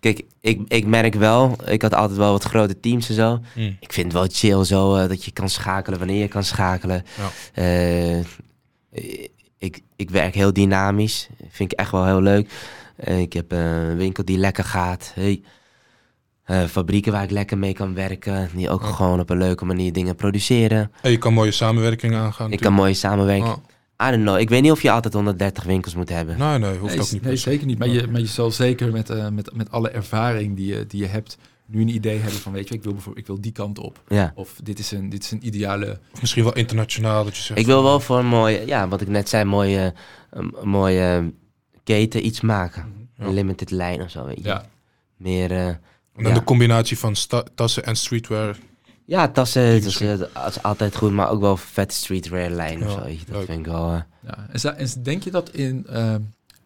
kijk, 0.00 0.24
ik, 0.42 0.60
ik 0.68 0.86
merk 0.86 1.14
wel, 1.14 1.56
ik 1.66 1.82
had 1.82 1.94
altijd 1.94 2.18
wel 2.18 2.32
wat 2.32 2.44
grote 2.44 2.80
teams 2.80 3.08
en 3.08 3.14
zo. 3.14 3.40
Mm. 3.54 3.76
Ik 3.80 3.92
vind 3.92 4.06
het 4.06 4.14
wel 4.14 4.26
chill 4.30 4.64
zo, 4.64 4.96
eh, 4.96 5.08
dat 5.08 5.24
je 5.24 5.30
kan 5.30 5.48
schakelen 5.48 5.98
wanneer 5.98 6.20
je 6.20 6.28
kan 6.28 6.44
schakelen. 6.44 7.04
Ja. 7.16 7.30
Eh, 7.62 8.18
ik, 9.58 9.80
ik 9.96 10.10
werk 10.10 10.34
heel 10.34 10.52
dynamisch, 10.52 11.28
vind 11.50 11.72
ik 11.72 11.78
echt 11.78 11.90
wel 11.90 12.06
heel 12.06 12.22
leuk. 12.22 12.50
Eh, 12.96 13.20
ik 13.20 13.32
heb 13.32 13.52
een 13.52 13.96
winkel 13.96 14.24
die 14.24 14.36
lekker 14.38 14.64
gaat. 14.64 15.12
Hey. 15.14 15.42
Fabrieken 16.68 17.12
waar 17.12 17.22
ik 17.22 17.30
lekker 17.30 17.58
mee 17.58 17.72
kan 17.72 17.94
werken, 17.94 18.50
die 18.54 18.70
ook 18.70 18.84
gewoon 18.84 19.20
op 19.20 19.30
een 19.30 19.38
leuke 19.38 19.64
manier 19.64 19.92
dingen 19.92 20.14
produceren. 20.14 20.92
En 21.02 21.10
je 21.10 21.18
kan 21.18 21.32
mooie 21.32 21.50
samenwerkingen 21.50 22.20
aangaan. 22.20 22.52
Ik 22.52 22.60
kan 22.60 22.72
mooie 22.72 22.94
natuurlijk. 23.02 23.58
I 24.08 24.10
don't 24.10 24.22
know. 24.22 24.38
Ik 24.38 24.48
weet 24.48 24.62
niet 24.62 24.70
of 24.70 24.82
je 24.82 24.90
altijd 24.90 25.14
130 25.14 25.64
winkels 25.64 25.94
moet 25.94 26.08
hebben. 26.08 26.38
Nee, 26.38 26.58
nee, 26.58 26.78
hoeft 26.78 26.94
Nee, 26.94 27.02
ook 27.02 27.12
niet. 27.12 27.22
nee, 27.22 27.36
zeker 27.36 27.66
niet. 27.66 27.78
Maar 27.78 27.88
je, 27.88 28.06
maar 28.06 28.20
je 28.20 28.26
zal 28.26 28.50
zeker 28.50 28.92
met, 28.92 29.10
eh, 29.10 29.28
met, 29.28 29.54
met 29.54 29.70
alle 29.70 29.88
ervaring 29.88 30.56
die 30.56 30.66
je, 30.74 30.86
die 30.86 31.00
je 31.00 31.06
hebt, 31.06 31.38
nu 31.66 31.80
een 31.80 31.88
idee 31.88 32.18
hebben 32.18 32.40
van, 32.40 32.52
weet 32.52 32.68
je, 32.68 32.74
ik 32.74 32.82
wil, 32.82 32.92
bijvoorbeeld, 32.92 33.24
ik 33.24 33.30
wil 33.32 33.40
die 33.40 33.52
kant 33.52 33.78
op. 33.78 34.02
Ja. 34.08 34.32
Of 34.34 34.60
dit 34.62 34.78
is 34.78 34.90
een, 34.90 35.08
dit 35.08 35.22
is 35.22 35.30
een 35.30 35.46
ideale... 35.46 35.98
Of 36.12 36.20
misschien 36.20 36.44
wel 36.44 36.54
internationaal, 36.54 37.24
dat 37.24 37.36
je 37.36 37.42
zegt... 37.42 37.60
Ik 37.60 37.66
wil 37.66 37.82
wel 37.82 38.00
voor 38.00 38.18
een 38.18 38.26
mooie, 38.26 38.66
ja, 38.66 38.88
wat 38.88 39.00
ik 39.00 39.08
net 39.08 39.28
zei, 39.28 39.44
mooie, 39.44 39.94
een, 40.30 40.54
mooie 40.62 41.32
keten 41.84 42.26
iets 42.26 42.40
maken. 42.40 43.08
Ja. 43.18 43.24
Een 43.24 43.34
limited 43.34 43.70
lijn 43.70 44.02
of 44.02 44.10
zo, 44.10 44.24
weet 44.26 44.38
je. 44.38 44.48
Ja, 44.48 44.64
Meer, 45.16 45.50
eh, 45.50 45.66
En 45.66 45.78
dan 46.22 46.32
ja. 46.32 46.38
de 46.38 46.44
combinatie 46.44 46.98
van 46.98 47.14
tassen 47.54 47.84
en 47.84 47.96
streetwear. 47.96 48.56
Ja, 49.04 49.28
tassen, 49.28 49.72
dat 49.72 49.84
is, 49.84 50.00
eh, 50.00 50.18
dat 50.18 50.30
is 50.48 50.62
altijd 50.62 50.96
goed, 50.96 51.12
maar 51.12 51.30
ook 51.30 51.40
wel 51.40 51.56
vette 51.56 51.94
streetwear 51.94 52.50
lijn 52.50 52.84
of 52.84 52.90
Ja, 52.94 52.98
zo, 52.98 53.04
weet 53.04 53.18
je. 53.18 53.26
Dat 53.26 53.36
leuk. 53.36 53.46
vind 53.46 53.58
ik 53.58 53.72
wel, 53.72 53.92
eh, 53.92 54.00
ja. 54.20 54.46
En, 54.52 54.76
en 54.76 55.02
denk 55.02 55.22
je 55.22 55.30
dat 55.30 55.50
in, 55.50 55.86
eh, 55.86 56.14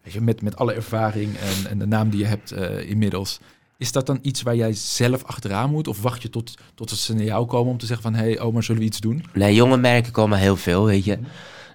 weet 0.02 0.12
je, 0.12 0.20
met, 0.20 0.42
met 0.42 0.56
alle 0.56 0.72
ervaring 0.72 1.36
en, 1.36 1.70
en 1.70 1.78
de 1.78 1.86
naam 1.86 2.10
die 2.10 2.20
je 2.20 2.26
hebt 2.26 2.50
eh, 2.52 2.90
inmiddels, 2.90 3.40
is 3.78 3.92
dat 3.92 4.06
dan 4.06 4.18
iets 4.22 4.42
waar 4.42 4.56
jij 4.56 4.72
zelf 4.72 5.24
achteraan 5.24 5.70
moet? 5.70 5.88
Of 5.88 6.02
wacht 6.02 6.22
je 6.22 6.30
tot, 6.30 6.54
tot 6.74 6.90
ze 6.90 7.14
naar 7.14 7.24
jou 7.24 7.46
komen 7.46 7.72
om 7.72 7.78
te 7.78 7.86
zeggen 7.86 8.04
van, 8.04 8.14
hé 8.14 8.24
hey, 8.24 8.40
Omar, 8.40 8.62
zullen 8.62 8.80
we 8.80 8.86
iets 8.86 9.00
doen? 9.00 9.24
Nee, 9.32 9.54
jonge 9.54 9.76
merken 9.76 10.12
komen 10.12 10.38
heel 10.38 10.56
veel, 10.56 10.84
weet 10.84 11.04
je. 11.04 11.18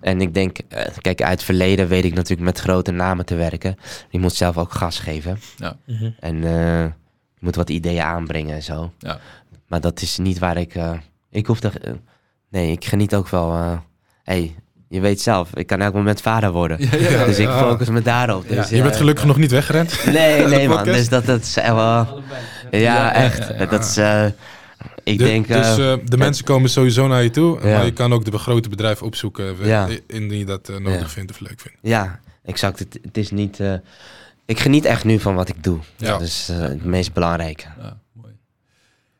En 0.02 0.22
ik 0.22 0.34
denk, 0.34 0.58
eh, 0.58 0.86
kijk, 0.98 1.22
uit 1.22 1.32
het 1.32 1.44
verleden 1.44 1.88
weet 1.88 2.06
ik 2.06 2.14
natuurlijk 2.14 2.42
met 2.42 2.60
grote 2.60 2.92
namen 2.92 3.26
te 3.26 3.36
werken. 3.36 3.76
Je 4.10 4.20
moet 4.20 4.34
zelf 4.34 4.58
ook 4.58 4.72
gas 4.72 5.00
geven. 5.00 5.40
En 6.20 6.44
eh, 6.44 6.84
je 7.34 7.40
moet 7.40 7.56
wat 7.56 7.70
ideeën 7.70 8.02
aanbrengen 8.02 8.56
en 8.56 8.64
zo. 8.64 8.92
Ja. 9.00 9.20
Maar 9.72 9.82
dat 9.82 10.02
is 10.02 10.18
niet 10.18 10.40
waar 10.40 10.58
ik... 10.58 10.76
eh, 10.76 10.92
ik 11.30 11.46
hoef 11.46 11.64
er... 11.64 11.74
eh, 11.82 11.94
nee, 12.50 12.72
ik 12.72 12.86
geniet 12.86 13.16
ook 13.16 13.30
wel... 13.30 13.52
eh, 13.54 13.78
hey, 14.24 14.56
je 14.88 15.00
weet 15.00 15.22
zelf, 15.22 15.50
ik 15.56 15.68
kan 15.68 15.82
elk 15.82 15.94
moment 15.94 16.22
vader 16.22 16.52
worden. 16.52 16.78
Ja, 16.82 16.98
ja, 16.98 17.10
ja. 17.10 17.26
Dus 17.26 17.40
ik 17.40 17.50
focus 17.50 17.90
me 17.90 18.02
daarop. 18.02 18.46
Ja. 18.48 18.56
Dus, 18.56 18.70
Je 18.70 18.82
bent 18.82 18.96
gelukkig 18.96 19.26
nog 19.26 19.38
niet 19.38 19.52
weggerend. 19.52 20.06
Nee, 20.06 20.46
nee 20.48 20.68
man. 20.68 20.84
Dus 20.84 21.10
dat, 21.10 21.26
dat 21.26 21.42
is 21.42 21.58
echt 21.58 21.74
wel... 21.74 22.22
Ja, 22.72 23.14
echt. 23.14 23.70
Dat 23.70 23.84
is... 23.84 23.98
ik 25.04 25.18
De- 25.18 25.24
denk... 25.24 25.48
dus 25.48 25.76
de 26.06 26.18
mensen 26.18 26.46
komen 26.46 26.70
sowieso 26.70 27.08
naar 27.08 27.24
je 27.24 27.30
toe. 27.30 27.60
Ja. 27.68 27.76
Maar 27.76 27.86
je 27.86 27.94
kan 27.94 28.14
ook 28.14 28.26
de 28.26 28.38
grote 28.38 28.70
bedrijven 28.70 29.06
opzoeken. 29.06 29.56
Indien 30.08 30.38
je 30.40 30.46
dat 30.46 30.72
nodig 30.80 31.12
vindt 31.12 31.32
of 31.32 31.40
leuk 31.40 31.60
vindt. 31.60 31.78
Ja, 31.82 32.20
exact. 32.44 32.80
Het, 32.80 33.00
het 33.04 33.18
is 33.18 33.30
niet... 33.32 33.60
ik 34.46 34.60
geniet 34.60 34.86
echt 34.86 35.04
nu 35.04 35.20
van 35.20 35.36
wat 35.36 35.50
ik 35.50 35.64
doe. 35.64 35.80
Ja. 35.98 36.10
Dat 36.10 36.22
is 36.22 36.50
het 36.52 36.86
meest 36.86 37.14
belangrijke. 37.14 37.66
Ja. 37.82 38.00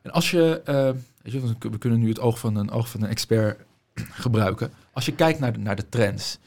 En 0.02 0.10
als 0.10 0.30
je, 0.30 0.60
eh, 0.64 0.90
weet 1.22 1.32
je, 1.32 1.40
we- 1.70 1.78
kunnen 1.78 1.98
nu 1.98 2.08
het 2.08 2.20
oog 2.20 2.38
van 2.38 2.56
een, 2.56 2.70
oog 2.70 2.88
van 2.90 3.02
een 3.02 3.08
expert 3.08 3.60
gebruiken. 4.24 4.72
Als 4.92 5.06
je 5.06 5.14
kijkt 5.14 5.38
naar 5.38 5.52
de, 5.52 5.58
naar 5.58 5.76
de 5.76 5.88
trends. 5.88 6.38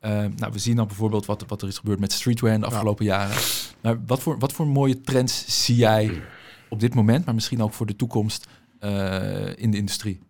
eh, 0.00 0.10
nou, 0.36 0.52
we 0.52 0.58
zien 0.58 0.76
dan 0.76 0.86
bijvoorbeeld 0.86 1.26
wat, 1.26 1.44
wat 1.46 1.62
er 1.62 1.68
is 1.68 1.78
gebeurd 1.78 2.00
met 2.00 2.12
streetwear 2.12 2.54
in 2.54 2.60
de 2.60 2.66
afgelopen 2.66 3.04
jaren. 3.04 3.36
Maar 3.80 4.04
wat 4.06 4.20
voor, 4.22 4.38
wat 4.38 4.52
voor 4.52 4.66
mooie 4.66 5.00
trends 5.00 5.64
zie 5.64 5.76
jij 5.76 6.22
op 6.68 6.80
dit 6.80 6.94
moment, 6.94 7.24
maar 7.24 7.34
misschien 7.34 7.62
ook 7.62 7.72
voor 7.72 7.86
de 7.86 7.96
toekomst 7.96 8.46
eh, 8.78 9.56
in 9.56 9.70
de 9.70 9.76
industrie? 9.76 10.20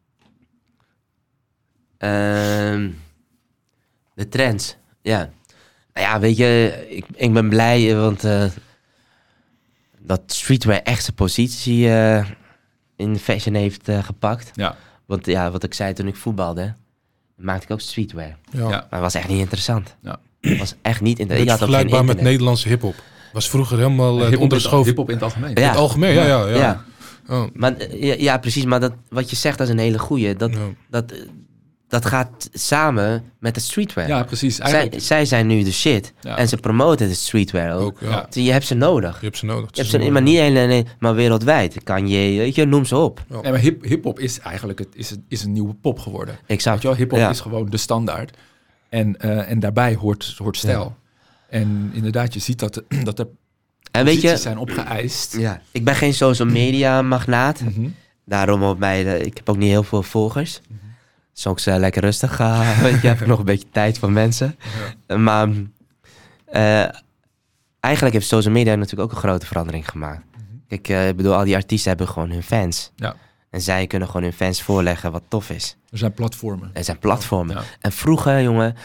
Ehm, 1.99 2.91
de 4.15 4.29
trends, 4.29 4.77
ja. 5.03 5.31
Nou 5.93 6.07
ja, 6.07 6.21
weet 6.21 6.37
je, 6.37 6.85
ik, 6.89 7.05
ik 7.15 7.33
ben 7.33 7.49
blij, 7.49 7.97
want 7.97 8.25
eh, 8.25 8.51
dat 9.99 10.23
streetwear 10.27 10.81
echt 10.83 11.03
zijn 11.05 11.17
positie 11.17 11.89
in 12.97 13.13
de 13.13 13.19
fashion 13.19 13.55
heeft 13.55 13.89
eh, 13.89 14.03
gepakt. 14.03 14.51
Ja. 14.55 14.77
Want 15.07 15.27
ja, 15.27 15.51
wat 15.51 15.63
ik 15.63 15.75
zei 15.75 15.93
toen 15.93 16.07
ik 16.07 16.17
voetbalde, 16.17 16.75
maakte 17.37 17.65
ik 17.65 17.71
ook 17.71 17.81
streetwear. 17.81 18.37
Ja. 18.51 18.61
Ja. 18.61 18.69
Maar 18.69 18.87
het 18.91 19.01
was 19.01 19.15
echt 19.15 19.29
niet 19.29 19.39
interessant. 19.39 19.97
Ja. 20.03 20.19
Het 20.41 20.59
was 20.59 20.75
echt 20.83 21.01
niet 21.01 21.19
interessant. 21.19 21.49
Geen 21.49 21.59
vergelijkbaar 21.59 22.05
met. 22.05 22.21
Nederlandse 22.21 22.69
hip-hop. 22.69 22.95
Was 23.33 23.49
vroeger 23.49 23.77
helemaal 23.77 24.13
uh, 24.15 24.15
Hip-hop 24.15 24.35
in, 24.35 24.43
onderschoven. 24.43 24.87
hip-hop 24.87 25.09
in 25.09 25.15
het 25.15 25.25
algemeen. 25.25 25.51
Ja. 25.51 25.57
In 25.57 25.69
het 25.69 25.77
algemeen, 25.77 26.15
ja, 26.15 26.25
ja. 26.25 26.49
ja. 26.49 26.57
Ja. 26.57 26.85
Oh, 27.29 27.45
Maar, 27.55 27.77
eh, 27.77 28.03
ja, 28.03 28.15
ja, 28.19 28.39
precies. 28.39 28.65
Maar 28.65 28.81
dat, 28.81 28.93
wat 29.09 29.31
je 29.31 29.37
zegt, 29.37 29.59
dat 29.59 29.67
is 29.67 29.73
een 29.73 29.79
hele 29.79 29.99
goeie. 29.99 30.35
Dat, 30.35 30.53
ja. 30.53 30.59
dat, 30.91 31.13
dat 32.01 32.07
gaat 32.11 32.49
samen 32.53 33.25
met 33.39 33.55
de 33.55 33.61
streetwear. 33.61 34.09
Ja, 34.09 34.23
precies. 34.23 34.57
zij, 34.57 34.65
Eigenlijk, 34.73 35.03
zij 35.03 35.25
zijn 35.25 35.47
nu 35.47 35.63
de 35.63 35.73
shit. 35.73 36.13
Ja. 36.21 36.37
En 36.37 36.49
ze 36.49 36.57
promoten 36.57 37.09
de 37.09 37.15
streetwear 37.15 37.75
ook. 37.75 37.81
Ook, 37.83 37.99
ja. 38.01 38.09
Ja. 38.31 38.43
Je 38.43 38.53
hebt 38.53 38.65
ze 38.67 38.75
nodig. 38.75 39.19
Je 39.21 39.25
hebt 39.27 39.39
ze 39.39 39.45
nodig. 39.45 39.69
Je 39.73 39.81
hebt 39.81 39.91
ze, 40.05 40.11
maar 40.11 40.23
niet 40.23 40.39
alleen, 40.39 40.87
maar 40.99 41.15
wereldwijd. 41.15 41.83
Kan 41.83 42.09
je, 42.09 42.39
weet 42.39 42.55
je, 42.55 42.65
noem 42.65 42.85
ze 42.85 42.97
op. 42.97 43.25
nee, 43.29 43.43
maar 43.43 43.61
hip, 43.61 43.85
hip-hop 43.85 44.19
is 44.19 44.39
eigenlijk 44.41 44.79
het, 44.79 44.89
is, 44.95 45.11
een- 45.11 45.25
is 45.29 45.43
een 45.45 45.53
nieuwe 45.53 45.75
pop 45.75 45.99
geworden. 45.99 46.35
Weet 46.35 46.45
Exact. 46.57 46.83
je 46.83 46.89
wel, 46.89 46.97
hip-hop 46.97 47.19
Ja. 47.19 47.31
is 47.31 47.41
gewoon 47.41 47.71
de 47.71 47.77
standaard. 47.77 48.37
En, 48.89 49.21
eh, 49.21 49.51
en 49.51 49.61
daarbij 49.61 49.95
hoort, 49.95 50.35
hoort 50.39 50.57
stijl. 50.57 50.97
En 51.49 51.91
inderdaad, 51.93 52.35
je 52.35 52.41
ziet 52.41 52.59
dat, 52.59 52.77
er- 52.77 52.85
dat 53.05 53.19
er 53.19 53.27
En 53.91 54.05
weet 54.05 54.15
posities 54.15 54.31
je, 54.31 54.37
zijn 54.43 54.59
opgeëist. 54.59 55.37
ja, 55.37 55.61
ik 55.73 55.85
ben 55.85 55.95
geen 55.95 56.15
social 56.15 56.49
media 56.49 57.03
magnaat. 57.03 57.61
Mhm. 57.61 57.89
Daarom 58.27 58.63
op 58.63 58.79
mij, 58.79 59.05
de- 59.05 59.19
ik 59.25 59.37
heb 59.37 59.49
ook 59.49 59.57
niet 59.57 59.71
heel 59.71 59.83
veel 59.83 60.03
volgers. 60.03 60.61
Soms 61.37 61.67
eh, 61.67 61.77
lekker 61.77 62.03
rustig. 62.03 62.37
weet 62.83 63.01
je, 63.01 63.09
heb 63.09 63.21
ik 63.21 63.27
nog 63.27 63.39
een 63.39 63.45
beetje 63.45 63.71
tijd 63.71 63.99
voor 63.99 64.13
mensen. 64.13 64.57
Maar 65.07 65.49
eh, 66.45 66.89
eigenlijk 67.81 68.15
heeft 68.15 68.27
social 68.27 68.55
media 68.55 68.75
natuurlijk 68.75 69.03
ook 69.03 69.17
een 69.17 69.29
grote 69.29 69.47
verandering 69.47 69.89
gemaakt. 69.89 70.23
Kijk, 70.69 70.89
eh, 70.89 71.09
ik 71.09 71.17
bedoel, 71.17 71.35
al 71.35 71.45
die 71.45 71.55
artiesten 71.55 71.89
hebben 71.89 72.09
gewoon 72.09 72.31
hun 72.31 72.43
fans. 72.43 72.93
Ja. 72.97 73.15
En 73.51 73.61
zij 73.61 73.87
kunnen 73.87 74.09
gewoon 74.09 74.23
hun 74.23 74.33
fans 74.33 74.63
voorleggen 74.63 75.13
wat 75.13 75.23
tof 75.29 75.51
is. 75.51 75.77
Er 75.91 75.99
zijn 75.99 76.13
platformen. 76.13 76.71
Er 76.73 76.85
zijn 76.85 76.99
platformen. 76.99 77.57
Ja. 77.57 77.63
En 77.81 77.93
vroeger, 77.93 78.43
jongen, 78.43 78.77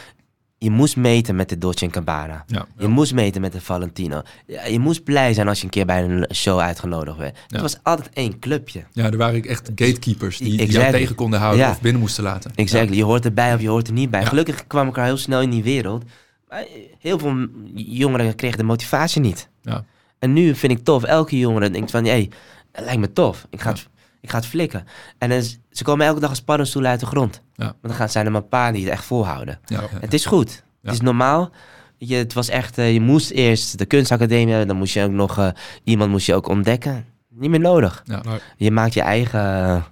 je 0.59 0.69
moest 0.69 0.95
meten 0.95 1.35
met 1.35 1.49
de 1.49 1.57
Dolce 1.57 1.87
Gabbana. 1.91 2.43
Ja. 2.47 2.65
Je 2.77 2.87
moest 2.87 3.13
meten 3.13 3.41
met 3.41 3.51
de 3.51 3.61
Valentino. 3.61 4.21
Ja, 4.45 4.65
je 4.65 4.79
moest 4.79 5.03
blij 5.03 5.33
zijn 5.33 5.47
als 5.47 5.57
je 5.57 5.63
een 5.63 5.69
keer 5.69 5.85
bij 5.85 6.03
een 6.03 6.35
show 6.35 6.59
uitgenodigd 6.59 7.17
werd. 7.17 7.35
Ja. 7.35 7.43
Het 7.47 7.61
was 7.61 7.77
altijd 7.83 8.09
één 8.13 8.39
clubje. 8.39 8.83
ja, 8.91 9.05
er 9.05 9.17
waren 9.17 9.43
echt 9.43 9.71
gatekeepers 9.75 10.37
die, 10.37 10.57
die 10.57 10.71
jou 10.71 10.91
tegen 10.91 11.15
konden 11.15 11.39
houden 11.39 11.69
of 11.69 11.81
binnen 11.81 12.01
moesten 12.01 12.23
laten. 12.23 12.51
Exactly. 12.55 12.95
Je 12.95 13.03
hoort 13.03 13.25
erbij 13.25 13.53
of 13.53 13.61
je 13.61 13.69
hoort 13.69 13.87
er 13.87 13.93
niet 13.93 14.09
bij. 14.09 14.25
Gelukkig 14.25 14.67
kwam 14.67 14.87
ik 14.87 14.97
er 14.97 15.03
heel 15.03 15.17
snel 15.17 15.41
in 15.41 15.49
die 15.49 15.63
wereld. 15.63 16.03
Maar 16.49 16.65
heel 16.99 17.19
veel 17.19 17.47
jongeren 17.73 18.35
kregen 18.35 18.57
de 18.57 18.63
motivatie 18.63 19.21
niet. 19.21 19.49
Ja. 19.61 19.85
En 20.19 20.33
nu 20.33 20.55
vind 20.55 20.71
ik 20.71 20.83
tof. 20.83 21.03
Elke 21.03 21.37
jongere 21.37 21.69
denkt 21.69 21.91
van, 21.91 22.03
hé, 22.03 22.09
hey, 22.09 22.29
lijkt 22.71 22.99
me 22.99 23.13
tof. 23.13 23.47
Ik 23.49 23.61
ga, 23.61 23.69
het, 23.69 23.87
ik 24.21 24.29
ga 24.29 24.35
het 24.37 24.45
flikken. 24.45 24.85
En 25.17 25.29
dan, 25.29 25.41
ze 25.71 25.83
komen 25.83 26.05
elke 26.05 26.19
dag 26.19 26.29
als 26.29 26.41
paddenstoelen 26.41 26.91
uit 26.91 26.99
de 26.99 27.05
grond. 27.05 27.41
Ja. 27.55 27.65
Maar 27.65 27.75
dan 27.81 27.93
gaan, 27.93 28.09
zijn 28.09 28.25
er 28.25 28.31
maar 28.31 28.41
een 28.41 28.47
paar 28.47 28.73
die 28.73 28.83
het 28.83 28.91
echt 28.93 29.05
volhouden. 29.05 29.59
Ja, 29.65 29.81
ja. 29.81 29.87
Het 29.99 30.13
is 30.13 30.25
goed. 30.25 30.49
Ja. 30.51 30.61
Het 30.81 30.93
is 30.93 31.01
normaal. 31.01 31.51
Je, 31.97 32.15
het 32.15 32.33
was 32.33 32.49
echt, 32.49 32.77
eh, 32.77 32.93
je 32.93 33.01
moest 33.01 33.31
eerst 33.31 33.77
de 33.77 33.85
kunstacademie 33.85 34.47
hebben. 34.49 34.67
Dan 34.67 34.77
moest 34.77 34.93
je 34.93 35.03
ook 35.03 35.11
nog, 35.11 35.37
eh, 35.37 35.47
iemand 35.83 36.11
moest 36.11 36.25
je 36.25 36.35
ook 36.35 36.47
ontdekken. 36.47 37.05
Niet 37.29 37.49
meer 37.49 37.59
nodig. 37.59 38.01
Ja. 38.05 38.21
Nee. 38.21 38.39
Je 38.57 38.71
maakt 38.71 38.93
je 38.93 39.01
eigen 39.01 39.39
eh, 39.65 39.83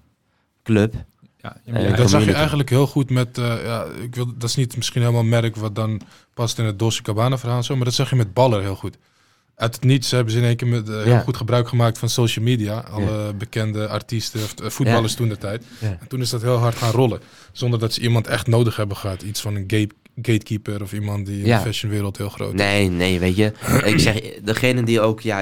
club. 0.64 0.94
Ja, 1.38 1.58
je- 1.64 1.72
ja, 1.80 1.96
dat 1.96 2.10
zag 2.10 2.26
je 2.26 2.34
eigenlijk 2.34 2.70
heel 2.70 2.88
goed 2.88 3.10
met, 3.10 3.38
eh, 3.38 3.64
ja, 3.66 3.84
ik 4.02 4.16
wil, 4.16 4.26
dat 4.38 4.50
is 4.50 4.56
niet 4.56 4.76
misschien 4.76 5.02
helemaal 5.02 5.24
merk 5.24 5.56
wat 5.56 5.76
dan 5.76 6.02
past 6.34 6.60
in 6.60 6.66
het 6.66 6.80
Dolce 6.80 7.02
Gabbana 7.04 7.38
verhaal 7.38 7.58
en 7.58 7.64
zo, 7.64 7.76
maar 7.76 7.86
dat 7.86 7.94
zag 7.94 8.10
je 8.10 8.16
met 8.16 8.34
Baller 8.34 8.62
heel 8.62 8.76
goed. 8.76 8.98
Uit 9.58 9.76
het 9.76 9.84
niets 9.84 10.12
hebben 10.12 10.34
ze 10.34 10.40
in 10.40 10.46
één 10.46 10.56
keer 10.56 10.68
met, 10.68 10.90
eh, 10.90 10.96
heel 10.96 11.06
Ja. 11.06 11.20
goed 11.20 11.38
gebruik 11.38 11.68
gemaakt 11.68 11.98
van 11.98 12.10
social 12.10 12.46
media. 12.46 12.80
Alle 12.80 13.34
bekende 13.34 13.88
artiesten, 13.88 14.44
of, 14.44 14.54
eh, 14.60 14.70
voetballers 14.70 15.16
toen 15.16 15.30
de 15.30 15.38
tijd. 15.38 15.64
En 15.80 16.08
toen 16.08 16.22
is 16.22 16.30
dat 16.30 16.42
heel 16.42 16.58
hard 16.58 16.76
gaan 16.76 16.92
rollen. 16.92 17.20
Zonder 17.52 17.80
dat 17.80 17.94
ze 17.94 18.02
iemand 18.02 18.28
echt 18.28 18.48
nodig 18.48 18.76
hebben 18.76 18.98
gehad. 18.98 19.22
Iets 19.22 19.42
van 19.42 19.56
een 19.56 19.64
gate, 19.68 19.90
gatekeeper 20.16 20.82
of 20.82 20.94
iemand 20.94 21.26
die 21.26 21.38
in 21.38 21.44
de 21.44 21.60
fashionwereld 21.60 22.18
heel 22.18 22.30
groot 22.30 22.54
is. 22.54 22.60
Nee, 22.60 22.90
nee, 22.90 23.20
weet 23.20 23.36
je. 23.36 23.52
ik 23.94 24.00
zeg, 24.00 24.20
degene 24.44 24.84
die 24.84 25.02
ook, 25.02 25.22
ja, 25.22 25.40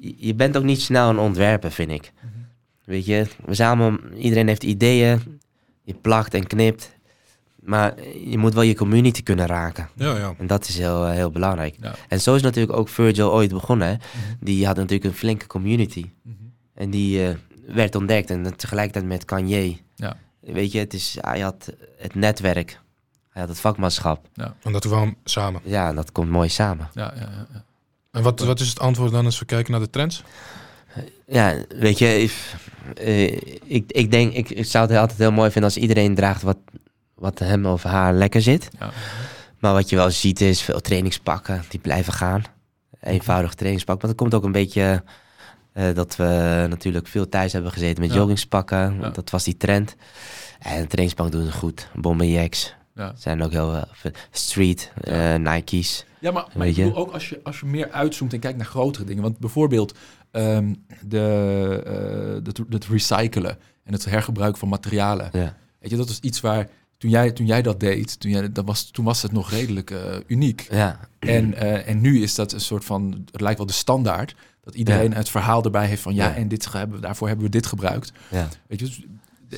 je, 0.00 0.34
bent 0.34 0.56
ook 0.56 0.64
niet 0.64 0.80
snel 0.80 1.10
een 1.10 1.18
ontwerper, 1.18 1.70
vind 1.70 1.90
ik. 1.90 2.12
Weet 2.84 3.06
je, 3.06 3.26
we 3.46 3.64
allemaal, 3.64 3.98
iedereen 4.18 4.48
heeft 4.48 4.64
ideeën. 4.64 5.40
Je 5.82 5.94
plakt 5.94 6.34
en 6.34 6.46
knipt. 6.46 6.96
Maar 7.68 7.94
je 8.24 8.38
moet 8.38 8.54
wel 8.54 8.62
je 8.62 8.74
community 8.74 9.22
kunnen 9.22 9.46
raken. 9.46 9.88
Ja, 9.94 10.16
ja. 10.16 10.34
En 10.38 10.46
dat 10.46 10.68
is 10.68 10.78
heel, 10.78 11.06
eh, 11.06 11.12
heel 11.12 11.30
belangrijk. 11.30 11.74
Ja. 11.80 11.94
En 12.08 12.20
zo 12.20 12.34
is 12.34 12.42
natuurlijk 12.42 12.76
ook 12.78 12.88
Virgil 12.88 13.32
ooit 13.32 13.50
begonnen. 13.52 13.88
Hè. 13.88 13.94
Die 14.40 14.66
had 14.66 14.76
natuurlijk 14.76 15.04
een 15.04 15.14
flinke 15.14 15.46
community. 15.46 16.10
En 16.74 16.90
die 16.90 17.24
eh, 17.28 17.34
werd 17.66 17.94
ontdekt. 17.94 18.30
En 18.30 18.56
tegelijkertijd 18.56 19.04
met 19.04 19.24
Kanye. 19.24 19.78
Ja. 19.96 20.16
Weet 20.40 20.72
je, 20.72 20.78
het 20.78 20.94
is, 20.94 21.16
hij 21.20 21.40
had 21.40 21.72
het 21.98 22.14
netwerk. 22.14 22.80
Hij 23.30 23.40
had 23.42 23.48
het 23.50 23.60
vakmanschap. 23.60 24.26
En 24.62 24.72
dat 24.72 24.86
kwam 24.86 25.16
samen. 25.24 25.60
Ja, 25.64 25.92
dat 25.92 26.12
komt 26.12 26.30
mooi 26.30 26.48
samen. 26.48 26.88
Ja, 26.94 27.12
ja, 27.14 27.20
ja, 27.20 27.46
ja. 27.52 27.64
En 28.10 28.22
wat, 28.22 28.40
wat 28.40 28.60
is 28.60 28.68
het 28.68 28.80
antwoord 28.80 29.12
dan 29.12 29.24
als 29.24 29.38
we 29.38 29.44
kijken 29.44 29.70
naar 29.72 29.80
de 29.80 29.90
trends? 29.90 30.22
Ja, 31.26 31.54
weet 31.68 31.98
je, 31.98 32.20
if- 32.22 32.56
eh, 32.96 33.32
ik, 33.64 33.84
ik 33.92 34.10
denk, 34.10 34.32
ik, 34.32 34.50
ik 34.50 34.64
zou 34.64 34.86
het 34.88 34.96
altijd 34.96 35.18
heel 35.18 35.32
mooi 35.32 35.50
vinden 35.50 35.70
als 35.70 35.80
iedereen 35.82 36.14
draagt 36.14 36.42
wat, 36.42 36.56
wat 37.18 37.38
hem 37.38 37.66
of 37.66 37.82
haar 37.82 38.14
lekker 38.14 38.42
zit. 38.42 38.68
Ja. 38.78 38.90
Maar 39.58 39.72
wat 39.72 39.88
je 39.88 39.96
wel 39.96 40.10
ziet 40.10 40.40
is 40.40 40.62
veel 40.62 40.80
trainingspakken 40.80 41.62
die 41.68 41.80
blijven 41.80 42.12
gaan. 42.12 42.42
Eenvoudig 43.00 43.54
trainingspak. 43.54 44.00
Maar 44.00 44.10
dat 44.10 44.18
komt 44.20 44.34
ook 44.34 44.44
een 44.44 44.52
beetje 44.52 45.02
eh, 45.72 45.94
dat 45.94 46.16
we 46.16 46.66
natuurlijk 46.68 47.06
veel 47.06 47.28
thuis 47.28 47.52
hebben 47.52 47.72
gezeten 47.72 48.00
met 48.02 48.10
Ja. 48.12 48.16
joggingspakken. 48.16 48.98
Ja. 49.00 49.08
Dat 49.10 49.30
was 49.30 49.44
die 49.44 49.56
trend. 49.56 49.96
En 50.58 50.88
trainingspak 50.88 51.30
doen 51.32 51.44
het 51.44 51.54
goed. 51.54 51.88
Bomberjacks 51.94 52.74
Ja. 52.94 53.12
zijn 53.16 53.42
ook 53.42 53.50
heel... 53.50 53.74
eh, 53.74 54.12
street, 54.30 54.92
eh, 55.00 55.34
Nike's. 55.34 56.04
Ja, 56.20 56.30
maar, 56.30 56.66
ik 56.66 56.74
bedoel 56.74 56.96
ook 56.96 57.10
als 57.12 57.28
je, 57.28 57.40
als 57.42 57.60
je 57.60 57.66
meer 57.66 57.90
uitzoomt 57.90 58.32
en 58.32 58.38
kijkt 58.40 58.56
naar 58.58 58.66
grotere 58.66 59.04
dingen. 59.04 59.22
Want 59.22 59.38
bijvoorbeeld 59.38 59.94
ehm, 60.30 60.74
de, 61.02 61.82
eh, 61.86 62.46
het, 62.46 62.60
het 62.70 62.86
recyclen 62.86 63.58
en 63.84 63.92
het 63.92 64.04
hergebruik 64.04 64.56
van 64.56 64.68
materialen. 64.68 65.28
Ja. 65.32 65.54
Weet 65.80 65.90
je, 65.90 65.96
dat 65.96 66.08
is 66.08 66.18
iets 66.20 66.40
waar 66.40 66.68
toen 66.98 67.10
jij, 67.10 67.32
toen 67.32 67.46
jij 67.46 67.62
dat 67.62 67.80
deed, 67.80 68.20
toen, 68.20 68.30
jij, 68.30 68.52
dat 68.52 68.64
was, 68.64 68.90
toen 68.90 69.04
was 69.04 69.22
het 69.22 69.32
nog 69.32 69.50
redelijk 69.50 69.90
eh, 69.90 70.16
uniek. 70.26 70.66
Ja, 70.70 71.00
En, 71.18 71.54
eh, 71.54 71.88
en 71.88 72.00
nu 72.00 72.22
is 72.22 72.34
dat 72.34 72.52
een 72.52 72.60
soort 72.60 72.84
van, 72.84 73.24
het 73.32 73.40
lijkt 73.40 73.58
wel 73.58 73.66
de 73.66 73.72
standaard. 73.72 74.34
Dat 74.64 74.74
iedereen 74.74 75.10
Ja. 75.10 75.16
het 75.16 75.28
verhaal 75.28 75.64
erbij 75.64 75.86
heeft 75.86 76.02
van 76.02 76.14
ja, 76.14 76.26
Ja. 76.28 76.34
en 76.34 76.48
dit 76.48 76.72
hebben, 76.72 76.96
we- 76.96 77.02
daarvoor 77.02 77.26
hebben 77.28 77.46
we 77.46 77.50
dit 77.52 77.66
gebruikt. 77.66 78.12
ja. 78.30 78.48
Weet 78.66 78.80
je, 78.80 78.84
dus, 78.86 79.00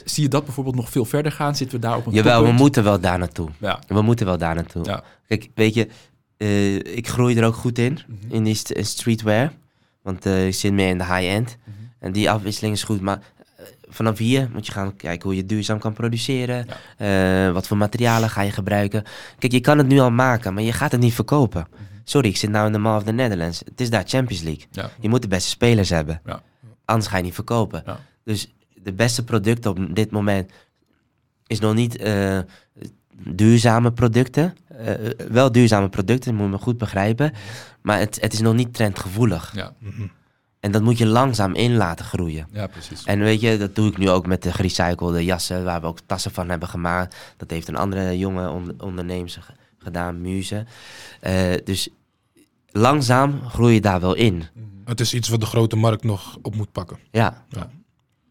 zie 0.05 0.23
je 0.23 0.29
dat 0.29 0.45
bijvoorbeeld 0.45 0.77
nog 0.77 0.91
veel 0.91 1.05
verder 1.05 1.33
gaan? 1.33 1.57
Zitten 1.57 1.81
we 1.81 1.87
daar 1.87 1.97
op 1.97 2.07
een 2.07 2.13
Jawel, 2.13 2.43
we 2.45 2.53
moeten 2.53 2.85
wel 2.85 3.01
daar 3.01 3.19
naartoe. 3.19 3.49
Ja, 3.59 3.79
We 3.89 4.03
moeten 4.03 4.27
wel 4.27 4.39
daar 4.39 4.55
naartoe. 4.55 4.85
Ja. 4.85 5.03
Kijk, 5.27 5.49
weet 5.55 5.75
je, 5.75 5.89
eh, 6.37 6.75
ik 6.77 7.09
groei 7.09 7.37
er 7.37 7.45
ook 7.45 7.55
goed 7.55 7.79
in, 7.79 7.93
Mhm. 8.07 8.35
in 8.35 8.45
die 8.45 8.59
streetwear. 8.85 9.53
Want 10.03 10.25
ik 10.25 10.55
zit 10.55 10.73
meer 10.73 10.89
in 10.89 10.99
de 10.99 11.05
high-end. 11.05 11.57
Mhm. 11.65 11.77
En 11.99 12.13
die 12.13 12.31
afwisseling 12.31 12.75
is 12.75 12.83
goed. 12.83 13.01
Maar 13.01 13.21
vanaf 13.91 14.19
hier 14.19 14.49
moet 14.53 14.67
je 14.67 14.73
gaan 14.73 14.97
kijken 14.97 15.29
hoe 15.29 15.37
je 15.37 15.47
duurzaam 15.47 15.79
kan 15.79 15.93
produceren. 15.93 16.67
Eh, 16.97 17.53
wat 17.53 17.67
voor 17.67 17.77
materialen 17.77 18.31
ga 18.31 18.43
je 18.43 18.51
gebruiken. 18.51 19.05
Kijk, 19.39 19.53
je 19.53 19.61
kan 19.61 19.79
het 19.79 19.87
nu 19.87 19.99
al 19.99 20.11
maken, 20.11 20.55
maar 20.55 20.63
je 20.63 20.73
gaat 20.73 20.93
het 20.93 21.01
niet 21.01 21.15
verkopen. 21.15 21.67
Sorry, 22.05 22.29
ik 22.29 22.37
zit 22.37 22.51
nou 22.51 22.67
in 22.67 22.73
de 22.73 22.79
Mall 22.79 22.97
of 22.97 23.03
the 23.05 23.13
Netherlands. 23.13 23.59
Het 23.65 23.81
is 23.81 23.91
daar 23.91 24.05
Champions 24.07 24.43
League. 24.43 24.65
ja. 24.71 24.91
Je 25.01 25.09
moet 25.09 25.23
de 25.23 25.29
beste 25.29 25.49
spelers 25.49 25.89
hebben. 25.89 26.21
Ja. 26.25 26.43
Anders 26.85 27.07
ga 27.09 27.17
je 27.17 27.23
niet 27.23 27.35
verkopen. 27.35 27.83
Ja. 27.87 28.01
Dus 28.25 28.53
de 28.83 28.93
beste 28.93 29.25
producten 29.25 29.71
op 29.71 29.95
dit 29.95 30.11
moment 30.11 30.51
is 31.47 31.59
nog 31.59 31.75
niet 31.75 31.97
eh, 31.97 32.39
duurzame 33.29 33.93
producten. 33.93 34.55
Eh, 34.69 34.95
wel 35.31 35.53
duurzame 35.53 35.89
producten, 35.89 36.35
moet 36.35 36.45
je 36.45 36.51
me 36.51 36.59
goed 36.59 36.79
begrijpen. 36.79 37.33
Maar 37.83 37.99
het, 37.99 38.19
het 38.21 38.33
is 38.33 38.41
nog 38.41 38.55
niet 38.55 38.75
trendgevoelig. 38.75 39.53
Ja, 39.55 39.73
Mhm. 39.79 40.07
En 40.61 40.71
dat 40.73 40.83
moet 40.83 40.99
je 40.99 41.07
langzaam 41.07 41.55
in 41.55 41.77
laten 41.77 42.05
groeien. 42.05 42.47
ja, 42.53 42.67
precies. 42.67 43.05
En 43.05 43.19
weet 43.19 43.41
je, 43.41 43.57
dat 43.59 43.75
doe 43.75 43.89
ik 43.91 43.99
nu 43.99 44.11
ook 44.11 44.27
met 44.27 44.43
de 44.43 44.53
gerecyclede 44.53 45.25
jassen, 45.25 45.65
waar 45.65 45.81
we 45.81 45.87
ook 45.87 45.99
tassen 46.07 46.31
van 46.31 46.49
hebben 46.49 46.69
gemaakt. 46.69 47.17
Dat 47.37 47.51
heeft 47.51 47.69
een 47.69 47.77
andere 47.77 48.19
jonge 48.19 48.49
on- 48.51 48.75
ondernemer 48.81 49.31
ge- 49.31 49.53
gedaan, 49.79 50.21
Muze. 50.21 50.65
Eh, 51.21 51.35
dus 51.65 51.89
langzaam 52.71 53.41
groei 53.49 53.75
je 53.75 53.81
daar 53.81 54.01
wel 54.01 54.15
in. 54.15 54.45
Het 54.85 55.01
is 55.01 55.15
iets 55.15 55.29
wat 55.29 55.41
de 55.41 55.47
grote 55.47 55.77
markt 55.77 56.05
nog 56.05 56.37
op 56.43 56.55
moet 56.55 56.73
pakken. 56.73 56.99
Ja. 57.11 57.45
Ja. 57.49 57.71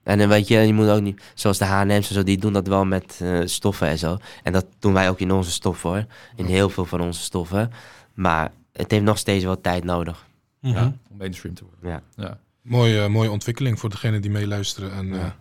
En 0.04 0.18
dan 0.18 0.28
weet 0.28 0.48
je, 0.48 0.58
je 0.58 0.74
moet 0.74 0.90
ook 0.90 1.02
niet, 1.02 1.22
zoals 1.34 1.58
de 1.58 1.66
H&M's 1.66 2.08
en 2.08 2.14
zo, 2.14 2.24
die 2.24 2.38
doen 2.38 2.54
dat 2.54 2.68
wel 2.68 2.86
met 2.86 3.20
eh, 3.22 3.40
stoffen 3.46 3.88
en 3.88 3.98
zo. 3.98 4.18
En 4.44 4.54
dat 4.54 4.66
doen 4.80 4.94
wij 4.94 5.10
ook 5.10 5.20
in 5.20 5.32
onze 5.32 5.52
stoffen 5.52 5.90
hoor. 5.90 6.06
In 6.36 6.46
heel 6.46 6.70
veel 6.70 6.86
van 6.86 7.02
onze 7.02 7.22
stoffen. 7.22 7.72
Maar 8.14 8.52
het 8.74 8.92
heeft 8.92 9.04
nog 9.04 9.18
steeds 9.18 9.44
wel 9.44 9.62
tijd 9.62 9.84
nodig. 9.84 10.28
Ja, 10.60 10.98
om 11.10 11.18
mainstream 11.18 11.56
te 11.56 11.64
worden. 11.64 11.90
Ja. 11.90 12.24
Ja. 12.24 12.40
Mooie, 12.62 13.04
eh, 13.04 13.10
mooie 13.10 13.32
ontwikkeling 13.32 13.80
voor 13.80 13.90
degenen 13.90 14.22
die 14.22 14.32
meeluisteren 14.32 14.92
en 14.92 15.14
eh, 15.14 15.32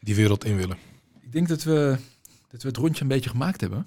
die 0.00 0.14
wereld 0.14 0.44
in 0.44 0.56
willen. 0.56 0.76
Ik 1.20 1.32
denk 1.32 1.48
dat 1.48 1.62
we, 1.62 1.96
dat 2.48 2.62
we 2.62 2.68
het 2.68 2.76
rondje 2.76 3.02
een 3.02 3.08
beetje 3.08 3.30
gemaakt 3.30 3.60
hebben. 3.60 3.86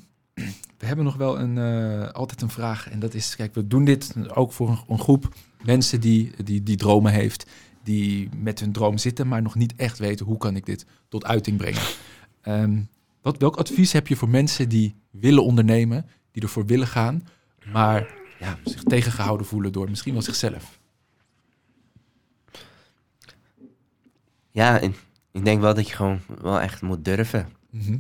We 0.78 0.86
hebben 0.86 1.06
nog 1.06 1.16
wel 1.16 1.40
een, 1.40 1.58
eh, 1.58 2.12
altijd 2.12 2.42
een 2.42 2.50
vraag. 2.50 2.90
En 2.90 3.00
dat 3.00 3.14
is, 3.14 3.36
kijk, 3.36 3.54
we 3.54 3.68
doen 3.68 3.86
dit 3.86 4.30
ook 4.30 4.52
voor 4.52 4.70
een, 4.70 4.80
een 4.88 5.00
groep 5.00 5.34
mensen 5.64 6.00
die, 6.00 6.32
die, 6.44 6.64
die 6.64 6.78
dromen 6.78 7.12
heeft. 7.12 7.46
Die 7.84 8.30
met 8.38 8.60
hun 8.60 8.72
droom 8.72 8.98
zitten, 8.98 9.28
maar 9.28 9.42
nog 9.42 9.56
niet 9.56 9.76
echt 9.76 9.98
weten 9.98 10.26
hoe 10.26 10.38
kan 10.38 10.56
ik 10.56 10.66
dit 10.66 10.86
tot 11.10 11.26
uiting 11.26 11.58
brengen. 11.58 11.82
Ehm, 12.42 12.82
wat, 13.22 13.38
welk 13.38 13.56
advies 13.56 13.92
heb 13.92 14.08
je 14.08 14.16
voor 14.16 14.30
mensen 14.30 14.70
die 14.70 14.96
willen 15.12 15.44
ondernemen, 15.44 16.06
die 16.32 16.44
ervoor 16.44 16.66
willen 16.66 16.88
gaan, 16.88 17.28
maar 17.72 18.14
ja, 18.46 18.58
zich 18.64 18.84
tegengehouden 18.84 19.46
voelen 19.46 19.72
door 19.72 19.90
misschien 19.90 20.14
wel 20.14 20.22
zichzelf? 20.22 20.80
Ja, 24.52 24.80
ik 25.32 25.46
denk 25.46 25.62
wel 25.62 25.74
dat 25.74 25.90
je 25.90 25.96
gewoon 25.96 26.20
wel 26.42 26.60
echt 26.62 26.82
moet 26.82 27.06
durven. 27.06 27.50
Mhm. 27.70 27.98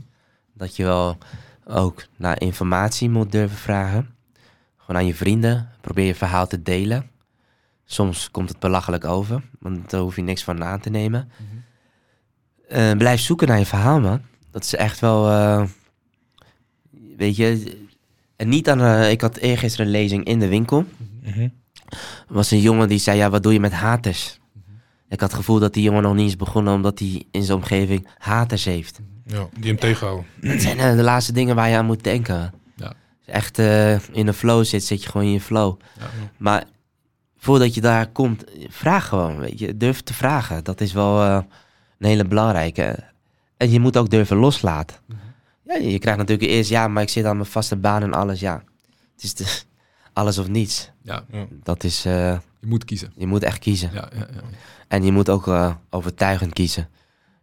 Dat 0.53 0.75
je 0.75 0.83
wel 0.83 1.17
ook 1.65 2.05
naar 2.15 2.41
informatie 2.41 3.09
moet 3.09 3.31
durven 3.31 3.57
vragen. 3.57 4.15
Gewoon 4.77 5.01
aan 5.01 5.07
je 5.07 5.15
vrienden. 5.15 5.69
Probeer 5.81 6.05
je 6.05 6.15
verhaal 6.15 6.47
te 6.47 6.61
delen. 6.61 7.09
Soms 7.85 8.31
komt 8.31 8.49
het 8.49 8.59
belachelijk 8.59 9.05
over, 9.05 9.41
want 9.59 9.89
daar 9.89 10.01
hoef 10.01 10.15
je 10.15 10.21
niks 10.21 10.43
van 10.43 10.63
aan 10.63 10.79
te 10.79 10.89
nemen. 10.89 11.29
Eh, 12.67 12.91
blijf 12.91 13.19
zoeken 13.19 13.47
naar 13.47 13.59
je 13.59 13.65
verhaal, 13.65 13.99
man. 13.99 14.21
Dat 14.51 14.63
is 14.63 14.75
echt 14.75 14.99
wel. 14.99 15.29
eh, 15.29 15.63
weet 17.17 17.35
je. 17.35 17.83
En 18.35 18.49
niet 18.49 18.69
aan. 18.69 18.81
eh, 18.81 19.11
ik 19.11 19.21
had 19.21 19.37
eergisteren 19.37 19.85
een 19.85 19.91
lezing 19.91 20.25
in 20.25 20.39
de 20.39 20.47
winkel. 20.47 20.85
Mhm. 21.23 21.47
Was 22.27 22.51
een 22.51 22.61
jongen 22.61 22.87
die 22.87 22.97
zei: 22.99 23.17
Ja, 23.17 23.29
wat 23.29 23.43
doe 23.43 23.53
je 23.53 23.59
met 23.59 23.71
haters? 23.73 24.39
Ik 25.09 25.19
had 25.19 25.29
het 25.29 25.39
gevoel 25.39 25.59
dat 25.59 25.73
die 25.73 25.83
jongen 25.83 26.03
nog 26.03 26.13
niet 26.15 26.27
is 26.27 26.35
begonnen 26.35 26.73
omdat 26.73 26.99
hij 26.99 27.23
in 27.31 27.43
zijn 27.43 27.57
omgeving 27.57 28.07
haters 28.17 28.65
heeft. 28.65 28.99
Ja, 29.25 29.47
die 29.59 29.67
hem 29.67 29.79
tegenhouden. 29.79 30.25
Dat 30.41 30.61
zijn 30.61 30.77
eh, 30.79 30.95
de 30.95 31.03
laatste 31.03 31.33
dingen 31.33 31.55
waar 31.55 31.69
je 31.69 31.77
aan 31.77 31.85
moet 31.85 32.03
denken. 32.03 32.53
Ja. 32.75 32.85
Als 32.85 32.95
je 33.25 33.31
echt 33.31 33.59
eh, 33.59 33.91
in 34.11 34.27
een 34.27 34.33
flow 34.33 34.65
zit, 34.65 34.83
zit 34.83 35.03
je 35.03 35.09
gewoon 35.09 35.27
in 35.27 35.33
je 35.33 35.41
flow. 35.41 35.79
Ja. 35.99 36.05
Maar 36.37 36.63
voordat 37.37 37.73
je 37.75 37.81
daar 37.81 38.07
komt, 38.07 38.43
vraag 38.69 39.07
gewoon. 39.07 39.37
Weet 39.39 39.59
je. 39.59 39.77
Durf 39.77 40.01
te 40.01 40.13
vragen. 40.13 40.63
Dat 40.63 40.81
is 40.81 40.93
wel 40.93 41.21
een 41.23 41.45
hele 42.07 42.25
belangrijke. 42.25 43.03
En 43.57 43.71
je 43.71 43.79
moet 43.79 43.97
ook 43.97 44.09
durven 44.09 44.37
loslaten. 44.37 44.95
Ja, 45.65 45.75
je 45.75 45.99
krijgt 45.99 46.19
natuurlijk 46.19 46.49
eerst, 46.49 46.69
ja, 46.69 46.87
maar 46.87 47.03
ik 47.03 47.09
zit 47.09 47.25
aan 47.25 47.37
mijn 47.37 47.49
vaste 47.49 47.75
baan 47.75 48.01
en 48.03 48.13
alles. 48.13 48.39
Ja, 48.39 48.63
het 49.15 49.23
is 49.23 49.33
de, 49.33 49.45
alles 50.13 50.37
of 50.37 50.47
niets. 50.47 50.91
Ja, 51.01 51.25
Dat 51.63 51.83
is, 51.83 52.05
eh, 52.05 52.31
je 52.59 52.67
moet 52.67 52.85
kiezen. 52.85 53.11
je 53.15 53.27
moet 53.27 53.43
echt 53.43 53.59
kiezen. 53.59 53.89
Ja, 53.93 54.09
ja, 54.13 54.19
ja. 54.33 54.41
En 54.87 55.03
je 55.03 55.11
moet 55.11 55.29
ook 55.29 55.47
eh, 55.47 55.75
overtuigend 55.89 56.53
kiezen. 56.53 56.89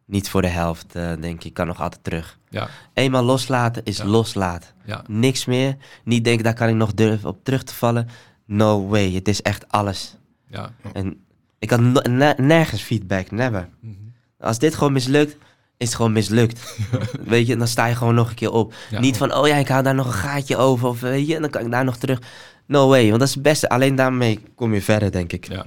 Niet 0.04 0.28
voor 0.28 0.42
de 0.42 0.48
helft, 0.48 0.94
eh, 0.94 1.12
denk 1.20 1.44
ik. 1.44 1.54
kan 1.54 1.66
nog 1.66 1.80
altijd 1.80 2.04
terug. 2.04 2.38
ja, 2.48 2.68
Eenmaal 2.94 3.22
loslaten 3.24 3.84
is 3.84 3.96
Ja. 3.96 4.04
loslaten. 4.04 4.68
ja. 4.84 5.04
Niks 5.06 5.44
meer. 5.44 5.76
Niet 6.04 6.24
denken, 6.24 6.44
daar 6.44 6.54
kan 6.54 6.68
ik 6.68 6.74
nog 6.74 6.94
durven 6.94 7.28
op 7.28 7.44
terug 7.44 7.62
te 7.62 7.74
vallen. 7.74 8.08
No 8.46 8.86
way. 8.86 9.12
Het 9.12 9.28
is 9.28 9.42
echt 9.42 9.68
alles. 9.68 10.16
ja. 10.48 10.72
En 10.92 11.24
ik 11.58 11.70
had 11.70 11.80
no- 11.80 12.32
nergens 12.36 12.82
feedback. 12.82 13.30
Never. 13.30 13.68
Mhm. 13.80 13.92
Als 14.38 14.58
dit 14.58 14.74
gewoon 14.74 14.92
mislukt, 14.92 15.36
is 15.82 15.88
het 15.88 15.96
gewoon 15.96 16.12
mislukt. 16.12 16.76
weet 17.24 17.46
je, 17.46 17.56
dan 17.56 17.68
sta 17.68 17.86
je 17.86 17.94
gewoon 17.94 18.14
nog 18.14 18.28
een 18.28 18.34
keer 18.34 18.52
op. 18.52 18.74
Ja. 18.90 19.00
Niet 19.00 19.16
van, 19.16 19.34
oh 19.34 19.46
ja, 19.46 19.56
ik 19.56 19.68
hou 19.68 19.82
daar 19.82 19.94
nog 19.94 20.06
een 20.06 20.12
gaatje 20.12 20.56
over. 20.56 20.88
Of 20.88 21.00
weet 21.00 21.26
je, 21.26 21.40
dan 21.40 21.50
kan 21.50 21.64
ik 21.64 21.70
daar 21.70 21.84
nog 21.84 21.96
terug. 21.96 22.18
No 22.66 22.88
way. 22.88 23.06
Want 23.06 23.18
dat 23.18 23.28
is 23.28 23.34
het 23.34 23.42
beste. 23.42 23.68
Alleen 23.68 23.94
daarmee 23.94 24.40
kom 24.54 24.74
je 24.74 24.82
verder, 24.82 25.12
denk 25.12 25.32
ik. 25.32 25.48
Ja. 25.48 25.66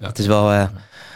Ja. 0.00 0.06
Het 0.06 0.18
is 0.18 0.26
wel... 0.26 0.52
eh, 0.52 0.68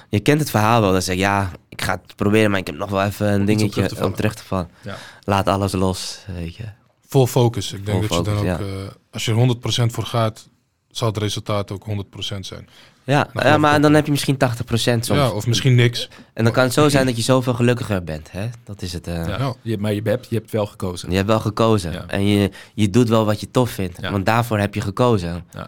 je 0.08 0.20
kent 0.20 0.40
het 0.40 0.50
verhaal 0.50 0.80
wel. 0.80 0.92
Dan 0.92 1.02
zeg 1.02 1.14
je, 1.14 1.20
ja, 1.20 1.50
ik 1.68 1.82
ga 1.82 1.92
het 1.92 2.16
proberen, 2.16 2.50
maar 2.50 2.60
ik 2.60 2.66
heb 2.66 2.76
nog 2.76 2.90
wel 2.90 3.02
even 3.04 3.32
een 3.32 3.44
dingetje 3.44 3.70
terug 3.70 3.88
te 3.88 3.94
vallen. 3.94 4.10
om 4.10 4.16
terug 4.16 4.34
te 4.34 4.42
vallen. 4.44 4.68
Ja. 4.80 4.96
Laat 5.24 5.46
alles 5.46 5.72
los, 5.72 6.18
weet 6.36 6.56
je. 6.56 6.64
Vol 7.08 7.26
focus. 7.26 7.72
Ik 7.72 7.86
denk 7.86 8.04
Vol 8.04 8.22
dat 8.22 8.26
je 8.26 8.32
dan 8.44 8.56
focus, 8.56 8.66
ook, 8.66 8.86
eh, 8.88 8.94
als 9.10 9.24
je 9.24 9.30
er 9.30 9.36
100% 9.36 9.92
voor 9.92 10.04
gaat, 10.04 10.48
zal 10.90 11.08
het 11.08 11.16
resultaat 11.16 11.70
ook 11.72 11.84
100% 11.84 12.46
zijn. 12.46 12.68
Ja, 13.06 13.26
geloof 13.30 13.46
ja 13.46 13.58
maar 13.58 13.80
dan 13.80 13.94
heb 13.94 14.04
je 14.04 14.10
misschien 14.10 14.34
80% 14.34 14.38
soms. 14.68 15.06
Ja, 15.06 15.30
of 15.30 15.46
misschien 15.46 15.74
niks. 15.74 16.08
En 16.34 16.44
dan 16.44 16.52
kan 16.52 16.62
het 16.64 16.72
zo 16.72 16.88
zijn 16.88 17.06
dat 17.06 17.16
je 17.16 17.22
zoveel 17.22 17.54
gelukkiger 17.54 18.04
bent. 18.04 18.28
Hè? 18.32 18.48
Dat 18.64 18.82
is 18.82 18.92
het. 18.92 19.06
eh. 19.06 19.26
Ja. 19.26 19.54
Je, 19.62 19.78
maar 19.78 19.92
je 19.92 20.00
hebt, 20.04 20.26
je 20.30 20.36
hebt 20.36 20.50
wel 20.50 20.66
gekozen. 20.66 21.10
Je 21.10 21.16
hebt 21.16 21.28
wel 21.28 21.40
gekozen. 21.40 21.92
Ja. 21.92 22.04
En 22.06 22.26
je, 22.26 22.50
je 22.74 22.90
doet 22.90 23.08
wel 23.08 23.24
wat 23.24 23.40
je 23.40 23.50
tof 23.50 23.70
vindt. 23.70 23.98
Ja. 24.00 24.10
Want 24.10 24.26
daarvoor 24.26 24.58
heb 24.58 24.74
je 24.74 24.80
gekozen. 24.80 25.44
Ja. 25.52 25.66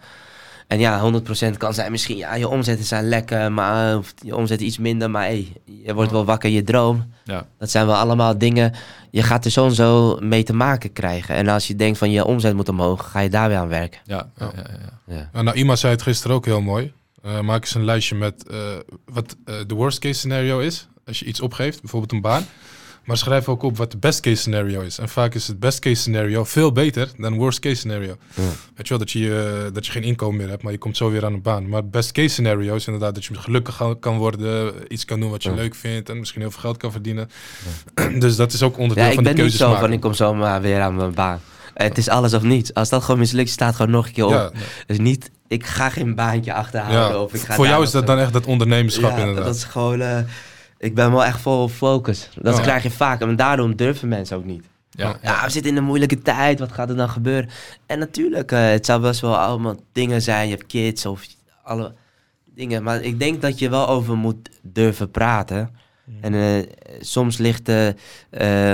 En 0.67 0.79
ja, 0.79 1.11
100% 1.53 1.57
kan 1.57 1.73
zijn 1.73 1.91
misschien, 1.91 2.17
ja, 2.17 2.35
je 2.35 2.47
omzetten 2.47 2.85
zijn 2.85 3.07
lekker, 3.09 3.51
maar 3.51 3.97
of 3.97 4.13
je 4.23 4.35
omzet 4.35 4.61
iets 4.61 4.77
minder. 4.77 5.09
Maar 5.11 5.23
hey, 5.23 5.47
je 5.83 5.93
wordt 5.93 6.11
wel 6.11 6.25
wakker 6.25 6.49
in 6.49 6.55
je 6.55 6.63
droom. 6.63 7.13
Ja. 7.23 7.45
Dat 7.59 7.69
zijn 7.69 7.85
wel 7.85 7.95
allemaal 7.95 8.37
dingen, 8.37 8.73
je 9.11 9.23
gaat 9.23 9.45
er 9.45 9.51
zo 9.51 9.65
en 9.65 9.73
zo 9.75 10.17
mee 10.21 10.43
te 10.43 10.53
maken 10.53 10.93
krijgen. 10.93 11.35
En 11.35 11.47
als 11.47 11.67
je 11.67 11.75
denkt 11.75 11.97
van 11.97 12.11
je 12.11 12.25
omzet 12.25 12.55
moet 12.55 12.69
omhoog, 12.69 13.11
ga 13.11 13.19
je 13.19 13.29
daar 13.29 13.47
weer 13.49 13.57
aan 13.57 13.67
werken. 13.67 13.99
Ja, 14.03 14.29
ja, 14.37 14.45
Ja. 14.55 14.61
ja, 14.63 14.63
ja. 15.07 15.15
Ja. 15.15 15.29
Ja, 15.33 15.41
nou, 15.41 15.57
Ima 15.57 15.75
zei 15.75 15.93
het 15.93 16.01
gisteren 16.01 16.35
ook 16.35 16.45
heel 16.45 16.61
mooi. 16.61 16.93
Eh, 17.23 17.39
maak 17.39 17.61
eens 17.61 17.75
een 17.75 17.85
lijstje 17.85 18.15
met 18.15 18.47
eh, 18.47 18.57
wat 19.05 19.35
eh, 19.45 19.55
de 19.67 19.73
worst 19.75 19.99
case 19.99 20.13
scenario 20.19 20.59
is. 20.59 20.87
Als 21.05 21.19
je 21.19 21.25
iets 21.25 21.41
opgeeft, 21.41 21.81
bijvoorbeeld 21.81 22.11
een 22.11 22.21
baan. 22.21 22.45
Maar 23.03 23.17
schrijf 23.17 23.49
ook 23.49 23.63
op 23.63 23.77
wat 23.77 23.91
de 23.91 23.97
best 23.97 24.19
case 24.19 24.35
scenario 24.35 24.81
is. 24.81 24.97
En 24.97 25.09
vaak 25.09 25.33
is 25.35 25.47
het 25.47 25.59
best 25.59 25.79
case 25.79 25.95
scenario 25.95 26.43
veel 26.43 26.71
beter 26.71 27.11
dan 27.17 27.37
worst 27.37 27.59
case 27.59 27.75
scenario. 27.75 28.17
Ja. 28.33 28.41
Weet 28.75 28.87
je 28.87 28.89
wel, 28.89 28.97
dat 28.97 29.11
je, 29.11 29.69
dat 29.73 29.85
je 29.85 29.91
geen 29.91 30.03
inkomen 30.03 30.37
meer 30.37 30.49
hebt, 30.49 30.63
maar 30.63 30.71
je 30.71 30.77
komt 30.77 30.97
zo 30.97 31.11
weer 31.11 31.25
aan 31.25 31.33
een 31.33 31.41
baan. 31.41 31.69
Maar 31.69 31.81
het 31.81 31.91
best 31.91 32.11
case 32.11 32.27
scenario 32.27 32.75
is 32.75 32.85
inderdaad 32.85 33.15
dat 33.15 33.25
je 33.25 33.33
gelukkig 33.35 33.81
kan 33.99 34.17
worden, 34.17 34.73
iets 34.87 35.05
kan 35.05 35.19
doen 35.19 35.29
wat 35.29 35.43
je 35.43 35.49
Ja. 35.49 35.55
leuk 35.55 35.75
vindt 35.75 36.09
en 36.09 36.19
misschien 36.19 36.41
heel 36.41 36.51
veel 36.51 36.59
geld 36.61 36.77
kan 36.77 36.91
verdienen. 36.91 37.29
dus 38.19 38.35
dat 38.35 38.53
is 38.53 38.63
ook 38.63 38.77
onderdeel 38.77 39.03
Ja, 39.03 39.09
ik 39.09 39.15
van 39.15 39.23
de 39.23 39.29
ben 39.33 39.39
niet 39.39 39.49
keuzes 39.49 39.59
zo 39.59 39.67
maken. 39.67 39.85
van 39.85 39.93
ik 39.93 40.01
kom 40.01 40.13
zomaar 40.13 40.61
weer 40.61 40.81
aan 40.81 40.95
mijn 40.95 41.13
baan. 41.13 41.39
Het 41.87 41.97
is 41.97 42.09
alles 42.09 42.33
of 42.33 42.41
niets. 42.43 42.73
Als 42.73 42.89
dat 42.89 43.03
gewoon 43.03 43.19
mislukt, 43.19 43.49
staat 43.49 43.75
gewoon 43.75 43.91
nog 43.91 44.05
een 44.07 44.13
keer 44.13 44.25
op. 44.25 44.31
ja, 44.31 44.51
Dus 44.87 44.97
niet, 44.97 45.31
ik 45.47 45.65
ga 45.65 45.89
geen 45.89 46.15
baantje 46.15 46.53
achterhouden. 46.53 47.15
ja. 47.17 47.23
Of 47.23 47.33
ik 47.33 47.41
ga 47.41 47.53
Voor 47.53 47.67
jou 47.67 47.83
is 47.83 47.91
dat 47.91 48.07
dan 48.07 48.19
echt 48.19 48.33
dat 48.33 48.45
ondernemerschap 48.45 49.11
ja, 49.11 49.17
inderdaad. 49.17 49.45
dat 49.45 49.55
is 49.55 49.63
gewoon... 49.63 50.01
eh, 50.01 50.17
ik 50.77 50.95
ben 50.95 51.11
wel 51.11 51.25
echt 51.25 51.39
vol 51.41 51.67
focus. 51.67 52.29
Dat 52.41 52.55
Ja. 52.55 52.61
krijg 52.61 52.83
je 52.83 52.91
vaak. 52.91 53.21
En 53.21 53.35
daarom 53.35 53.75
durven 53.75 54.07
mensen 54.07 54.37
ook 54.37 54.45
niet. 54.45 54.63
Ja, 54.89 55.17
Ja, 55.21 55.43
we 55.43 55.49
zitten 55.49 55.71
in 55.71 55.77
een 55.77 55.83
moeilijke 55.83 56.21
tijd. 56.21 56.59
Wat 56.59 56.71
gaat 56.71 56.89
er 56.89 56.95
dan 56.95 57.09
gebeuren? 57.09 57.49
En 57.85 57.99
natuurlijk, 57.99 58.51
eh, 58.51 58.69
het 58.69 58.85
zou 58.85 59.01
best 59.01 59.21
wel 59.21 59.37
allemaal 59.37 59.75
dingen 59.91 60.21
zijn. 60.21 60.47
Je 60.49 60.55
hebt 60.55 60.67
kids 60.67 61.05
of 61.05 61.21
alle 61.63 61.93
dingen. 62.45 62.83
Maar 62.83 63.01
ik 63.01 63.19
denk 63.19 63.41
dat 63.41 63.59
je 63.59 63.69
wel 63.69 63.87
over 63.87 64.17
moet 64.17 64.49
durven 64.61 65.11
praten. 65.11 65.75
En 66.21 66.33
eh, 66.33 66.63
soms, 66.99 67.37
ligt 67.37 67.65
de, 67.65 67.95
eh, 68.29 68.73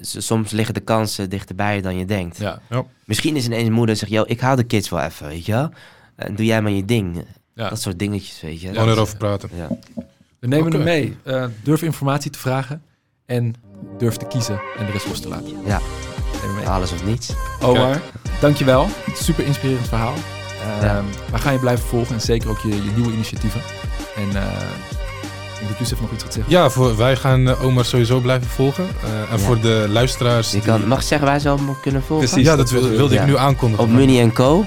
soms 0.00 0.50
liggen 0.50 0.74
de 0.74 0.80
kansen 0.80 1.30
dichterbij 1.30 1.74
je 1.76 1.82
dan 1.82 1.96
je 1.96 2.04
denkt. 2.04 2.38
ja, 2.38 2.60
Misschien 3.04 3.36
is 3.36 3.44
ineens 3.44 3.66
een 3.66 3.72
moeder 3.72 3.96
zegt, 3.96 4.12
yo, 4.12 4.24
ik 4.26 4.40
hou 4.40 4.56
de 4.56 4.64
kids 4.64 4.88
wel 4.88 5.00
even, 5.00 5.26
weet 5.26 5.46
je 5.46 5.52
wel. 5.52 5.70
En 6.16 6.34
doe 6.36 6.46
jij 6.46 6.62
maar 6.62 6.72
je 6.72 6.84
ding. 6.84 7.24
ja. 7.54 7.68
Dat 7.68 7.80
soort 7.80 7.98
dingetjes, 7.98 8.40
weet 8.40 8.60
je. 8.60 8.68
Gewoon 8.68 8.86
Dat- 8.86 8.96
erover 8.96 9.16
praten. 9.16 9.50
Ja. 9.54 9.68
We 10.38 10.46
nemen 10.46 10.72
hem 10.72 10.82
mee. 10.82 11.16
Eh, 11.22 11.44
durf 11.62 11.82
informatie 11.82 12.30
te 12.30 12.38
vragen 12.38 12.82
en 13.26 13.54
durf 13.98 14.16
te 14.16 14.26
kiezen 14.26 14.60
en 14.78 14.86
de 14.86 14.92
rest 14.92 15.06
los 15.06 15.20
te 15.20 15.28
laten. 15.28 15.52
Ja. 15.66 15.80
Alles 16.64 16.92
of 16.92 17.04
niets. 17.04 17.32
Omar, 17.62 18.00
dankjewel. 18.40 18.88
Super 19.14 19.44
inspirerend 19.46 19.88
verhaal. 19.88 20.14
Eh, 20.14 20.82
Ja. 20.82 21.02
We 21.30 21.38
gaan 21.38 21.52
je 21.52 21.58
blijven 21.58 21.84
volgen 21.86 22.14
en 22.14 22.20
zeker 22.20 22.48
ook 22.50 22.58
je, 22.58 22.68
je 22.68 22.90
nieuwe 22.96 23.12
initiatieven. 23.12 23.60
En 24.16 24.36
eh, 24.36 24.46
ik 25.60 25.66
denk 25.66 25.68
dat 25.68 25.78
Youssef 25.78 26.00
nog 26.00 26.12
iets 26.12 26.22
gaat 26.24 26.32
zeggen. 26.34 26.52
Ja, 26.52 26.70
voor, 26.70 26.96
wij 26.96 27.16
gaan 27.16 27.48
eh, 27.48 27.64
Omar 27.64 27.84
sowieso 27.84 28.20
blijven 28.20 28.48
volgen. 28.48 28.84
Eh, 29.02 29.10
en 29.32 29.38
Ja. 29.38 29.38
voor 29.38 29.60
de 29.60 29.86
luisteraars... 29.88 30.50
Je 30.50 30.56
die- 30.60 30.66
kan, 30.66 30.86
mag 30.88 30.98
ik 31.00 31.06
zeggen 31.06 31.26
waar 31.28 31.40
ze 31.40 31.48
allemaal 31.48 31.76
kunnen 31.82 32.02
volgen? 32.02 32.26
Precies. 32.28 32.46
ja, 32.46 32.56
dat 32.56 32.70
dat 32.70 32.80
wil- 32.80 32.90
wilde- 32.90 33.14
ik 33.14 33.20
ja. 33.20 33.26
nu 33.26 33.36
aankondigen. 33.36 33.84
Op 33.84 33.90
Muni 33.90 34.32
Co. 34.32 34.64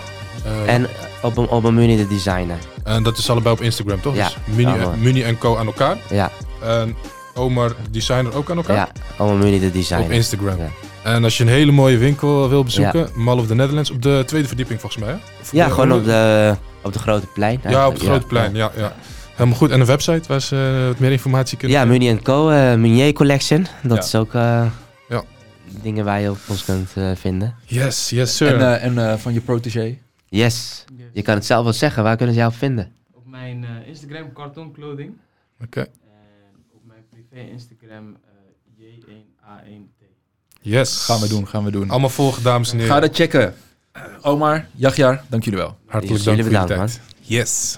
Eh, 0.65 0.73
En 0.73 0.87
op, 1.21 1.37
een- 1.37 1.47
op 1.47 1.71
Muni 1.71 1.97
de 1.97 2.07
designer. 2.07 2.57
en 2.83 3.03
dat 3.03 3.17
is 3.17 3.29
allebei 3.29 3.55
op 3.55 3.61
Instagram, 3.61 4.01
toch? 4.01 4.15
Ja, 4.15 4.29
Dus. 4.45 4.55
Mini 4.99 5.23
en 5.23 5.37
Co 5.37 5.57
aan 5.57 5.65
elkaar. 5.65 5.97
Ja, 6.09 6.31
En 6.63 6.95
Omar 7.33 7.71
Designer 7.91 8.35
ook 8.35 8.49
aan 8.51 8.57
elkaar. 8.57 8.75
ja 8.75 8.89
op 9.17 9.29
een 9.29 9.37
Muni 9.37 9.59
de 9.59 9.65
Op 9.67 9.73
designer. 9.73 10.11
Instagram. 10.11 10.57
Ja. 10.57 10.67
En 11.03 11.23
als 11.23 11.37
je 11.37 11.43
een 11.43 11.49
hele 11.49 11.71
mooie 11.71 11.97
winkel 11.97 12.49
wil 12.49 12.63
bezoeken, 12.63 13.09
Mall 13.15 13.37
of 13.37 13.47
the 13.47 13.55
Netherlands, 13.55 13.91
op 13.91 14.01
de 14.01 14.23
tweede 14.25 14.47
verdieping 14.47 14.79
volgens 14.81 15.03
mij. 15.03 15.13
Hè? 15.13 15.19
Ja, 15.51 15.69
gewoon 15.69 15.91
op 15.91 16.05
de, 16.05 16.55
op 16.81 16.93
de 16.93 16.99
grote 16.99 17.27
plein. 17.33 17.59
Ja, 17.69 17.87
op 17.87 17.93
het 17.93 18.03
grote 18.03 18.25
plein. 18.25 18.55
Ja, 18.55 18.71
ja. 18.77 18.95
Helemaal 19.33 19.57
goed. 19.57 19.71
En 19.71 19.79
een 19.79 19.85
website 19.85 20.27
waar 20.27 20.41
ze 20.41 20.85
wat 20.87 20.99
meer 20.99 21.11
informatie 21.11 21.57
kunnen 21.57 21.77
Ja, 21.77 21.85
Muni 21.85 22.21
Co. 22.21 22.49
eh 22.49 22.75
Munier 22.75 23.13
Collection. 23.13 23.67
Dat 23.83 23.97
Ja. 23.97 24.03
is 24.03 24.15
ook 24.15 24.33
eh, 24.33 24.71
Ja. 25.09 25.23
dingen 25.81 26.05
waar 26.05 26.21
je 26.21 26.29
op 26.29 26.37
ons 26.47 26.65
kunt 26.65 26.89
eh, 26.95 27.11
vinden. 27.15 27.55
Yes, 27.65 28.09
yes 28.09 28.35
sir. 28.37 28.47
En, 28.47 28.59
eh, 28.61 28.83
en 28.85 28.97
eh, 29.11 29.17
van 29.17 29.33
je 29.33 29.41
protégé. 29.41 29.97
Yes. 30.29 30.85
Yes. 30.97 31.05
Je 31.13 31.21
kan 31.21 31.35
het 31.35 31.45
zelf 31.45 31.63
wel 31.63 31.73
zeggen. 31.73 32.03
Waar 32.03 32.15
kunnen 32.17 32.35
ze 32.35 32.41
jou 32.41 32.53
vinden? 32.53 32.91
Op 33.13 33.25
mijn 33.27 33.63
eh, 33.63 33.87
Instagram 33.87 34.33
Cartoon 34.33 34.71
Clothing. 34.71 35.11
Oké. 35.63 35.79
En 35.79 35.87
op 36.73 36.81
mijn 36.87 37.03
privé 37.09 37.49
Instagram 37.51 38.17
eh, 38.77 38.85
J1A1T. 38.85 40.03
Yes. 40.61 41.05
Gaan 41.05 41.19
we 41.19 41.27
doen, 41.27 41.47
gaan 41.47 41.63
we 41.63 41.71
doen. 41.71 41.89
Allemaal 41.89 42.09
volgen, 42.09 42.43
dames 42.43 42.71
en 42.71 42.77
heren. 42.77 42.93
Ga 42.93 42.99
dat 42.99 43.15
checken. 43.15 43.53
Omar, 44.21 44.65
Jagjar, 44.75 45.21
dank 45.29 45.43
jullie 45.43 45.59
wel. 45.59 45.77
Hartelijk 45.87 46.23
Jullie 46.23 46.23
dank 46.23 46.51
voor 46.51 46.59
je 46.59 46.65
bedankt, 46.67 46.93
tijd. 46.93 47.17
Yes. 47.19 47.77